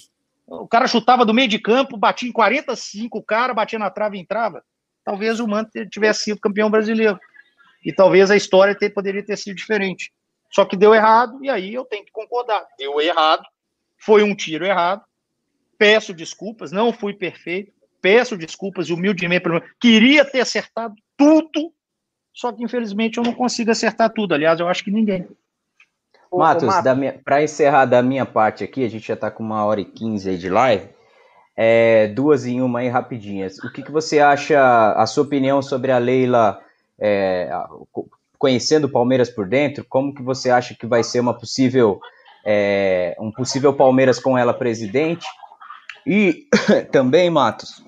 o 0.47 0.65
cara 0.65 0.87
chutava 0.87 1.25
do 1.25 1.33
meio 1.33 1.49
de 1.49 1.59
campo, 1.59 1.97
batia 1.97 2.29
em 2.29 2.31
45 2.31 3.17
o 3.17 3.21
cara, 3.21 3.53
batia 3.53 3.77
na 3.77 3.89
trave 3.89 4.15
e 4.17 4.21
entrava, 4.21 4.63
talvez 5.03 5.41
o 5.41 5.47
Manter 5.47 5.89
tivesse 5.89 6.23
sido 6.23 6.39
campeão 6.39 6.71
brasileiro. 6.71 7.19
E 7.83 7.91
talvez 7.91 8.31
a 8.31 8.37
história 8.37 8.73
ter, 8.73 8.91
poderia 8.91 9.21
ter 9.21 9.37
sido 9.37 9.57
diferente. 9.57 10.09
Só 10.49 10.63
que 10.63 10.77
deu 10.77 10.95
errado, 10.95 11.43
e 11.43 11.49
aí 11.49 11.73
eu 11.73 11.83
tenho 11.83 12.05
que 12.05 12.11
concordar. 12.13 12.65
Deu 12.77 13.01
errado, 13.01 13.43
foi 13.97 14.23
um 14.23 14.33
tiro 14.33 14.65
errado. 14.65 15.03
Peço 15.77 16.13
desculpas, 16.13 16.71
não 16.71 16.93
fui 16.93 17.11
perfeito. 17.11 17.73
Peço 18.01 18.37
desculpas 18.37 18.89
humildemente. 18.89 19.43
Queria 19.81 20.23
ter 20.23 20.39
acertado 20.39 20.95
tudo 21.17 21.73
só 22.33 22.51
que, 22.51 22.63
infelizmente, 22.63 23.17
eu 23.17 23.23
não 23.23 23.33
consigo 23.33 23.71
acertar 23.71 24.11
tudo. 24.11 24.33
Aliás, 24.33 24.59
eu 24.59 24.67
acho 24.67 24.83
que 24.83 24.91
ninguém. 24.91 25.27
Matos, 26.31 26.69
para 27.23 27.43
encerrar 27.43 27.85
da 27.85 28.03
minha 28.03 28.25
parte 28.25 28.63
aqui, 28.63 28.85
a 28.85 28.89
gente 28.89 29.07
já 29.07 29.15
está 29.15 29.31
com 29.31 29.43
uma 29.43 29.65
hora 29.65 29.81
e 29.81 29.85
quinze 29.85 30.37
de 30.37 30.49
live. 30.49 30.87
É, 31.55 32.07
duas 32.07 32.45
em 32.45 32.61
uma 32.61 32.79
aí 32.79 32.87
rapidinhas. 32.87 33.57
O 33.59 33.71
que, 33.71 33.81
que 33.81 33.91
você 33.91 34.19
acha, 34.19 34.93
a 34.93 35.05
sua 35.05 35.23
opinião 35.23 35.61
sobre 35.61 35.91
a 35.91 35.97
Leila, 35.97 36.61
é, 36.99 37.49
conhecendo 38.37 38.85
o 38.85 38.91
Palmeiras 38.91 39.29
por 39.29 39.47
dentro, 39.47 39.83
como 39.89 40.13
que 40.13 40.21
você 40.21 40.49
acha 40.49 40.75
que 40.75 40.85
vai 40.85 41.03
ser 41.03 41.19
uma 41.19 41.33
possível, 41.33 41.99
é, 42.45 43.15
um 43.19 43.31
possível 43.31 43.73
Palmeiras 43.73 44.19
com 44.19 44.37
ela 44.37 44.53
presidente? 44.53 45.27
E 46.05 46.47
também, 46.93 47.29
Matos, 47.29 47.83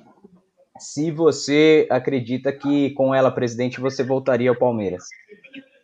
se 0.81 1.11
você 1.11 1.87
acredita 1.89 2.51
que 2.51 2.89
com 2.91 3.13
ela 3.13 3.31
presidente 3.31 3.79
você 3.79 4.03
voltaria 4.03 4.49
ao 4.49 4.55
Palmeiras. 4.55 5.03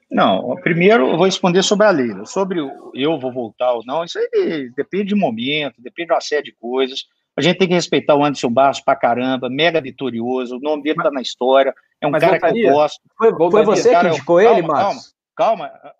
Não, 0.09 0.55
primeiro 0.61 1.09
eu 1.09 1.17
vou 1.17 1.25
responder 1.25 1.61
sobre 1.63 1.85
a 1.85 1.91
Leila. 1.91 2.25
Sobre 2.25 2.59
eu 2.95 3.19
vou 3.19 3.31
voltar 3.31 3.73
ou 3.73 3.83
não, 3.85 4.03
isso 4.03 4.17
aí 4.17 4.71
depende 4.75 5.09
de 5.09 5.15
momento, 5.15 5.81
depende 5.81 6.07
de 6.07 6.13
uma 6.13 6.21
série 6.21 6.43
de 6.43 6.53
coisas. 6.53 7.05
A 7.35 7.41
gente 7.41 7.59
tem 7.59 7.67
que 7.67 7.73
respeitar 7.75 8.15
o 8.15 8.23
Anderson 8.25 8.49
Barros 8.49 8.79
pra 8.79 8.95
caramba, 8.95 9.49
mega 9.49 9.79
vitorioso, 9.79 10.57
o 10.57 10.59
nome 10.59 10.81
dele 10.81 10.95
tá 10.95 11.11
na 11.11 11.21
história, 11.21 11.73
é 12.01 12.07
um 12.07 12.11
Mas 12.11 12.21
cara 12.21 12.33
voltaria? 12.33 12.63
que 12.63 12.67
eu 12.67 12.73
gosto. 12.73 13.01
Foi, 13.15 13.51
foi 13.51 13.63
você 13.63 13.99
que 13.99 14.07
indicou 14.07 14.41
eu, 14.41 14.51
ele, 14.53 14.61
calma, 14.61 14.73
Marcos? 14.73 15.13
Calma, 15.35 15.69
calma. 15.69 15.93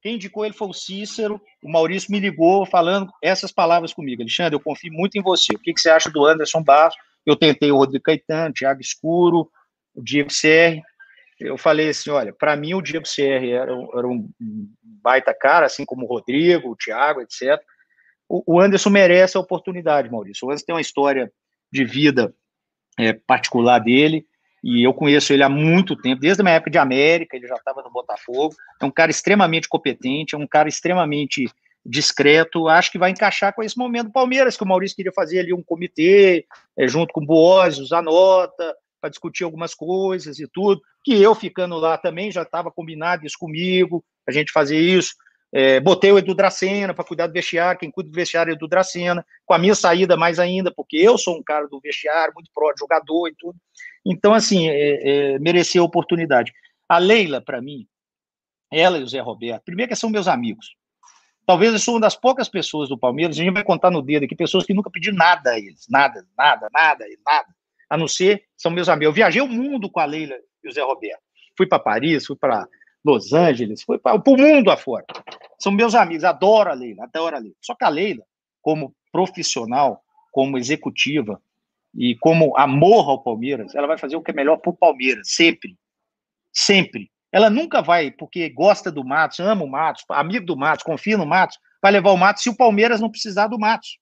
Quem 0.00 0.16
indicou 0.16 0.44
ele 0.44 0.54
foi 0.54 0.68
o 0.68 0.74
Cícero, 0.74 1.40
o 1.62 1.72
Maurício 1.72 2.12
me 2.12 2.20
ligou 2.20 2.66
falando 2.66 3.10
essas 3.22 3.50
palavras 3.50 3.92
comigo. 3.92 4.20
Alexandre, 4.20 4.54
eu 4.54 4.60
confio 4.60 4.92
muito 4.92 5.16
em 5.16 5.22
você. 5.22 5.54
O 5.54 5.58
que, 5.58 5.72
que 5.72 5.80
você 5.80 5.88
acha 5.88 6.10
do 6.10 6.26
Anderson 6.26 6.62
Barros? 6.62 6.94
Eu 7.26 7.36
tentei 7.36 7.70
o 7.70 7.76
Rodrigo 7.76 8.04
Caetano, 8.04 8.54
Thiago 8.54 8.80
Escuro, 8.80 9.50
o 9.94 10.02
Diego 10.02 10.28
CR. 10.28 10.80
Eu 11.40 11.56
falei 11.58 11.90
assim: 11.90 12.10
olha, 12.10 12.32
para 12.32 12.56
mim 12.56 12.74
o 12.74 12.82
Diego 12.82 13.06
CR 13.06 13.44
era, 13.46 13.72
era, 13.72 14.06
um 14.06 14.28
baita 14.82 15.34
cara, 15.34 15.66
assim 15.66 15.84
como 15.84 16.04
o 16.04 16.08
Rodrigo, 16.08 16.70
o 16.70 16.76
Thiago, 16.76 17.20
etc. 17.20 17.60
O, 18.28 18.54
o 18.54 18.60
Anderson 18.60 18.90
merece 18.90 19.36
a 19.36 19.40
oportunidade, 19.40 20.10
Maurício. 20.10 20.46
O 20.46 20.50
Anderson 20.50 20.66
tem 20.66 20.74
uma 20.74 20.80
história 20.80 21.32
de 21.70 21.84
vida 21.84 22.34
é, 22.98 23.12
particular 23.12 23.78
dele, 23.78 24.26
e 24.62 24.82
eu 24.82 24.94
conheço 24.94 25.32
ele 25.32 25.42
há 25.42 25.48
muito 25.48 25.94
tempo, 25.94 26.22
desde 26.22 26.40
a 26.40 26.44
minha 26.44 26.56
época 26.56 26.70
de 26.70 26.78
América, 26.78 27.36
ele 27.36 27.46
já 27.46 27.56
estava 27.56 27.82
no 27.82 27.90
Botafogo. 27.90 28.54
É 28.80 28.84
um 28.86 28.90
cara 28.90 29.10
extremamente 29.10 29.68
competente, 29.68 30.34
é 30.34 30.38
um 30.38 30.46
cara 30.46 30.70
extremamente 30.70 31.46
discreto, 31.84 32.68
acho 32.68 32.90
que 32.90 32.98
vai 32.98 33.10
encaixar 33.10 33.54
com 33.54 33.62
esse 33.62 33.76
momento 33.76 34.06
do 34.06 34.12
Palmeiras, 34.12 34.56
que 34.56 34.62
o 34.62 34.66
Maurício 34.66 34.96
queria 34.96 35.12
fazer 35.12 35.40
ali 35.40 35.52
um 35.52 35.62
comitê, 35.62 36.46
é, 36.76 36.88
junto 36.88 37.12
com 37.12 37.24
o 37.24 37.66
usar 37.66 38.02
nota, 38.02 38.74
para 39.00 39.10
discutir 39.10 39.44
algumas 39.44 39.74
coisas 39.74 40.38
e 40.38 40.48
tudo, 40.48 40.80
que 41.04 41.20
eu 41.20 41.34
ficando 41.34 41.76
lá 41.76 41.98
também 41.98 42.32
já 42.32 42.42
estava 42.42 42.70
combinado 42.70 43.26
isso 43.26 43.36
comigo, 43.38 44.02
a 44.26 44.32
gente 44.32 44.50
fazer 44.50 44.78
isso, 44.78 45.14
é, 45.52 45.78
botei 45.78 46.10
o 46.10 46.18
Edu 46.18 46.34
Dracena 46.34 46.94
para 46.94 47.04
cuidar 47.04 47.26
do 47.26 47.32
vestiário, 47.34 47.78
quem 47.78 47.90
cuida 47.90 48.08
do 48.08 48.14
vestiário 48.14 48.50
é 48.50 48.54
o 48.54 48.56
Edu 48.56 48.66
Dracena, 48.66 49.24
com 49.44 49.52
a 49.52 49.58
minha 49.58 49.74
saída 49.74 50.16
mais 50.16 50.38
ainda, 50.38 50.72
porque 50.74 50.96
eu 50.96 51.18
sou 51.18 51.36
um 51.36 51.42
cara 51.42 51.68
do 51.68 51.78
vestiário, 51.80 52.32
muito 52.34 52.50
pró 52.54 52.72
jogador 52.78 53.28
e 53.28 53.34
tudo, 53.38 53.58
então 54.06 54.32
assim, 54.32 54.68
é, 54.68 55.34
é, 55.34 55.38
mereceu 55.38 55.82
a 55.82 55.86
oportunidade. 55.86 56.50
A 56.88 56.96
Leila, 56.96 57.42
para 57.42 57.60
mim, 57.60 57.86
ela 58.72 58.98
e 58.98 59.02
o 59.02 59.08
Zé 59.08 59.20
Roberto, 59.20 59.64
primeiro 59.64 59.90
que 59.90 59.96
são 59.96 60.08
meus 60.08 60.28
amigos, 60.28 60.74
Talvez 61.46 61.72
eu 61.72 61.78
sou 61.78 61.94
uma 61.94 62.00
das 62.00 62.16
poucas 62.16 62.48
pessoas 62.48 62.88
do 62.88 62.98
Palmeiras, 62.98 63.36
a 63.36 63.42
gente 63.42 63.52
vai 63.52 63.64
contar 63.64 63.90
no 63.90 64.00
dedo 64.00 64.24
aqui, 64.24 64.34
pessoas 64.34 64.64
que 64.64 64.72
nunca 64.72 64.90
pediram 64.90 65.16
nada 65.16 65.50
a 65.50 65.58
eles, 65.58 65.86
nada, 65.90 66.26
nada, 66.36 66.68
nada, 66.72 67.04
nada, 67.26 67.46
a 67.88 67.96
não 67.96 68.08
ser, 68.08 68.44
são 68.56 68.70
meus 68.70 68.88
amigos. 68.88 69.06
Eu 69.10 69.12
viajei 69.12 69.42
o 69.42 69.48
mundo 69.48 69.90
com 69.90 70.00
a 70.00 70.04
Leila 70.04 70.34
e 70.62 70.68
o 70.68 70.72
Zé 70.72 70.82
Roberto. 70.82 71.22
Fui 71.56 71.66
para 71.66 71.78
Paris, 71.78 72.26
fui 72.26 72.36
para 72.36 72.66
Los 73.04 73.32
Angeles, 73.32 73.82
fui 73.82 73.98
para 73.98 74.16
o 74.16 74.36
mundo 74.36 74.70
afora. 74.70 75.04
São 75.58 75.70
meus 75.70 75.94
amigos, 75.94 76.24
adoro 76.24 76.70
a 76.70 76.74
Leila, 76.74 77.04
adoro 77.04 77.36
a 77.36 77.38
Leila. 77.38 77.56
Só 77.60 77.74
que 77.74 77.84
a 77.84 77.88
Leila, 77.88 78.24
como 78.62 78.94
profissional, 79.12 80.02
como 80.32 80.58
executiva 80.58 81.40
e 81.94 82.16
como 82.16 82.56
amor 82.56 83.08
ao 83.08 83.22
Palmeiras, 83.22 83.74
ela 83.74 83.86
vai 83.86 83.98
fazer 83.98 84.16
o 84.16 84.22
que 84.22 84.30
é 84.30 84.34
melhor 84.34 84.56
para 84.56 84.70
o 84.70 84.76
Palmeiras, 84.76 85.30
sempre. 85.30 85.76
Sempre. 86.52 87.10
Ela 87.34 87.50
nunca 87.50 87.82
vai, 87.82 88.12
porque 88.12 88.48
gosta 88.48 88.92
do 88.92 89.04
Matos, 89.04 89.40
ama 89.40 89.64
o 89.64 89.68
Matos, 89.68 90.04
amigo 90.10 90.46
do 90.46 90.56
Matos, 90.56 90.84
confia 90.84 91.18
no 91.18 91.26
Matos, 91.26 91.58
vai 91.82 91.90
levar 91.90 92.12
o 92.12 92.16
Matos 92.16 92.44
se 92.44 92.48
o 92.48 92.56
Palmeiras 92.56 93.00
não 93.00 93.10
precisar 93.10 93.48
do 93.48 93.58
Matos. 93.58 93.98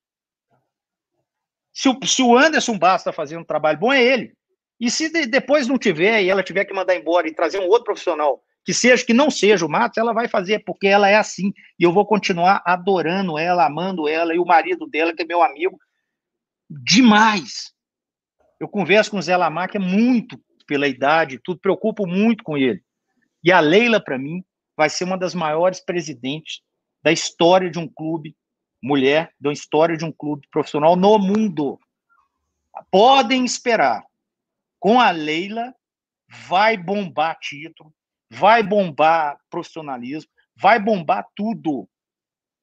Se 1.73 1.89
o, 1.89 1.99
se 2.05 2.23
o 2.23 2.37
Anderson 2.37 2.77
Basta 2.77 3.11
fazendo 3.11 3.41
um 3.41 3.47
trabalho 3.47 3.79
bom, 3.79 3.91
é 3.91 4.03
ele. 4.03 4.35
E 4.79 4.91
se 4.91 5.09
de, 5.09 5.25
depois 5.25 5.67
não 5.67 5.79
tiver 5.79 6.23
e 6.23 6.29
ela 6.29 6.43
tiver 6.43 6.67
que 6.67 6.75
mandar 6.75 6.95
embora 6.95 7.27
e 7.27 7.35
trazer 7.35 7.59
um 7.59 7.69
outro 7.69 7.85
profissional 7.85 8.45
que 8.67 8.75
seja, 8.75 9.03
que 9.03 9.15
não 9.15 9.31
seja 9.31 9.65
o 9.65 9.71
Matos, 9.71 9.97
ela 9.97 10.13
vai 10.13 10.29
fazer, 10.29 10.63
porque 10.67 10.87
ela 10.87 11.09
é 11.09 11.15
assim. 11.15 11.55
E 11.79 11.85
eu 11.85 11.91
vou 11.91 12.05
continuar 12.05 12.63
adorando 12.67 13.39
ela, 13.39 13.65
amando 13.65 14.07
ela, 14.07 14.35
e 14.35 14.39
o 14.39 14.45
marido 14.45 14.87
dela, 14.87 15.15
que 15.15 15.23
é 15.23 15.25
meu 15.25 15.43
amigo, 15.43 15.79
demais. 16.69 17.73
Eu 18.61 18.69
converso 18.69 19.11
com 19.11 19.17
o 19.17 19.23
Zé 19.23 19.35
Lamar, 19.39 19.71
que 19.71 19.79
é 19.79 19.81
muito 19.81 20.39
pela 20.67 20.87
idade, 20.87 21.41
tudo, 21.43 21.61
preocupo 21.61 22.07
muito 22.07 22.45
com 22.45 22.59
ele. 22.59 22.83
E 23.45 23.51
a 23.51 23.61
Leila, 23.61 24.01
para 24.03 24.19
mim, 24.19 24.45
vai 24.77 24.89
ser 24.89 25.05
uma 25.05 25.19
das 25.19 25.35
maiores 25.35 25.81
presidentes 25.81 26.61
da 27.03 27.11
história 27.11 27.71
de 27.71 27.79
um 27.79 27.89
clube, 27.89 28.37
mulher, 28.83 29.35
da 29.41 29.53
história 29.53 29.97
de 29.97 30.05
um 30.05 30.13
clube 30.13 30.47
profissional 30.51 30.97
no 30.97 31.19
mundo. 31.19 31.79
Podem 32.91 33.45
esperar. 33.45 34.05
Com 34.79 35.01
a 35.01 35.11
Leila, 35.11 35.75
vai 36.29 36.77
bombar 36.77 37.39
título, 37.39 37.93
vai 38.31 38.63
bombar 38.63 39.39
profissionalismo, 39.51 40.31
vai 40.57 40.79
bombar 40.79 41.27
tudo, 41.37 41.89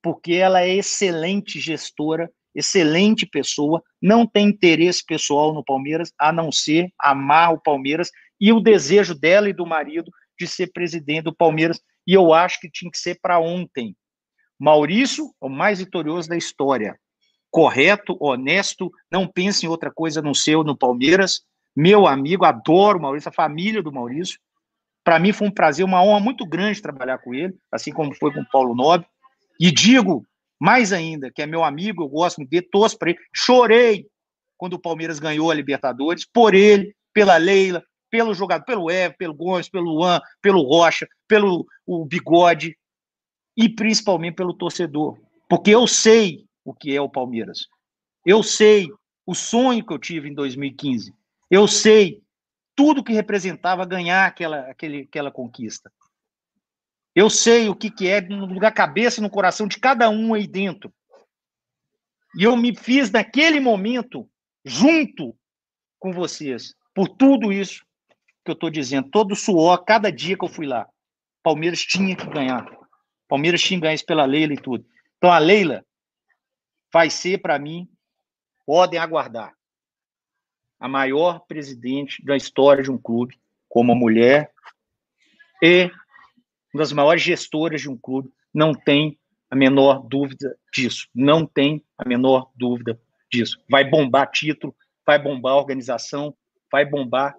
porque 0.01 0.34
ela 0.34 0.61
é 0.61 0.69
excelente 0.69 1.60
gestora, 1.60 2.30
excelente 2.53 3.26
pessoa, 3.26 3.81
não 4.01 4.26
tem 4.26 4.47
interesse 4.47 5.06
pessoal 5.06 5.53
no 5.53 5.64
Palmeiras, 5.64 6.11
a 6.18 6.31
não 6.31 6.51
ser 6.51 6.91
amar 6.99 7.53
o 7.53 7.61
Palmeiras 7.61 8.10
e 8.39 8.51
o 8.51 8.60
desejo 8.60 9.14
dela 9.14 9.49
e 9.49 9.53
do 9.53 9.65
marido 9.65 10.11
de 10.39 10.47
ser 10.47 10.71
presidente 10.71 11.23
do 11.23 11.35
Palmeiras, 11.35 11.81
e 12.07 12.13
eu 12.13 12.33
acho 12.33 12.59
que 12.59 12.71
tinha 12.71 12.89
que 12.89 12.97
ser 12.97 13.19
para 13.21 13.39
ontem. 13.39 13.95
Maurício, 14.57 15.33
o 15.39 15.49
mais 15.49 15.79
vitorioso 15.79 16.29
da 16.29 16.37
história. 16.37 16.99
Correto, 17.51 18.17
honesto, 18.19 18.91
não 19.11 19.27
pense 19.27 19.65
em 19.65 19.69
outra 19.69 19.91
coisa 19.91 20.21
no 20.21 20.33
seu, 20.33 20.63
no 20.63 20.77
Palmeiras. 20.77 21.41
Meu 21.75 22.07
amigo, 22.07 22.45
adoro 22.45 22.99
o 22.99 23.01
Maurício, 23.01 23.29
a 23.29 23.33
família 23.33 23.81
do 23.81 23.91
Maurício. 23.91 24.39
Para 25.03 25.19
mim 25.19 25.31
foi 25.31 25.47
um 25.47 25.51
prazer, 25.51 25.85
uma 25.85 26.03
honra 26.03 26.19
muito 26.19 26.45
grande 26.45 26.81
trabalhar 26.81 27.17
com 27.19 27.33
ele, 27.33 27.55
assim 27.71 27.91
como 27.91 28.13
foi 28.15 28.31
com 28.33 28.41
o 28.41 28.49
Paulo 28.49 28.75
Nobre. 28.75 29.07
E 29.59 29.71
digo 29.71 30.25
mais 30.59 30.91
ainda, 30.91 31.31
que 31.31 31.41
é 31.41 31.45
meu 31.45 31.63
amigo, 31.63 32.03
eu 32.03 32.09
gosto 32.09 32.45
de 32.45 32.61
torço 32.61 32.97
para 32.97 33.11
ele. 33.11 33.19
Chorei 33.33 34.05
quando 34.57 34.73
o 34.73 34.79
Palmeiras 34.79 35.19
ganhou 35.19 35.49
a 35.49 35.53
Libertadores, 35.53 36.25
por 36.25 36.53
ele, 36.53 36.93
pela 37.13 37.37
Leila, 37.37 37.81
pelo 38.10 38.34
jogador, 38.34 38.65
pelo 38.65 38.90
Evo, 38.90 39.15
pelo 39.18 39.34
Gomes, 39.34 39.69
pelo 39.69 39.91
Luan, 39.91 40.19
pelo 40.41 40.64
Rocha, 40.64 41.07
pelo 41.27 41.65
o 41.86 42.06
Bigode 42.06 42.77
e 43.56 43.68
principalmente 43.69 44.36
pelo 44.36 44.53
torcedor, 44.53 45.18
porque 45.49 45.72
eu 45.72 45.86
sei 45.86 46.45
o 46.64 46.73
que 46.73 46.95
é 46.95 47.02
o 47.02 47.10
Palmeiras. 47.10 47.68
Eu 48.26 48.44
sei 48.44 48.88
o 49.26 49.34
sonho 49.34 49.86
que 49.86 49.94
eu 49.94 49.99
tive 49.99 50.30
em 50.30 50.34
2015. 50.34 51.14
Eu 51.49 51.68
sei 51.68 52.22
tudo 52.76 53.03
que 53.03 53.11
representava 53.11 53.86
ganhar 53.86 54.26
aquela, 54.26 54.61
aquele, 54.69 55.02
aquela 55.02 55.31
conquista. 55.31 55.91
Eu 57.15 57.30
sei 57.30 57.68
o 57.68 57.76
que, 57.76 57.90
que 57.90 58.07
é 58.07 58.22
no 58.22 58.45
lugar 58.45 58.72
cabeça 58.72 59.19
e 59.19 59.23
no 59.23 59.30
coração 59.30 59.68
de 59.68 59.80
cada 59.80 60.10
um 60.10 60.34
aí 60.34 60.48
dentro. 60.48 60.94
E 62.38 62.44
eu 62.44 62.56
me 62.56 62.76
fiz 62.76 63.11
naquele 63.11 63.60
momento 63.60 64.30
junto 64.64 65.36
com 65.98 66.14
vocês, 66.14 66.76
por 66.94 67.10
tudo 67.10 67.52
isso 67.52 67.84
que 68.43 68.51
eu 68.51 68.53
estou 68.53 68.69
dizendo, 68.69 69.09
todo 69.09 69.35
suor, 69.35 69.83
cada 69.83 70.11
dia 70.11 70.37
que 70.37 70.43
eu 70.43 70.49
fui 70.49 70.65
lá. 70.65 70.87
Palmeiras 71.43 71.81
tinha 71.81 72.15
que 72.15 72.25
ganhar. 72.27 72.65
Palmeiras 73.27 73.61
tinha 73.61 73.77
que 73.77 73.83
ganhar 73.83 73.93
isso 73.93 74.05
pela 74.05 74.25
Leila 74.25 74.53
e 74.53 74.61
tudo. 74.61 74.85
Então 75.17 75.31
a 75.31 75.37
Leila 75.37 75.85
vai 76.91 77.09
ser, 77.09 77.39
para 77.39 77.59
mim, 77.59 77.87
podem 78.65 78.99
aguardar 78.99 79.53
a 80.79 80.87
maior 80.87 81.39
presidente 81.41 82.23
da 82.23 82.37
história 82.37 82.81
de 82.81 82.89
um 82.89 82.97
clube, 82.97 83.37
como 83.67 83.93
mulher, 83.93 84.51
e 85.61 85.91
uma 86.73 86.81
das 86.81 86.93
maiores 86.93 87.21
gestoras 87.21 87.81
de 87.81 87.89
um 87.89 87.97
clube, 87.97 88.31
não 88.53 88.73
tem 88.73 89.19
a 89.49 89.55
menor 89.55 90.07
dúvida 90.07 90.55
disso. 90.73 91.07
Não 91.13 91.45
tem 91.45 91.83
a 91.97 92.07
menor 92.07 92.49
dúvida 92.55 92.99
disso. 93.31 93.59
Vai 93.69 93.83
bombar 93.83 94.29
título, 94.31 94.75
vai 95.05 95.19
bombar 95.19 95.55
organização, 95.55 96.35
vai 96.71 96.85
bombar 96.85 97.35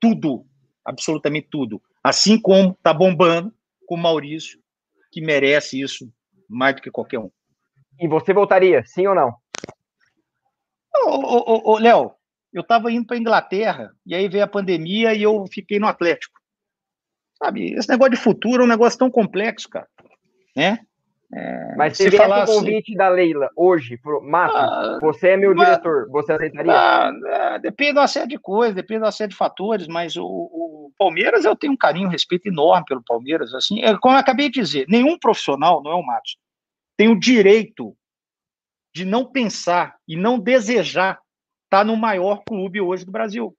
tudo, 0.00 0.46
absolutamente 0.84 1.48
tudo. 1.50 1.82
Assim 2.02 2.40
como 2.40 2.70
está 2.70 2.92
bombando 2.94 3.52
com 3.86 3.94
o 3.94 3.98
Maurício, 3.98 4.60
que 5.10 5.20
merece 5.20 5.80
isso 5.80 6.12
mais 6.48 6.76
do 6.76 6.82
que 6.82 6.90
qualquer 6.90 7.18
um. 7.18 7.30
E 7.98 8.06
você 8.06 8.32
voltaria, 8.32 8.84
sim 8.84 9.06
ou 9.06 9.14
não? 9.14 9.34
Ô, 11.04 11.10
ô, 11.10 11.72
ô, 11.72 11.78
Léo, 11.78 12.12
eu 12.52 12.62
estava 12.62 12.90
indo 12.90 13.06
para 13.06 13.16
Inglaterra 13.16 13.92
e 14.04 14.14
aí 14.14 14.28
veio 14.28 14.44
a 14.44 14.48
pandemia 14.48 15.14
e 15.14 15.22
eu 15.22 15.44
fiquei 15.50 15.78
no 15.78 15.86
Atlético. 15.86 16.38
Sabe, 17.42 17.74
esse 17.74 17.88
negócio 17.88 18.12
de 18.12 18.16
futuro 18.16 18.62
é 18.62 18.64
um 18.64 18.68
negócio 18.68 18.98
tão 18.98 19.10
complexo, 19.10 19.68
cara. 19.68 19.88
Né? 20.54 20.78
É, 21.34 21.74
Mas 21.76 21.96
se 21.96 22.08
viesse 22.08 22.24
o 22.24 22.46
convite 22.46 22.90
assim, 22.92 22.96
da 22.96 23.08
Leila 23.08 23.50
hoje, 23.56 23.96
pro 23.96 24.22
Márcio, 24.22 24.58
ah, 24.58 24.98
você 25.00 25.30
é 25.30 25.36
meu 25.36 25.54
diretor, 25.54 26.08
você 26.08 26.32
aceitaria? 26.32 26.72
Ah, 26.72 27.12
é, 27.26 27.58
depende 27.58 27.94
de 27.94 27.98
uma 27.98 28.06
série 28.06 28.28
de 28.28 28.38
coisas, 28.38 28.74
depende 28.74 29.00
de 29.00 29.06
uma 29.06 29.12
série 29.12 29.30
de 29.30 29.36
fatores, 29.36 29.88
mas 29.88 30.16
o, 30.16 30.24
o, 30.24 30.92
Palmeiras, 30.96 31.44
eu 31.44 31.56
tenho 31.56 31.72
um 31.72 31.76
carinho, 31.76 32.06
um 32.08 32.10
respeito 32.10 32.46
enorme 32.46 32.86
pelo 32.86 33.02
Palmeiras. 33.02 33.52
Assim, 33.54 33.82
é, 33.82 33.96
como 33.98 34.14
eu 34.14 34.20
acabei 34.20 34.48
de 34.48 34.60
dizer, 34.60 34.86
nenhum 34.88 35.18
profissional, 35.18 35.82
não 35.82 35.90
é 35.90 35.94
o 35.94 36.06
Matos, 36.06 36.36
tem 36.96 37.08
o 37.08 37.18
direito 37.18 37.94
de 38.94 39.04
não 39.04 39.26
pensar 39.26 39.96
e 40.08 40.16
não 40.16 40.38
desejar 40.38 41.18
está 41.64 41.84
no 41.84 41.96
maior 41.96 42.42
clube 42.44 42.80
hoje 42.80 43.04
do 43.04 43.12
Brasil. 43.12 43.54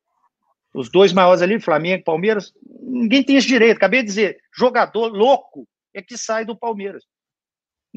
Os 0.73 0.89
dois 0.89 1.13
maiores 1.13 1.41
ali, 1.41 1.59
Flamengo 1.59 2.01
e 2.01 2.03
Palmeiras, 2.03 2.53
ninguém 2.81 3.23
tem 3.23 3.35
esse 3.35 3.47
direito. 3.47 3.77
Acabei 3.77 4.01
de 4.01 4.07
dizer, 4.07 4.37
jogador 4.55 5.07
louco 5.07 5.67
é 5.93 6.01
que 6.01 6.17
sai 6.17 6.45
do 6.45 6.57
Palmeiras. 6.57 7.03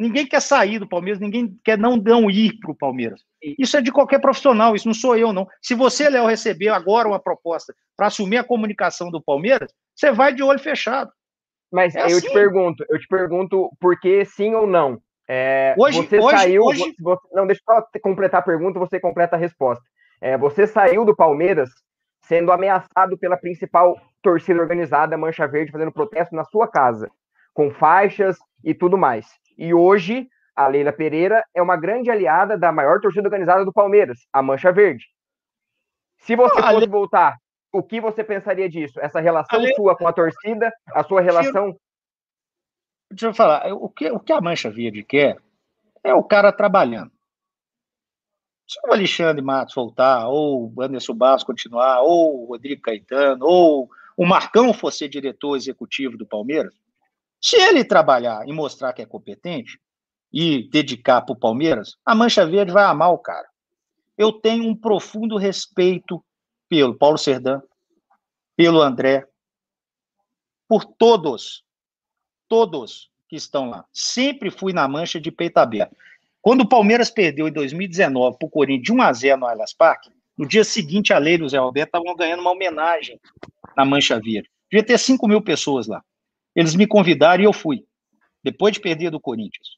Ninguém 0.00 0.26
quer 0.26 0.40
sair 0.40 0.78
do 0.78 0.88
Palmeiras, 0.88 1.20
ninguém 1.20 1.54
quer 1.62 1.76
não, 1.76 1.94
não 1.94 2.30
ir 2.30 2.58
para 2.58 2.70
o 2.70 2.74
Palmeiras. 2.74 3.22
Isso 3.58 3.76
é 3.76 3.82
de 3.82 3.92
qualquer 3.92 4.18
profissional, 4.18 4.74
isso 4.74 4.88
não 4.88 4.94
sou 4.94 5.14
eu, 5.14 5.30
não. 5.30 5.46
Se 5.60 5.74
você, 5.74 6.08
Léo, 6.08 6.26
receber 6.26 6.70
agora 6.70 7.06
uma 7.06 7.20
proposta 7.20 7.74
para 7.94 8.06
assumir 8.06 8.38
a 8.38 8.44
comunicação 8.44 9.10
do 9.10 9.22
Palmeiras, 9.22 9.70
você 9.94 10.10
vai 10.10 10.32
de 10.32 10.42
olho 10.42 10.58
fechado. 10.58 11.12
Mas 11.70 11.94
é 11.94 12.00
eu 12.00 12.16
assim. 12.16 12.28
te 12.28 12.32
pergunto, 12.32 12.82
eu 12.88 12.98
te 12.98 13.06
pergunto 13.08 13.70
por 13.78 14.00
que 14.00 14.24
sim 14.24 14.54
ou 14.54 14.66
não. 14.66 15.02
É, 15.28 15.74
hoje, 15.76 15.98
você 15.98 16.18
hoje, 16.18 16.36
saiu. 16.38 16.62
Hoje... 16.64 16.94
Você, 16.98 17.28
não, 17.32 17.46
deixa 17.46 17.60
eu 17.68 17.74
só 17.74 17.86
completar 18.02 18.40
a 18.40 18.44
pergunta, 18.44 18.78
você 18.78 18.98
completa 18.98 19.36
a 19.36 19.38
resposta. 19.38 19.84
É, 20.18 20.38
você 20.38 20.66
saiu 20.66 21.04
do 21.04 21.14
Palmeiras 21.14 21.68
sendo 22.22 22.50
ameaçado 22.52 23.18
pela 23.18 23.36
principal 23.36 24.00
torcida 24.22 24.62
organizada, 24.62 25.18
Mancha 25.18 25.46
Verde, 25.46 25.72
fazendo 25.72 25.92
protesto 25.92 26.34
na 26.34 26.44
sua 26.44 26.66
casa, 26.66 27.10
com 27.52 27.70
faixas 27.70 28.38
e 28.64 28.72
tudo 28.72 28.96
mais. 28.96 29.26
E 29.60 29.74
hoje, 29.74 30.26
a 30.56 30.66
Leila 30.66 30.90
Pereira 30.90 31.44
é 31.54 31.60
uma 31.60 31.76
grande 31.76 32.10
aliada 32.10 32.56
da 32.56 32.72
maior 32.72 32.98
torcida 32.98 33.28
organizada 33.28 33.62
do 33.62 33.70
Palmeiras, 33.70 34.26
a 34.32 34.42
Mancha 34.42 34.72
Verde. 34.72 35.04
Se 36.16 36.34
você 36.34 36.58
ah, 36.60 36.72
fosse 36.72 36.86
voltar, 36.86 37.36
o 37.70 37.82
que 37.82 38.00
você 38.00 38.24
pensaria 38.24 38.70
disso? 38.70 38.98
Essa 39.00 39.20
relação 39.20 39.62
sua 39.76 39.94
com 39.94 40.08
a 40.08 40.14
torcida, 40.14 40.72
a 40.94 41.04
sua 41.04 41.20
relação. 41.20 41.78
Deixa 43.10 43.26
eu 43.26 43.34
falar, 43.34 43.70
o 43.74 43.90
que, 43.90 44.10
o 44.10 44.18
que 44.18 44.32
a 44.32 44.40
Mancha 44.40 44.70
Verde 44.70 45.02
quer 45.02 45.36
é 46.02 46.14
o 46.14 46.24
cara 46.24 46.50
trabalhando. 46.50 47.12
Se 48.66 48.80
o 48.88 48.94
Alexandre 48.94 49.42
Matos 49.42 49.74
voltar, 49.74 50.26
ou 50.26 50.72
o 50.74 50.82
Anderson 50.82 51.14
Barros 51.14 51.44
continuar, 51.44 52.00
ou 52.00 52.44
o 52.44 52.46
Rodrigo 52.46 52.80
Caetano, 52.80 53.44
ou 53.44 53.90
o 54.16 54.24
Marcão 54.24 54.72
for 54.72 54.90
ser 54.90 55.08
diretor 55.08 55.54
executivo 55.54 56.16
do 56.16 56.24
Palmeiras, 56.24 56.72
se 57.40 57.56
ele 57.56 57.84
trabalhar 57.84 58.46
e 58.46 58.52
mostrar 58.52 58.92
que 58.92 59.02
é 59.02 59.06
competente 59.06 59.80
e 60.32 60.68
dedicar 60.70 61.22
para 61.22 61.32
o 61.32 61.38
Palmeiras, 61.38 61.96
a 62.04 62.14
Mancha 62.14 62.46
Verde 62.46 62.72
vai 62.72 62.84
amar 62.84 63.12
o 63.12 63.18
cara. 63.18 63.48
Eu 64.16 64.32
tenho 64.32 64.64
um 64.64 64.76
profundo 64.76 65.36
respeito 65.36 66.22
pelo 66.68 66.96
Paulo 66.96 67.18
Serdã, 67.18 67.60
pelo 68.54 68.80
André, 68.80 69.26
por 70.68 70.84
todos, 70.84 71.64
todos 72.46 73.10
que 73.28 73.36
estão 73.36 73.70
lá. 73.70 73.84
Sempre 73.92 74.50
fui 74.50 74.72
na 74.72 74.86
mancha 74.86 75.18
de 75.18 75.32
peito 75.32 75.58
aberto. 75.58 75.96
Quando 76.42 76.62
o 76.62 76.68
Palmeiras 76.68 77.10
perdeu 77.10 77.48
em 77.48 77.52
2019 77.52 78.38
para 78.38 78.46
o 78.46 78.50
Corinthians 78.50 78.84
de 78.84 78.92
1 78.92 79.02
a 79.02 79.12
0 79.12 79.40
no 79.40 79.46
Allianz 79.46 79.72
Parque, 79.72 80.10
no 80.36 80.46
dia 80.46 80.64
seguinte 80.64 81.12
a 81.12 81.18
Leila 81.18 81.44
e 81.44 81.46
o 81.46 81.48
Zé 81.48 81.58
Roberto 81.58 81.88
estavam 81.88 82.14
ganhando 82.14 82.40
uma 82.40 82.52
homenagem 82.52 83.20
na 83.76 83.84
Mancha 83.84 84.20
Verde. 84.20 84.48
Devia 84.70 84.86
ter 84.86 84.98
5 84.98 85.26
mil 85.26 85.42
pessoas 85.42 85.86
lá. 85.86 86.02
Eles 86.54 86.74
me 86.74 86.86
convidaram 86.86 87.42
e 87.42 87.46
eu 87.46 87.52
fui, 87.52 87.84
depois 88.42 88.72
de 88.72 88.80
perder 88.80 89.10
do 89.10 89.20
Corinthians. 89.20 89.68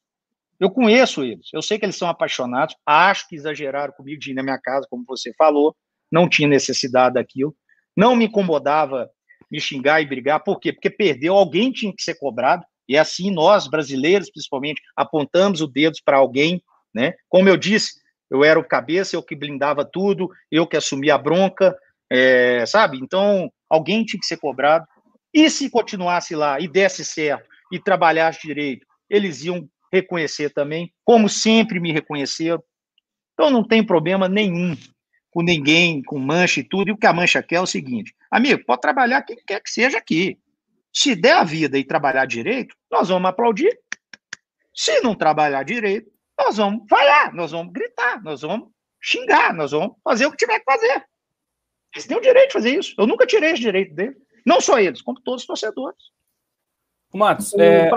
Eu 0.58 0.70
conheço 0.70 1.24
eles, 1.24 1.48
eu 1.52 1.60
sei 1.60 1.78
que 1.78 1.84
eles 1.84 1.96
são 1.96 2.08
apaixonados, 2.08 2.76
acho 2.86 3.28
que 3.28 3.34
exageraram 3.34 3.92
comigo 3.92 4.20
de 4.20 4.30
ir 4.30 4.34
na 4.34 4.42
minha 4.42 4.58
casa, 4.58 4.86
como 4.88 5.04
você 5.06 5.32
falou, 5.34 5.76
não 6.10 6.28
tinha 6.28 6.46
necessidade 6.46 7.14
daquilo, 7.14 7.54
não 7.96 8.14
me 8.14 8.26
incomodava 8.26 9.10
me 9.50 9.60
xingar 9.60 10.00
e 10.00 10.06
brigar, 10.06 10.42
por 10.42 10.58
quê? 10.60 10.72
Porque 10.72 10.88
perdeu, 10.88 11.34
alguém 11.34 11.70
tinha 11.72 11.92
que 11.94 12.02
ser 12.02 12.14
cobrado, 12.14 12.64
e 12.88 12.96
assim 12.96 13.30
nós, 13.30 13.68
brasileiros, 13.68 14.30
principalmente, 14.30 14.80
apontamos 14.96 15.60
o 15.60 15.66
dedo 15.66 15.96
para 16.04 16.16
alguém, 16.16 16.62
né? 16.94 17.14
Como 17.28 17.48
eu 17.48 17.56
disse, 17.56 18.00
eu 18.30 18.42
era 18.42 18.58
o 18.58 18.64
cabeça, 18.64 19.14
eu 19.14 19.22
que 19.22 19.36
blindava 19.36 19.84
tudo, 19.84 20.30
eu 20.50 20.66
que 20.66 20.76
assumia 20.76 21.14
a 21.14 21.18
bronca, 21.18 21.76
é, 22.10 22.64
sabe? 22.66 22.98
Então, 22.98 23.50
alguém 23.68 24.04
tinha 24.04 24.18
que 24.18 24.26
ser 24.26 24.38
cobrado. 24.38 24.86
E 25.32 25.48
se 25.48 25.70
continuasse 25.70 26.34
lá 26.34 26.60
e 26.60 26.68
desse 26.68 27.04
certo 27.04 27.48
e 27.70 27.78
trabalhasse 27.78 28.46
direito, 28.46 28.86
eles 29.08 29.44
iam 29.44 29.68
reconhecer 29.92 30.50
também, 30.50 30.92
como 31.04 31.28
sempre 31.28 31.80
me 31.80 31.92
reconheceram. 31.92 32.62
Então 33.32 33.50
não 33.50 33.66
tem 33.66 33.84
problema 33.84 34.28
nenhum 34.28 34.76
com 35.30 35.42
ninguém, 35.42 36.02
com 36.02 36.18
mancha 36.18 36.60
e 36.60 36.64
tudo. 36.64 36.88
E 36.88 36.92
o 36.92 36.96
que 36.96 37.06
a 37.06 37.12
mancha 37.12 37.42
quer 37.42 37.56
é 37.56 37.60
o 37.60 37.66
seguinte: 37.66 38.14
amigo, 38.30 38.64
pode 38.64 38.80
trabalhar 38.80 39.22
quem 39.22 39.36
quer 39.46 39.60
que 39.60 39.70
seja 39.70 39.98
aqui. 39.98 40.38
Se 40.92 41.16
der 41.16 41.32
a 41.32 41.44
vida 41.44 41.78
e 41.78 41.84
trabalhar 41.84 42.26
direito, 42.26 42.76
nós 42.90 43.08
vamos 43.08 43.28
aplaudir. 43.28 43.78
Se 44.74 45.00
não 45.00 45.14
trabalhar 45.14 45.62
direito, 45.64 46.10
nós 46.38 46.58
vamos 46.58 46.84
falhar, 46.88 47.34
nós 47.34 47.50
vamos 47.50 47.72
gritar, 47.72 48.22
nós 48.22 48.42
vamos 48.42 48.68
xingar, 49.00 49.54
nós 49.54 49.72
vamos 49.72 49.96
fazer 50.04 50.26
o 50.26 50.30
que 50.30 50.36
tiver 50.36 50.58
que 50.58 50.64
fazer. 50.64 51.04
Eles 51.94 52.06
têm 52.06 52.16
o 52.16 52.20
direito 52.20 52.48
de 52.48 52.52
fazer 52.52 52.78
isso. 52.78 52.94
Eu 52.98 53.06
nunca 53.06 53.26
tirei 53.26 53.52
esse 53.52 53.62
direito 53.62 53.94
dele. 53.94 54.16
Não 54.44 54.60
só 54.60 54.78
eles, 54.78 55.02
como 55.02 55.20
todos 55.20 55.42
os 55.42 55.46
torcedores. 55.46 56.10
Matos, 57.14 57.52
é, 57.54 57.90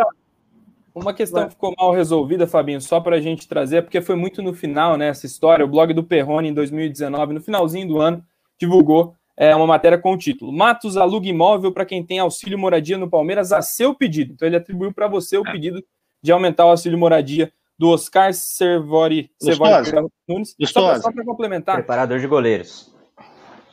uma 0.94 1.14
questão 1.14 1.46
que 1.46 1.52
ficou 1.52 1.74
mal 1.78 1.92
resolvida, 1.94 2.48
Fabinho, 2.48 2.80
só 2.82 3.00
para 3.00 3.18
a 3.18 3.22
gente 3.22 3.48
trazer, 3.48 3.82
porque 3.82 4.02
foi 4.02 4.16
muito 4.16 4.42
no 4.42 4.54
final, 4.54 4.98
né, 4.98 5.08
essa 5.08 5.26
história. 5.26 5.66
O 5.66 5.68
blog 5.68 5.94
do 5.94 6.04
Perrone, 6.04 6.50
em 6.50 6.54
2019, 6.54 7.34
no 7.34 7.42
finalzinho 7.42 7.88
do 7.88 8.00
ano, 8.00 8.24
divulgou 8.60 9.16
é, 9.38 9.54
uma 9.56 9.68
matéria 9.68 9.98
com 9.98 10.14
o 10.14 10.18
título 10.18 10.52
Matos 10.54 10.96
aluga 10.96 11.28
imóvel 11.28 11.72
para 11.72 11.86
quem 11.86 12.02
tem 12.02 12.20
auxílio 12.20 12.58
moradia 12.58 12.98
no 12.98 13.10
Palmeiras 13.10 13.52
a 13.52 13.62
seu 13.62 13.94
pedido. 13.94 14.34
Então 14.34 14.48
ele 14.48 14.56
atribuiu 14.56 14.94
para 14.94 15.08
você 15.08 15.38
o 15.38 15.46
é. 15.46 15.52
pedido 15.52 15.84
de 16.22 16.32
aumentar 16.32 16.66
o 16.66 16.70
auxílio 16.70 16.98
moradia 16.98 17.52
do 17.78 17.90
Oscar 17.90 18.34
Servori, 18.34 19.30
Servori 19.38 19.92
Nunes. 20.28 20.56
Só 20.66 21.12
para 21.12 21.26
complementar. 21.26 21.76
Preparador 21.76 22.20
de 22.20 22.28
goleiros. 22.28 22.94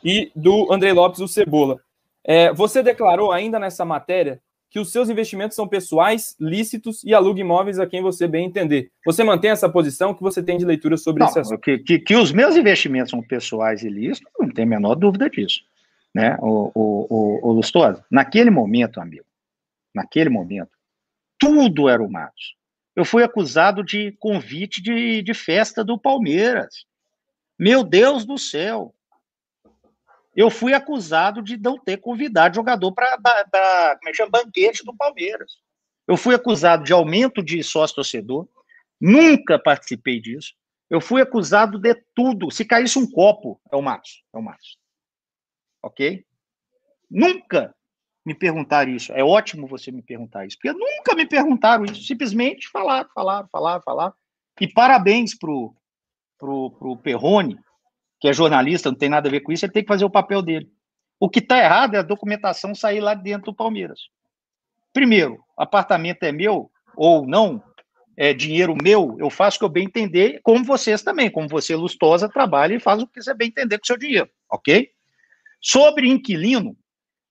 E 0.03 0.29
do 0.35 0.71
André 0.71 0.91
Lopes, 0.91 1.21
o 1.21 1.27
Cebola. 1.27 1.79
É, 2.25 2.53
você 2.53 2.81
declarou 2.81 3.31
ainda 3.31 3.59
nessa 3.59 3.83
matéria 3.83 4.41
que 4.69 4.79
os 4.79 4.91
seus 4.91 5.09
investimentos 5.09 5.55
são 5.55 5.67
pessoais, 5.67 6.35
lícitos 6.39 7.03
e 7.03 7.13
aluga 7.13 7.39
imóveis 7.39 7.79
a 7.79 7.85
quem 7.85 8.01
você 8.01 8.27
bem 8.27 8.45
entender. 8.45 8.91
Você 9.05 9.23
mantém 9.23 9.51
essa 9.51 9.69
posição? 9.69 10.13
que 10.13 10.21
você 10.21 10.41
tem 10.41 10.57
de 10.57 10.65
leitura 10.65 10.97
sobre 10.97 11.21
não, 11.21 11.29
esse 11.29 11.39
assunto? 11.39 11.61
Que, 11.61 11.77
que, 11.77 11.99
que, 11.99 12.15
os 12.15 12.31
meus 12.31 12.55
investimentos 12.55 13.11
são 13.11 13.21
pessoais 13.21 13.83
e 13.83 13.89
lícitos, 13.89 14.31
não 14.39 14.49
tem 14.49 14.63
a 14.65 14.67
menor 14.67 14.95
dúvida 14.95 15.29
disso. 15.29 15.61
Né? 16.13 16.35
O, 16.39 16.71
o, 16.73 17.07
o, 17.09 17.49
o 17.49 17.51
Lustoso, 17.51 18.03
naquele 18.09 18.49
momento, 18.49 18.99
amigo, 18.99 19.25
naquele 19.93 20.29
momento, 20.29 20.71
tudo 21.37 21.87
era 21.87 22.01
o 22.01 22.11
Matos 22.11 22.55
eu 22.95 23.03
fui 23.03 23.23
acusado 23.23 23.83
de 23.83 24.11
convite 24.19 24.81
de, 24.81 25.21
de 25.21 25.33
festa 25.33 25.83
do 25.83 25.97
Palmeiras. 25.97 26.85
Meu 27.57 27.83
Deus 27.83 28.25
do 28.25 28.37
céu! 28.37 28.93
Eu 30.35 30.49
fui 30.49 30.73
acusado 30.73 31.41
de 31.41 31.57
não 31.57 31.77
ter 31.77 31.97
convidado 31.97 32.55
jogador 32.55 32.91
para 32.91 33.17
como 33.97 34.09
é 34.09 34.29
banquete 34.29 34.83
do 34.83 34.95
Palmeiras. 34.95 35.53
Eu 36.07 36.17
fui 36.17 36.33
acusado 36.33 36.83
de 36.83 36.91
aumento 36.91 37.43
de 37.43 37.63
sócio-torcedor. 37.63 38.47
Nunca 38.99 39.59
participei 39.59 40.19
disso. 40.19 40.53
Eu 40.89 40.99
fui 40.99 41.21
acusado 41.21 41.77
de 41.77 41.95
tudo. 42.15 42.51
Se 42.51 42.65
caísse 42.65 42.97
um 42.97 43.09
copo, 43.09 43.59
é 43.71 43.75
o 43.75 43.81
Matos. 43.81 44.23
É 44.33 44.37
o 44.37 44.41
Matos. 44.41 44.77
Ok? 45.81 46.25
Nunca 47.09 47.75
me 48.25 48.33
perguntar 48.33 48.87
isso. 48.87 49.11
É 49.13 49.23
ótimo 49.23 49.67
você 49.67 49.91
me 49.91 50.01
perguntar 50.01 50.45
isso, 50.45 50.57
porque 50.57 50.71
nunca 50.71 51.15
me 51.15 51.25
perguntaram 51.25 51.85
isso. 51.85 52.03
Simplesmente 52.03 52.69
falaram, 52.69 53.09
falaram, 53.13 53.47
falaram, 53.51 53.81
falaram. 53.81 54.13
E 54.59 54.67
parabéns 54.67 55.37
pro, 55.37 55.75
pro, 56.37 56.71
pro 56.71 56.97
Perrone, 56.97 57.59
que 58.23 58.29
é 58.29 58.31
jornalista, 58.31 58.89
não 58.89 58.97
tem 58.97 59.09
nada 59.09 59.27
a 59.27 59.31
ver 59.31 59.41
com 59.41 59.51
isso, 59.51 59.65
ele 59.65 59.73
tem 59.73 59.83
que 59.83 59.87
fazer 59.89 60.05
o 60.05 60.09
papel 60.09 60.41
dele. 60.41 60.71
O 61.19 61.29
que 61.29 61.39
está 61.39 61.57
errado 61.57 61.95
é 61.95 61.97
a 61.97 62.01
documentação 62.01 62.73
sair 62.73 63.01
lá 63.01 63.13
dentro 63.13 63.51
do 63.51 63.53
Palmeiras. 63.53 63.99
Primeiro, 64.93 65.43
apartamento 65.57 66.23
é 66.23 66.31
meu 66.31 66.71
ou 66.95 67.27
não, 67.27 67.61
é 68.15 68.33
dinheiro 68.33 68.77
meu, 68.81 69.17
eu 69.19 69.29
faço 69.29 69.57
o 69.57 69.59
que 69.59 69.65
eu 69.65 69.69
bem 69.69 69.83
entender, 69.83 70.39
como 70.41 70.63
vocês 70.63 71.01
também, 71.01 71.29
como 71.29 71.49
você, 71.49 71.75
Lustosa, 71.75 72.29
trabalha 72.29 72.75
e 72.75 72.79
faz 72.79 73.03
o 73.03 73.07
que 73.07 73.21
você 73.21 73.33
bem 73.33 73.49
entender 73.49 73.77
com 73.77 73.83
o 73.83 73.87
seu 73.87 73.97
dinheiro, 73.97 74.29
ok? 74.49 74.89
Sobre 75.59 76.07
inquilino, 76.07 76.77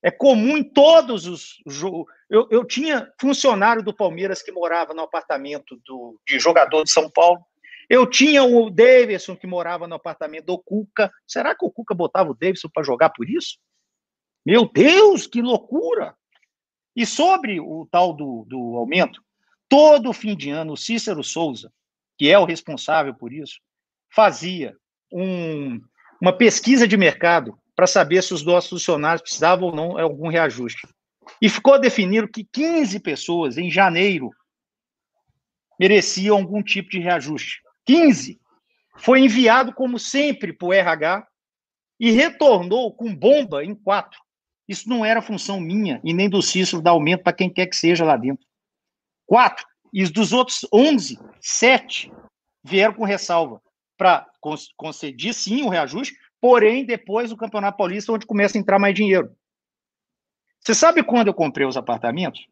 é 0.02 0.10
comum 0.10 0.58
em 0.58 0.62
todos 0.62 1.26
os. 1.26 1.56
Eu, 2.28 2.48
eu 2.50 2.66
tinha 2.66 3.10
funcionário 3.18 3.82
do 3.82 3.96
Palmeiras 3.96 4.42
que 4.42 4.52
morava 4.52 4.92
no 4.92 5.00
apartamento 5.00 5.80
do, 5.86 6.20
de 6.28 6.38
jogador 6.38 6.84
de 6.84 6.90
São 6.90 7.08
Paulo. 7.08 7.40
Eu 7.92 8.06
tinha 8.06 8.42
o 8.42 8.70
Davidson 8.70 9.36
que 9.36 9.46
morava 9.46 9.86
no 9.86 9.96
apartamento 9.96 10.46
do 10.46 10.58
Cuca. 10.58 11.12
Será 11.26 11.54
que 11.54 11.62
o 11.62 11.70
Cuca 11.70 11.94
botava 11.94 12.30
o 12.30 12.34
Davidson 12.34 12.70
para 12.72 12.82
jogar 12.82 13.10
por 13.10 13.28
isso? 13.28 13.58
Meu 14.46 14.66
Deus, 14.66 15.26
que 15.26 15.42
loucura! 15.42 16.16
E 16.96 17.04
sobre 17.04 17.60
o 17.60 17.86
tal 17.90 18.14
do, 18.14 18.46
do 18.48 18.78
aumento, 18.78 19.22
todo 19.68 20.10
fim 20.14 20.34
de 20.34 20.48
ano, 20.48 20.72
o 20.72 20.76
Cícero 20.76 21.22
Souza, 21.22 21.70
que 22.16 22.30
é 22.30 22.38
o 22.38 22.46
responsável 22.46 23.14
por 23.14 23.30
isso, 23.30 23.60
fazia 24.10 24.74
um, 25.12 25.78
uma 26.18 26.34
pesquisa 26.34 26.88
de 26.88 26.96
mercado 26.96 27.58
para 27.76 27.86
saber 27.86 28.22
se 28.22 28.32
os 28.32 28.42
nossos 28.42 28.70
funcionários 28.70 29.20
precisavam 29.20 29.68
ou 29.68 29.76
não 29.76 29.94
de 29.96 30.00
algum 30.00 30.28
reajuste. 30.28 30.88
E 31.42 31.46
ficou 31.46 31.78
definido 31.78 32.26
que 32.26 32.42
15 32.42 32.98
pessoas 33.00 33.58
em 33.58 33.70
janeiro 33.70 34.30
mereciam 35.78 36.38
algum 36.38 36.62
tipo 36.62 36.88
de 36.88 36.98
reajuste. 36.98 37.60
15. 37.86 38.40
Foi 38.96 39.20
enviado, 39.20 39.72
como 39.72 39.98
sempre, 39.98 40.52
para 40.52 40.66
o 40.66 40.72
RH 40.72 41.26
e 41.98 42.10
retornou 42.10 42.92
com 42.94 43.14
bomba 43.14 43.64
em 43.64 43.74
quatro. 43.74 44.20
Isso 44.68 44.88
não 44.88 45.04
era 45.04 45.22
função 45.22 45.60
minha 45.60 46.00
e 46.04 46.12
nem 46.12 46.28
do 46.28 46.42
Cícero 46.42 46.82
dar 46.82 46.92
aumento 46.92 47.22
para 47.22 47.32
quem 47.32 47.50
quer 47.50 47.66
que 47.66 47.76
seja 47.76 48.04
lá 48.04 48.16
dentro. 48.16 48.46
Quatro. 49.26 49.66
E 49.92 50.04
dos 50.08 50.32
outros 50.32 50.66
11, 50.72 51.18
sete 51.40 52.10
vieram 52.64 52.94
com 52.94 53.04
ressalva 53.04 53.60
para 53.96 54.26
conceder 54.76 55.32
sim 55.32 55.62
o 55.62 55.68
reajuste, 55.68 56.16
porém 56.40 56.84
depois 56.84 57.30
do 57.30 57.36
Campeonato 57.36 57.76
Paulista, 57.76 58.12
onde 58.12 58.26
começa 58.26 58.56
a 58.56 58.60
entrar 58.60 58.78
mais 58.78 58.94
dinheiro. 58.94 59.36
Você 60.60 60.74
sabe 60.74 61.04
quando 61.04 61.28
eu 61.28 61.34
comprei 61.34 61.66
os 61.66 61.76
apartamentos? 61.76 62.46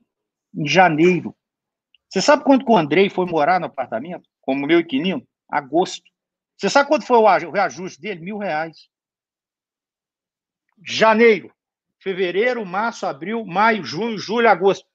Em 0.55 0.69
janeiro. 0.69 1.35
Você 2.09 2.21
sabe 2.21 2.45
quando 2.45 2.69
o 2.69 2.77
Andrei 2.77 3.09
foi 3.09 3.27
morar 3.27 3.59
no 3.59 3.67
apartamento, 3.67 4.29
como 4.41 4.67
meu 4.67 4.81
inquilino? 4.81 5.27
Agosto. 5.49 6.11
Você 6.57 6.69
sabe 6.69 6.89
quando 6.89 7.05
foi 7.05 7.17
o 7.17 7.51
reajuste 7.51 8.01
dele? 8.01 8.21
Mil 8.21 8.39
reais. 8.39 8.89
Janeiro, 10.83 11.53
fevereiro, 11.99 12.65
março, 12.65 13.07
abril, 13.07 13.45
maio, 13.45 13.85
junho, 13.85 14.19
julho, 14.19 14.49
agosto. 14.49 14.87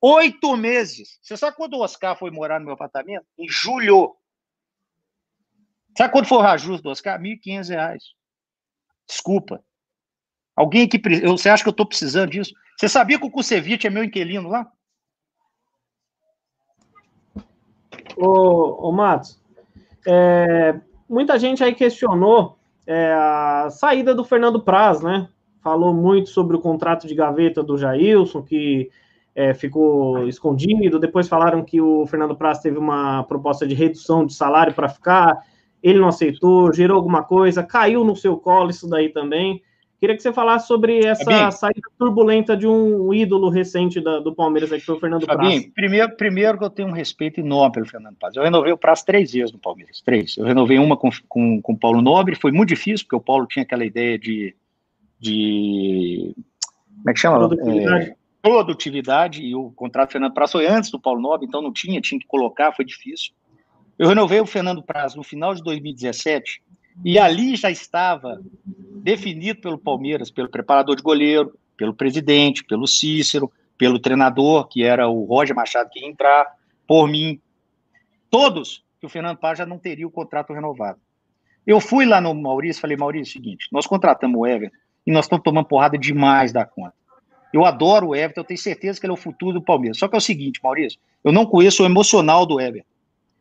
Oito 0.00 0.56
meses. 0.56 1.18
Você 1.22 1.36
sabe 1.36 1.56
quando 1.56 1.74
o 1.74 1.80
Oscar 1.80 2.18
foi 2.18 2.30
morar 2.30 2.58
no 2.58 2.66
meu 2.66 2.74
apartamento? 2.74 3.26
Em 3.38 3.48
julho. 3.48 4.16
Sabe 5.96 6.12
quando 6.12 6.26
foi 6.26 6.38
o 6.38 6.42
reajuste 6.42 6.82
do 6.82 6.90
Oscar? 6.90 7.20
R$ 7.20 7.36
1.500. 7.36 7.98
Desculpa. 9.06 9.64
Alguém 10.56 10.88
que. 10.88 11.00
Você 11.26 11.48
acha 11.48 11.62
que 11.62 11.68
eu 11.68 11.72
estou 11.72 11.86
precisando 11.86 12.30
disso? 12.30 12.52
Você 12.78 12.88
sabia 12.88 13.18
que 13.18 13.24
o 13.24 13.30
Kusevich 13.30 13.86
é 13.86 13.90
meu 13.90 14.04
inquilino 14.04 14.48
lá? 14.48 14.70
Ô, 18.16 18.88
ô 18.88 18.92
Matos, 18.92 19.40
é, 20.06 20.78
muita 21.08 21.38
gente 21.38 21.62
aí 21.62 21.74
questionou 21.74 22.58
é, 22.86 23.12
a 23.12 23.68
saída 23.70 24.14
do 24.14 24.24
Fernando 24.24 24.60
Praz, 24.60 25.00
né? 25.00 25.28
Falou 25.62 25.94
muito 25.94 26.28
sobre 26.28 26.56
o 26.56 26.60
contrato 26.60 27.06
de 27.06 27.14
gaveta 27.14 27.62
do 27.62 27.78
Jailson, 27.78 28.42
que 28.42 28.90
é, 29.34 29.54
ficou 29.54 30.26
escondido. 30.26 30.98
Depois 30.98 31.28
falaram 31.28 31.64
que 31.64 31.80
o 31.80 32.06
Fernando 32.06 32.36
Praz 32.36 32.58
teve 32.58 32.78
uma 32.78 33.22
proposta 33.24 33.66
de 33.66 33.74
redução 33.74 34.26
de 34.26 34.34
salário 34.34 34.74
para 34.74 34.88
ficar 34.88 35.42
ele 35.82 35.98
não 35.98 36.08
aceitou, 36.08 36.72
gerou 36.72 36.96
alguma 36.96 37.24
coisa, 37.24 37.62
caiu 37.62 38.04
no 38.04 38.14
seu 38.14 38.36
colo 38.36 38.70
isso 38.70 38.88
daí 38.88 39.08
também. 39.08 39.60
Queria 40.02 40.16
que 40.16 40.22
você 40.22 40.32
falasse 40.32 40.66
sobre 40.66 40.98
essa 41.04 41.24
Fabinho, 41.24 41.52
saída 41.52 41.80
turbulenta 41.96 42.56
de 42.56 42.66
um 42.66 43.14
ídolo 43.14 43.48
recente 43.48 44.00
da, 44.00 44.18
do 44.18 44.34
Palmeiras, 44.34 44.68
que 44.68 44.80
foi 44.80 44.96
o 44.96 44.98
Fernando 44.98 45.24
Fabinho, 45.24 45.60
Praz. 45.60 45.74
Primeiro, 45.74 46.16
primeiro 46.16 46.58
que 46.58 46.64
eu 46.64 46.70
tenho 46.70 46.88
um 46.88 46.92
respeito 46.92 47.38
enorme 47.38 47.74
pelo 47.74 47.86
Fernando 47.86 48.16
Praz. 48.16 48.34
Eu 48.34 48.42
renovei 48.42 48.72
o 48.72 48.76
prazo 48.76 49.04
três 49.06 49.30
vezes 49.30 49.52
no 49.52 49.60
Palmeiras, 49.60 50.00
três. 50.00 50.36
Eu 50.36 50.44
renovei 50.44 50.76
uma 50.80 50.96
com, 50.96 51.08
com, 51.28 51.62
com 51.62 51.72
o 51.72 51.78
Paulo 51.78 52.02
Nobre, 52.02 52.34
foi 52.34 52.50
muito 52.50 52.70
difícil, 52.70 53.06
porque 53.06 53.14
o 53.14 53.20
Paulo 53.20 53.46
tinha 53.46 53.62
aquela 53.62 53.84
ideia 53.84 54.18
de... 54.18 54.56
de 55.20 56.34
como 56.96 57.10
é 57.10 57.12
que 57.12 57.20
chama? 57.20 57.38
Produtividade. 57.38 58.04
É, 58.10 58.16
produtividade, 58.42 59.42
e 59.44 59.54
o 59.54 59.70
contrato 59.70 60.08
do 60.08 60.12
Fernando 60.14 60.34
Praz 60.34 60.50
foi 60.50 60.66
antes 60.66 60.90
do 60.90 60.98
Paulo 60.98 61.20
Nobre, 61.20 61.46
então 61.46 61.62
não 61.62 61.72
tinha, 61.72 62.00
tinha 62.00 62.18
que 62.18 62.26
colocar, 62.26 62.72
foi 62.72 62.84
difícil. 62.84 63.30
Eu 63.96 64.08
renovei 64.08 64.40
o 64.40 64.46
Fernando 64.46 64.82
Praz 64.82 65.14
no 65.14 65.22
final 65.22 65.54
de 65.54 65.62
2017 65.62 66.60
e 67.04 67.18
ali 67.18 67.56
já 67.56 67.70
estava 67.70 68.40
definido 69.02 69.60
pelo 69.60 69.78
Palmeiras, 69.78 70.30
pelo 70.30 70.48
preparador 70.48 70.96
de 70.96 71.02
goleiro, 71.02 71.58
pelo 71.76 71.94
presidente, 71.94 72.64
pelo 72.64 72.86
Cícero, 72.86 73.50
pelo 73.76 73.98
treinador, 73.98 74.68
que 74.68 74.84
era 74.84 75.08
o 75.08 75.24
Roger 75.24 75.56
Machado 75.56 75.90
que 75.90 76.00
ia 76.00 76.08
entrar, 76.08 76.46
por 76.86 77.08
mim, 77.08 77.40
todos 78.30 78.84
que 79.00 79.06
o 79.06 79.08
Fernando 79.08 79.38
Paz 79.38 79.58
já 79.58 79.66
não 79.66 79.78
teria 79.78 80.06
o 80.06 80.10
contrato 80.10 80.52
renovado. 80.52 81.00
Eu 81.66 81.80
fui 81.80 82.04
lá 82.04 82.20
no 82.20 82.34
Maurício, 82.34 82.80
falei, 82.80 82.96
Maurício, 82.96 83.30
é 83.30 83.40
o 83.40 83.42
seguinte, 83.42 83.68
nós 83.72 83.86
contratamos 83.86 84.40
o 84.40 84.46
Everton 84.46 84.76
e 85.06 85.12
nós 85.12 85.24
estamos 85.24 85.42
tomando 85.42 85.66
porrada 85.66 85.98
demais 85.98 86.52
da 86.52 86.64
conta. 86.64 86.94
Eu 87.52 87.64
adoro 87.64 88.08
o 88.08 88.16
Everton, 88.16 88.40
eu 88.40 88.44
tenho 88.44 88.58
certeza 88.58 88.98
que 88.98 89.06
ele 89.06 89.12
é 89.12 89.14
o 89.14 89.18
futuro 89.18 89.54
do 89.54 89.62
Palmeiras. 89.62 89.98
Só 89.98 90.08
que 90.08 90.14
é 90.14 90.18
o 90.18 90.20
seguinte, 90.20 90.60
Maurício, 90.62 90.98
eu 91.22 91.32
não 91.32 91.44
conheço 91.44 91.82
o 91.82 91.86
emocional 91.86 92.46
do 92.46 92.60
Everton. 92.60 92.88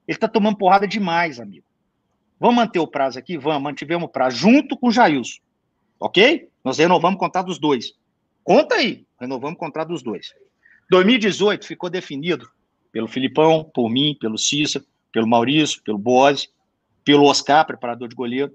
Ele 0.07 0.17
tá 0.17 0.27
tomando 0.27 0.57
porrada 0.57 0.87
demais, 0.87 1.39
amigo. 1.39 1.65
Vamos 2.41 2.55
manter 2.55 2.79
o 2.79 2.87
prazo 2.87 3.19
aqui? 3.19 3.37
Vamos, 3.37 3.61
mantivemos 3.61 4.09
o 4.09 4.11
prazo, 4.11 4.35
junto 4.35 4.75
com 4.75 4.87
o 4.87 4.91
Jailson. 4.91 5.39
Ok? 5.99 6.49
Nós 6.63 6.79
renovamos 6.79 7.15
o 7.15 7.19
contrato 7.19 7.45
dos 7.45 7.59
dois. 7.59 7.93
Conta 8.43 8.75
aí, 8.75 9.05
renovamos 9.19 9.55
o 9.55 9.59
contrato 9.59 9.89
dos 9.89 10.01
dois. 10.01 10.33
2018 10.89 11.67
ficou 11.67 11.87
definido 11.87 12.49
pelo 12.91 13.07
Filipão, 13.07 13.63
por 13.63 13.91
mim, 13.91 14.17
pelo 14.19 14.39
Cícero, 14.39 14.83
pelo 15.11 15.27
Maurício, 15.27 15.83
pelo 15.83 15.99
Boas, 15.99 16.49
pelo 17.05 17.25
Oscar, 17.25 17.63
preparador 17.63 18.07
de 18.07 18.15
goleiro, 18.15 18.51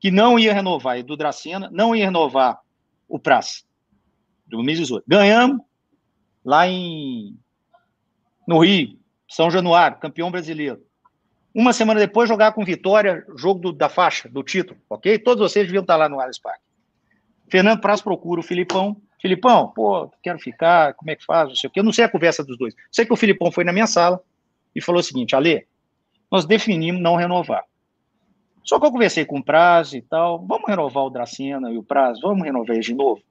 que 0.00 0.10
não 0.10 0.36
ia 0.36 0.52
renovar 0.52 0.98
Edu 0.98 1.16
Dracena, 1.16 1.70
não 1.72 1.94
ia 1.94 2.06
renovar 2.06 2.58
o 3.08 3.20
Praz. 3.20 3.64
2018. 4.48 5.04
Ganhamos 5.06 5.64
lá 6.44 6.66
em 6.66 7.38
no 8.48 8.58
Rio, 8.58 8.98
São 9.28 9.48
Januário, 9.48 10.00
campeão 10.00 10.28
brasileiro. 10.28 10.82
Uma 11.54 11.72
semana 11.72 11.98
depois, 11.98 12.28
jogar 12.28 12.52
com 12.52 12.64
Vitória, 12.64 13.24
jogo 13.36 13.60
do, 13.60 13.72
da 13.72 13.88
faixa, 13.88 14.28
do 14.28 14.42
título, 14.42 14.78
ok? 14.88 15.18
Todos 15.18 15.50
vocês 15.50 15.66
deviam 15.66 15.82
estar 15.82 15.96
lá 15.96 16.08
no 16.08 16.20
Allianz 16.20 16.38
Parque. 16.38 16.62
Fernando 17.50 17.80
Praz 17.80 18.00
procura 18.00 18.40
o 18.40 18.44
Filipão. 18.44 19.00
Filipão, 19.20 19.72
pô, 19.74 20.10
quero 20.22 20.38
ficar, 20.38 20.94
como 20.94 21.10
é 21.10 21.16
que 21.16 21.24
faz, 21.24 21.48
não 21.48 21.56
sei 21.56 21.68
o 21.68 21.70
quê. 21.70 21.80
Eu 21.80 21.84
não 21.84 21.92
sei 21.92 22.04
a 22.04 22.08
conversa 22.08 22.44
dos 22.44 22.56
dois. 22.56 22.74
Sei 22.92 23.04
que 23.04 23.12
o 23.12 23.16
Filipão 23.16 23.50
foi 23.50 23.64
na 23.64 23.72
minha 23.72 23.86
sala 23.86 24.20
e 24.74 24.80
falou 24.80 25.00
o 25.00 25.02
seguinte, 25.02 25.34
Ale, 25.34 25.66
nós 26.30 26.44
definimos 26.44 27.00
não 27.00 27.16
renovar. 27.16 27.64
Só 28.62 28.78
que 28.78 28.86
eu 28.86 28.92
conversei 28.92 29.24
com 29.24 29.38
o 29.38 29.42
Praz 29.42 29.94
e 29.94 30.02
tal, 30.02 30.44
vamos 30.46 30.68
renovar 30.68 31.04
o 31.04 31.10
Dracena 31.10 31.70
e 31.72 31.78
o 31.78 31.82
Praz, 31.82 32.20
vamos 32.20 32.44
renovar 32.44 32.76
eles 32.76 32.84
de 32.84 32.94
novo? 32.94 33.22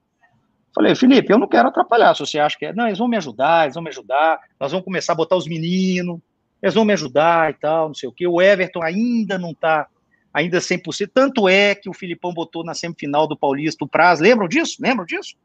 Falei, 0.74 0.96
Felipe, 0.96 1.32
eu 1.32 1.38
não 1.38 1.48
quero 1.48 1.70
atrapalhar, 1.70 2.16
se 2.16 2.20
você 2.20 2.40
acha 2.40 2.58
que 2.58 2.66
é. 2.66 2.74
Não, 2.74 2.88
eles 2.88 3.00
vão 3.00 3.08
me 3.08 3.18
ajudar, 3.18 3.64
eles 3.64 3.76
vão 3.76 3.84
me 3.84 3.90
ajudar, 3.90 4.40
nós 4.60 4.72
vamos 4.72 4.84
começar 4.84 5.14
a 5.14 5.16
botar 5.16 5.36
os 5.36 5.48
meninos, 5.48 6.20
eles 6.62 6.74
vão 6.74 6.86
me 6.86 6.94
ajudar 6.94 7.52
e 7.52 7.54
tal, 7.54 7.88
não 7.88 7.96
sei 7.96 8.10
o 8.10 8.12
quê. 8.12 8.28
O 8.28 8.42
Everton 8.42 8.84
ainda 8.84 9.38
não 9.38 9.52
está 9.52 9.88
ainda 10.34 10.60
100%. 10.60 11.10
Tanto 11.14 11.50
é 11.50 11.74
que 11.74 11.90
o 11.90 11.94
Filipão 11.94 12.34
botou 12.34 12.64
na 12.64 12.74
semifinal 12.74 13.28
do 13.28 13.38
Paulista 13.38 13.84
o 13.84 13.88
Praz. 13.88 14.20
Lembram 14.20 14.48
disso? 14.48 14.78
Lembram 14.80 15.06
disso? 15.06 15.36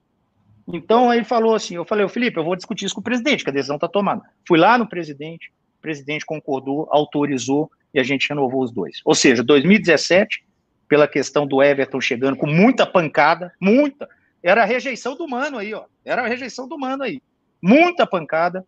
Então 0.72 1.12
ele 1.12 1.24
falou 1.24 1.55
assim: 1.55 1.74
eu 1.74 1.84
falei, 1.84 2.06
Felipe, 2.09 2.39
eu 2.39 2.44
vou 2.44 2.56
discutir 2.56 2.86
isso 2.86 2.94
com 2.94 3.01
o 3.01 3.05
presidente, 3.05 3.44
que 3.44 3.51
a 3.51 3.52
decisão 3.52 3.76
está 3.76 3.89
tomada. 3.89 4.22
Fui 4.47 4.59
lá 4.59 4.78
no 4.78 4.89
presidente, 4.89 5.52
o 5.78 5.82
presidente 5.82 6.24
concordou, 6.24 6.89
autorizou 6.90 7.70
e 7.93 7.98
a 7.98 8.02
gente 8.02 8.28
renovou 8.28 8.62
os 8.62 8.70
dois. 8.70 9.01
Ou 9.05 9.14
seja, 9.14 9.43
2017, 9.43 10.44
pela 10.89 11.09
questão 11.09 11.47
do 11.47 11.62
Everton 11.62 12.01
chegando 12.01 12.36
com 12.36 12.47
muita 12.47 12.86
pancada, 12.86 13.52
muita. 13.60 14.09
Era 14.43 14.62
a 14.62 14.66
rejeição 14.66 15.16
do 15.16 15.28
mano 15.28 15.59
aí, 15.59 15.72
ó. 15.72 15.84
Era 16.05 16.22
a 16.22 16.28
rejeição 16.28 16.68
do 16.68 16.78
mano 16.78 17.02
aí. 17.02 17.22
Muita 17.60 18.06
pancada. 18.06 18.66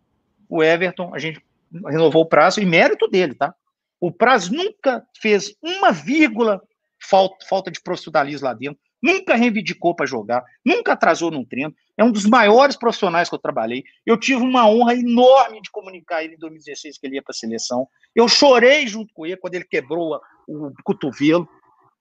O 0.48 0.62
Everton, 0.62 1.12
a 1.14 1.18
gente 1.18 1.40
renovou 1.86 2.22
o 2.22 2.28
prazo, 2.28 2.60
e 2.60 2.66
mérito 2.66 3.08
dele, 3.08 3.34
tá? 3.34 3.54
O 4.00 4.12
prazo 4.12 4.52
nunca 4.52 5.04
fez 5.20 5.54
uma 5.62 5.90
vírgula 5.90 6.60
falta, 7.00 7.46
falta 7.48 7.70
de 7.70 7.80
profissionalismo 7.80 8.46
lá 8.46 8.54
dentro, 8.54 8.78
nunca 9.02 9.34
reivindicou 9.34 9.94
para 9.94 10.06
jogar, 10.06 10.42
nunca 10.64 10.92
atrasou 10.92 11.30
num 11.30 11.44
treino. 11.44 11.74
É 11.96 12.02
um 12.02 12.10
dos 12.10 12.24
maiores 12.24 12.76
profissionais 12.76 13.28
que 13.28 13.34
eu 13.34 13.38
trabalhei. 13.38 13.84
Eu 14.04 14.18
tive 14.18 14.42
uma 14.42 14.68
honra 14.68 14.94
enorme 14.94 15.60
de 15.60 15.70
comunicar 15.70 16.24
ele 16.24 16.34
em 16.34 16.38
2016 16.38 16.98
que 16.98 17.06
ele 17.06 17.16
ia 17.16 17.22
para 17.22 17.32
a 17.32 17.34
seleção. 17.34 17.86
Eu 18.14 18.26
chorei 18.28 18.86
junto 18.86 19.12
com 19.12 19.26
ele 19.26 19.36
quando 19.36 19.54
ele 19.54 19.64
quebrou 19.64 20.18
o 20.48 20.72
cotovelo. 20.82 21.48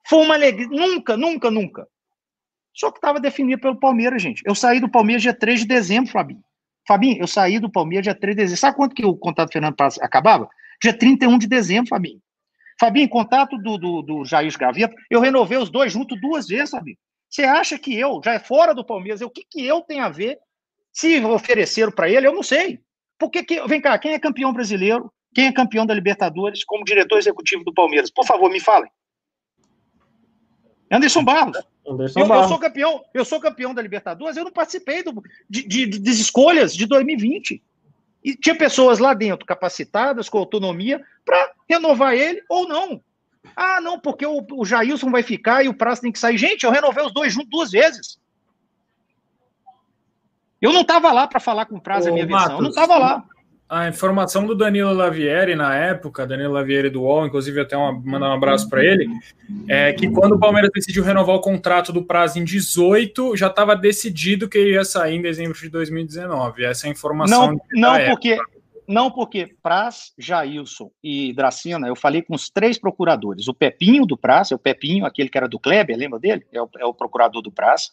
Foi 0.07 0.19
uma 0.19 0.35
alegria. 0.35 0.67
Nunca, 0.67 1.17
nunca, 1.17 1.51
nunca. 1.51 1.87
Só 2.73 2.89
que 2.89 2.97
estava 2.97 3.19
definido 3.19 3.61
pelo 3.61 3.79
Palmeiras, 3.79 4.21
gente. 4.21 4.41
Eu 4.45 4.55
saí 4.55 4.79
do 4.79 4.89
Palmeiras 4.89 5.21
dia 5.21 5.33
3 5.33 5.59
de 5.59 5.67
dezembro, 5.67 6.11
Fabinho. 6.11 6.43
Fabinho, 6.87 7.21
eu 7.21 7.27
saí 7.27 7.59
do 7.59 7.71
Palmeiras 7.71 8.03
dia 8.03 8.15
3 8.15 8.35
de 8.35 8.41
dezembro. 8.43 8.59
Sabe 8.59 8.75
quanto 8.75 8.95
que 8.95 9.05
o 9.05 9.15
contrato 9.15 9.49
do 9.49 9.53
Fernando 9.53 9.75
Paz 9.75 9.97
acabava? 10.01 10.49
Dia 10.81 10.93
31 10.93 11.37
de 11.37 11.47
dezembro, 11.47 11.89
Fabinho. 11.89 12.19
Fabinho, 12.79 13.07
contato 13.07 13.57
do, 13.57 13.77
do, 13.77 14.01
do 14.01 14.25
Jair 14.25 14.51
Gaveta, 14.57 14.95
eu 15.09 15.19
renovei 15.19 15.57
os 15.57 15.69
dois 15.69 15.93
juntos 15.93 16.19
duas 16.19 16.47
vezes, 16.47 16.71
Fabinho. 16.71 16.97
Você 17.29 17.43
acha 17.43 17.79
que 17.79 17.97
eu, 17.97 18.21
já 18.23 18.33
é 18.33 18.39
fora 18.39 18.75
do 18.75 18.85
Palmeiras, 18.85 19.21
o 19.21 19.29
que, 19.29 19.45
que 19.49 19.65
eu 19.65 19.81
tenho 19.81 20.03
a 20.03 20.09
ver? 20.09 20.37
Se 20.91 21.23
ofereceram 21.25 21.91
para 21.91 22.09
ele, 22.09 22.27
eu 22.27 22.33
não 22.33 22.43
sei. 22.43 22.79
Porque 23.17 23.43
que, 23.43 23.65
vem 23.67 23.81
cá, 23.81 23.97
quem 23.97 24.13
é 24.13 24.19
campeão 24.19 24.53
brasileiro? 24.53 25.11
Quem 25.33 25.47
é 25.47 25.51
campeão 25.51 25.85
da 25.85 25.93
Libertadores 25.93 26.63
como 26.63 26.83
diretor 26.83 27.17
executivo 27.17 27.63
do 27.63 27.73
Palmeiras? 27.73 28.11
Por 28.11 28.25
favor, 28.25 28.51
me 28.51 28.59
falem. 28.59 28.89
Anderson 30.91 31.23
Barros. 31.23 31.57
Anderson 31.87 32.19
eu, 32.19 32.27
Barros. 32.27 32.43
eu, 32.43 32.49
sou 32.49 32.59
campeão, 32.59 33.05
eu 33.13 33.25
sou 33.25 33.39
campeão 33.39 33.73
da 33.73 33.81
Libertadores, 33.81 34.37
eu 34.37 34.43
não 34.43 34.51
participei 34.51 35.03
do, 35.03 35.21
de, 35.49 35.67
de, 35.67 35.85
de, 35.85 35.99
das 35.99 36.15
escolhas 36.15 36.75
de 36.75 36.85
2020. 36.85 37.61
E 38.23 38.35
tinha 38.35 38.55
pessoas 38.55 38.99
lá 38.99 39.13
dentro 39.13 39.45
capacitadas, 39.45 40.29
com 40.29 40.37
autonomia, 40.37 41.03
para 41.25 41.51
renovar 41.69 42.13
ele 42.13 42.41
ou 42.47 42.67
não. 42.67 43.01
Ah, 43.55 43.81
não, 43.81 43.99
porque 43.99 44.25
o, 44.25 44.45
o 44.53 44.63
Jailson 44.63 45.11
vai 45.11 45.21
ficar 45.21 45.65
e 45.65 45.67
o 45.67 45.73
Prazo 45.73 46.01
tem 46.01 46.11
que 46.11 46.19
sair. 46.19 46.37
Gente, 46.37 46.63
eu 46.63 46.71
renovei 46.71 47.05
os 47.05 47.13
dois 47.13 47.33
juntos 47.33 47.49
duas 47.49 47.71
vezes. 47.71 48.17
Eu 50.61 50.71
não 50.71 50.81
estava 50.81 51.11
lá 51.11 51.27
para 51.27 51.41
falar 51.41 51.65
com 51.65 51.75
o 51.75 51.79
Ô, 51.79 51.81
a 51.91 52.11
minha 52.11 52.25
Matos, 52.25 52.29
versão. 52.29 52.55
Eu 52.55 52.61
não 52.61 52.69
estava 52.69 52.97
lá 52.97 53.25
a 53.73 53.87
informação 53.87 54.45
do 54.45 54.53
Danilo 54.53 54.93
Lavieri 54.93 55.55
na 55.55 55.75
época, 55.75 56.27
Danilo 56.27 56.53
Lavieri 56.53 56.91
do 56.91 57.01
UOL, 57.01 57.25
inclusive 57.25 57.59
até 57.59 57.75
uma, 57.75 57.91
mandar 57.91 58.29
um 58.29 58.33
abraço 58.33 58.69
para 58.69 58.85
ele, 58.85 59.07
é 59.67 59.91
que 59.91 60.07
quando 60.11 60.33
o 60.33 60.39
Palmeiras 60.39 60.69
decidiu 60.71 61.03
renovar 61.03 61.35
o 61.35 61.41
contrato 61.41 61.91
do 61.91 62.03
prazo 62.03 62.37
em 62.37 62.43
18, 62.43 63.35
já 63.35 63.47
estava 63.47 63.75
decidido 63.75 64.47
que 64.47 64.59
ele 64.59 64.73
ia 64.73 64.85
sair 64.85 65.15
em 65.15 65.21
dezembro 65.23 65.57
de 65.57 65.69
2019. 65.69 66.63
Essa 66.63 66.85
é 66.85 66.89
a 66.89 66.91
informação. 66.91 67.53
Não, 67.71 67.91
não 67.97 68.05
porque 68.05 68.37
não 68.87 69.09
porque 69.09 69.55
Praz, 69.63 70.13
Jailson 70.19 70.91
e 71.03 71.33
Dracina, 71.33 71.87
eu 71.87 71.95
falei 71.95 72.21
com 72.21 72.35
os 72.35 72.49
três 72.49 72.77
procuradores, 72.77 73.47
o 73.47 73.53
Pepinho 73.53 74.05
do 74.05 74.17
Praz, 74.17 74.51
é 74.51 74.55
o 74.55 74.59
Pepinho, 74.59 75.05
aquele 75.05 75.29
que 75.29 75.37
era 75.37 75.47
do 75.47 75.57
Kleber, 75.57 75.97
lembra 75.97 76.19
dele? 76.19 76.45
É 76.51 76.61
o, 76.61 76.69
é 76.77 76.85
o 76.85 76.93
procurador 76.93 77.41
do 77.41 77.51
Praz. 77.51 77.91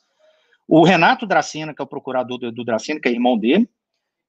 O 0.68 0.84
Renato 0.84 1.26
Dracina, 1.26 1.72
que 1.72 1.80
é 1.80 1.84
o 1.84 1.88
procurador 1.88 2.38
do, 2.38 2.52
do 2.52 2.64
Dracina, 2.64 3.00
que 3.00 3.08
é 3.08 3.12
irmão 3.12 3.38
dele, 3.38 3.68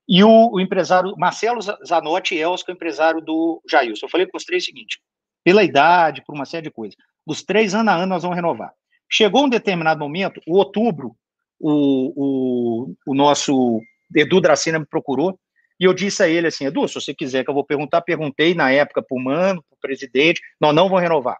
e 0.07 0.23
o, 0.23 0.51
o 0.51 0.59
empresário 0.59 1.15
Marcelo 1.17 1.61
Zanotti 1.85 2.35
Elso, 2.35 2.65
que 2.65 2.71
é 2.71 2.73
o 2.73 2.75
empresário 2.75 3.21
do 3.21 3.61
Jailson. 3.69 4.05
Eu 4.05 4.09
falei 4.09 4.27
com 4.27 4.37
os 4.37 4.45
três 4.45 4.63
o 4.63 4.65
seguinte: 4.65 4.99
pela 5.43 5.63
idade, 5.63 6.23
por 6.25 6.35
uma 6.35 6.45
série 6.45 6.63
de 6.63 6.71
coisas, 6.71 6.95
os 7.25 7.43
três 7.43 7.73
ano 7.73 7.89
a 7.89 7.95
ano 7.95 8.07
nós 8.07 8.23
vamos 8.23 8.35
renovar. 8.35 8.73
Chegou 9.09 9.45
um 9.45 9.49
determinado 9.49 9.99
momento, 9.99 10.41
o 10.47 10.57
outubro, 10.57 11.15
o, 11.59 12.13
o, 12.15 12.95
o 13.05 13.13
nosso 13.13 13.81
Edu 14.15 14.41
Dracina 14.41 14.79
me 14.79 14.85
procurou 14.85 15.37
e 15.79 15.83
eu 15.83 15.93
disse 15.93 16.23
a 16.23 16.27
ele 16.27 16.47
assim: 16.47 16.65
Edu, 16.65 16.87
se 16.87 16.95
você 16.95 17.13
quiser 17.13 17.43
que 17.43 17.49
eu 17.49 17.55
vou 17.55 17.63
perguntar, 17.63 18.01
perguntei 18.01 18.53
na 18.53 18.71
época 18.71 19.01
para 19.01 19.17
o 19.17 19.19
Mano, 19.19 19.63
para 19.69 19.75
o 19.75 19.79
presidente, 19.79 20.41
nós 20.59 20.75
não 20.75 20.87
vamos 20.87 21.01
renovar. 21.01 21.37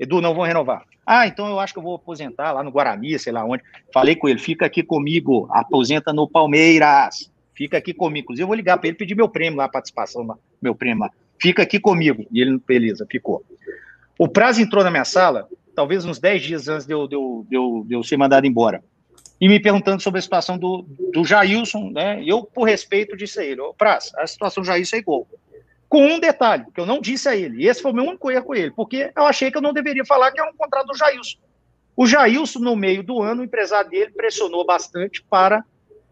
Edu, 0.00 0.20
não 0.20 0.34
vão 0.34 0.44
renovar. 0.44 0.84
Ah, 1.04 1.26
então 1.26 1.48
eu 1.48 1.58
acho 1.58 1.72
que 1.72 1.78
eu 1.78 1.82
vou 1.82 1.96
aposentar 1.96 2.52
lá 2.52 2.62
no 2.62 2.70
Guarani, 2.70 3.18
sei 3.18 3.32
lá 3.32 3.44
onde. 3.44 3.62
Falei 3.92 4.14
com 4.14 4.28
ele, 4.28 4.38
fica 4.38 4.66
aqui 4.66 4.82
comigo, 4.82 5.48
aposenta 5.50 6.12
no 6.12 6.28
Palmeiras 6.28 7.30
fica 7.58 7.76
aqui 7.76 7.92
comigo. 7.92 8.26
Inclusive, 8.26 8.44
eu 8.44 8.46
vou 8.46 8.54
ligar 8.54 8.78
para 8.78 8.86
ele 8.86 8.96
pedir 8.96 9.16
meu 9.16 9.28
prêmio 9.28 9.58
lá, 9.58 9.64
a 9.64 9.68
participação, 9.68 10.38
meu 10.62 10.76
prêmio 10.76 11.00
lá. 11.00 11.10
Fica 11.40 11.64
aqui 11.64 11.80
comigo. 11.80 12.24
E 12.30 12.40
ele, 12.40 12.60
beleza, 12.64 13.04
ficou. 13.10 13.44
O 14.16 14.28
prazo 14.28 14.62
entrou 14.62 14.84
na 14.84 14.90
minha 14.90 15.04
sala, 15.04 15.48
talvez 15.74 16.04
uns 16.04 16.20
10 16.20 16.42
dias 16.42 16.68
antes 16.68 16.86
de 16.86 16.94
eu, 16.94 17.08
de 17.08 17.16
eu, 17.16 17.46
de 17.48 17.56
eu, 17.56 17.84
de 17.84 17.94
eu 17.94 18.04
ser 18.04 18.16
mandado 18.16 18.46
embora. 18.46 18.82
E 19.40 19.48
me 19.48 19.60
perguntando 19.60 20.00
sobre 20.00 20.18
a 20.18 20.22
situação 20.22 20.56
do, 20.56 20.84
do 21.12 21.24
Jailson, 21.24 21.90
né? 21.90 22.22
Eu, 22.24 22.44
por 22.44 22.64
respeito, 22.64 23.16
disse 23.16 23.40
a 23.40 23.44
ele: 23.44 23.60
Ô, 23.60 23.74
Praz, 23.74 24.12
a 24.16 24.26
situação 24.26 24.62
do 24.62 24.66
Jailson 24.66 24.96
é 24.96 24.98
igual. 25.00 25.28
Com 25.88 26.06
um 26.06 26.20
detalhe, 26.20 26.64
que 26.72 26.80
eu 26.80 26.86
não 26.86 27.00
disse 27.00 27.28
a 27.28 27.36
ele, 27.36 27.62
e 27.62 27.68
esse 27.68 27.80
foi 27.80 27.92
o 27.92 27.94
meu 27.94 28.04
único 28.04 28.30
erro 28.30 28.44
com 28.44 28.54
ele, 28.54 28.70
porque 28.72 29.10
eu 29.16 29.24
achei 29.24 29.50
que 29.50 29.56
eu 29.56 29.62
não 29.62 29.72
deveria 29.72 30.04
falar 30.04 30.30
que 30.32 30.40
era 30.40 30.50
um 30.50 30.56
contrato 30.56 30.88
do 30.88 30.96
Jailson. 30.96 31.38
O 31.96 32.06
Jailson, 32.06 32.58
no 32.58 32.76
meio 32.76 33.02
do 33.02 33.22
ano, 33.22 33.40
o 33.40 33.44
empresário 33.44 33.90
dele 33.90 34.10
pressionou 34.10 34.66
bastante 34.66 35.24
para 35.30 35.64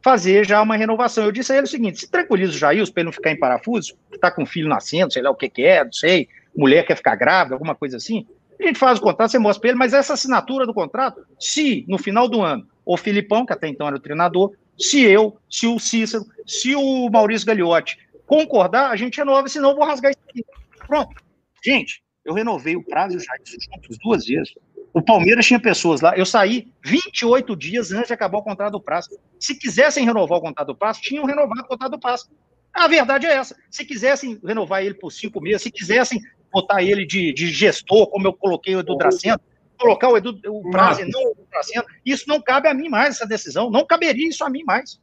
fazer 0.02 0.46
já 0.46 0.62
uma 0.62 0.76
renovação. 0.76 1.24
Eu 1.24 1.32
disse 1.32 1.52
a 1.52 1.56
ele 1.56 1.66
o 1.66 1.70
seguinte: 1.70 2.00
se 2.00 2.10
tranquiliza 2.10 2.52
o 2.52 2.56
Jailson 2.56 2.92
para 2.92 3.00
ele 3.00 3.06
não 3.06 3.12
ficar 3.12 3.30
em 3.30 3.38
parafuso, 3.38 3.94
que 4.10 4.16
está 4.16 4.30
com 4.30 4.46
filho 4.46 4.68
nascendo, 4.68 5.12
sei 5.12 5.22
lá 5.22 5.30
o 5.30 5.34
que, 5.34 5.48
que 5.48 5.64
é, 5.64 5.84
não 5.84 5.92
sei, 5.92 6.28
mulher 6.56 6.86
quer 6.86 6.96
ficar 6.96 7.16
grávida, 7.16 7.54
alguma 7.54 7.74
coisa 7.74 7.96
assim. 7.96 8.26
A 8.58 8.66
gente 8.66 8.78
faz 8.78 8.98
o 8.98 9.02
contrato, 9.02 9.30
você 9.30 9.38
mostra 9.38 9.60
para 9.60 9.70
ele, 9.70 9.78
mas 9.78 9.92
essa 9.92 10.14
assinatura 10.14 10.64
do 10.64 10.72
contrato, 10.72 11.26
se 11.38 11.84
no 11.86 11.98
final 11.98 12.26
do 12.26 12.42
ano, 12.42 12.66
o 12.84 12.96
Filipão, 12.96 13.44
que 13.44 13.52
até 13.52 13.68
então 13.68 13.86
era 13.86 13.96
o 13.96 14.00
treinador, 14.00 14.52
se 14.78 15.02
eu, 15.02 15.36
se 15.50 15.66
o 15.66 15.78
Cícero, 15.78 16.24
se 16.46 16.74
o 16.74 17.10
Maurício 17.10 17.46
Gagliotti 17.46 17.98
concordar, 18.26 18.90
a 18.90 18.96
gente 18.96 19.18
renova, 19.18 19.48
senão 19.48 19.70
eu 19.70 19.76
vou 19.76 19.84
rasgar 19.84 20.10
isso 20.10 20.20
aqui. 20.28 20.44
Pronto. 20.86 21.22
Gente, 21.64 22.02
eu 22.24 22.34
renovei 22.34 22.76
o 22.76 22.82
prazo 22.82 23.18
já 23.18 23.32
juntos 23.44 23.98
duas 23.98 24.24
vezes. 24.26 24.54
O 24.96 25.02
Palmeiras 25.02 25.44
tinha 25.44 25.60
pessoas 25.60 26.00
lá. 26.00 26.16
Eu 26.16 26.24
saí 26.24 26.72
28 26.82 27.54
dias 27.54 27.92
antes 27.92 28.06
de 28.06 28.14
acabar 28.14 28.38
o 28.38 28.42
contrato 28.42 28.72
do 28.72 28.80
prazo. 28.80 29.10
Se 29.38 29.54
quisessem 29.54 30.06
renovar 30.06 30.38
o 30.38 30.40
contrato 30.40 30.68
do 30.68 30.74
prazo, 30.74 31.02
tinham 31.02 31.26
renovado 31.26 31.60
o 31.60 31.64
contrato 31.66 31.90
do 31.90 32.00
prazo. 32.00 32.30
A 32.72 32.88
verdade 32.88 33.26
é 33.26 33.34
essa. 33.34 33.54
Se 33.70 33.84
quisessem 33.84 34.40
renovar 34.42 34.82
ele 34.82 34.94
por 34.94 35.12
cinco 35.12 35.38
meses, 35.38 35.64
se 35.64 35.70
quisessem 35.70 36.18
botar 36.50 36.82
ele 36.82 37.04
de, 37.04 37.30
de 37.34 37.48
gestor, 37.48 38.06
como 38.06 38.26
eu 38.26 38.32
coloquei 38.32 38.74
o 38.74 38.80
Edu 38.80 38.96
Dracena, 38.96 39.38
colocar 39.78 40.08
o 40.08 40.16
Edu 40.16 40.40
o 40.46 40.70
prazo 40.70 41.02
não 41.06 41.32
o 41.32 41.46
Dracena, 41.50 41.84
isso 42.02 42.24
não 42.26 42.40
cabe 42.40 42.66
a 42.66 42.72
mim 42.72 42.88
mais, 42.88 43.16
essa 43.16 43.26
decisão. 43.26 43.68
Não 43.68 43.84
caberia 43.84 44.26
isso 44.26 44.42
a 44.44 44.48
mim 44.48 44.64
mais. 44.64 44.98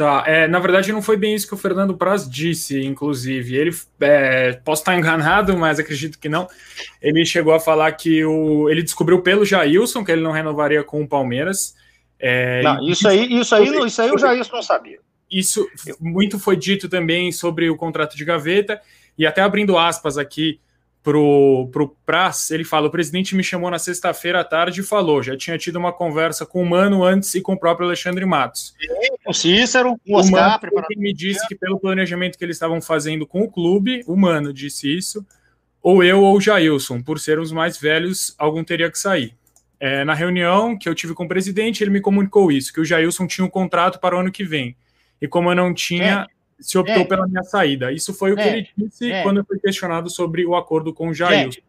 Tá, 0.00 0.24
é, 0.26 0.48
na 0.48 0.58
verdade 0.58 0.90
não 0.92 1.02
foi 1.02 1.14
bem 1.14 1.34
isso 1.34 1.46
que 1.46 1.52
o 1.52 1.58
Fernando 1.58 1.94
Praz 1.94 2.26
disse, 2.26 2.82
inclusive. 2.82 3.54
Ele, 3.54 3.70
é, 4.00 4.54
posso 4.64 4.80
estar 4.80 4.96
enganado, 4.96 5.54
mas 5.58 5.78
acredito 5.78 6.18
que 6.18 6.26
não. 6.26 6.48
Ele 7.02 7.22
chegou 7.26 7.52
a 7.52 7.60
falar 7.60 7.92
que 7.92 8.24
o, 8.24 8.70
ele 8.70 8.82
descobriu 8.82 9.20
pelo 9.20 9.44
Jailson 9.44 10.02
que 10.02 10.10
ele 10.10 10.22
não 10.22 10.32
renovaria 10.32 10.82
com 10.82 11.02
o 11.02 11.06
Palmeiras. 11.06 11.74
É, 12.18 12.62
não, 12.62 12.82
isso 12.88 13.06
aí, 13.06 13.30
isso 13.30 13.54
aí, 13.54 13.86
isso 13.86 14.00
aí 14.00 14.10
o 14.10 14.16
Jailson 14.16 14.56
não 14.56 14.62
sabia. 14.62 15.00
Isso 15.30 15.68
muito 16.00 16.38
foi 16.38 16.56
dito 16.56 16.88
também 16.88 17.30
sobre 17.30 17.68
o 17.68 17.76
contrato 17.76 18.16
de 18.16 18.24
gaveta, 18.24 18.80
e 19.18 19.26
até 19.26 19.42
abrindo 19.42 19.76
aspas 19.76 20.16
aqui 20.16 20.58
pro, 21.02 21.68
pro 21.72 21.96
Praz, 22.04 22.50
ele 22.50 22.64
fala: 22.64 22.88
o 22.88 22.90
presidente 22.90 23.34
me 23.34 23.42
chamou 23.42 23.70
na 23.70 23.78
sexta-feira 23.78 24.40
à 24.40 24.44
tarde 24.44 24.80
e 24.80 24.84
falou: 24.84 25.22
já 25.22 25.36
tinha 25.36 25.56
tido 25.58 25.76
uma 25.76 25.92
conversa 25.92 26.44
com 26.44 26.62
o 26.62 26.66
Mano 26.68 27.02
antes 27.04 27.34
e 27.34 27.40
com 27.40 27.54
o 27.54 27.58
próprio 27.58 27.86
Alexandre 27.86 28.24
Matos. 28.24 28.74
O 29.26 29.32
Cícero, 29.32 29.92
o 30.06 30.20
o 30.20 30.30
Mano, 30.30 30.58
me 30.96 31.12
disse 31.12 31.46
que 31.48 31.54
pelo 31.54 31.78
planejamento 31.78 32.38
que 32.38 32.44
eles 32.44 32.56
estavam 32.56 32.80
fazendo 32.80 33.26
com 33.26 33.42
o 33.42 33.50
clube, 33.50 34.02
o 34.06 34.16
Mano 34.16 34.52
disse 34.52 34.94
isso, 34.94 35.24
ou 35.82 36.04
eu 36.04 36.20
ou 36.22 36.36
o 36.36 36.40
Jailson, 36.40 37.02
por 37.02 37.18
sermos 37.18 37.52
mais 37.52 37.78
velhos, 37.78 38.34
algum 38.38 38.62
teria 38.62 38.90
que 38.90 38.98
sair. 38.98 39.34
É, 39.78 40.04
na 40.04 40.12
reunião 40.12 40.76
que 40.76 40.86
eu 40.86 40.94
tive 40.94 41.14
com 41.14 41.24
o 41.24 41.28
presidente, 41.28 41.82
ele 41.82 41.90
me 41.90 42.02
comunicou 42.02 42.52
isso, 42.52 42.70
que 42.70 42.80
o 42.80 42.84
Jailson 42.84 43.26
tinha 43.26 43.46
um 43.46 43.50
contrato 43.50 43.98
para 43.98 44.14
o 44.14 44.20
ano 44.20 44.30
que 44.30 44.44
vem. 44.44 44.76
E 45.22 45.26
como 45.26 45.50
eu 45.50 45.54
não 45.54 45.72
tinha, 45.72 46.26
se 46.60 46.78
optou 46.78 46.96
gente, 46.96 47.08
pela 47.08 47.26
minha 47.26 47.42
saída. 47.42 47.92
Isso 47.92 48.12
foi 48.12 48.32
o 48.32 48.36
que 48.36 48.42
ele 48.42 48.68
disse 48.76 49.08
gente, 49.08 49.22
quando 49.22 49.38
eu 49.38 49.44
fui 49.44 49.58
questionado 49.58 50.10
sobre 50.10 50.46
o 50.46 50.54
acordo 50.54 50.92
com 50.92 51.08
o 51.08 51.14
Jair. 51.14 51.44
Gente, 51.44 51.64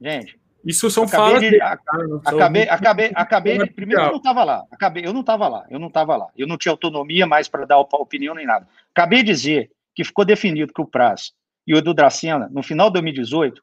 gente 0.00 0.44
isso 0.64 0.90
são 0.90 1.06
falas. 1.06 1.40
De, 1.40 1.60
acabei, 1.60 2.62
acabei, 2.68 3.12
acabei. 3.14 3.66
Primeiro 3.66 4.02
eu 4.02 4.10
não 4.10 4.16
estava 4.16 4.44
lá. 4.44 4.66
Acabei, 4.70 5.06
eu 5.06 5.12
não 5.12 5.20
estava 5.20 5.46
lá. 5.46 5.66
Eu 5.68 5.78
não 5.78 5.88
estava 5.88 6.16
lá. 6.16 6.30
Eu 6.36 6.46
não 6.46 6.56
tinha 6.56 6.72
autonomia 6.72 7.26
mais 7.26 7.48
para 7.48 7.66
dar 7.66 7.78
opinião 7.78 8.34
nem 8.34 8.46
nada. 8.46 8.66
Acabei 8.94 9.22
de 9.22 9.26
dizer 9.26 9.70
que 9.94 10.02
ficou 10.02 10.24
definido 10.24 10.72
que 10.72 10.80
o 10.80 10.86
Praz 10.86 11.32
e 11.66 11.74
o 11.74 11.78
Edu 11.78 11.92
Dracena, 11.92 12.48
no 12.50 12.62
final 12.62 12.88
de 12.88 12.94
2018, 12.94 13.62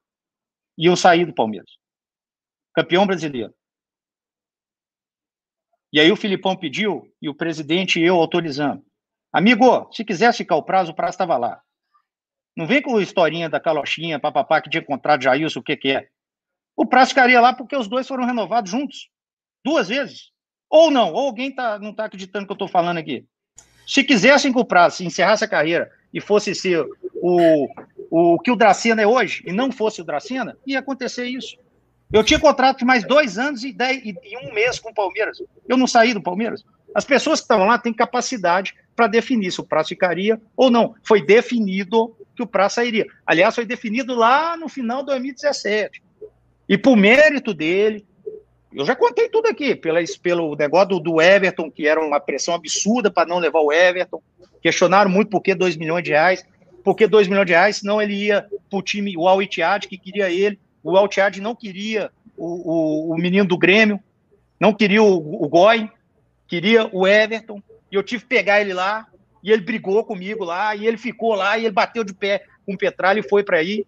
iam 0.77 0.95
sair 0.95 1.25
do 1.25 1.33
Palmeiras. 1.33 1.71
Campeão 2.73 3.05
brasileiro. 3.05 3.53
E 5.91 5.99
aí 5.99 6.11
o 6.11 6.15
Filipão 6.15 6.55
pediu 6.55 7.11
e 7.21 7.27
o 7.27 7.35
presidente 7.35 7.99
e 7.99 8.05
eu 8.05 8.15
autorizamos. 8.15 8.83
Amigo, 9.31 9.89
se 9.91 10.03
quisesse 10.03 10.39
ficar 10.39 10.55
o 10.55 10.63
prazo, 10.63 10.91
o 10.91 10.95
prazo 10.95 11.15
estava 11.15 11.37
lá. 11.37 11.61
Não 12.55 12.67
vem 12.67 12.81
com 12.81 12.97
a 12.97 13.01
historinha 13.01 13.49
da 13.49 13.59
calochinha, 13.59 14.19
papapá, 14.19 14.61
que 14.61 14.69
tinha 14.69 14.83
contrato 14.83 15.23
Jailson, 15.23 15.59
o 15.59 15.63
que 15.63 15.77
que 15.77 15.91
é. 15.91 16.09
O 16.75 16.85
prazo 16.85 17.09
ficaria 17.09 17.39
lá 17.39 17.53
porque 17.53 17.75
os 17.75 17.87
dois 17.87 18.07
foram 18.07 18.25
renovados 18.25 18.69
juntos. 18.69 19.09
Duas 19.63 19.87
vezes. 19.87 20.31
Ou 20.69 20.91
não, 20.91 21.13
ou 21.13 21.27
alguém 21.27 21.53
tá, 21.53 21.79
não 21.79 21.91
está 21.91 22.05
acreditando 22.05 22.45
que 22.45 22.51
eu 22.51 22.55
estou 22.55 22.67
falando 22.67 22.97
aqui. 22.97 23.25
Se 23.87 24.03
quisessem 24.03 24.51
que 24.51 24.59
o 24.59 24.65
prazo 24.65 25.03
encerrasse 25.03 25.43
a 25.43 25.47
carreira 25.47 25.91
e 26.13 26.19
fosse 26.19 26.53
ser 26.53 26.85
o, 27.15 27.67
o 28.09 28.39
que 28.39 28.51
o 28.51 28.55
Dracena 28.55 29.01
é 29.01 29.07
hoje, 29.07 29.43
e 29.45 29.51
não 29.51 29.71
fosse 29.71 30.01
o 30.01 30.03
Dracena, 30.03 30.57
ia 30.65 30.79
acontecer 30.79 31.25
isso. 31.25 31.57
Eu 32.11 32.23
tinha 32.23 32.39
contrato 32.39 32.79
de 32.79 32.85
mais 32.85 33.05
dois 33.05 33.37
anos 33.37 33.63
e, 33.63 33.71
dez, 33.71 34.01
e 34.03 34.37
um 34.45 34.53
mês 34.53 34.79
com 34.79 34.89
o 34.89 34.93
Palmeiras. 34.93 35.37
Eu 35.67 35.77
não 35.77 35.87
saí 35.87 36.13
do 36.13 36.21
Palmeiras. 36.21 36.63
As 36.93 37.05
pessoas 37.05 37.39
que 37.39 37.45
estavam 37.45 37.67
lá 37.67 37.77
têm 37.77 37.93
capacidade 37.93 38.75
para 38.95 39.07
definir 39.07 39.51
se 39.51 39.61
o 39.61 39.65
prazo 39.65 39.89
ficaria 39.89 40.39
ou 40.55 40.69
não. 40.69 40.95
Foi 41.03 41.25
definido 41.25 42.15
que 42.35 42.43
o 42.43 42.47
prazo 42.47 42.75
sairia. 42.75 43.05
Aliás, 43.25 43.55
foi 43.55 43.65
definido 43.65 44.15
lá 44.15 44.55
no 44.57 44.67
final 44.67 44.99
de 44.99 45.07
2017. 45.07 46.01
E 46.67 46.77
por 46.77 46.95
mérito 46.95 47.53
dele, 47.53 48.05
eu 48.73 48.85
já 48.85 48.95
contei 48.95 49.27
tudo 49.27 49.47
aqui, 49.47 49.75
pela, 49.75 49.99
pelo 50.21 50.55
negócio 50.55 50.89
do, 50.89 50.99
do 50.99 51.21
Everton, 51.21 51.69
que 51.69 51.85
era 51.85 51.99
uma 51.99 52.19
pressão 52.19 52.53
absurda 52.53 53.11
para 53.11 53.27
não 53.27 53.39
levar 53.39 53.59
o 53.59 53.71
Everton. 53.71 54.21
Questionaram 54.61 55.09
muito 55.09 55.29
por 55.29 55.41
que 55.41 55.53
2 55.53 55.75
milhões 55.75 56.03
de 56.03 56.11
reais. 56.11 56.45
Por 56.83 56.95
que 56.95 57.07
2 57.07 57.27
milhões 57.27 57.45
de 57.45 57.51
reais? 57.51 57.77
Senão 57.77 58.01
ele 58.01 58.13
ia 58.13 58.45
para 58.69 58.79
o 58.79 58.81
time, 58.81 59.17
o 59.17 59.27
Al 59.27 59.41
Ittihad, 59.41 59.87
que 59.87 59.97
queria 59.97 60.29
ele. 60.29 60.59
O 60.83 60.95
Al 60.95 61.05
Ittihad 61.05 61.39
não 61.41 61.55
queria 61.55 62.09
o, 62.37 63.09
o, 63.11 63.13
o 63.13 63.17
menino 63.17 63.45
do 63.45 63.57
Grêmio, 63.57 63.99
não 64.59 64.73
queria 64.73 65.03
o, 65.03 65.45
o 65.45 65.49
queria 66.47 66.89
o 66.91 67.07
Everton, 67.07 67.61
e 67.91 67.95
eu 67.95 68.03
tive 68.03 68.23
que 68.23 68.29
pegar 68.29 68.61
ele 68.61 68.73
lá, 68.73 69.07
e 69.43 69.51
ele 69.51 69.61
brigou 69.61 70.03
comigo 70.03 70.43
lá, 70.43 70.75
e 70.75 70.87
ele 70.87 70.97
ficou 70.97 71.33
lá, 71.33 71.57
e 71.57 71.65
ele 71.65 71.73
bateu 71.73 72.03
de 72.03 72.13
pé 72.13 72.43
com 72.65 72.73
o 72.73 72.77
Petralha 72.77 73.19
e 73.19 73.27
foi 73.27 73.43
para 73.43 73.57
aí. 73.57 73.85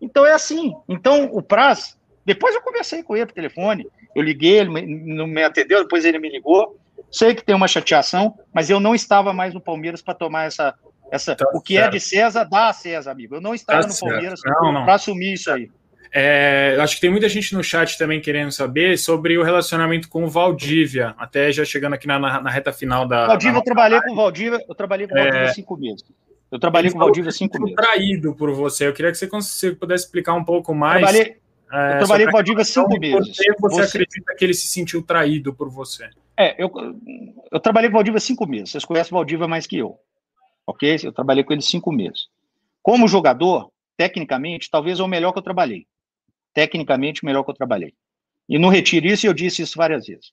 Então 0.00 0.24
é 0.24 0.32
assim. 0.32 0.74
Então 0.88 1.30
o 1.32 1.42
Praz, 1.42 1.96
depois 2.24 2.54
eu 2.54 2.62
conversei 2.62 3.02
com 3.02 3.16
ele 3.16 3.26
por 3.26 3.34
telefone, 3.34 3.86
eu 4.14 4.22
liguei, 4.22 4.60
ele 4.60 4.86
não 5.14 5.26
me 5.26 5.42
atendeu, 5.42 5.82
depois 5.82 6.04
ele 6.04 6.18
me 6.18 6.30
ligou. 6.30 6.78
Sei 7.10 7.34
que 7.34 7.44
tem 7.44 7.54
uma 7.54 7.68
chateação, 7.68 8.38
mas 8.52 8.70
eu 8.70 8.80
não 8.80 8.94
estava 8.94 9.32
mais 9.32 9.52
no 9.52 9.60
Palmeiras 9.60 10.02
para 10.02 10.14
tomar 10.14 10.44
essa. 10.44 10.74
essa 11.10 11.36
tá 11.36 11.46
o 11.52 11.60
que 11.60 11.74
certo. 11.74 11.88
é 11.88 11.90
de 11.90 12.00
César, 12.00 12.44
dá 12.44 12.68
a 12.68 12.72
César, 12.72 13.10
amigo. 13.10 13.36
Eu 13.36 13.40
não 13.40 13.54
estava 13.54 13.82
tá 13.82 13.88
no 13.88 13.98
Palmeiras 13.98 14.40
para 14.40 14.94
assumir 14.94 15.34
isso 15.34 15.50
aí. 15.50 15.70
É, 16.18 16.78
acho 16.80 16.94
que 16.94 17.02
tem 17.02 17.10
muita 17.10 17.28
gente 17.28 17.54
no 17.54 17.62
chat 17.62 17.98
também 17.98 18.22
querendo 18.22 18.50
saber 18.50 18.96
sobre 18.96 19.36
o 19.36 19.42
relacionamento 19.42 20.08
com 20.08 20.24
o 20.24 20.30
Valdívia, 20.30 21.14
até 21.18 21.52
já 21.52 21.62
chegando 21.62 21.92
aqui 21.92 22.06
na, 22.06 22.18
na, 22.18 22.40
na 22.40 22.48
reta 22.48 22.72
final 22.72 23.06
da. 23.06 23.26
Valdívia, 23.26 23.58
eu 23.58 23.62
trabalhei 23.62 24.00
com 24.00 24.12
o 24.12 24.16
Valdívia, 24.16 24.64
eu 24.66 24.74
trabalhei 24.74 25.06
com 25.06 25.12
o 25.12 25.18
Valdívia 25.18 25.44
é... 25.44 25.52
cinco 25.52 25.76
meses. 25.76 26.04
Eu 26.50 26.58
trabalhei 26.58 26.90
com 26.90 26.96
o 26.96 27.00
Valdívia 27.00 27.30
cinco 27.30 27.60
meses. 27.60 27.76
traído 27.76 28.34
por 28.34 28.50
você. 28.54 28.86
Eu 28.86 28.94
queria 28.94 29.12
que 29.12 29.18
você, 29.18 29.72
pudesse 29.72 30.06
explicar 30.06 30.32
um 30.32 30.42
pouco 30.42 30.74
mais. 30.74 31.02
Eu 31.02 31.06
trabalhei, 31.06 31.36
é, 31.70 31.92
eu 31.92 31.98
trabalhei 31.98 32.24
com 32.24 32.30
o 32.30 32.32
Valdívia 32.32 32.64
cinco 32.64 32.98
meses. 32.98 33.36
Por 33.58 33.70
você, 33.70 33.82
você, 33.82 33.98
acredita 33.98 34.34
que 34.34 34.44
ele 34.46 34.54
se 34.54 34.68
sentiu 34.68 35.02
traído 35.02 35.52
por 35.52 35.68
você? 35.68 36.08
É, 36.34 36.54
eu, 36.56 36.72
eu 37.52 37.60
trabalhei 37.60 37.90
com 37.90 37.94
o 37.94 37.98
Valdívia 37.98 38.20
cinco 38.20 38.46
meses. 38.46 38.70
Vocês 38.70 38.86
conhecem 38.86 39.12
o 39.12 39.18
Valdívia 39.18 39.46
mais 39.46 39.66
que 39.66 39.76
eu. 39.76 39.98
Ok? 40.66 40.96
Eu 41.04 41.12
trabalhei 41.12 41.44
com 41.44 41.52
ele 41.52 41.60
cinco 41.60 41.92
meses. 41.92 42.28
Como 42.82 43.06
jogador, 43.06 43.70
tecnicamente, 43.98 44.70
talvez 44.70 44.98
é 44.98 45.02
o 45.02 45.08
melhor 45.08 45.32
que 45.32 45.38
eu 45.38 45.42
trabalhei 45.42 45.86
tecnicamente 46.56 47.22
o 47.22 47.26
melhor 47.26 47.44
que 47.44 47.50
eu 47.50 47.54
trabalhei. 47.54 47.92
E 48.48 48.58
não 48.58 48.70
retiro 48.70 49.06
isso, 49.06 49.26
e 49.26 49.28
eu 49.28 49.34
disse 49.34 49.60
isso 49.60 49.76
várias 49.76 50.06
vezes. 50.06 50.32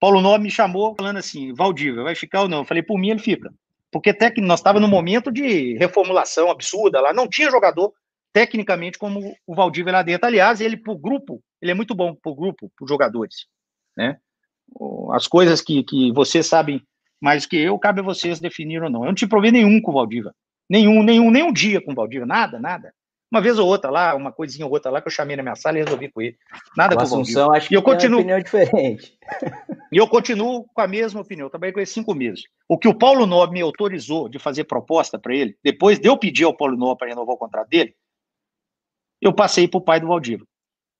Paulo 0.00 0.20
Nobre 0.20 0.42
me 0.42 0.50
chamou 0.50 0.96
falando 0.96 1.18
assim, 1.18 1.54
Valdívia, 1.54 2.02
vai 2.02 2.16
ficar 2.16 2.42
ou 2.42 2.48
não? 2.48 2.58
Eu 2.58 2.64
falei, 2.64 2.82
por 2.82 2.98
mim 2.98 3.10
ele 3.10 3.20
fica. 3.20 3.54
Porque 3.88 4.12
tec... 4.12 4.36
nós 4.38 4.58
estávamos 4.58 4.88
no 4.88 4.92
momento 4.92 5.30
de 5.30 5.74
reformulação 5.78 6.50
absurda 6.50 7.00
lá, 7.00 7.12
não 7.12 7.28
tinha 7.28 7.52
jogador 7.52 7.92
tecnicamente 8.32 8.98
como 8.98 9.32
o 9.46 9.54
Valdívia 9.54 9.92
lá 9.92 10.02
dentro. 10.02 10.26
Aliás, 10.26 10.60
ele 10.60 10.76
para 10.76 10.92
o 10.92 10.98
grupo, 10.98 11.40
ele 11.62 11.70
é 11.70 11.74
muito 11.74 11.94
bom 11.94 12.16
para 12.16 12.32
o 12.32 12.34
grupo, 12.34 12.68
para 12.76 12.88
jogadores. 12.88 13.46
Né? 13.96 14.18
As 15.12 15.28
coisas 15.28 15.60
que, 15.60 15.84
que 15.84 16.10
vocês 16.12 16.48
sabem 16.48 16.82
mais 17.20 17.46
que 17.46 17.56
eu, 17.56 17.78
cabe 17.78 18.00
a 18.00 18.04
vocês 18.04 18.40
definir 18.40 18.82
ou 18.82 18.90
não. 18.90 19.02
Eu 19.02 19.06
não 19.06 19.14
tive 19.14 19.30
problema 19.30 19.56
nenhum 19.56 19.80
com 19.80 19.92
o 19.92 19.94
Valdívia. 19.94 20.34
Nenhum, 20.68 21.00
nenhum, 21.04 21.30
nenhum 21.30 21.52
dia 21.52 21.80
com 21.80 21.92
o 21.92 21.94
Valdívia, 21.94 22.26
nada, 22.26 22.58
nada. 22.58 22.92
Uma 23.30 23.42
vez 23.42 23.58
ou 23.58 23.66
outra 23.66 23.90
lá, 23.90 24.14
uma 24.14 24.32
coisinha 24.32 24.64
ou 24.64 24.72
outra 24.72 24.90
lá 24.90 25.02
que 25.02 25.08
eu 25.08 25.12
chamei 25.12 25.36
na 25.36 25.42
minha 25.42 25.54
sala 25.54 25.78
e 25.78 25.82
resolvi 25.82 26.10
com 26.10 26.22
ele. 26.22 26.36
Nada 26.76 26.94
com 26.94 27.02
o 27.02 27.04
Assunção, 27.04 27.52
acho 27.52 27.68
que 27.68 27.76
eu 27.76 27.82
continuo, 27.82 28.20
opinião 28.20 28.40
diferente. 28.40 29.18
E 29.90 29.96
eu 29.96 30.06
continuo 30.06 30.64
com 30.74 30.80
a 30.82 30.86
mesma 30.86 31.22
opinião. 31.22 31.46
Eu 31.46 31.50
trabalhei 31.50 31.72
com 31.72 31.80
ele 31.80 31.86
cinco 31.86 32.14
meses. 32.14 32.42
O 32.68 32.76
que 32.76 32.86
o 32.86 32.94
Paulo 32.94 33.24
Nobre 33.24 33.54
me 33.54 33.62
autorizou 33.62 34.28
de 34.28 34.38
fazer 34.38 34.64
proposta 34.64 35.18
para 35.18 35.34
ele, 35.34 35.56
depois 35.64 35.98
de 35.98 36.06
eu 36.08 36.16
pedir 36.16 36.44
ao 36.44 36.54
Paulo 36.54 36.76
Nobre 36.76 36.98
para 36.98 37.08
renovar 37.08 37.34
o 37.34 37.38
contrato 37.38 37.68
dele, 37.68 37.94
eu 39.20 39.32
passei 39.32 39.66
para 39.66 39.78
o 39.78 39.82
pai 39.82 39.98
do 39.98 40.08
Valdívia. 40.08 40.46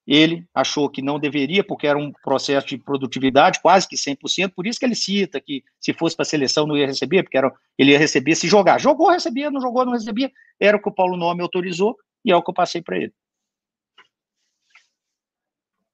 Ele 0.07 0.47
achou 0.55 0.89
que 0.89 1.03
não 1.03 1.19
deveria, 1.19 1.63
porque 1.63 1.87
era 1.87 1.99
um 1.99 2.11
processo 2.25 2.67
de 2.69 2.79
produtividade 2.79 3.61
quase 3.61 3.87
que 3.87 3.95
100%, 3.95 4.55
por 4.57 4.67
isso 4.67 4.79
que 4.79 4.87
ele 4.87 4.95
cita 4.95 5.39
que 5.39 5.63
se 5.79 5.93
fosse 5.93 6.17
para 6.17 6.23
a 6.23 6.27
seleção 6.27 6.67
não 6.67 6.79
ia 6.79 6.87
receber, 6.87 7.23
porque 7.23 7.37
era, 7.37 7.53
ele 7.77 7.93
ia 7.93 7.99
receber 7.99 8.35
se 8.35 8.49
jogar. 8.49 8.81
Jogou, 8.81 9.11
recebia, 9.11 9.51
não 9.51 9.61
jogou, 9.61 9.85
não 9.85 9.93
recebia. 9.93 10.33
Era 10.59 10.79
o 10.79 10.81
que 10.81 10.89
o 10.89 10.95
Paulo 10.95 11.15
Nome 11.15 11.43
autorizou 11.43 11.95
e 12.25 12.33
é 12.33 12.37
o 12.37 12.43
que 12.43 12.51
eu 12.51 12.55
passei 12.55 12.83
para 12.83 12.97
ele. 12.97 13.13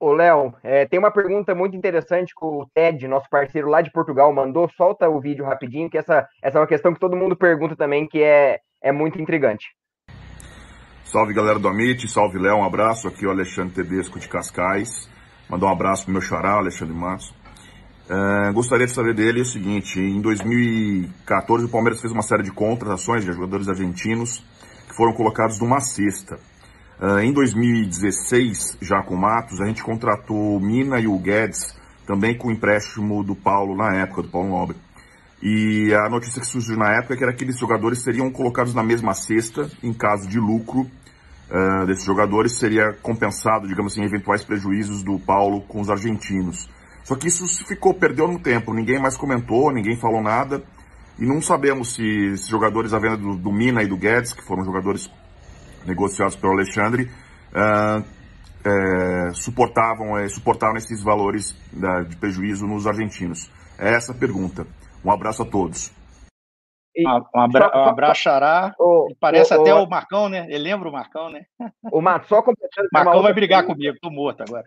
Ô, 0.01 0.13
Léo, 0.13 0.55
é, 0.63 0.85
tem 0.87 0.99
uma 0.99 1.11
pergunta 1.11 1.55
muito 1.55 1.75
interessante 1.77 2.35
que 2.39 2.45
o 2.45 2.67
Ted, 2.75 3.09
nosso 3.09 3.27
parceiro 3.31 3.71
lá 3.71 3.81
de 3.81 3.91
Portugal, 3.91 4.31
mandou. 4.35 4.69
Solta 4.77 5.09
o 5.09 5.19
vídeo 5.19 5.45
rapidinho, 5.47 5.89
que 5.89 5.97
essa, 5.97 6.29
essa 6.43 6.59
é 6.59 6.61
uma 6.61 6.67
questão 6.67 6.93
que 6.93 7.01
todo 7.01 7.17
mundo 7.17 7.35
pergunta 7.35 7.75
também, 7.75 8.07
que 8.07 8.23
é, 8.23 8.59
é 8.83 8.93
muito 8.93 9.19
intrigante. 9.19 9.67
Salve 11.05 11.33
galera 11.33 11.59
do 11.59 11.69
Amit, 11.69 12.07
salve 12.09 12.39
Léo, 12.39 12.57
um 12.57 12.65
abraço. 12.65 13.09
Aqui 13.09 13.25
é 13.25 13.29
o 13.29 13.31
Alexandre 13.31 13.75
Tedesco 13.75 14.19
de 14.19 14.29
Cascais. 14.29 15.09
Mandar 15.49 15.69
um 15.69 15.73
abraço 15.73 16.05
pro 16.05 16.13
meu 16.13 16.21
xará, 16.21 16.55
Alexandre 16.55 16.95
Matos. 16.95 17.33
É, 18.11 18.53
gostaria 18.53 18.87
de 18.87 18.93
saber 18.93 19.15
dele 19.15 19.41
o 19.41 19.47
seguinte: 19.47 19.99
em 19.99 20.21
2014, 20.21 21.65
o 21.65 21.69
Palmeiras 21.71 22.01
fez 22.01 22.13
uma 22.13 22.23
série 22.23 22.43
de 22.43 22.53
contratações 22.53 23.25
de 23.25 23.33
jogadores 23.33 23.69
argentinos 23.69 24.45
foram 24.97 25.13
colocados 25.13 25.59
numa 25.61 25.81
cesta. 25.81 26.39
Uh, 27.01 27.19
em 27.19 27.33
2016, 27.33 28.79
já 28.81 29.03
com 29.03 29.17
Matos, 29.17 29.61
a 29.61 29.67
gente 29.67 29.83
contratou 29.83 30.61
Mina 30.61 31.01
e 31.01 31.07
o 31.07 31.19
Guedes, 31.19 31.77
também 32.07 32.37
com 32.37 32.49
o 32.49 32.53
empréstimo 32.53 33.25
do 33.25 33.35
Paulo 33.35 33.77
na 33.77 33.95
época, 33.95 34.23
do 34.23 34.29
Paulo 34.29 34.49
Nobre. 34.49 34.77
E 35.43 35.93
a 35.95 36.09
notícia 36.09 36.41
que 36.41 36.47
surgiu 36.47 36.77
na 36.77 36.91
época 36.97 37.15
é 37.15 37.17
era 37.19 37.33
que 37.33 37.43
aqueles 37.43 37.59
jogadores 37.59 37.99
seriam 37.99 38.31
colocados 38.31 38.75
na 38.75 38.83
mesma 38.83 39.13
cesta, 39.13 39.71
em 39.83 39.93
caso 39.93 40.29
de 40.29 40.39
lucro 40.39 40.81
uh, 41.51 41.87
desses 41.87 42.05
jogadores, 42.05 42.53
seria 42.53 42.93
compensado, 43.03 43.67
digamos 43.69 43.93
assim, 43.93 44.05
eventuais 44.05 44.45
prejuízos 44.45 45.03
do 45.03 45.19
Paulo 45.19 45.61
com 45.63 45.81
os 45.81 45.91
argentinos. 45.91 46.71
Só 47.03 47.15
que 47.15 47.29
isso 47.29 47.47
ficou, 47.67 47.93
perdeu 47.93 48.27
no 48.27 48.39
tempo, 48.39 48.73
ninguém 48.73 48.99
mais 48.99 49.17
comentou, 49.17 49.71
ninguém 49.71 49.97
falou 49.97 50.23
nada. 50.23 50.63
E 51.19 51.27
não 51.27 51.41
sabemos 51.41 51.95
se 51.95 52.05
esses 52.33 52.49
jogadores, 52.49 52.93
a 52.93 52.99
venda 52.99 53.17
do, 53.17 53.37
do 53.37 53.53
Mina 53.53 53.83
e 53.83 53.87
do 53.87 53.97
Guedes, 53.97 54.33
que 54.33 54.43
foram 54.43 54.65
jogadores 54.65 55.11
negociados 55.87 56.35
pelo 56.35 56.55
Alexandre, 56.55 57.11
uh, 57.53 58.05
é, 58.65 59.31
suportavam, 59.35 60.17
é, 60.19 60.29
suportaram 60.29 60.77
esses 60.77 61.03
valores 61.03 61.55
da, 61.73 62.03
de 62.03 62.17
prejuízo 62.17 62.67
nos 62.67 62.87
argentinos? 62.87 63.51
É 63.79 63.95
essa 63.95 64.13
a 64.13 64.15
pergunta. 64.15 64.67
Um 65.05 65.11
abraço 65.11 65.43
a 65.43 65.47
todos. 65.47 65.93
E, 66.97 67.07
um, 67.07 67.41
abra, 67.41 67.71
um 67.75 67.85
abraço, 67.85 68.23
Xará. 68.23 68.75
parece 69.21 69.53
até 69.53 69.75
o 69.75 69.87
Marcão, 69.87 70.29
né? 70.29 70.47
Ele 70.49 70.71
lembra 70.71 70.89
o 70.89 70.93
Marcão, 70.93 71.29
né? 71.29 71.45
O 71.91 72.01
Marcos, 72.01 72.29
só 72.29 72.41
completando. 72.41 72.89
Marcão 72.93 73.21
vai 73.21 73.35
brigar 73.35 73.67
comigo, 73.67 73.99
tô 74.01 74.11
morto 74.11 74.43
agora. 74.43 74.65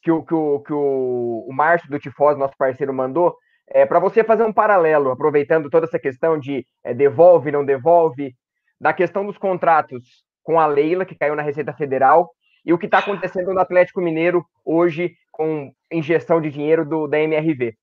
Que 0.00 0.12
o, 0.12 0.24
que 0.24 0.34
o, 0.34 0.60
que 0.60 0.72
o, 0.72 1.46
o 1.48 1.52
Márcio 1.52 1.90
do 1.90 1.98
Tifós, 1.98 2.38
nosso 2.38 2.54
parceiro, 2.56 2.94
mandou. 2.94 3.36
É, 3.68 3.84
para 3.84 3.98
você 3.98 4.22
fazer 4.22 4.44
um 4.44 4.52
paralelo, 4.52 5.10
aproveitando 5.10 5.68
toda 5.68 5.86
essa 5.86 5.98
questão 5.98 6.38
de 6.38 6.66
é, 6.84 6.94
devolve, 6.94 7.50
não 7.50 7.64
devolve, 7.64 8.34
da 8.80 8.92
questão 8.92 9.26
dos 9.26 9.38
contratos 9.38 10.24
com 10.42 10.60
a 10.60 10.66
Leila, 10.66 11.04
que 11.04 11.16
caiu 11.16 11.34
na 11.34 11.42
Receita 11.42 11.72
Federal, 11.72 12.30
e 12.64 12.72
o 12.72 12.78
que 12.78 12.86
está 12.86 12.98
acontecendo 12.98 13.52
no 13.52 13.60
Atlético 13.60 14.00
Mineiro 14.00 14.44
hoje 14.64 15.14
com 15.32 15.72
injeção 15.90 16.40
de 16.40 16.50
dinheiro 16.50 16.84
do, 16.84 17.06
da 17.06 17.18
MRV. 17.20 17.74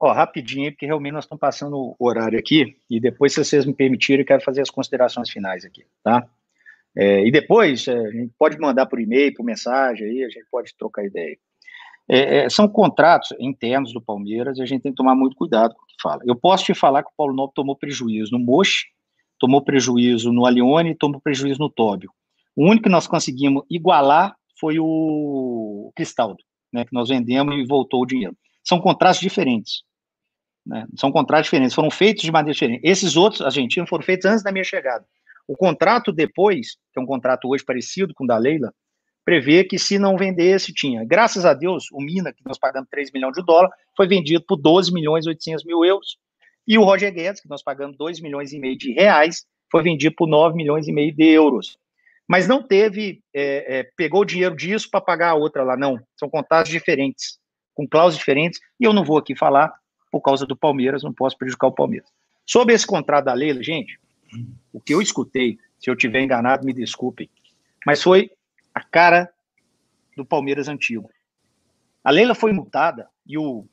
Ó, 0.00 0.12
rapidinho, 0.12 0.70
porque 0.72 0.86
realmente 0.86 1.14
nós 1.14 1.24
estamos 1.24 1.40
passando 1.40 1.76
o 1.76 2.06
horário 2.06 2.38
aqui, 2.38 2.76
e 2.88 3.00
depois, 3.00 3.32
se 3.32 3.42
vocês 3.42 3.64
me 3.64 3.74
permitirem, 3.74 4.20
eu 4.20 4.26
quero 4.26 4.42
fazer 4.42 4.60
as 4.60 4.70
considerações 4.70 5.30
finais 5.30 5.64
aqui, 5.64 5.84
tá? 6.02 6.26
É, 6.94 7.26
e 7.26 7.30
depois, 7.30 7.86
é, 7.88 7.94
a 7.94 8.10
gente 8.10 8.32
pode 8.38 8.58
mandar 8.58 8.86
por 8.86 9.00
e-mail, 9.00 9.34
por 9.34 9.44
mensagem, 9.44 10.06
aí 10.06 10.24
a 10.24 10.28
gente 10.28 10.46
pode 10.50 10.74
trocar 10.76 11.04
ideia. 11.04 11.36
É, 12.08 12.38
é, 12.38 12.50
são 12.50 12.68
contratos 12.68 13.32
internos 13.40 13.92
do 13.92 14.00
Palmeiras 14.00 14.58
e 14.58 14.62
a 14.62 14.66
gente 14.66 14.82
tem 14.82 14.92
que 14.92 14.96
tomar 14.96 15.14
muito 15.14 15.36
cuidado 15.36 15.74
com 15.74 15.82
o 15.82 15.86
que 15.86 15.96
fala. 16.00 16.22
Eu 16.24 16.36
posso 16.36 16.64
te 16.64 16.74
falar 16.74 17.02
que 17.02 17.10
o 17.10 17.16
Paulo 17.16 17.34
Nobre 17.34 17.54
tomou 17.54 17.76
prejuízo 17.76 18.32
no 18.32 18.38
Moche, 18.38 18.86
tomou 19.38 19.62
prejuízo 19.62 20.32
no 20.32 20.46
Alione 20.46 20.94
tomou 20.94 21.20
prejuízo 21.20 21.58
no 21.58 21.68
Tóbio. 21.68 22.10
O 22.54 22.64
único 22.64 22.84
que 22.84 22.88
nós 22.88 23.06
conseguimos 23.06 23.64
igualar 23.70 24.34
foi 24.58 24.78
o 24.78 25.92
Cristaldo, 25.94 26.42
né, 26.72 26.84
que 26.84 26.94
nós 26.94 27.08
vendemos 27.08 27.54
e 27.56 27.66
voltou 27.66 28.02
o 28.02 28.06
dinheiro. 28.06 28.36
São 28.64 28.80
contratos 28.80 29.20
diferentes. 29.20 29.82
Né, 30.64 30.86
são 30.96 31.12
contratos 31.12 31.46
diferentes, 31.46 31.74
foram 31.74 31.90
feitos 31.90 32.22
de 32.22 32.32
maneira 32.32 32.54
diferente. 32.54 32.80
Esses 32.82 33.16
outros 33.16 33.42
argentinos 33.42 33.88
foram 33.88 34.02
feitos 34.02 34.24
antes 34.26 34.42
da 34.42 34.50
minha 34.50 34.64
chegada. 34.64 35.04
O 35.46 35.56
contrato 35.56 36.12
depois, 36.12 36.76
que 36.92 36.98
é 36.98 37.00
um 37.00 37.06
contrato 37.06 37.48
hoje 37.48 37.64
parecido 37.64 38.12
com 38.14 38.24
o 38.24 38.26
da 38.26 38.36
Leila, 38.36 38.72
prevê 39.26 39.62
que 39.62 39.78
se 39.78 39.98
não 39.98 40.16
vendesse, 40.16 40.72
tinha. 40.72 41.04
Graças 41.04 41.44
a 41.44 41.52
Deus, 41.52 41.88
o 41.92 42.00
Mina, 42.00 42.32
que 42.32 42.42
nós 42.46 42.58
pagamos 42.58 42.88
3 42.88 43.12
milhões 43.12 43.34
de 43.34 43.44
dólares, 43.44 43.76
foi 43.94 44.08
vendido 44.08 44.42
por 44.46 44.56
12 44.56 44.90
milhões 44.90 45.26
e 45.26 45.28
800 45.28 45.64
mil 45.64 45.84
euros. 45.84 46.16
E 46.66 46.78
o 46.78 46.84
Roger 46.84 47.12
Guedes, 47.12 47.42
que 47.42 47.48
nós 47.48 47.62
pagamos 47.62 47.96
2 47.98 48.20
milhões 48.20 48.52
e 48.54 48.58
meio 48.58 48.78
de 48.78 48.92
reais, 48.92 49.44
foi 49.70 49.82
vendido 49.82 50.14
por 50.16 50.26
9 50.26 50.56
milhões 50.56 50.88
e 50.88 50.92
meio 50.92 51.14
de 51.14 51.24
euros 51.24 51.76
mas 52.28 52.48
não 52.48 52.62
teve, 52.62 53.22
é, 53.32 53.78
é, 53.78 53.90
pegou 53.96 54.22
o 54.22 54.24
dinheiro 54.24 54.56
disso 54.56 54.90
para 54.90 55.00
pagar 55.00 55.30
a 55.30 55.34
outra 55.34 55.62
lá, 55.62 55.76
não. 55.76 56.00
São 56.18 56.28
contratos 56.28 56.70
diferentes, 56.70 57.38
com 57.72 57.86
cláusulas 57.86 58.18
diferentes, 58.18 58.60
e 58.80 58.84
eu 58.84 58.92
não 58.92 59.04
vou 59.04 59.18
aqui 59.18 59.36
falar 59.36 59.72
por 60.10 60.20
causa 60.20 60.44
do 60.44 60.56
Palmeiras, 60.56 61.02
não 61.02 61.12
posso 61.12 61.38
prejudicar 61.38 61.68
o 61.68 61.72
Palmeiras. 61.72 62.08
Sobre 62.44 62.74
esse 62.74 62.86
contrato 62.86 63.26
da 63.26 63.32
Leila, 63.32 63.62
gente, 63.62 63.98
o 64.72 64.80
que 64.80 64.94
eu 64.94 65.00
escutei, 65.00 65.58
se 65.78 65.88
eu 65.88 65.96
tiver 65.96 66.22
enganado, 66.22 66.64
me 66.64 66.72
desculpem, 66.72 67.28
mas 67.84 68.02
foi 68.02 68.30
a 68.76 68.80
cara 68.84 69.32
do 70.14 70.22
Palmeiras 70.22 70.68
antigo. 70.68 71.10
A 72.04 72.10
Leila 72.10 72.34
foi 72.34 72.52
multada 72.52 73.08
e 73.26 73.38
o, 73.38 73.64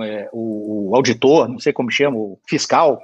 é, 0.00 0.28
o, 0.32 0.90
o 0.90 0.94
auditor, 0.94 1.48
não 1.48 1.58
sei 1.58 1.72
como 1.72 1.90
chama, 1.90 2.18
o 2.18 2.38
fiscal, 2.46 3.02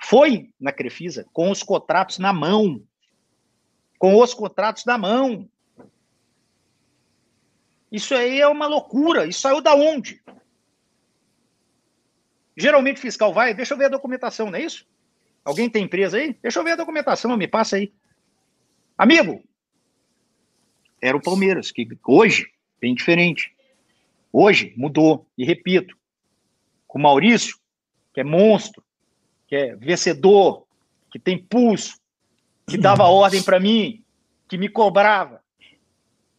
foi 0.00 0.50
na 0.60 0.70
Crefisa 0.70 1.26
com 1.32 1.50
os 1.50 1.64
contratos 1.64 2.18
na 2.18 2.32
mão 2.32 2.80
com 3.98 4.20
os 4.20 4.34
contratos 4.34 4.84
na 4.84 4.98
mão. 4.98 5.48
Isso 7.90 8.14
aí 8.14 8.40
é 8.40 8.46
uma 8.46 8.66
loucura. 8.66 9.26
Isso 9.26 9.40
saiu 9.40 9.60
da 9.60 9.74
onde? 9.74 10.22
Geralmente 12.56 13.00
fiscal 13.00 13.32
vai, 13.32 13.52
deixa 13.52 13.74
eu 13.74 13.78
ver 13.78 13.86
a 13.86 13.90
documentação, 13.90 14.50
não 14.50 14.58
é 14.58 14.62
isso? 14.62 14.86
Alguém 15.44 15.68
tem 15.68 15.84
empresa 15.84 16.16
aí? 16.16 16.34
Deixa 16.42 16.58
eu 16.58 16.64
ver 16.64 16.72
a 16.72 16.76
documentação, 16.76 17.36
me 17.36 17.46
passa 17.46 17.76
aí. 17.76 17.92
Amigo, 18.96 19.42
era 21.06 21.16
o 21.16 21.22
Palmeiras, 21.22 21.70
que 21.70 21.86
hoje, 22.04 22.50
bem 22.80 22.94
diferente. 22.94 23.54
Hoje 24.32 24.74
mudou, 24.76 25.26
e 25.38 25.44
repito, 25.44 25.96
com 26.86 26.98
o 26.98 27.02
Maurício, 27.02 27.56
que 28.12 28.20
é 28.20 28.24
monstro, 28.24 28.82
que 29.46 29.54
é 29.54 29.76
vencedor, 29.76 30.66
que 31.10 31.18
tem 31.18 31.38
pulso, 31.38 32.00
que 32.66 32.76
dava 32.76 33.04
ordem 33.08 33.42
para 33.42 33.60
mim, 33.60 34.02
que 34.48 34.58
me 34.58 34.68
cobrava, 34.68 35.42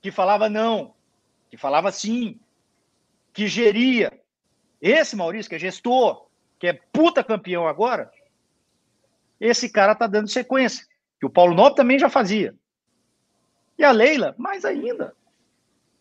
que 0.02 0.11
falava 0.11 0.49
não, 0.49 0.94
que 1.49 1.56
falava 1.56 1.91
sim, 1.91 2.38
que 3.31 3.48
geria. 3.48 4.11
Esse 4.81 5.15
Maurício, 5.15 5.49
que 5.49 5.56
é 5.56 5.60
gestor, 5.60 6.27
que 6.60 6.68
é 6.68 6.73
puta 6.73 7.23
campeão 7.23 7.68
agora, 7.68 8.11
esse 9.39 9.69
cara 9.69 9.95
tá 9.95 10.07
dando 10.07 10.27
sequência. 10.27 10.85
Que 11.19 11.26
o 11.26 11.30
Paulo 11.30 11.56
Nobre 11.56 11.76
também 11.76 11.98
já 11.98 12.10
fazia. 12.10 12.53
E 13.77 13.83
a 13.83 13.91
Leila, 13.91 14.33
mais 14.37 14.65
ainda. 14.65 15.13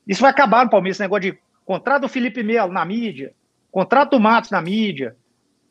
Isso 0.06 0.20
vai 0.20 0.30
acabar 0.30 0.64
no 0.64 0.70
Palmeiras, 0.70 0.96
esse 0.96 1.02
negócio 1.02 1.32
de 1.32 1.38
contrato 1.64 2.02
do 2.02 2.08
Felipe 2.08 2.42
Melo 2.42 2.72
na 2.72 2.84
mídia, 2.84 3.34
contrato 3.70 4.12
do 4.12 4.20
Matos 4.20 4.50
na 4.50 4.62
mídia. 4.62 5.16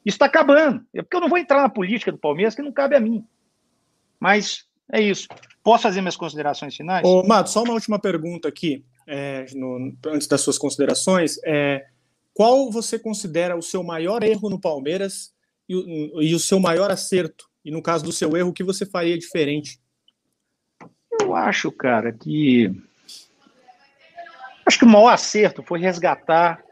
Isso 0.05 0.15
está 0.15 0.25
acabando. 0.25 0.85
É 0.93 1.01
porque 1.01 1.15
eu 1.15 1.21
não 1.21 1.29
vou 1.29 1.37
entrar 1.37 1.61
na 1.61 1.69
política 1.69 2.11
do 2.11 2.17
Palmeiras, 2.17 2.53
que 2.53 2.61
não 2.61 2.71
cabe 2.71 2.95
a 2.95 2.99
mim. 2.99 3.25
Mas 4.19 4.65
é 4.91 5.01
isso. 5.01 5.27
Posso 5.63 5.83
fazer 5.83 6.01
minhas 6.01 6.17
considerações 6.17 6.75
finais? 6.75 7.03
Ô, 7.03 7.23
Mato, 7.23 7.49
só 7.49 7.63
uma 7.63 7.73
última 7.73 7.97
pergunta 7.97 8.47
aqui, 8.47 8.85
é, 9.07 9.45
no, 9.55 9.95
antes 10.05 10.27
das 10.27 10.41
suas 10.41 10.57
considerações. 10.59 11.39
É, 11.43 11.85
qual 12.33 12.69
você 12.69 12.99
considera 12.99 13.57
o 13.57 13.63
seu 13.63 13.81
maior 13.81 14.21
erro 14.21 14.49
no 14.49 14.59
Palmeiras 14.59 15.33
e 15.67 15.73
e 16.29 16.35
o 16.35 16.39
seu 16.39 16.59
maior 16.59 16.91
acerto? 16.91 17.49
E 17.63 17.71
no 17.71 17.81
caso 17.81 18.03
do 18.03 18.11
seu 18.11 18.37
erro, 18.37 18.49
o 18.49 18.53
que 18.53 18.63
você 18.63 18.85
faria 18.85 19.17
diferente? 19.17 19.79
Eu 21.21 21.35
acho, 21.35 21.71
cara, 21.71 22.11
que. 22.11 22.71
Acho 24.65 24.79
que 24.79 24.85
o 24.85 24.89
maior 24.89 25.09
acerto 25.09 25.63
foi 25.63 25.79
resgatar 25.79 26.63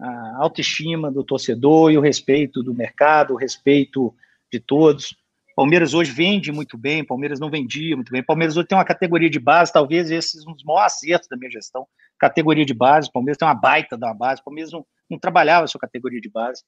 a 0.00 0.36
autoestima 0.38 1.10
do 1.10 1.22
torcedor 1.22 1.92
e 1.92 1.98
o 1.98 2.00
respeito 2.00 2.62
do 2.62 2.74
mercado, 2.74 3.34
o 3.34 3.36
respeito 3.36 4.14
de 4.52 4.58
todos. 4.58 5.14
Palmeiras 5.54 5.92
hoje 5.92 6.10
vende 6.10 6.50
muito 6.50 6.78
bem, 6.78 7.04
Palmeiras 7.04 7.38
não 7.38 7.50
vendia 7.50 7.94
muito 7.94 8.10
bem. 8.10 8.22
Palmeiras 8.22 8.56
hoje 8.56 8.66
tem 8.66 8.78
uma 8.78 8.84
categoria 8.84 9.28
de 9.28 9.38
base, 9.38 9.72
talvez 9.72 10.10
esse 10.10 10.38
um 10.48 10.54
dos 10.54 10.64
maiores 10.64 10.94
acertos 10.94 11.28
da 11.28 11.36
minha 11.36 11.50
gestão. 11.50 11.86
Categoria 12.18 12.64
de 12.64 12.74
base, 12.74 13.12
Palmeiras 13.12 13.36
tem 13.36 13.46
uma 13.46 13.54
baita 13.54 13.96
da 13.96 14.14
base, 14.14 14.42
Palmeiras 14.42 14.72
não, 14.72 14.84
não 15.10 15.18
trabalhava 15.18 15.64
a 15.64 15.68
sua 15.68 15.80
categoria 15.80 16.20
de 16.20 16.30
base. 16.30 16.62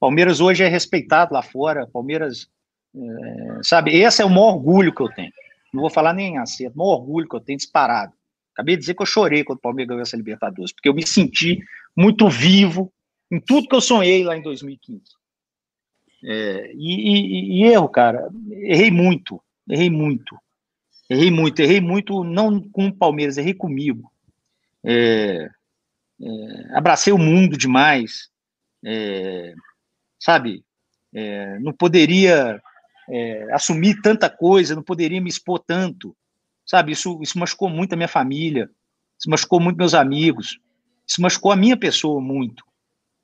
Palmeiras 0.00 0.40
hoje 0.40 0.64
é 0.64 0.68
respeitado 0.68 1.32
lá 1.32 1.42
fora, 1.42 1.86
Palmeiras, 1.86 2.48
é, 2.94 3.60
sabe, 3.62 3.96
esse 3.96 4.20
é 4.20 4.24
o 4.24 4.30
maior 4.30 4.54
orgulho 4.54 4.94
que 4.94 5.00
eu 5.00 5.08
tenho. 5.08 5.32
Não 5.76 5.82
vou 5.82 5.90
falar 5.90 6.14
nem 6.14 6.38
acerto, 6.38 6.74
o 6.74 6.78
maior 6.78 7.00
orgulho 7.00 7.28
que 7.28 7.36
eu 7.36 7.40
tenho 7.40 7.58
disparado. 7.58 8.14
Acabei 8.54 8.76
de 8.76 8.80
dizer 8.80 8.94
que 8.94 9.02
eu 9.02 9.06
chorei 9.06 9.44
quando 9.44 9.58
o 9.58 9.60
Palmeiras 9.60 9.88
ganhou 9.88 10.02
essa 10.02 10.16
Libertadores, 10.16 10.72
porque 10.72 10.88
eu 10.88 10.94
me 10.94 11.06
senti 11.06 11.62
muito 11.94 12.30
vivo 12.30 12.90
em 13.30 13.38
tudo 13.38 13.68
que 13.68 13.76
eu 13.76 13.80
sonhei 13.82 14.24
lá 14.24 14.34
em 14.34 14.40
2015. 14.40 15.02
É, 16.24 16.72
e, 16.74 16.78
e, 16.78 17.60
e, 17.60 17.64
erro, 17.64 17.90
cara, 17.90 18.30
errei 18.52 18.90
muito, 18.90 19.38
errei 19.68 19.90
muito, 19.90 20.38
errei 21.10 21.30
muito, 21.30 21.60
errei 21.60 21.80
muito, 21.82 22.24
não 22.24 22.58
com 22.70 22.86
o 22.86 22.94
Palmeiras, 22.94 23.36
errei 23.36 23.52
comigo. 23.52 24.10
É, 24.82 25.50
é, 26.22 26.76
abracei 26.76 27.12
o 27.12 27.18
mundo 27.18 27.58
demais, 27.58 28.30
é, 28.82 29.54
sabe? 30.18 30.64
É, 31.12 31.58
não 31.58 31.74
poderia 31.74 32.62
é, 33.08 33.52
assumir 33.52 34.00
tanta 34.02 34.28
coisa, 34.28 34.74
não 34.74 34.82
poderia 34.82 35.20
me 35.20 35.28
expor 35.28 35.58
tanto, 35.58 36.16
sabe? 36.66 36.92
Isso, 36.92 37.18
isso 37.22 37.38
machucou 37.38 37.68
muito 37.68 37.92
a 37.92 37.96
minha 37.96 38.08
família, 38.08 38.70
isso 39.18 39.30
machucou 39.30 39.60
muito 39.60 39.76
meus 39.76 39.94
amigos, 39.94 40.58
isso 41.06 41.20
machucou 41.20 41.52
a 41.52 41.56
minha 41.56 41.76
pessoa 41.76 42.20
muito, 42.20 42.64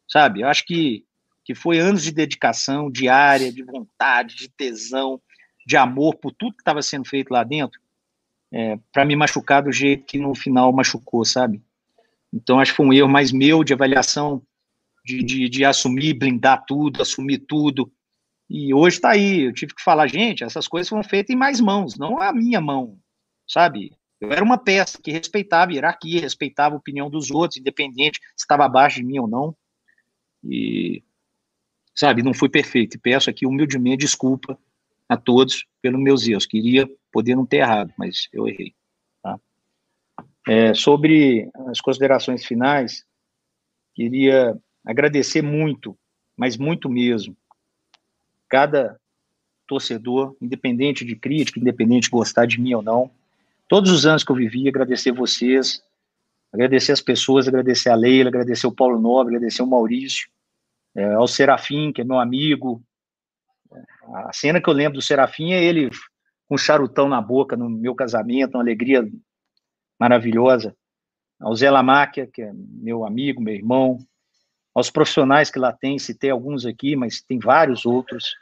sabe? 0.08 0.42
Eu 0.42 0.48
acho 0.48 0.64
que 0.64 1.04
que 1.44 1.54
foi 1.54 1.78
anos 1.78 2.02
de 2.02 2.12
dedicação 2.12 2.90
diária, 2.90 3.52
de 3.52 3.62
vontade, 3.62 4.36
de 4.36 4.48
tesão, 4.48 5.20
de 5.66 5.76
amor 5.76 6.16
por 6.16 6.32
tudo 6.32 6.54
que 6.54 6.60
estava 6.60 6.82
sendo 6.82 7.08
feito 7.08 7.30
lá 7.30 7.42
dentro, 7.42 7.80
é, 8.52 8.78
para 8.92 9.04
me 9.04 9.16
machucar 9.16 9.62
do 9.62 9.72
jeito 9.72 10.04
que 10.04 10.18
no 10.18 10.34
final 10.34 10.72
machucou, 10.72 11.24
sabe? 11.24 11.60
Então 12.32 12.60
acho 12.60 12.72
que 12.72 12.76
foi 12.76 12.86
um 12.86 12.92
erro 12.92 13.08
mais 13.08 13.32
meu 13.32 13.64
de 13.64 13.72
avaliação, 13.72 14.42
de, 15.04 15.22
de, 15.22 15.48
de 15.48 15.64
assumir, 15.64 16.14
blindar 16.14 16.64
tudo, 16.66 17.02
assumir 17.02 17.38
tudo. 17.38 17.92
E 18.54 18.74
hoje 18.74 18.96
está 18.96 19.12
aí, 19.12 19.44
eu 19.46 19.54
tive 19.54 19.74
que 19.74 19.82
falar, 19.82 20.06
gente, 20.06 20.44
essas 20.44 20.68
coisas 20.68 20.86
foram 20.86 21.02
feitas 21.02 21.34
em 21.34 21.38
mais 21.38 21.58
mãos, 21.58 21.96
não 21.96 22.20
a 22.20 22.34
minha 22.34 22.60
mão, 22.60 22.98
sabe? 23.48 23.96
Eu 24.20 24.30
era 24.30 24.44
uma 24.44 24.58
peça 24.58 25.00
que 25.00 25.10
respeitava 25.10 25.72
a 25.72 25.74
hierarquia, 25.74 26.20
respeitava 26.20 26.74
a 26.74 26.78
opinião 26.78 27.08
dos 27.08 27.30
outros, 27.30 27.58
independente 27.58 28.20
se 28.36 28.44
estava 28.44 28.66
abaixo 28.66 28.96
de 28.96 29.04
mim 29.04 29.18
ou 29.18 29.26
não. 29.26 29.56
E 30.44 31.02
sabe, 31.94 32.22
não 32.22 32.34
fui 32.34 32.50
perfeito. 32.50 32.94
E 32.94 33.00
peço 33.00 33.30
aqui 33.30 33.46
humildemente 33.46 34.04
desculpa 34.04 34.58
a 35.08 35.16
todos 35.16 35.66
pelos 35.80 36.00
meus 36.00 36.28
erros. 36.28 36.44
Queria 36.44 36.86
poder 37.10 37.34
não 37.34 37.46
ter 37.46 37.58
errado, 37.58 37.90
mas 37.96 38.28
eu 38.34 38.46
errei. 38.46 38.74
Tá? 39.22 39.40
É, 40.46 40.74
sobre 40.74 41.50
as 41.68 41.80
considerações 41.80 42.44
finais, 42.44 43.02
queria 43.94 44.54
agradecer 44.84 45.40
muito, 45.40 45.98
mas 46.36 46.58
muito 46.58 46.90
mesmo, 46.90 47.34
cada 48.52 49.00
torcedor, 49.66 50.36
independente 50.38 51.06
de 51.06 51.16
crítica, 51.16 51.58
independente 51.58 52.04
de 52.04 52.10
gostar 52.10 52.44
de 52.44 52.60
mim 52.60 52.74
ou 52.74 52.82
não, 52.82 53.10
todos 53.66 53.90
os 53.90 54.04
anos 54.04 54.22
que 54.22 54.30
eu 54.30 54.36
vivi, 54.36 54.68
agradecer 54.68 55.10
vocês, 55.10 55.82
agradecer 56.52 56.92
as 56.92 57.00
pessoas, 57.00 57.48
agradecer 57.48 57.88
a 57.88 57.94
Leila, 57.94 58.28
agradecer 58.28 58.66
o 58.66 58.74
Paulo 58.74 59.00
Nobre, 59.00 59.36
agradecer 59.36 59.62
o 59.62 59.66
Maurício, 59.66 60.28
é, 60.94 61.14
ao 61.14 61.26
Serafim, 61.26 61.92
que 61.94 62.02
é 62.02 62.04
meu 62.04 62.18
amigo. 62.18 62.82
A 64.26 64.34
cena 64.34 64.60
que 64.60 64.68
eu 64.68 64.74
lembro 64.74 64.98
do 64.98 65.02
Serafim 65.02 65.52
é 65.52 65.64
ele 65.64 65.88
com 66.46 66.56
um 66.56 66.58
charutão 66.58 67.08
na 67.08 67.22
boca 67.22 67.56
no 67.56 67.70
meu 67.70 67.94
casamento, 67.94 68.56
uma 68.56 68.62
alegria 68.62 69.10
maravilhosa. 69.98 70.76
Ao 71.40 71.56
Zé 71.56 71.70
Lamáquia, 71.70 72.26
que 72.26 72.42
é 72.42 72.52
meu 72.54 73.06
amigo, 73.06 73.40
meu 73.40 73.54
irmão. 73.54 73.98
Aos 74.74 74.90
profissionais 74.90 75.50
que 75.50 75.58
lá 75.58 75.72
tem, 75.72 75.98
citei 75.98 76.30
alguns 76.30 76.64
aqui, 76.64 76.96
mas 76.96 77.22
tem 77.22 77.38
vários 77.38 77.84
outros. 77.84 78.34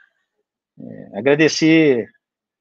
É, 0.78 1.18
agradecer 1.18 2.08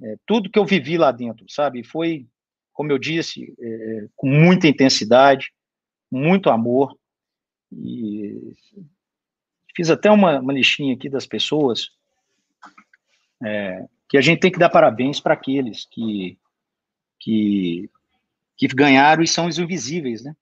é, 0.02 0.16
tudo 0.26 0.50
que 0.50 0.58
eu 0.58 0.66
vivi 0.66 0.98
lá 0.98 1.12
dentro, 1.12 1.46
sabe? 1.50 1.84
Foi, 1.84 2.26
como 2.74 2.92
eu 2.92 2.98
disse, 2.98 3.54
é, 3.60 4.08
com 4.16 4.28
muita 4.28 4.68
intensidade, 4.68 5.52
muito 6.12 6.50
amor. 6.50 6.98
E 7.72 8.56
Fiz 9.80 9.90
até 9.90 10.12
uma, 10.12 10.40
uma 10.40 10.52
listinha 10.52 10.94
aqui 10.94 11.10
das 11.10 11.26
pessoas 11.26 11.90
é, 13.42 13.88
que 14.10 14.18
a 14.18 14.22
gente 14.22 14.42
tem 14.42 14.52
que 14.52 14.60
dar 14.60 14.70
parabéns 14.70 15.22
para 15.22 15.34
aqueles 15.34 15.86
que, 15.86 16.38
que, 17.18 17.90
que 18.58 18.68
ganharam 18.68 19.24
e 19.24 19.28
são 19.28 19.48
os 19.48 19.58
invisíveis, 19.58 20.22
né? 20.22 20.36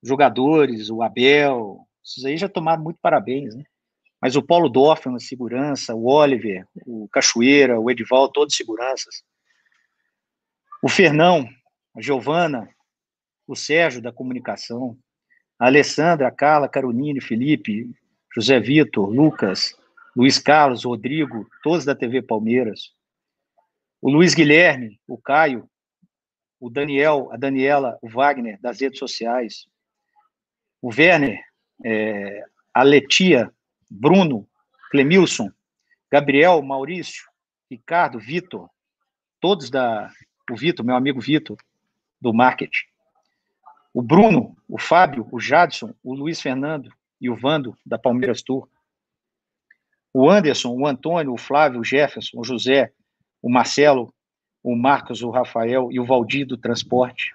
Jogadores, 0.00 0.90
o 0.90 1.02
Abel, 1.02 1.85
esses 2.06 2.24
aí 2.24 2.36
já 2.36 2.48
tomaram 2.48 2.82
muito 2.82 3.00
parabéns, 3.00 3.56
né? 3.56 3.64
Mas 4.22 4.36
o 4.36 4.42
Paulo 4.42 4.68
Doffman, 4.68 5.14
na 5.14 5.20
segurança, 5.20 5.94
o 5.94 6.06
Oliver, 6.06 6.66
o 6.86 7.08
Cachoeira, 7.08 7.80
o 7.80 7.90
Edival, 7.90 8.30
todos 8.30 8.56
seguranças. 8.56 9.22
O 10.82 10.88
Fernão, 10.88 11.46
a 11.94 12.00
Giovana, 12.00 12.68
o 13.46 13.56
Sérgio 13.56 14.00
da 14.00 14.12
comunicação, 14.12 14.96
a 15.58 15.66
Alessandra, 15.66 16.28
a 16.28 16.30
Carla, 16.30 16.68
Caroline, 16.68 17.20
Felipe, 17.20 17.90
José 18.34 18.60
Vitor, 18.60 19.08
Lucas, 19.08 19.74
Luiz 20.14 20.38
Carlos, 20.38 20.84
Rodrigo, 20.84 21.46
todos 21.62 21.84
da 21.84 21.94
TV 21.94 22.22
Palmeiras, 22.22 22.94
o 24.00 24.10
Luiz 24.10 24.34
Guilherme, 24.34 25.00
o 25.06 25.18
Caio, 25.18 25.68
o 26.60 26.70
Daniel, 26.70 27.28
a 27.32 27.36
Daniela, 27.36 27.98
o 28.00 28.08
Wagner, 28.08 28.58
das 28.60 28.80
redes 28.80 28.98
sociais, 28.98 29.66
o 30.80 30.88
Werner, 30.88 31.45
é, 31.84 32.44
a 32.72 32.82
Letia, 32.82 33.52
Bruno, 33.90 34.46
Clemilson, 34.90 35.50
Gabriel, 36.10 36.62
Maurício, 36.62 37.24
Ricardo, 37.70 38.18
Vitor, 38.18 38.68
todos 39.40 39.70
da. 39.70 40.10
O 40.50 40.56
Vitor, 40.56 40.84
meu 40.84 40.94
amigo 40.94 41.20
Vitor, 41.20 41.56
do 42.20 42.32
marketing. 42.32 42.86
O 43.92 44.00
Bruno, 44.00 44.56
o 44.68 44.78
Fábio, 44.78 45.26
o 45.32 45.40
Jadson, 45.40 45.92
o 46.04 46.14
Luiz 46.14 46.40
Fernando, 46.40 46.92
e 47.20 47.28
o 47.28 47.36
Vando, 47.36 47.76
da 47.84 47.98
Palmeiras 47.98 48.42
Tour. 48.42 48.68
O 50.12 50.30
Anderson, 50.30 50.70
o 50.70 50.86
Antônio, 50.86 51.32
o 51.32 51.38
Flávio, 51.38 51.80
o 51.80 51.84
Jefferson, 51.84 52.38
o 52.38 52.44
José, 52.44 52.92
o 53.42 53.50
Marcelo, 53.50 54.12
o 54.62 54.74
Marcos, 54.74 55.22
o 55.22 55.30
Rafael 55.30 55.90
e 55.90 56.00
o 56.00 56.04
Valdir 56.04 56.46
do 56.46 56.56
Transporte. 56.56 57.34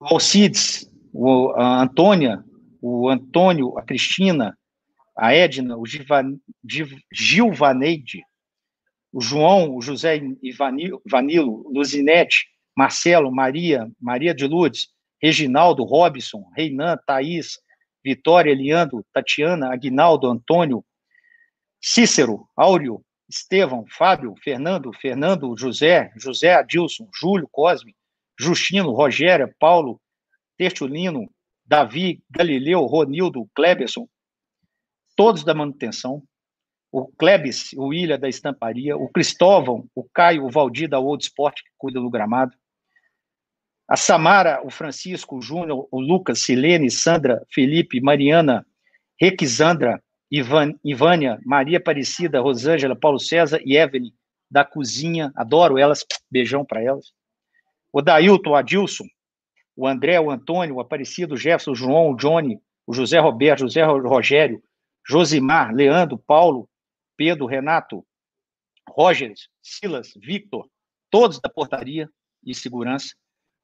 O 0.00 0.06
Alcides, 0.14 0.90
o, 1.16 1.50
a 1.56 1.82
Antônia, 1.82 2.44
o 2.80 3.08
Antônio, 3.08 3.76
a 3.78 3.82
Cristina, 3.82 4.56
a 5.16 5.32
Edna, 5.34 5.76
o 5.78 5.84
Gilvaneide, 7.10 8.22
o 9.10 9.20
João, 9.20 9.74
o 9.74 9.80
José 9.80 10.20
Ivanilo, 10.42 11.72
Luzinete, 11.72 12.46
Marcelo, 12.76 13.32
Maria, 13.32 13.90
Maria 13.98 14.34
de 14.34 14.46
Lourdes, 14.46 14.88
Reginaldo, 15.22 15.84
Robson, 15.84 16.44
Reinan, 16.54 16.98
Thaís, 17.06 17.58
Vitória, 18.04 18.54
Leandro, 18.54 19.02
Tatiana, 19.10 19.72
Aguinaldo, 19.72 20.28
Antônio, 20.28 20.84
Cícero, 21.80 22.46
Áureo, 22.54 23.02
Estevão, 23.26 23.86
Fábio, 23.88 24.34
Fernando, 24.44 24.92
Fernando, 24.92 25.56
José, 25.56 26.12
José 26.16 26.52
Adilson, 26.54 27.08
Júlio, 27.18 27.48
Cosme, 27.50 27.96
Justino, 28.38 28.92
Rogério, 28.92 29.50
Paulo, 29.58 29.98
Tertulino, 30.56 31.30
Davi, 31.64 32.22
Galileu, 32.30 32.84
Ronildo, 32.84 33.48
Kleberson, 33.54 34.08
todos 35.16 35.44
da 35.44 35.54
manutenção, 35.54 36.22
o 36.92 37.06
Klebs, 37.06 37.72
o 37.74 37.86
William 37.88 38.18
da 38.18 38.28
estamparia, 38.28 38.96
o 38.96 39.08
Cristóvão, 39.08 39.88
o 39.94 40.04
Caio, 40.04 40.44
o 40.44 40.50
Valdir 40.50 40.88
da 40.88 40.98
Old 40.98 41.24
Sport, 41.24 41.56
que 41.56 41.70
cuida 41.76 42.00
do 42.00 42.10
gramado, 42.10 42.56
a 43.88 43.96
Samara, 43.96 44.60
o 44.64 44.70
Francisco, 44.70 45.36
o 45.36 45.42
Júnior, 45.42 45.86
o 45.90 46.00
Lucas, 46.00 46.40
Silene, 46.40 46.90
Sandra, 46.90 47.44
Felipe, 47.52 48.00
Mariana, 48.00 48.66
Requisandra, 49.20 50.02
Ivan, 50.30 50.74
Ivânia, 50.84 51.38
Maria 51.44 51.78
Aparecida, 51.78 52.40
Rosângela, 52.40 52.96
Paulo 52.96 53.20
César 53.20 53.60
e 53.64 53.76
Evelyn, 53.76 54.12
da 54.50 54.64
cozinha, 54.64 55.32
adoro 55.36 55.78
elas, 55.78 56.04
beijão 56.30 56.64
para 56.64 56.82
elas. 56.82 57.12
O 57.92 58.02
Dailton, 58.02 58.50
o 58.50 58.56
Adilson, 58.56 59.04
o 59.76 59.86
André, 59.86 60.18
o 60.18 60.30
Antônio, 60.30 60.76
o 60.76 60.80
Aparecido, 60.80 61.34
o 61.34 61.36
Jefferson, 61.36 61.72
o 61.72 61.76
João, 61.76 62.10
o 62.10 62.16
Johnny, 62.16 62.60
o 62.86 62.94
José 62.94 63.18
Roberto, 63.18 63.60
José 63.60 63.84
Rogério, 63.84 64.62
Josimar, 65.06 65.74
Leandro, 65.74 66.18
Paulo, 66.18 66.68
Pedro, 67.16 67.46
Renato, 67.46 68.04
Rogers, 68.88 69.48
Silas, 69.62 70.12
Victor, 70.16 70.68
todos 71.10 71.40
da 71.40 71.48
portaria 71.48 72.08
e 72.44 72.54
segurança 72.54 73.14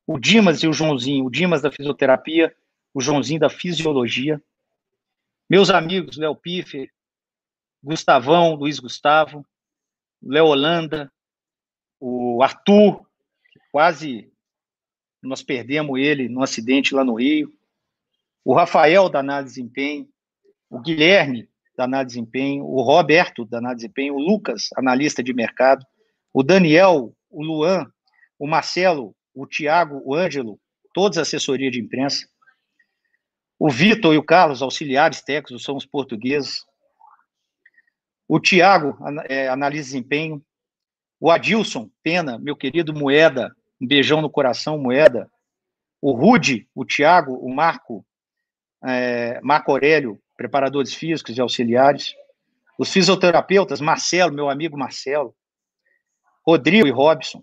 o 0.07 0.19
Dimas 0.19 0.63
e 0.63 0.69
o 0.69 0.73
Joãozinho, 0.73 1.25
o 1.25 1.31
Dimas 1.31 1.63
da 1.63 1.71
fisioterapia, 1.71 2.55
o 2.93 3.01
Joãozinho 3.01 3.41
da 3.41 3.51
fisiologia. 3.51 4.43
Meus 5.49 5.71
amigos, 5.71 6.17
Léo 6.17 6.35
Piffer, 6.35 6.91
Gustavão, 7.83 8.55
Luiz 8.55 8.79
Gustavo, 8.79 9.47
Léo 10.23 10.47
Holanda, 10.47 11.13
o 12.01 12.43
Arthur, 12.43 13.07
quase 13.71 14.32
nós 15.23 15.43
perdemos 15.43 15.99
ele 15.99 16.28
num 16.28 16.43
acidente 16.43 16.94
lá 16.94 17.05
no 17.05 17.15
Rio, 17.15 17.53
o 18.44 18.53
Rafael 18.55 19.09
da 19.09 19.20
análise 19.20 19.55
de 19.55 19.61
desempenho, 19.61 20.09
o 20.69 20.81
Guilherme 20.81 21.49
da 21.77 21.85
análise 21.85 22.15
de 22.15 22.20
desempenho, 22.20 22.65
o 22.65 22.82
Roberto 22.82 23.44
da 23.44 23.59
análise 23.59 23.81
de 23.81 23.82
desempenho, 23.86 24.15
o 24.15 24.19
Lucas, 24.19 24.69
analista 24.77 25.23
de 25.23 25.32
mercado, 25.32 25.86
o 26.32 26.43
Daniel, 26.43 27.15
o 27.31 27.43
Luan, 27.43 27.86
o 28.39 28.47
Marcelo, 28.47 29.15
o 29.35 29.47
Tiago, 29.47 30.03
o 30.05 30.15
Ângelo, 30.15 30.59
todos 30.93 31.19
assessoria 31.19 31.70
de 31.70 31.81
imprensa. 31.81 32.27
O 33.59 33.70
Vitor 33.70 34.12
e 34.15 34.19
o 34.19 34.24
Carlos, 34.24 34.61
auxiliares 34.61 35.23
técnicos, 35.23 35.62
são 35.62 35.77
os 35.77 35.86
portugueses. 35.86 36.65
O 38.27 38.40
Tiago, 38.40 38.99
é, 39.28 39.49
analisa 39.49 39.85
desempenho. 39.85 40.44
O 41.20 41.31
Adilson 41.31 41.89
Pena, 42.03 42.39
meu 42.39 42.57
querido 42.57 42.93
Moeda, 42.93 43.55
um 43.83 43.87
beijão 43.87 44.23
no 44.23 44.31
coração, 44.31 44.79
Moeda. 44.79 45.29
O 46.01 46.13
Rude, 46.13 46.69
o 46.73 46.85
Tiago, 46.85 47.35
o 47.35 47.53
Marco, 47.53 48.07
é, 48.85 49.41
Marco 49.43 49.73
Aurélio, 49.73 50.21
preparadores 50.37 50.95
físicos 50.95 51.37
e 51.37 51.41
auxiliares. 51.41 52.15
Os 52.79 52.93
fisioterapeutas, 52.93 53.81
Marcelo, 53.81 54.33
meu 54.33 54.49
amigo 54.49 54.79
Marcelo. 54.79 55.35
Rodrigo 56.47 56.87
e 56.87 56.91
Robson. 56.91 57.43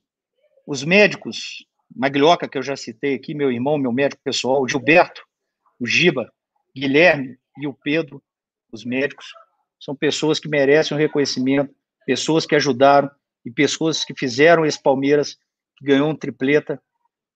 Os 0.65 0.83
médicos, 0.83 1.65
Maglioca, 1.93 2.47
que 2.47 2.57
eu 2.57 2.63
já 2.63 2.75
citei 2.77 3.15
aqui, 3.15 3.33
meu 3.33 3.51
irmão, 3.51 3.77
meu 3.77 3.91
médico 3.91 4.21
pessoal, 4.23 4.61
o 4.61 4.67
Gilberto, 4.67 5.21
o 5.77 5.85
Giba, 5.85 6.31
Guilherme 6.75 7.37
e 7.57 7.67
o 7.67 7.73
Pedro, 7.73 8.23
os 8.71 8.85
médicos, 8.85 9.33
são 9.79 9.95
pessoas 9.95 10.39
que 10.39 10.47
merecem 10.47 10.95
um 10.95 10.99
reconhecimento, 10.99 11.73
pessoas 12.05 12.45
que 12.45 12.55
ajudaram 12.55 13.09
e 13.45 13.51
pessoas 13.51 14.05
que 14.05 14.13
fizeram 14.13 14.65
esse 14.65 14.81
Palmeiras, 14.81 15.37
ganhou 15.81 16.09
um 16.09 16.15
tripleta, 16.15 16.81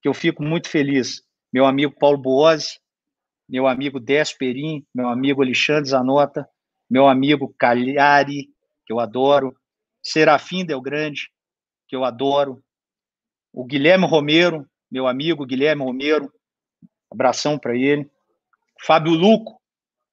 que 0.01 0.07
eu 0.07 0.13
fico 0.13 0.43
muito 0.43 0.69
feliz. 0.69 1.23
Meu 1.51 1.65
amigo 1.65 1.95
Paulo 1.97 2.17
Boazzi, 2.17 2.79
meu 3.47 3.67
amigo 3.67 3.99
Décio 3.99 4.37
Perim, 4.37 4.85
meu 4.93 5.07
amigo 5.07 5.41
Alexandre 5.41 5.89
Zanota, 5.89 6.47
meu 6.89 7.07
amigo 7.07 7.53
Cagliari, 7.57 8.49
que 8.85 8.93
eu 8.93 8.99
adoro, 8.99 9.55
Serafim 10.01 10.65
Del 10.65 10.81
Grande, 10.81 11.29
que 11.87 11.95
eu 11.95 12.03
adoro, 12.03 12.63
o 13.53 13.63
Guilherme 13.65 14.05
Romero, 14.05 14.67
meu 14.91 15.07
amigo 15.07 15.45
Guilherme 15.45 15.83
Romero, 15.83 16.31
abração 17.11 17.57
para 17.57 17.75
ele. 17.75 18.09
Fábio 18.81 19.13
Luco, 19.13 19.61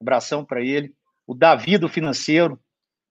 abração 0.00 0.44
para 0.44 0.62
ele. 0.62 0.94
o 1.26 1.34
Davi 1.34 1.78
do 1.78 1.88
financeiro, 1.88 2.60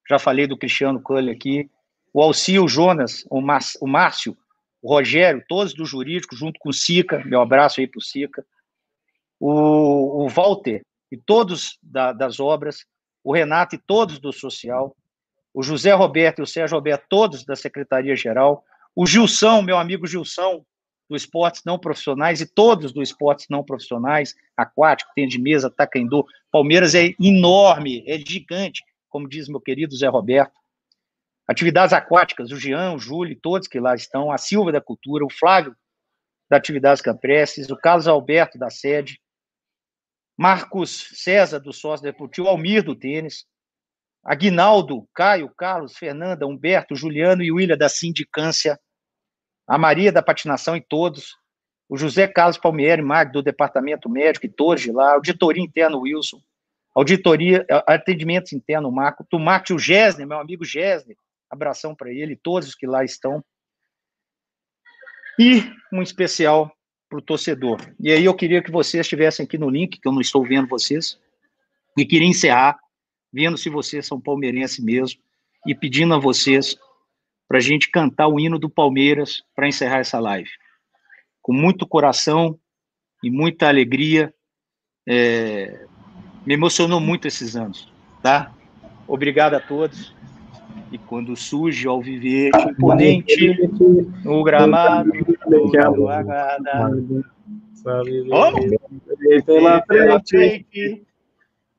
já 0.10 0.20
falei 0.20 0.46
do 0.46 0.58
Cristiano 0.58 1.02
Culle 1.02 1.32
aqui, 1.32 1.70
o 2.14 2.22
Alcio 2.22 2.68
Jonas, 2.68 3.26
o 3.30 3.40
Márcio, 3.42 4.38
o 4.82 4.94
Rogério, 4.94 5.44
todos 5.48 5.74
do 5.74 5.86
jurídico, 5.86 6.36
junto 6.36 6.60
com 6.60 6.70
o 6.70 6.74
Sica, 6.74 7.24
meu 7.26 7.42
abraço 7.42 7.80
aí 7.80 7.88
para 7.88 8.00
o 8.00 8.02
Sica, 8.02 8.46
o 9.40 10.28
Walter 10.30 10.82
e 11.12 11.18
todos 11.18 11.78
da, 11.82 12.12
das 12.14 12.40
obras, 12.40 12.86
o 13.24 13.34
Renato 13.34 13.76
e 13.76 13.80
todos 13.80 14.20
do 14.20 14.32
social, 14.32 14.96
o 15.54 15.64
José 15.64 15.94
Roberto 15.94 16.40
e 16.40 16.42
o 16.44 16.48
Sérgio 16.48 16.78
Roberto, 16.78 17.06
todos 17.10 17.44
da 17.44 17.56
Secretaria-Geral, 17.56 18.64
o 18.96 19.06
Gilson, 19.06 19.62
meu 19.62 19.78
amigo 19.78 20.08
Gilson, 20.08 20.64
do 21.10 21.16
Esportes 21.16 21.64
Não 21.66 21.80
Profissionais, 21.80 22.40
e 22.40 22.46
todos 22.46 22.94
do 22.94 23.02
Esportes 23.02 23.48
Não 23.50 23.64
Profissionais, 23.64 24.36
aquático, 24.56 25.12
tem 25.16 25.28
de 25.28 25.42
mesa, 25.42 25.70
taekwondo, 25.70 26.26
Palmeiras 26.52 26.94
é 26.94 27.16
enorme, 27.20 28.04
é 28.08 28.18
gigante, 28.18 28.84
como 29.10 29.28
diz 29.28 29.50
meu 29.50 29.60
querido 29.60 29.96
Zé 29.96 30.08
Roberto. 30.08 30.59
Atividades 31.50 31.94
aquáticas, 31.94 32.52
o 32.52 32.58
Jean, 32.58 32.94
o 32.94 33.00
Júlio, 33.00 33.36
todos 33.42 33.68
que 33.68 33.80
lá 33.80 33.96
estão, 33.96 34.32
a 34.32 34.38
Silva 34.38 34.72
da 34.72 34.80
Cultura, 34.80 35.26
o 35.26 35.34
Flávio 35.34 35.76
da 36.48 36.58
Atividades 36.58 37.02
Campestres, 37.02 37.72
o 37.72 37.76
Carlos 37.76 38.08
Alberto 38.08 38.60
da 38.60 38.70
sede, 38.70 39.20
Marcos 40.38 41.10
César 41.16 41.60
do 41.60 41.74
Sócio 41.74 42.04
Deportivo, 42.04 42.48
Almir 42.48 42.84
do 42.84 42.96
Tênis, 42.96 43.48
Aguinaldo, 44.24 45.10
Caio, 45.12 45.50
Carlos, 45.58 45.98
Fernanda, 45.98 46.46
Humberto, 46.46 46.96
Juliano 46.96 47.42
e 47.42 47.52
William 47.52 47.76
da 47.76 47.90
Sindicância, 47.90 48.80
a 49.68 49.76
Maria 49.76 50.12
da 50.12 50.22
Patinação 50.22 50.78
e 50.78 50.82
todos, 50.82 51.36
o 51.90 51.98
José 51.98 52.28
Carlos 52.28 52.60
Palmieri 52.60 53.02
Mag, 53.02 53.32
do 53.32 53.42
Departamento 53.42 54.08
Médico 54.08 54.46
e 54.46 54.50
todos 54.50 54.84
de 54.84 54.92
lá, 54.92 55.14
Auditoria 55.14 55.64
Interna 55.64 55.98
Wilson, 55.98 56.40
Auditoria, 56.94 57.66
Atendimento 57.88 58.54
Interno 58.54 58.92
Marco, 58.92 59.26
Tomate, 59.28 59.74
o 59.74 59.80
Gesner, 59.80 60.28
meu 60.28 60.40
amigo 60.40 60.64
Gesner, 60.64 61.18
abração 61.50 61.96
para 61.96 62.12
ele, 62.12 62.36
todos 62.36 62.70
os 62.70 62.76
que 62.76 62.86
lá 62.86 63.04
estão, 63.04 63.44
e 65.38 65.64
um 65.92 66.02
especial 66.02 66.72
para 67.10 67.20
o 67.20 67.22
torcedor. 67.22 67.80
E 68.00 68.12
aí 68.12 68.26
eu 68.26 68.36
queria 68.36 68.62
que 68.62 68.72
vocês 68.72 69.02
estivessem 69.02 69.46
aqui 69.46 69.58
no 69.58 69.70
link, 69.70 70.00
que 70.00 70.08
eu 70.08 70.12
não 70.12 70.22
estou 70.22 70.44
vendo 70.46 70.68
vocês, 70.68 71.20
e 71.98 72.06
queria 72.06 72.28
encerrar 72.28 72.78
vendo 73.32 73.58
se 73.58 73.70
vocês 73.70 74.06
são 74.06 74.20
palmeirense 74.20 74.84
mesmo 74.84 75.20
e 75.66 75.74
pedindo 75.74 76.14
a 76.14 76.20
vocês 76.20 76.78
para 77.48 77.58
a 77.58 77.62
gente 77.62 77.90
cantar 77.90 78.28
o 78.28 78.40
hino 78.40 78.60
do 78.60 78.70
Palmeiras 78.70 79.44
para 79.56 79.68
encerrar 79.68 80.00
essa 80.00 80.20
live. 80.20 80.50
Com 81.42 81.54
muito 81.54 81.88
coração 81.88 82.60
e 83.24 83.32
muita 83.32 83.68
alegria. 83.68 84.34
É, 85.08 85.88
me 86.46 86.54
emocionou 86.54 87.00
muito 87.00 87.28
esses 87.28 87.56
anos, 87.56 87.92
tá? 88.22 88.54
Obrigado 89.08 89.56
a 89.56 89.60
todos. 89.60 90.14
E 90.92 90.98
quando 90.98 91.36
surge 91.36 91.88
ao 91.88 92.02
viver 92.02 92.52
imponente 92.56 93.58
no 94.24 94.44
gramado, 94.44 95.12
do 95.48 96.10
agrada. 96.10 96.92
Vamos! 97.84 98.26
Pela 99.88 100.22
frente, 100.28 101.06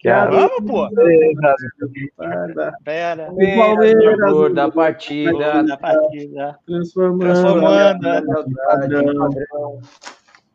Vamos, 0.03 0.65
pô. 0.67 0.89
Pera. 2.85 3.31
O 3.31 3.37
Palmeiras 3.37 4.55
da 4.55 4.71
partida. 4.71 5.63
Da 5.63 5.77
partida. 5.77 6.59
Transformando. 6.67 8.01
Transformando. 8.01 8.07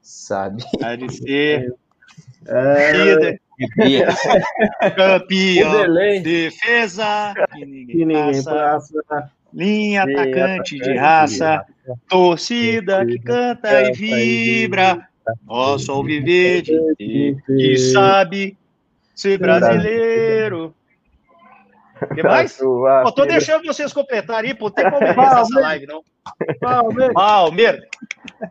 Sabe. 0.02 0.64
Pode 0.80 1.76
É. 2.48 3.38
Campeão. 4.96 5.94
Defesa. 6.22 7.34
Que 7.54 7.66
ninguém, 7.66 8.44
passa. 8.44 9.32
Linha 9.54 10.04
atacante 10.04 10.78
de 10.78 10.98
raça. 10.98 11.66
Torcida 12.10 13.06
que 13.06 13.20
canta 13.20 13.90
e 13.90 13.92
vibra. 13.94 15.08
Nosso 15.46 15.92
alviverde 15.92 16.74
que 16.98 17.78
sabe 17.78 18.58
ser 19.16 19.40
brasileiro. 19.40 20.76
O 22.02 22.14
que 22.14 22.22
mais? 22.22 22.58
Pô, 22.58 23.12
tô 23.12 23.26
deixando 23.26 23.66
vocês 23.66 23.94
completarem 23.94 24.52
aí, 24.52 24.58
pô. 24.58 24.70
Tem 24.70 24.90
como 24.92 25.04
essa 25.04 25.60
live, 25.62 25.88
não. 25.88 26.04
Palmeiras. 26.60 27.14
Palmeiras. 27.14 27.86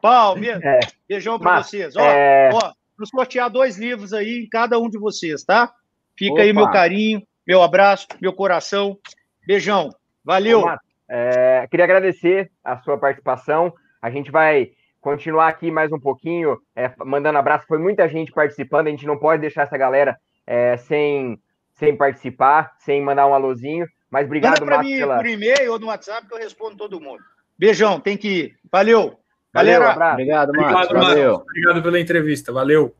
Palmeiras. 0.00 0.62
É. 0.64 0.80
Beijão 1.08 1.38
pra 1.38 1.52
Mas, 1.52 1.66
vocês. 1.66 1.94
Ó, 1.96 2.00
é... 2.00 2.50
ó, 2.52 2.72
vou 2.96 3.06
sortear 3.06 3.50
dois 3.50 3.78
livros 3.78 4.12
aí 4.12 4.44
em 4.44 4.48
cada 4.48 4.78
um 4.78 4.88
de 4.88 4.98
vocês, 4.98 5.44
tá? 5.44 5.72
Fica 6.16 6.34
Opa. 6.34 6.42
aí 6.42 6.52
meu 6.52 6.70
carinho, 6.70 7.22
meu 7.46 7.62
abraço, 7.62 8.06
meu 8.20 8.32
coração. 8.32 8.98
Beijão. 9.46 9.90
Valeu. 10.24 10.64
é, 11.08 11.66
queria 11.70 11.84
agradecer 11.84 12.50
a 12.62 12.78
sua 12.78 12.96
participação. 12.96 13.72
A 14.00 14.10
gente 14.10 14.30
vai 14.30 14.70
continuar 15.00 15.48
aqui 15.48 15.70
mais 15.70 15.92
um 15.92 16.00
pouquinho, 16.00 16.58
é, 16.74 16.90
mandando 17.04 17.38
abraço. 17.38 17.66
Foi 17.66 17.78
muita 17.78 18.08
gente 18.08 18.32
participando, 18.32 18.86
a 18.86 18.90
gente 18.90 19.06
não 19.06 19.18
pode 19.18 19.42
deixar 19.42 19.62
essa 19.62 19.76
galera 19.76 20.16
é, 20.46 20.76
sem, 20.78 21.38
sem 21.74 21.94
participar, 21.96 22.72
sem 22.78 23.02
mandar 23.02 23.26
um 23.26 23.34
alôzinho. 23.34 23.86
Mas 24.10 24.26
obrigado, 24.26 24.60
Manda 24.60 24.76
Marcos. 24.76 24.90
Mim 24.90 24.98
pela... 24.98 25.16
por 25.16 25.26
e-mail 25.26 25.72
ou 25.72 25.78
no 25.78 25.86
WhatsApp 25.88 26.26
que 26.26 26.34
eu 26.34 26.38
respondo 26.38 26.76
todo 26.76 27.00
mundo. 27.00 27.22
Beijão, 27.58 28.00
tem 28.00 28.16
que 28.16 28.28
ir. 28.28 28.56
Valeu. 28.70 29.18
Galera. 29.54 29.94
Valeu, 29.94 30.12
obrigado, 30.12 30.52
Marcos. 30.52 30.84
Obrigado, 30.86 31.06
Valeu. 31.06 31.34
Obrigado 31.34 31.82
pela 31.82 32.00
entrevista. 32.00 32.52
Valeu. 32.52 32.94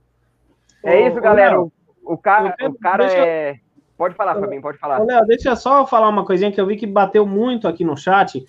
É 0.84 1.08
isso, 1.08 1.20
galera. 1.20 1.60
O, 1.60 1.72
o 2.04 2.16
cara, 2.16 2.54
o 2.62 2.78
cara 2.78 3.12
é. 3.12 3.56
Pode 3.96 4.14
falar, 4.14 4.34
Fabinho, 4.36 4.62
pode 4.62 4.78
falar. 4.78 4.98
Léo, 5.02 5.26
deixa 5.26 5.50
eu 5.50 5.56
só 5.56 5.86
falar 5.86 6.08
uma 6.08 6.24
coisinha 6.24 6.52
que 6.52 6.60
eu 6.60 6.66
vi 6.66 6.76
que 6.76 6.86
bateu 6.86 7.26
muito 7.26 7.66
aqui 7.66 7.84
no 7.84 7.96
chat, 7.96 8.44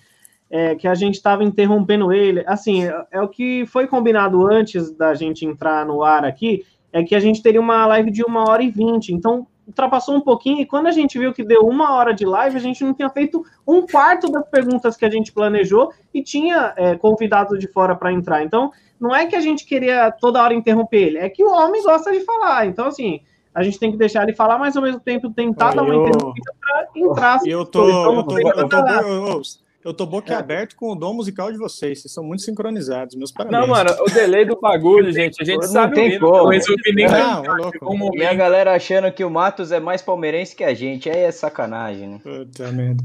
é, 0.50 0.74
que 0.74 0.86
a 0.86 0.94
gente 0.94 1.14
estava 1.14 1.42
interrompendo 1.44 2.12
ele. 2.12 2.44
Assim, 2.46 2.84
é, 2.84 3.06
é, 3.12 3.20
o 3.20 3.28
que 3.28 3.64
foi 3.66 3.86
combinado 3.86 4.46
antes 4.46 4.90
da 4.90 5.14
gente 5.14 5.44
entrar 5.44 5.84
no 5.86 6.02
ar 6.02 6.24
aqui, 6.24 6.64
é 6.92 7.02
que 7.02 7.14
a 7.14 7.20
gente 7.20 7.42
teria 7.42 7.60
uma 7.60 7.86
live 7.86 8.10
de 8.10 8.22
uma 8.24 8.48
hora 8.48 8.62
e 8.62 8.70
vinte. 8.70 9.12
Então, 9.12 9.46
ultrapassou 9.66 10.14
um 10.14 10.20
pouquinho, 10.20 10.60
e 10.60 10.66
quando 10.66 10.86
a 10.86 10.92
gente 10.92 11.18
viu 11.18 11.32
que 11.32 11.42
deu 11.42 11.62
uma 11.62 11.94
hora 11.94 12.14
de 12.14 12.24
live, 12.24 12.56
a 12.56 12.60
gente 12.60 12.84
não 12.84 12.94
tinha 12.94 13.10
feito 13.10 13.44
um 13.66 13.86
quarto 13.86 14.30
das 14.30 14.48
perguntas 14.48 14.96
que 14.96 15.04
a 15.04 15.10
gente 15.10 15.32
planejou 15.32 15.92
e 16.14 16.22
tinha 16.22 16.72
é, 16.76 16.94
convidados 16.96 17.58
de 17.58 17.66
fora 17.66 17.94
para 17.94 18.12
entrar. 18.12 18.44
Então, 18.44 18.70
não 19.00 19.14
é 19.14 19.26
que 19.26 19.34
a 19.34 19.40
gente 19.40 19.66
queria 19.66 20.10
toda 20.10 20.42
hora 20.42 20.54
interromper 20.54 21.02
ele, 21.02 21.18
é 21.18 21.28
que 21.28 21.44
o 21.44 21.50
homem 21.50 21.82
gosta 21.82 22.12
de 22.12 22.20
falar. 22.20 22.66
Então, 22.66 22.86
assim, 22.86 23.20
a 23.54 23.62
gente 23.62 23.78
tem 23.78 23.90
que 23.90 23.98
deixar 23.98 24.22
ele 24.22 24.34
falar, 24.34 24.58
mas 24.58 24.76
ao 24.76 24.82
mesmo 24.82 25.00
tempo 25.00 25.30
tentar 25.30 25.70
eu... 25.70 25.76
dar 25.76 25.82
uma 25.82 25.94
interrompida 25.94 26.52
para 26.60 26.86
entrar. 26.94 27.40
Eu 27.44 27.64
tô, 27.64 27.88
eu 27.88 28.02
tô, 28.02 28.14
eu 28.14 28.22
tô, 28.24 28.38
eu 28.38 28.68
tô, 28.68 28.76
eu 28.76 29.42
tô 29.42 29.65
boquiaberto 29.92 30.74
é. 30.74 30.78
com 30.78 30.92
o 30.92 30.94
dom 30.94 31.14
musical 31.14 31.52
de 31.52 31.58
vocês. 31.58 32.00
Vocês 32.00 32.12
são 32.12 32.24
muito 32.24 32.42
sincronizados. 32.42 33.14
Meus 33.14 33.30
parabéns. 33.30 33.60
Não, 33.60 33.68
mano, 33.68 33.90
o 34.00 34.10
delay 34.10 34.44
do 34.44 34.58
bagulho, 34.58 35.12
gente. 35.12 35.40
A 35.40 35.44
gente 35.44 35.62
não 35.62 35.68
sabe 35.68 35.94
tem 35.94 36.18
como. 36.18 36.36
Não 36.36 36.48
resolvi 36.48 36.92
nem 36.94 37.06
não, 37.06 37.42
não, 37.42 38.14
E 38.14 38.26
a 38.26 38.34
galera 38.34 38.74
achando 38.74 39.10
que 39.12 39.24
o 39.24 39.30
Matos 39.30 39.72
é 39.72 39.80
mais 39.80 40.02
palmeirense 40.02 40.56
que 40.56 40.64
a 40.64 40.74
gente. 40.74 41.08
Aí 41.08 41.20
é 41.20 41.30
sacanagem, 41.30 42.08
né? 42.08 42.20
Puta 42.22 42.72
merda. 42.72 43.04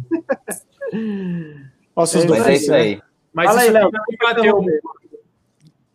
Nossa, 1.95 2.19
é, 2.19 2.27
mas 2.27 2.47
é 2.47 2.53
isso 2.53 2.73
aí. 2.73 3.01
Mas 3.33 3.47
Fala 3.47 3.61
isso 3.61 3.67
aí, 3.67 3.73
Léo. 3.73 3.91
Bateu, 4.19 4.65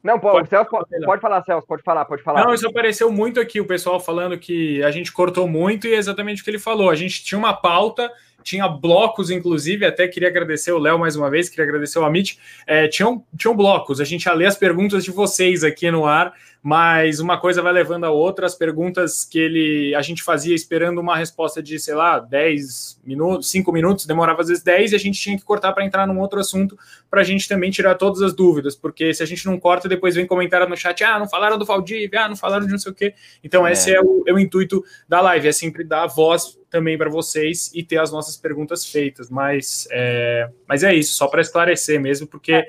não, 0.06 0.20
pode, 0.20 0.48
Celso, 0.48 0.70
pode, 0.70 0.88
pode, 1.04 1.20
falar, 1.20 1.42
Celso, 1.42 1.66
pode 1.66 1.82
falar, 1.82 2.04
pode 2.04 2.22
falar. 2.22 2.44
Não, 2.44 2.54
isso 2.54 2.68
apareceu 2.68 3.10
muito 3.10 3.40
aqui, 3.40 3.60
o 3.60 3.66
pessoal 3.66 3.98
falando 3.98 4.38
que 4.38 4.80
a 4.84 4.90
gente 4.92 5.12
cortou 5.12 5.48
muito 5.48 5.88
e 5.88 5.94
é 5.94 5.96
exatamente 5.96 6.40
o 6.40 6.44
que 6.44 6.50
ele 6.50 6.60
falou. 6.60 6.88
A 6.88 6.94
gente 6.94 7.24
tinha 7.24 7.36
uma 7.36 7.52
pauta 7.52 8.08
tinha 8.46 8.68
blocos, 8.68 9.28
inclusive, 9.28 9.84
até 9.84 10.06
queria 10.06 10.28
agradecer 10.28 10.70
o 10.70 10.78
Léo 10.78 11.00
mais 11.00 11.16
uma 11.16 11.28
vez, 11.28 11.48
queria 11.48 11.64
agradecer 11.64 11.98
o 11.98 12.04
Amit, 12.04 12.38
é, 12.64 12.86
tinham, 12.86 13.24
tinham 13.36 13.56
blocos, 13.56 14.00
a 14.00 14.04
gente 14.04 14.26
ia 14.26 14.32
ler 14.32 14.46
as 14.46 14.56
perguntas 14.56 15.04
de 15.04 15.10
vocês 15.10 15.64
aqui 15.64 15.90
no 15.90 16.06
ar, 16.06 16.32
mas 16.66 17.20
uma 17.20 17.38
coisa 17.38 17.62
vai 17.62 17.72
levando 17.72 18.02
a 18.02 18.10
outra, 18.10 18.44
as 18.44 18.56
perguntas 18.56 19.24
que 19.24 19.38
ele 19.38 19.94
a 19.94 20.02
gente 20.02 20.20
fazia 20.20 20.52
esperando 20.52 20.98
uma 21.00 21.16
resposta 21.16 21.62
de, 21.62 21.78
sei 21.78 21.94
lá, 21.94 22.18
10 22.18 23.02
minutos, 23.04 23.48
5 23.52 23.70
minutos, 23.70 24.04
demorava 24.04 24.40
às 24.40 24.48
vezes 24.48 24.64
10 24.64 24.90
e 24.90 24.96
a 24.96 24.98
gente 24.98 25.20
tinha 25.20 25.38
que 25.38 25.44
cortar 25.44 25.72
para 25.72 25.84
entrar 25.84 26.08
num 26.08 26.18
outro 26.18 26.40
assunto 26.40 26.76
para 27.08 27.20
a 27.20 27.24
gente 27.24 27.48
também 27.48 27.70
tirar 27.70 27.94
todas 27.94 28.20
as 28.20 28.34
dúvidas, 28.34 28.74
porque 28.74 29.14
se 29.14 29.22
a 29.22 29.26
gente 29.26 29.46
não 29.46 29.60
corta, 29.60 29.88
depois 29.88 30.16
vem 30.16 30.26
comentário 30.26 30.68
no 30.68 30.76
chat, 30.76 31.04
ah, 31.04 31.20
não 31.20 31.28
falaram 31.28 31.56
do 31.56 31.64
Valdívia, 31.64 32.24
ah, 32.24 32.28
não 32.28 32.34
falaram 32.34 32.66
de 32.66 32.72
não 32.72 32.80
sei 32.80 32.90
o 32.90 32.94
quê. 32.96 33.14
Então, 33.44 33.64
é. 33.64 33.70
esse 33.70 33.94
é 33.94 34.00
o, 34.00 34.24
é 34.26 34.32
o 34.32 34.38
intuito 34.40 34.84
da 35.08 35.20
live, 35.20 35.46
é 35.46 35.52
sempre 35.52 35.84
dar 35.84 36.08
voz 36.08 36.58
também 36.68 36.98
para 36.98 37.08
vocês 37.08 37.70
e 37.76 37.84
ter 37.84 37.98
as 37.98 38.10
nossas 38.10 38.36
perguntas 38.36 38.84
feitas. 38.84 39.30
Mas 39.30 39.86
é, 39.92 40.50
mas 40.68 40.82
é 40.82 40.92
isso, 40.92 41.14
só 41.14 41.28
para 41.28 41.42
esclarecer 41.42 42.00
mesmo, 42.00 42.26
porque. 42.26 42.64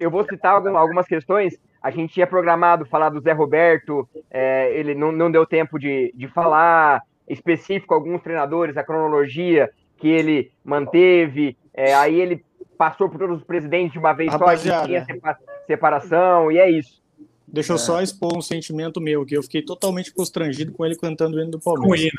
Eu 0.00 0.10
vou 0.10 0.24
citar 0.24 0.54
algumas 0.54 1.06
questões. 1.06 1.58
A 1.86 1.90
gente 1.92 2.14
tinha 2.14 2.26
programado 2.26 2.84
falar 2.84 3.10
do 3.10 3.20
Zé 3.20 3.30
Roberto, 3.30 4.08
é, 4.28 4.76
ele 4.76 4.92
não, 4.92 5.12
não 5.12 5.30
deu 5.30 5.46
tempo 5.46 5.78
de, 5.78 6.12
de 6.16 6.26
falar 6.26 7.00
específico 7.28 7.94
alguns 7.94 8.20
treinadores, 8.22 8.76
a 8.76 8.82
cronologia 8.82 9.70
que 9.96 10.08
ele 10.08 10.50
manteve. 10.64 11.56
É, 11.72 11.94
aí 11.94 12.20
ele 12.20 12.44
passou 12.76 13.08
por 13.08 13.20
todos 13.20 13.38
os 13.38 13.44
presidentes 13.44 13.92
de 13.92 14.00
uma 14.00 14.12
vez 14.12 14.32
Rapaziada. 14.32 14.80
só, 14.80 14.86
tinha 14.86 15.06
separação, 15.64 16.50
e 16.50 16.58
é 16.58 16.68
isso. 16.68 17.00
Deixa 17.46 17.70
eu 17.70 17.76
é. 17.76 17.78
só 17.78 18.02
expor 18.02 18.36
um 18.36 18.42
sentimento 18.42 19.00
meu, 19.00 19.24
que 19.24 19.36
eu 19.36 19.42
fiquei 19.44 19.62
totalmente 19.62 20.12
constrangido 20.12 20.72
com 20.72 20.84
ele 20.84 20.96
cantando 20.96 21.36
o 21.36 21.40
hino 21.40 21.52
do 21.52 21.60
Palmeiras. 21.60 22.10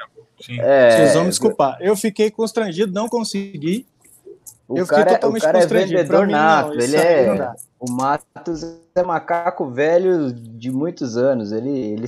É... 0.59 0.91
Vocês 0.91 1.13
vão 1.13 1.23
me 1.23 1.29
desculpar. 1.29 1.77
Eu 1.81 1.97
fiquei 1.97 2.31
constrangido, 2.31 2.93
não 2.93 3.09
consegui. 3.09 3.85
O 4.67 4.77
eu 4.77 4.85
fiquei 4.85 5.03
cara, 5.03 5.11
é- 5.11 5.13
totalmente 5.15 5.41
o 5.41 5.45
cara 5.45 5.59
constrangido. 5.59 5.99
É 5.99 6.03
vendedor 6.03 6.27
nato, 6.27 6.75
não, 6.75 6.81
ele 6.81 6.97
é... 6.97 7.51
O 7.79 7.91
Matos 7.91 8.63
é 8.95 9.03
macaco 9.03 9.69
velho 9.69 10.33
de 10.33 10.71
muitos 10.71 11.15
anos. 11.15 11.51
Ele, 11.51 11.69
ele 11.69 12.07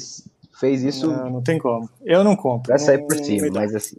fez 0.59 0.83
isso... 0.83 1.07
Não, 1.07 1.29
não 1.29 1.41
tem 1.41 1.57
como. 1.57 1.89
Eu 2.03 2.23
não 2.23 2.35
compro. 2.35 2.69
Vai 2.69 2.79
sair 2.79 2.99
por 3.05 3.15
cima, 3.15 3.47
mas 3.53 3.73
assim... 3.73 3.95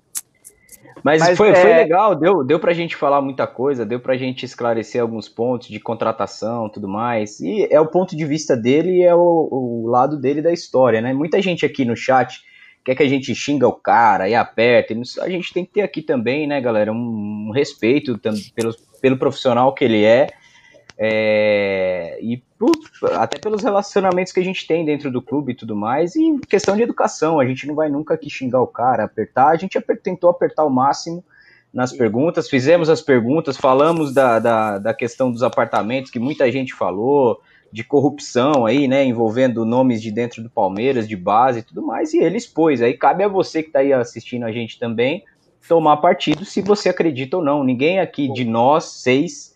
Mas, 1.02 1.20
Mas 1.20 1.38
foi, 1.38 1.50
é... 1.50 1.54
foi 1.54 1.72
legal, 1.72 2.14
deu, 2.14 2.44
deu 2.44 2.60
pra 2.60 2.74
gente 2.74 2.94
falar 2.94 3.22
muita 3.22 3.46
coisa, 3.46 3.86
deu 3.86 4.00
pra 4.00 4.18
gente 4.18 4.44
esclarecer 4.44 5.00
alguns 5.00 5.28
pontos 5.28 5.68
de 5.68 5.80
contratação 5.80 6.68
tudo 6.68 6.86
mais. 6.88 7.40
E 7.40 7.66
é 7.70 7.80
o 7.80 7.86
ponto 7.86 8.14
de 8.14 8.24
vista 8.26 8.56
dele 8.56 8.98
e 8.98 9.02
é 9.02 9.14
o, 9.14 9.48
o 9.50 9.86
lado 9.86 10.18
dele 10.18 10.42
da 10.42 10.52
história, 10.52 11.00
né? 11.00 11.14
Muita 11.14 11.40
gente 11.40 11.64
aqui 11.64 11.84
no 11.84 11.96
chat 11.96 12.42
quer 12.84 12.94
que 12.94 13.02
a 13.02 13.08
gente 13.08 13.34
xinga 13.34 13.66
o 13.68 13.72
cara 13.72 14.28
e 14.28 14.34
aperta. 14.34 14.94
A 15.20 15.28
gente 15.28 15.52
tem 15.52 15.64
que 15.64 15.72
ter 15.72 15.82
aqui 15.82 16.02
também, 16.02 16.46
né, 16.46 16.60
galera, 16.60 16.92
um, 16.92 17.48
um 17.48 17.50
respeito 17.50 18.18
pelo, 18.54 18.74
pelo 19.00 19.16
profissional 19.16 19.74
que 19.74 19.84
ele 19.84 20.04
é 20.04 20.28
é, 21.02 22.18
e 22.20 22.42
até 23.16 23.38
pelos 23.38 23.62
relacionamentos 23.62 24.34
que 24.34 24.40
a 24.40 24.44
gente 24.44 24.66
tem 24.66 24.84
dentro 24.84 25.10
do 25.10 25.22
clube 25.22 25.52
e 25.52 25.54
tudo 25.54 25.74
mais, 25.74 26.14
e 26.14 26.38
questão 26.46 26.76
de 26.76 26.82
educação, 26.82 27.40
a 27.40 27.46
gente 27.46 27.66
não 27.66 27.74
vai 27.74 27.88
nunca 27.88 28.12
aqui 28.12 28.28
xingar 28.28 28.60
o 28.60 28.66
cara, 28.66 29.04
apertar, 29.04 29.48
a 29.48 29.56
gente 29.56 29.80
tentou 30.02 30.28
apertar 30.28 30.66
o 30.66 30.68
máximo 30.68 31.24
nas 31.72 31.90
perguntas, 31.90 32.50
fizemos 32.50 32.90
as 32.90 33.00
perguntas, 33.00 33.56
falamos 33.56 34.12
da, 34.12 34.38
da, 34.38 34.78
da 34.78 34.92
questão 34.92 35.32
dos 35.32 35.42
apartamentos, 35.42 36.10
que 36.10 36.18
muita 36.18 36.52
gente 36.52 36.74
falou, 36.74 37.40
de 37.72 37.84
corrupção 37.84 38.66
aí, 38.66 38.88
né, 38.88 39.04
envolvendo 39.04 39.64
nomes 39.64 40.02
de 40.02 40.10
dentro 40.10 40.42
do 40.42 40.50
Palmeiras, 40.50 41.08
de 41.08 41.16
base 41.16 41.60
e 41.60 41.62
tudo 41.62 41.82
mais, 41.82 42.12
e 42.12 42.18
ele 42.18 42.36
expôs, 42.36 42.82
aí 42.82 42.96
cabe 42.96 43.22
a 43.22 43.28
você 43.28 43.62
que 43.62 43.68
está 43.68 43.78
aí 43.78 43.92
assistindo 43.92 44.44
a 44.44 44.52
gente 44.52 44.78
também, 44.78 45.24
tomar 45.68 45.98
partido 45.98 46.44
se 46.44 46.60
você 46.60 46.88
acredita 46.88 47.36
ou 47.36 47.44
não, 47.44 47.62
ninguém 47.62 48.00
aqui 48.00 48.32
de 48.32 48.44
nós 48.44 48.84
seis 49.02 49.54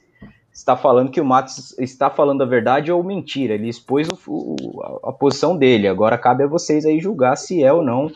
está 0.55 0.77
falando 0.77 1.11
que 1.11 1.21
o 1.21 1.25
Matos 1.25 1.77
está 1.81 2.09
falando 2.09 2.43
a 2.43 2.47
verdade 2.47 2.93
ou 2.93 3.03
mentira. 3.03 3.55
Ele 3.55 3.69
expôs 3.69 4.09
o, 4.09 4.17
o, 4.29 5.01
a 5.03 5.13
posição 5.13 5.57
dele. 5.57 5.89
Agora 5.89 6.17
cabe 6.17 6.45
a 6.45 6.47
vocês 6.47 6.87
aí 6.87 7.01
julgar 7.01 7.37
se 7.37 7.63
é 7.63 7.73
ou 7.73 7.83
não 7.83 8.09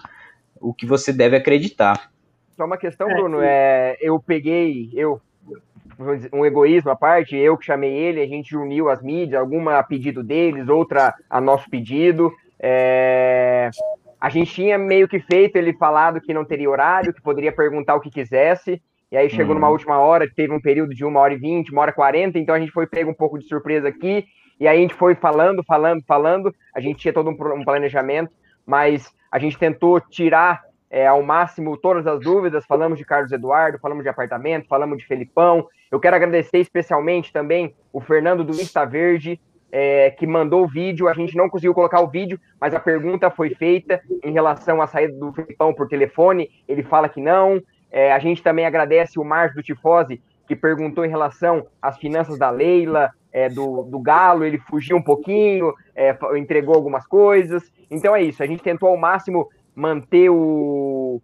o 0.60 0.72
que 0.72 0.86
você 0.86 1.12
deve 1.12 1.36
acreditar. 1.36 2.10
Só 2.56 2.64
uma 2.64 2.78
questão, 2.78 3.10
é, 3.10 3.14
Bruno. 3.14 3.40
É, 3.40 3.96
eu 4.00 4.20
peguei, 4.20 4.90
eu 4.94 5.20
um 6.32 6.46
egoísmo 6.46 6.90
à 6.90 6.96
parte, 6.96 7.36
eu 7.36 7.56
que 7.56 7.66
chamei 7.66 7.92
ele, 7.92 8.20
a 8.20 8.26
gente 8.26 8.56
uniu 8.56 8.88
as 8.88 9.02
mídias, 9.02 9.40
alguma 9.40 9.78
a 9.78 9.82
pedido 9.82 10.22
deles, 10.22 10.68
outra 10.68 11.14
a 11.28 11.40
nosso 11.40 11.68
pedido. 11.68 12.32
É, 12.60 13.70
a 14.20 14.28
gente 14.28 14.52
tinha 14.52 14.78
meio 14.78 15.08
que 15.08 15.20
feito 15.20 15.56
ele 15.56 15.72
falado 15.72 16.20
que 16.20 16.34
não 16.34 16.44
teria 16.44 16.70
horário, 16.70 17.12
que 17.12 17.22
poderia 17.22 17.52
perguntar 17.52 17.94
o 17.96 18.00
que 18.00 18.10
quisesse. 18.10 18.80
E 19.10 19.16
aí 19.16 19.30
chegou 19.30 19.54
uhum. 19.54 19.60
numa 19.60 19.70
última 19.70 19.98
hora, 19.98 20.28
teve 20.28 20.52
um 20.52 20.60
período 20.60 20.94
de 20.94 21.04
uma 21.04 21.20
hora 21.20 21.32
e 21.32 21.38
vinte, 21.38 21.72
uma 21.72 21.80
hora 21.80 21.90
e 21.90 21.94
quarenta, 21.94 22.38
então 22.38 22.54
a 22.54 22.60
gente 22.60 22.72
foi 22.72 22.86
pego 22.86 23.10
um 23.10 23.14
pouco 23.14 23.38
de 23.38 23.46
surpresa 23.46 23.88
aqui, 23.88 24.26
e 24.60 24.68
aí 24.68 24.78
a 24.78 24.80
gente 24.80 24.94
foi 24.94 25.14
falando, 25.14 25.64
falando, 25.64 26.02
falando, 26.06 26.54
a 26.74 26.80
gente 26.80 26.98
tinha 26.98 27.14
todo 27.14 27.30
um, 27.30 27.64
planejamento, 27.64 28.30
mas 28.66 29.10
a 29.32 29.38
gente 29.38 29.56
tentou 29.56 29.98
tirar 30.00 30.60
é, 30.90 31.06
ao 31.06 31.22
máximo 31.22 31.76
todas 31.76 32.06
as 32.06 32.20
dúvidas, 32.20 32.64
falamos 32.66 32.98
de 32.98 33.04
Carlos 33.04 33.30
Eduardo, 33.32 33.78
falamos 33.78 34.02
de 34.02 34.08
apartamento, 34.08 34.68
falamos 34.68 34.98
de 34.98 35.06
Felipão, 35.06 35.66
eu 35.90 36.00
quero 36.00 36.16
agradecer 36.16 36.58
especialmente 36.58 37.32
também 37.32 37.74
o 37.92 38.00
Fernando 38.00 38.44
do 38.44 38.52
Insta 38.52 38.84
Verde, 38.84 39.40
é, 39.70 40.10
que 40.10 40.26
mandou 40.26 40.64
o 40.64 40.68
vídeo, 40.68 41.08
a 41.08 41.14
gente 41.14 41.36
não 41.36 41.48
conseguiu 41.48 41.74
colocar 41.74 42.00
o 42.00 42.08
vídeo, 42.08 42.40
mas 42.60 42.74
a 42.74 42.80
pergunta 42.80 43.30
foi 43.30 43.54
feita 43.54 44.00
em 44.24 44.32
relação 44.32 44.80
à 44.80 44.86
saída 44.86 45.12
do 45.14 45.32
Felipão 45.32 45.74
por 45.74 45.88
telefone, 45.88 46.50
ele 46.66 46.82
fala 46.82 47.08
que 47.08 47.20
não, 47.20 47.60
é, 47.90 48.12
a 48.12 48.18
gente 48.18 48.42
também 48.42 48.66
agradece 48.66 49.18
o 49.18 49.24
Márcio 49.24 49.56
do 49.56 49.62
Tifose, 49.62 50.22
que 50.46 50.56
perguntou 50.56 51.04
em 51.04 51.10
relação 51.10 51.66
às 51.80 51.98
finanças 51.98 52.38
da 52.38 52.48
Leila, 52.48 53.10
é, 53.30 53.48
do, 53.50 53.82
do 53.82 54.00
Galo, 54.00 54.44
ele 54.44 54.58
fugiu 54.58 54.96
um 54.96 55.02
pouquinho, 55.02 55.74
é, 55.94 56.16
entregou 56.36 56.74
algumas 56.74 57.06
coisas. 57.06 57.70
Então 57.90 58.16
é 58.16 58.22
isso, 58.22 58.42
a 58.42 58.46
gente 58.46 58.62
tentou 58.62 58.88
ao 58.88 58.96
máximo 58.96 59.48
manter 59.78 60.28
o, 60.28 61.22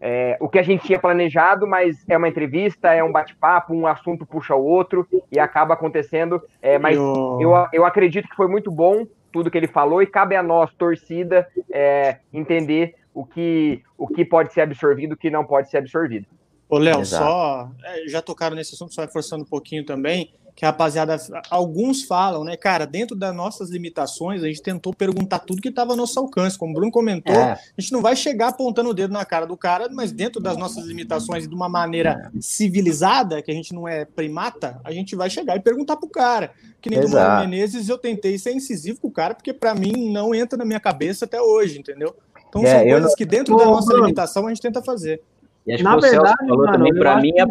é, 0.00 0.36
o 0.40 0.48
que 0.48 0.58
a 0.58 0.62
gente 0.62 0.84
tinha 0.84 0.98
planejado, 0.98 1.66
mas 1.66 2.04
é 2.08 2.18
uma 2.18 2.28
entrevista, 2.28 2.92
é 2.92 3.04
um 3.04 3.12
bate-papo, 3.12 3.72
um 3.72 3.86
assunto 3.86 4.26
puxa 4.26 4.54
o 4.54 4.64
outro 4.64 5.06
e 5.30 5.38
acaba 5.38 5.74
acontecendo. 5.74 6.42
É, 6.60 6.76
mas 6.76 6.96
eu... 6.96 7.38
eu... 7.40 7.52
Eu, 7.72 7.86
acredito 7.86 8.28
que 8.28 8.34
foi 8.34 8.48
muito 8.48 8.70
bom 8.70 9.06
tudo 9.32 9.50
que 9.50 9.56
ele 9.56 9.68
falou 9.68 10.02
e 10.02 10.06
cabe 10.06 10.34
a 10.34 10.42
nós, 10.42 10.72
torcida, 10.74 11.46
é, 11.70 12.18
entender 12.32 12.96
o 13.12 13.24
que, 13.24 13.82
o 13.96 14.08
que 14.08 14.24
pode 14.24 14.52
ser 14.52 14.62
absorvido 14.62 15.12
e 15.12 15.14
o 15.14 15.16
que 15.16 15.30
não 15.30 15.44
pode 15.44 15.70
ser 15.70 15.78
absorvido. 15.78 16.26
Ô, 16.68 16.78
Léo, 16.78 17.04
só 17.04 17.70
é, 17.84 18.08
já 18.08 18.20
tocaram 18.20 18.56
nesse 18.56 18.74
assunto, 18.74 18.92
só 18.92 19.02
reforçando 19.02 19.44
um 19.44 19.48
pouquinho 19.48 19.84
também, 19.84 20.34
que 20.54 20.64
a 20.64 20.68
rapaziada, 20.68 21.16
alguns 21.50 22.04
falam, 22.04 22.44
né, 22.44 22.56
cara, 22.56 22.86
dentro 22.86 23.16
das 23.16 23.34
nossas 23.34 23.70
limitações, 23.70 24.42
a 24.42 24.46
gente 24.46 24.62
tentou 24.62 24.94
perguntar 24.94 25.40
tudo 25.40 25.60
que 25.60 25.68
estava 25.68 25.92
ao 25.92 25.96
nosso 25.96 26.18
alcance. 26.18 26.56
Como 26.56 26.70
o 26.70 26.74
Bruno 26.74 26.92
comentou, 26.92 27.34
é. 27.34 27.52
a 27.52 27.80
gente 27.80 27.92
não 27.92 28.00
vai 28.00 28.14
chegar 28.14 28.48
apontando 28.48 28.90
o 28.90 28.94
dedo 28.94 29.12
na 29.12 29.24
cara 29.24 29.46
do 29.46 29.56
cara, 29.56 29.88
mas 29.90 30.12
dentro 30.12 30.40
das 30.40 30.56
nossas 30.56 30.84
limitações 30.84 31.44
e 31.44 31.48
de 31.48 31.54
uma 31.54 31.68
maneira 31.68 32.30
civilizada, 32.40 33.42
que 33.42 33.50
a 33.50 33.54
gente 33.54 33.74
não 33.74 33.88
é 33.88 34.04
primata, 34.04 34.80
a 34.84 34.92
gente 34.92 35.16
vai 35.16 35.28
chegar 35.28 35.56
e 35.56 35.60
perguntar 35.60 35.96
pro 35.96 36.08
cara. 36.08 36.52
Que 36.80 36.88
nem 36.88 37.00
Exato. 37.00 37.14
do 37.14 37.18
Mano 37.18 37.50
Menezes, 37.50 37.88
eu 37.88 37.98
tentei 37.98 38.38
ser 38.38 38.52
incisivo 38.52 39.00
com 39.00 39.08
o 39.08 39.12
cara, 39.12 39.34
porque 39.34 39.52
para 39.52 39.74
mim 39.74 40.12
não 40.12 40.32
entra 40.34 40.56
na 40.56 40.64
minha 40.64 40.80
cabeça 40.80 41.24
até 41.24 41.40
hoje, 41.40 41.80
entendeu? 41.80 42.14
Então 42.48 42.62
é, 42.62 42.78
são 42.78 42.88
coisas 42.88 43.14
que 43.16 43.24
dentro 43.24 43.56
da 43.56 43.64
nossa 43.64 43.92
limitação 43.92 44.46
a 44.46 44.50
gente 44.50 44.62
tenta 44.62 44.80
fazer. 44.80 45.20
E 45.66 45.72
acho 45.72 45.82
Na 45.82 45.92
que 45.92 45.96
o 45.96 46.00
verdade, 46.00 46.26
Celso 46.26 46.46
falou 46.46 46.58
mano, 46.58 46.72
também, 46.72 46.94
para 46.94 47.20
mim, 47.20 47.32
que... 47.32 47.42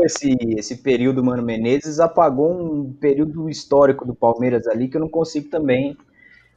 apagou 0.00 0.04
esse, 0.04 0.36
esse 0.56 0.76
período, 0.82 1.22
Mano 1.24 1.42
Menezes, 1.42 2.00
apagou 2.00 2.52
um 2.52 2.92
período 2.92 3.48
histórico 3.48 4.06
do 4.06 4.14
Palmeiras 4.14 4.66
ali 4.66 4.88
que 4.88 4.96
eu 4.96 5.00
não 5.00 5.08
consigo 5.08 5.48
também 5.48 5.96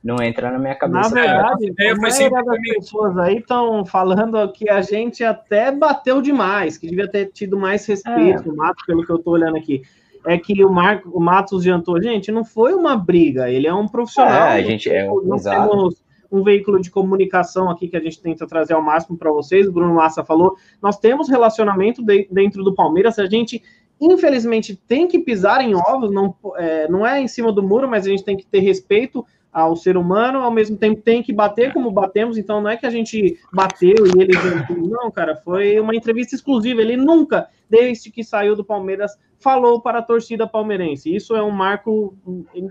não 0.03 0.21
entrar 0.21 0.51
na 0.51 0.59
minha 0.59 0.75
cabeça. 0.75 1.09
Na 1.09 1.21
verdade, 1.21 1.73
a 1.79 1.95
maioria 1.95 2.43
das 2.43 2.59
pessoas 2.61 3.17
aí 3.17 3.37
estão 3.37 3.85
falando 3.85 4.51
que 4.51 4.69
a 4.69 4.81
gente 4.81 5.23
até 5.23 5.71
bateu 5.71 6.21
demais, 6.21 6.77
que 6.77 6.87
devia 6.87 7.07
ter 7.07 7.31
tido 7.31 7.57
mais 7.57 7.85
respeito, 7.85 8.49
é. 8.49 8.53
Matos, 8.53 8.85
pelo 8.85 9.05
que 9.05 9.11
eu 9.11 9.17
estou 9.17 9.33
olhando 9.33 9.57
aqui. 9.57 9.81
É 10.25 10.37
que 10.37 10.63
o, 10.63 10.71
Marco, 10.71 11.09
o 11.09 11.19
Matos 11.19 11.61
adiantou, 11.61 12.01
gente, 12.01 12.31
não 12.31 12.45
foi 12.45 12.73
uma 12.73 12.95
briga, 12.95 13.49
ele 13.49 13.67
é 13.67 13.73
um 13.73 13.87
profissional. 13.87 14.47
É, 14.47 14.53
a 14.53 14.61
gente 14.61 14.89
é, 14.89 15.05
não 15.05 15.35
exato. 15.35 15.69
temos 15.69 16.03
um 16.33 16.43
veículo 16.43 16.81
de 16.81 16.89
comunicação 16.89 17.69
aqui 17.69 17.87
que 17.87 17.95
a 17.95 17.99
gente 17.99 18.19
tenta 18.19 18.47
trazer 18.47 18.73
ao 18.73 18.81
máximo 18.81 19.15
para 19.15 19.31
vocês. 19.31 19.69
Bruno 19.69 19.93
Massa 19.93 20.25
falou, 20.25 20.57
nós 20.81 20.97
temos 20.97 21.29
relacionamento 21.29 22.03
de, 22.03 22.27
dentro 22.31 22.63
do 22.63 22.73
Palmeiras, 22.73 23.19
a 23.19 23.27
gente 23.27 23.61
infelizmente 24.01 24.75
tem 24.75 25.07
que 25.07 25.19
pisar 25.19 25.61
em 25.61 25.75
ovos, 25.75 26.11
não 26.11 26.35
é, 26.57 26.89
não 26.89 27.05
é 27.05 27.21
em 27.21 27.27
cima 27.27 27.53
do 27.53 27.61
muro, 27.61 27.87
mas 27.87 28.07
a 28.07 28.09
gente 28.09 28.23
tem 28.23 28.35
que 28.35 28.45
ter 28.45 28.59
respeito 28.59 29.23
ao 29.51 29.75
ser 29.75 29.95
humano, 29.95 30.39
ao 30.39 30.49
mesmo 30.49 30.75
tempo 30.75 30.99
tem 31.01 31.21
que 31.21 31.31
bater 31.31 31.71
como 31.71 31.91
batemos, 31.91 32.39
então 32.39 32.59
não 32.59 32.71
é 32.71 32.75
que 32.75 32.87
a 32.87 32.89
gente 32.89 33.39
bateu 33.53 33.93
e 34.07 34.21
ele 34.21 34.33
não, 34.89 35.11
cara, 35.11 35.35
foi 35.35 35.79
uma 35.79 35.95
entrevista 35.95 36.33
exclusiva, 36.33 36.81
ele 36.81 36.97
nunca, 36.97 37.47
desde 37.73 38.11
que 38.11 38.23
saiu 38.23 38.55
do 38.55 38.63
Palmeiras, 38.63 39.17
falou 39.39 39.81
para 39.81 39.97
a 39.97 40.01
torcida 40.03 40.47
palmeirense. 40.47 41.13
Isso 41.13 41.35
é 41.35 41.41
um 41.41 41.49
marco 41.49 42.15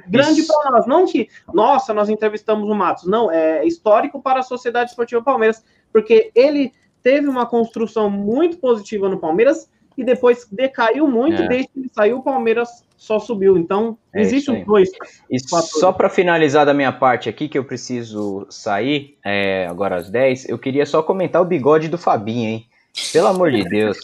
grande 0.07 0.45
para 0.45 0.71
nós, 0.71 0.87
não 0.87 1.07
que, 1.07 1.29
nossa, 1.53 1.93
nós 1.93 2.09
entrevistamos 2.09 2.71
o 2.71 2.75
Matos, 2.75 3.05
não, 3.05 3.29
é 3.29 3.67
histórico 3.67 4.23
para 4.23 4.39
a 4.39 4.45
Sociedade 4.45 4.91
Esportiva 4.91 5.21
Palmeiras, 5.21 5.65
porque 5.93 6.31
ele 6.37 6.73
teve 7.03 7.27
uma 7.27 7.45
construção 7.47 8.09
muito 8.09 8.59
positiva 8.59 9.09
no 9.09 9.19
Palmeiras 9.19 9.69
e 9.99 10.05
depois 10.05 10.47
decaiu 10.53 11.09
muito, 11.09 11.43
é. 11.43 11.49
desde 11.49 11.69
que 11.69 11.81
ele 11.81 11.91
saiu, 11.93 12.19
o 12.19 12.23
Palmeiras 12.23 12.69
só 12.97 13.19
subiu. 13.19 13.59
Então, 13.59 13.99
é 14.15 14.21
existe 14.21 14.53
um 14.53 14.65
dois. 14.65 14.89
E 15.29 15.37
só 15.41 15.93
para 15.93 16.09
finalizar 16.09 16.65
da 16.65 16.73
minha 16.73 16.93
parte 16.93 17.29
aqui, 17.29 17.49
que 17.49 17.59
eu 17.59 17.65
preciso 17.65 18.47
sair, 18.49 19.19
é, 19.25 19.67
agora 19.67 19.97
às 19.97 20.09
10, 20.09 20.49
eu 20.49 20.59
queria 20.59 20.87
só 20.87 21.03
comentar 21.03 21.43
o 21.43 21.45
bigode 21.45 21.89
do 21.89 21.99
Fabinho, 21.99 22.49
hein? 22.49 22.67
Pelo 23.13 23.27
amor 23.27 23.51
de 23.51 23.65
Deus. 23.65 23.99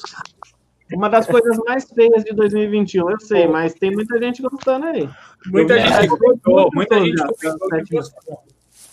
Uma 0.92 1.08
das 1.08 1.26
coisas 1.26 1.56
mais 1.66 1.84
feias 1.90 2.24
de 2.24 2.32
2021, 2.34 3.10
eu 3.10 3.20
sei, 3.20 3.46
mas 3.46 3.74
tem 3.74 3.90
muita 3.90 4.18
gente 4.18 4.42
gostando 4.42 4.86
aí. 4.86 5.08
Muita 5.46 5.74
eu 5.74 5.86
gente 5.86 6.06
gostou, 6.08 6.70
muita 6.72 7.00
gente 7.00 7.22
gostou. 7.90 8.38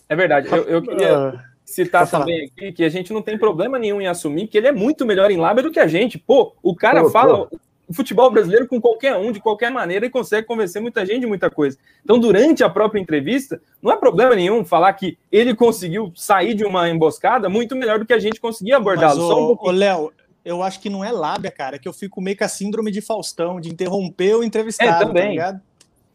É 0.08 0.16
verdade, 0.16 0.48
eu, 0.50 0.64
eu 0.64 0.82
queria 0.82 1.18
ah, 1.18 1.44
citar 1.64 2.10
também 2.10 2.46
aqui 2.46 2.72
que 2.72 2.84
a 2.84 2.90
gente 2.90 3.12
não 3.12 3.22
tem 3.22 3.38
problema 3.38 3.80
nenhum 3.80 4.02
em 4.02 4.08
assumir 4.08 4.48
que 4.48 4.58
ele 4.58 4.68
é 4.68 4.72
muito 4.72 5.06
melhor 5.06 5.32
em 5.32 5.38
lábia 5.38 5.64
do 5.64 5.72
que 5.72 5.80
a 5.80 5.88
gente. 5.88 6.18
Pô, 6.18 6.54
o 6.62 6.76
cara 6.76 7.02
pô, 7.02 7.10
fala, 7.10 7.48
pô 7.48 7.60
o 7.88 7.94
futebol 7.94 8.30
brasileiro 8.32 8.68
com 8.68 8.82
qualquer 8.82 9.16
um, 9.16 9.32
de 9.32 9.40
qualquer 9.40 9.72
maneira, 9.72 10.06
e 10.06 10.10
consegue 10.10 10.48
convencer 10.48 10.82
muita 10.82 11.06
gente 11.06 11.22
de 11.22 11.28
muita 11.28 11.50
coisa. 11.50 11.78
Então, 12.04 12.20
durante 12.20 12.64
a 12.64 12.70
própria 12.70 13.00
entrevista, 13.00 13.62
não 13.82 13.92
é 13.92 13.98
problema 13.98 14.36
nenhum 14.36 14.66
falar 14.66 14.92
que 14.94 15.18
ele 15.32 15.56
conseguiu 15.56 16.12
sair 16.16 16.54
de 16.54 16.66
uma 16.66 16.90
emboscada 16.90 17.48
muito 17.48 17.76
melhor 17.76 18.00
do 18.00 18.06
que 18.06 18.14
a 18.14 18.20
gente 18.20 18.40
conseguia 18.40 18.78
abordá-lo. 18.78 19.22
Ô, 19.22 19.70
um 19.70 19.72
Léo, 19.72 20.12
eu 20.46 20.62
acho 20.62 20.80
que 20.80 20.90
não 20.90 21.04
é 21.04 21.12
lábia, 21.12 21.50
cara, 21.50 21.80
que 21.80 21.88
eu 21.88 21.94
fico 21.94 22.22
meio 22.22 22.38
com 22.38 22.44
a 22.44 22.48
síndrome 22.48 22.92
de 22.92 23.02
Faustão, 23.02 23.60
de 23.60 23.70
interromper 23.70 24.36
o 24.36 24.44
entrevistado, 24.44 25.04
é, 25.04 25.08
também. 25.08 25.38
Tá 25.38 25.60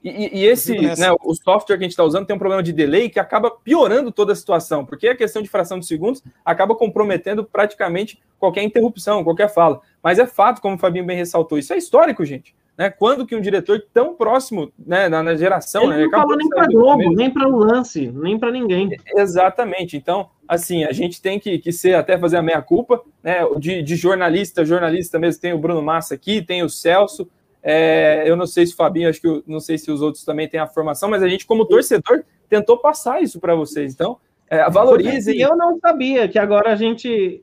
E, 0.03 0.41
e 0.41 0.47
esse, 0.47 0.79
né, 0.81 1.13
o 1.23 1.35
software 1.35 1.77
que 1.77 1.85
a 1.85 1.87
gente 1.87 1.93
está 1.93 2.05
usando 2.05 2.27
tem 2.27 2.35
um 2.35 2.39
problema 2.39 2.63
de 2.63 2.73
delay 2.73 3.11
que 3.11 3.21
acaba 3.21 3.51
piorando 3.51 4.11
toda 4.11 4.33
a 4.33 4.37
situação, 4.37 4.85
porque 4.85 5.09
a 5.09 5.17
questão 5.17 5.43
de 5.43 5.49
fração 5.49 5.79
de 5.79 5.87
segundos 5.87 6.23
acaba 6.45 6.75
comprometendo 6.75 7.45
praticamente 7.45 8.19
qualquer 8.39 8.63
interrupção, 8.63 9.23
qualquer 9.23 9.53
fala. 9.53 9.81
Mas 10.03 10.19
é 10.19 10.27
fato, 10.27 10.63
como 10.63 10.77
o 10.77 10.79
Fabinho 10.79 11.05
bem 11.05 11.17
ressaltou, 11.17 11.59
isso 11.59 11.75
é 11.75 11.77
histórico, 11.77 12.25
gente. 12.25 12.55
Né? 12.81 12.89
Quando 12.89 13.27
que 13.27 13.37
um 13.37 13.43
diretor 13.43 13.85
tão 13.93 14.15
próximo 14.15 14.73
né, 14.79 15.07
na, 15.07 15.23
na 15.23 15.35
geração. 15.35 15.93
Ele 15.93 15.97
né, 15.97 16.03
não 16.05 16.11
falou 16.19 16.35
nem 16.35 16.49
para 16.49 16.67
Globo, 16.67 17.15
nem 17.15 17.31
para 17.31 17.47
o 17.47 17.59
lance, 17.59 18.11
nem 18.11 18.39
para 18.39 18.51
ninguém. 18.51 18.89
Exatamente. 19.15 19.99
Então, 19.99 20.31
assim, 20.49 20.85
a 20.85 20.93
gente 20.93 21.21
tem 21.21 21.39
que, 21.39 21.59
que 21.59 21.73
ser, 21.73 21.93
até 21.95 22.17
fazer 22.17 22.39
a 22.39 22.43
meia-culpa, 22.43 23.03
né? 23.23 23.41
De, 23.59 23.83
de 23.83 23.97
jornalista, 23.97 24.65
jornalista 24.65 25.19
mesmo, 25.19 25.43
tem 25.43 25.53
o 25.53 25.59
Bruno 25.59 25.83
Massa 25.83 26.15
aqui, 26.15 26.41
tem 26.41 26.63
o 26.63 26.71
Celso. 26.71 27.29
É, 27.63 28.25
eu 28.27 28.37
não 28.37 28.47
sei 28.47 28.67
se 28.67 28.73
o 28.73 28.77
Fabinho, 28.77 29.09
acho 29.09 29.21
que 29.21 29.43
não 29.47 29.61
sei 29.61 29.77
se 29.77 29.91
os 29.91 30.03
outros 30.03 30.25
também 30.25 30.49
têm 30.49 30.61
a 30.61 30.67
formação, 30.67 31.11
mas 31.11 31.23
a 31.23 31.29
gente, 31.29 31.47
como 31.47 31.67
torcedor, 31.67 32.23
tentou 32.49 32.79
passar 32.79 33.23
isso 33.23 33.39
para 33.39 33.55
vocês. 33.55 33.93
Então, 33.93 34.19
é, 34.49 34.69
valorizem. 34.71 35.39
Eu 35.39 35.57
não 35.57 35.79
sabia 35.79 36.29
que 36.29 36.39
agora 36.39 36.73
a 36.73 36.77
gente 36.77 37.43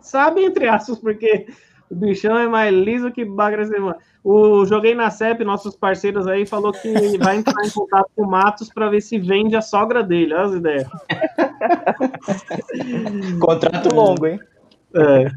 sabe, 0.00 0.44
entre 0.44 0.68
aspas, 0.68 0.98
porque 0.98 1.46
o 1.90 1.94
bichão 1.94 2.36
é 2.36 2.48
mais 2.48 2.74
liso 2.74 3.10
que 3.10 3.24
bagra 3.24 3.64
semana. 3.64 3.96
O 4.22 4.64
Joguei 4.64 4.94
na 4.94 5.10
CEP, 5.10 5.44
nossos 5.44 5.76
parceiros 5.76 6.26
aí, 6.26 6.46
falou 6.46 6.72
que 6.72 7.18
vai 7.18 7.36
entrar 7.36 7.62
em 7.64 7.70
contato 7.70 8.10
com 8.16 8.22
o 8.22 8.30
Matos 8.30 8.70
para 8.72 8.88
ver 8.88 9.02
se 9.02 9.18
vende 9.18 9.54
a 9.54 9.62
sogra 9.62 10.02
dele. 10.02 10.34
Olha 10.34 10.44
as 10.44 10.54
ideias. 10.54 10.88
Contrato 13.38 13.94
longo, 13.94 14.26
hein? 14.26 14.40
É. 14.96 15.30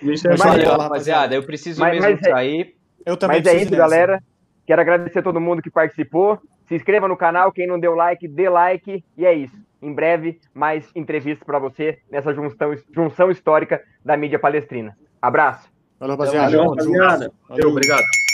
Bicho 0.00 0.28
é 0.28 0.36
Valeu, 0.36 0.76
rapaziada. 0.76 1.34
Eu 1.34 1.42
preciso 1.42 1.80
mas, 1.80 1.94
mesmo 1.94 2.10
mas 2.10 2.26
é- 2.26 2.30
sair. 2.30 2.75
Eu 3.06 3.16
também 3.16 3.38
Mas 3.38 3.46
é 3.46 3.62
isso, 3.62 3.70
galera. 3.70 4.20
Quero 4.66 4.80
agradecer 4.80 5.20
a 5.20 5.22
todo 5.22 5.40
mundo 5.40 5.62
que 5.62 5.70
participou. 5.70 6.40
Se 6.66 6.74
inscreva 6.74 7.06
no 7.06 7.16
canal. 7.16 7.52
Quem 7.52 7.66
não 7.66 7.78
deu 7.78 7.94
like, 7.94 8.26
dê 8.26 8.48
like. 8.48 9.04
E 9.16 9.24
é 9.24 9.32
isso. 9.32 9.56
Em 9.80 9.92
breve, 9.92 10.40
mais 10.52 10.90
entrevistas 10.94 11.46
para 11.46 11.60
você 11.60 12.00
nessa 12.10 12.34
junção, 12.34 12.74
junção 12.92 13.30
histórica 13.30 13.80
da 14.04 14.16
mídia 14.16 14.40
palestrina. 14.40 14.98
Abraço. 15.22 15.70
Valeu, 16.00 16.16
rapaziada. 16.16 16.50
Valeu, 16.50 16.70
rapaziada. 16.70 17.32
Valeu, 17.48 17.68
obrigado. 17.70 18.25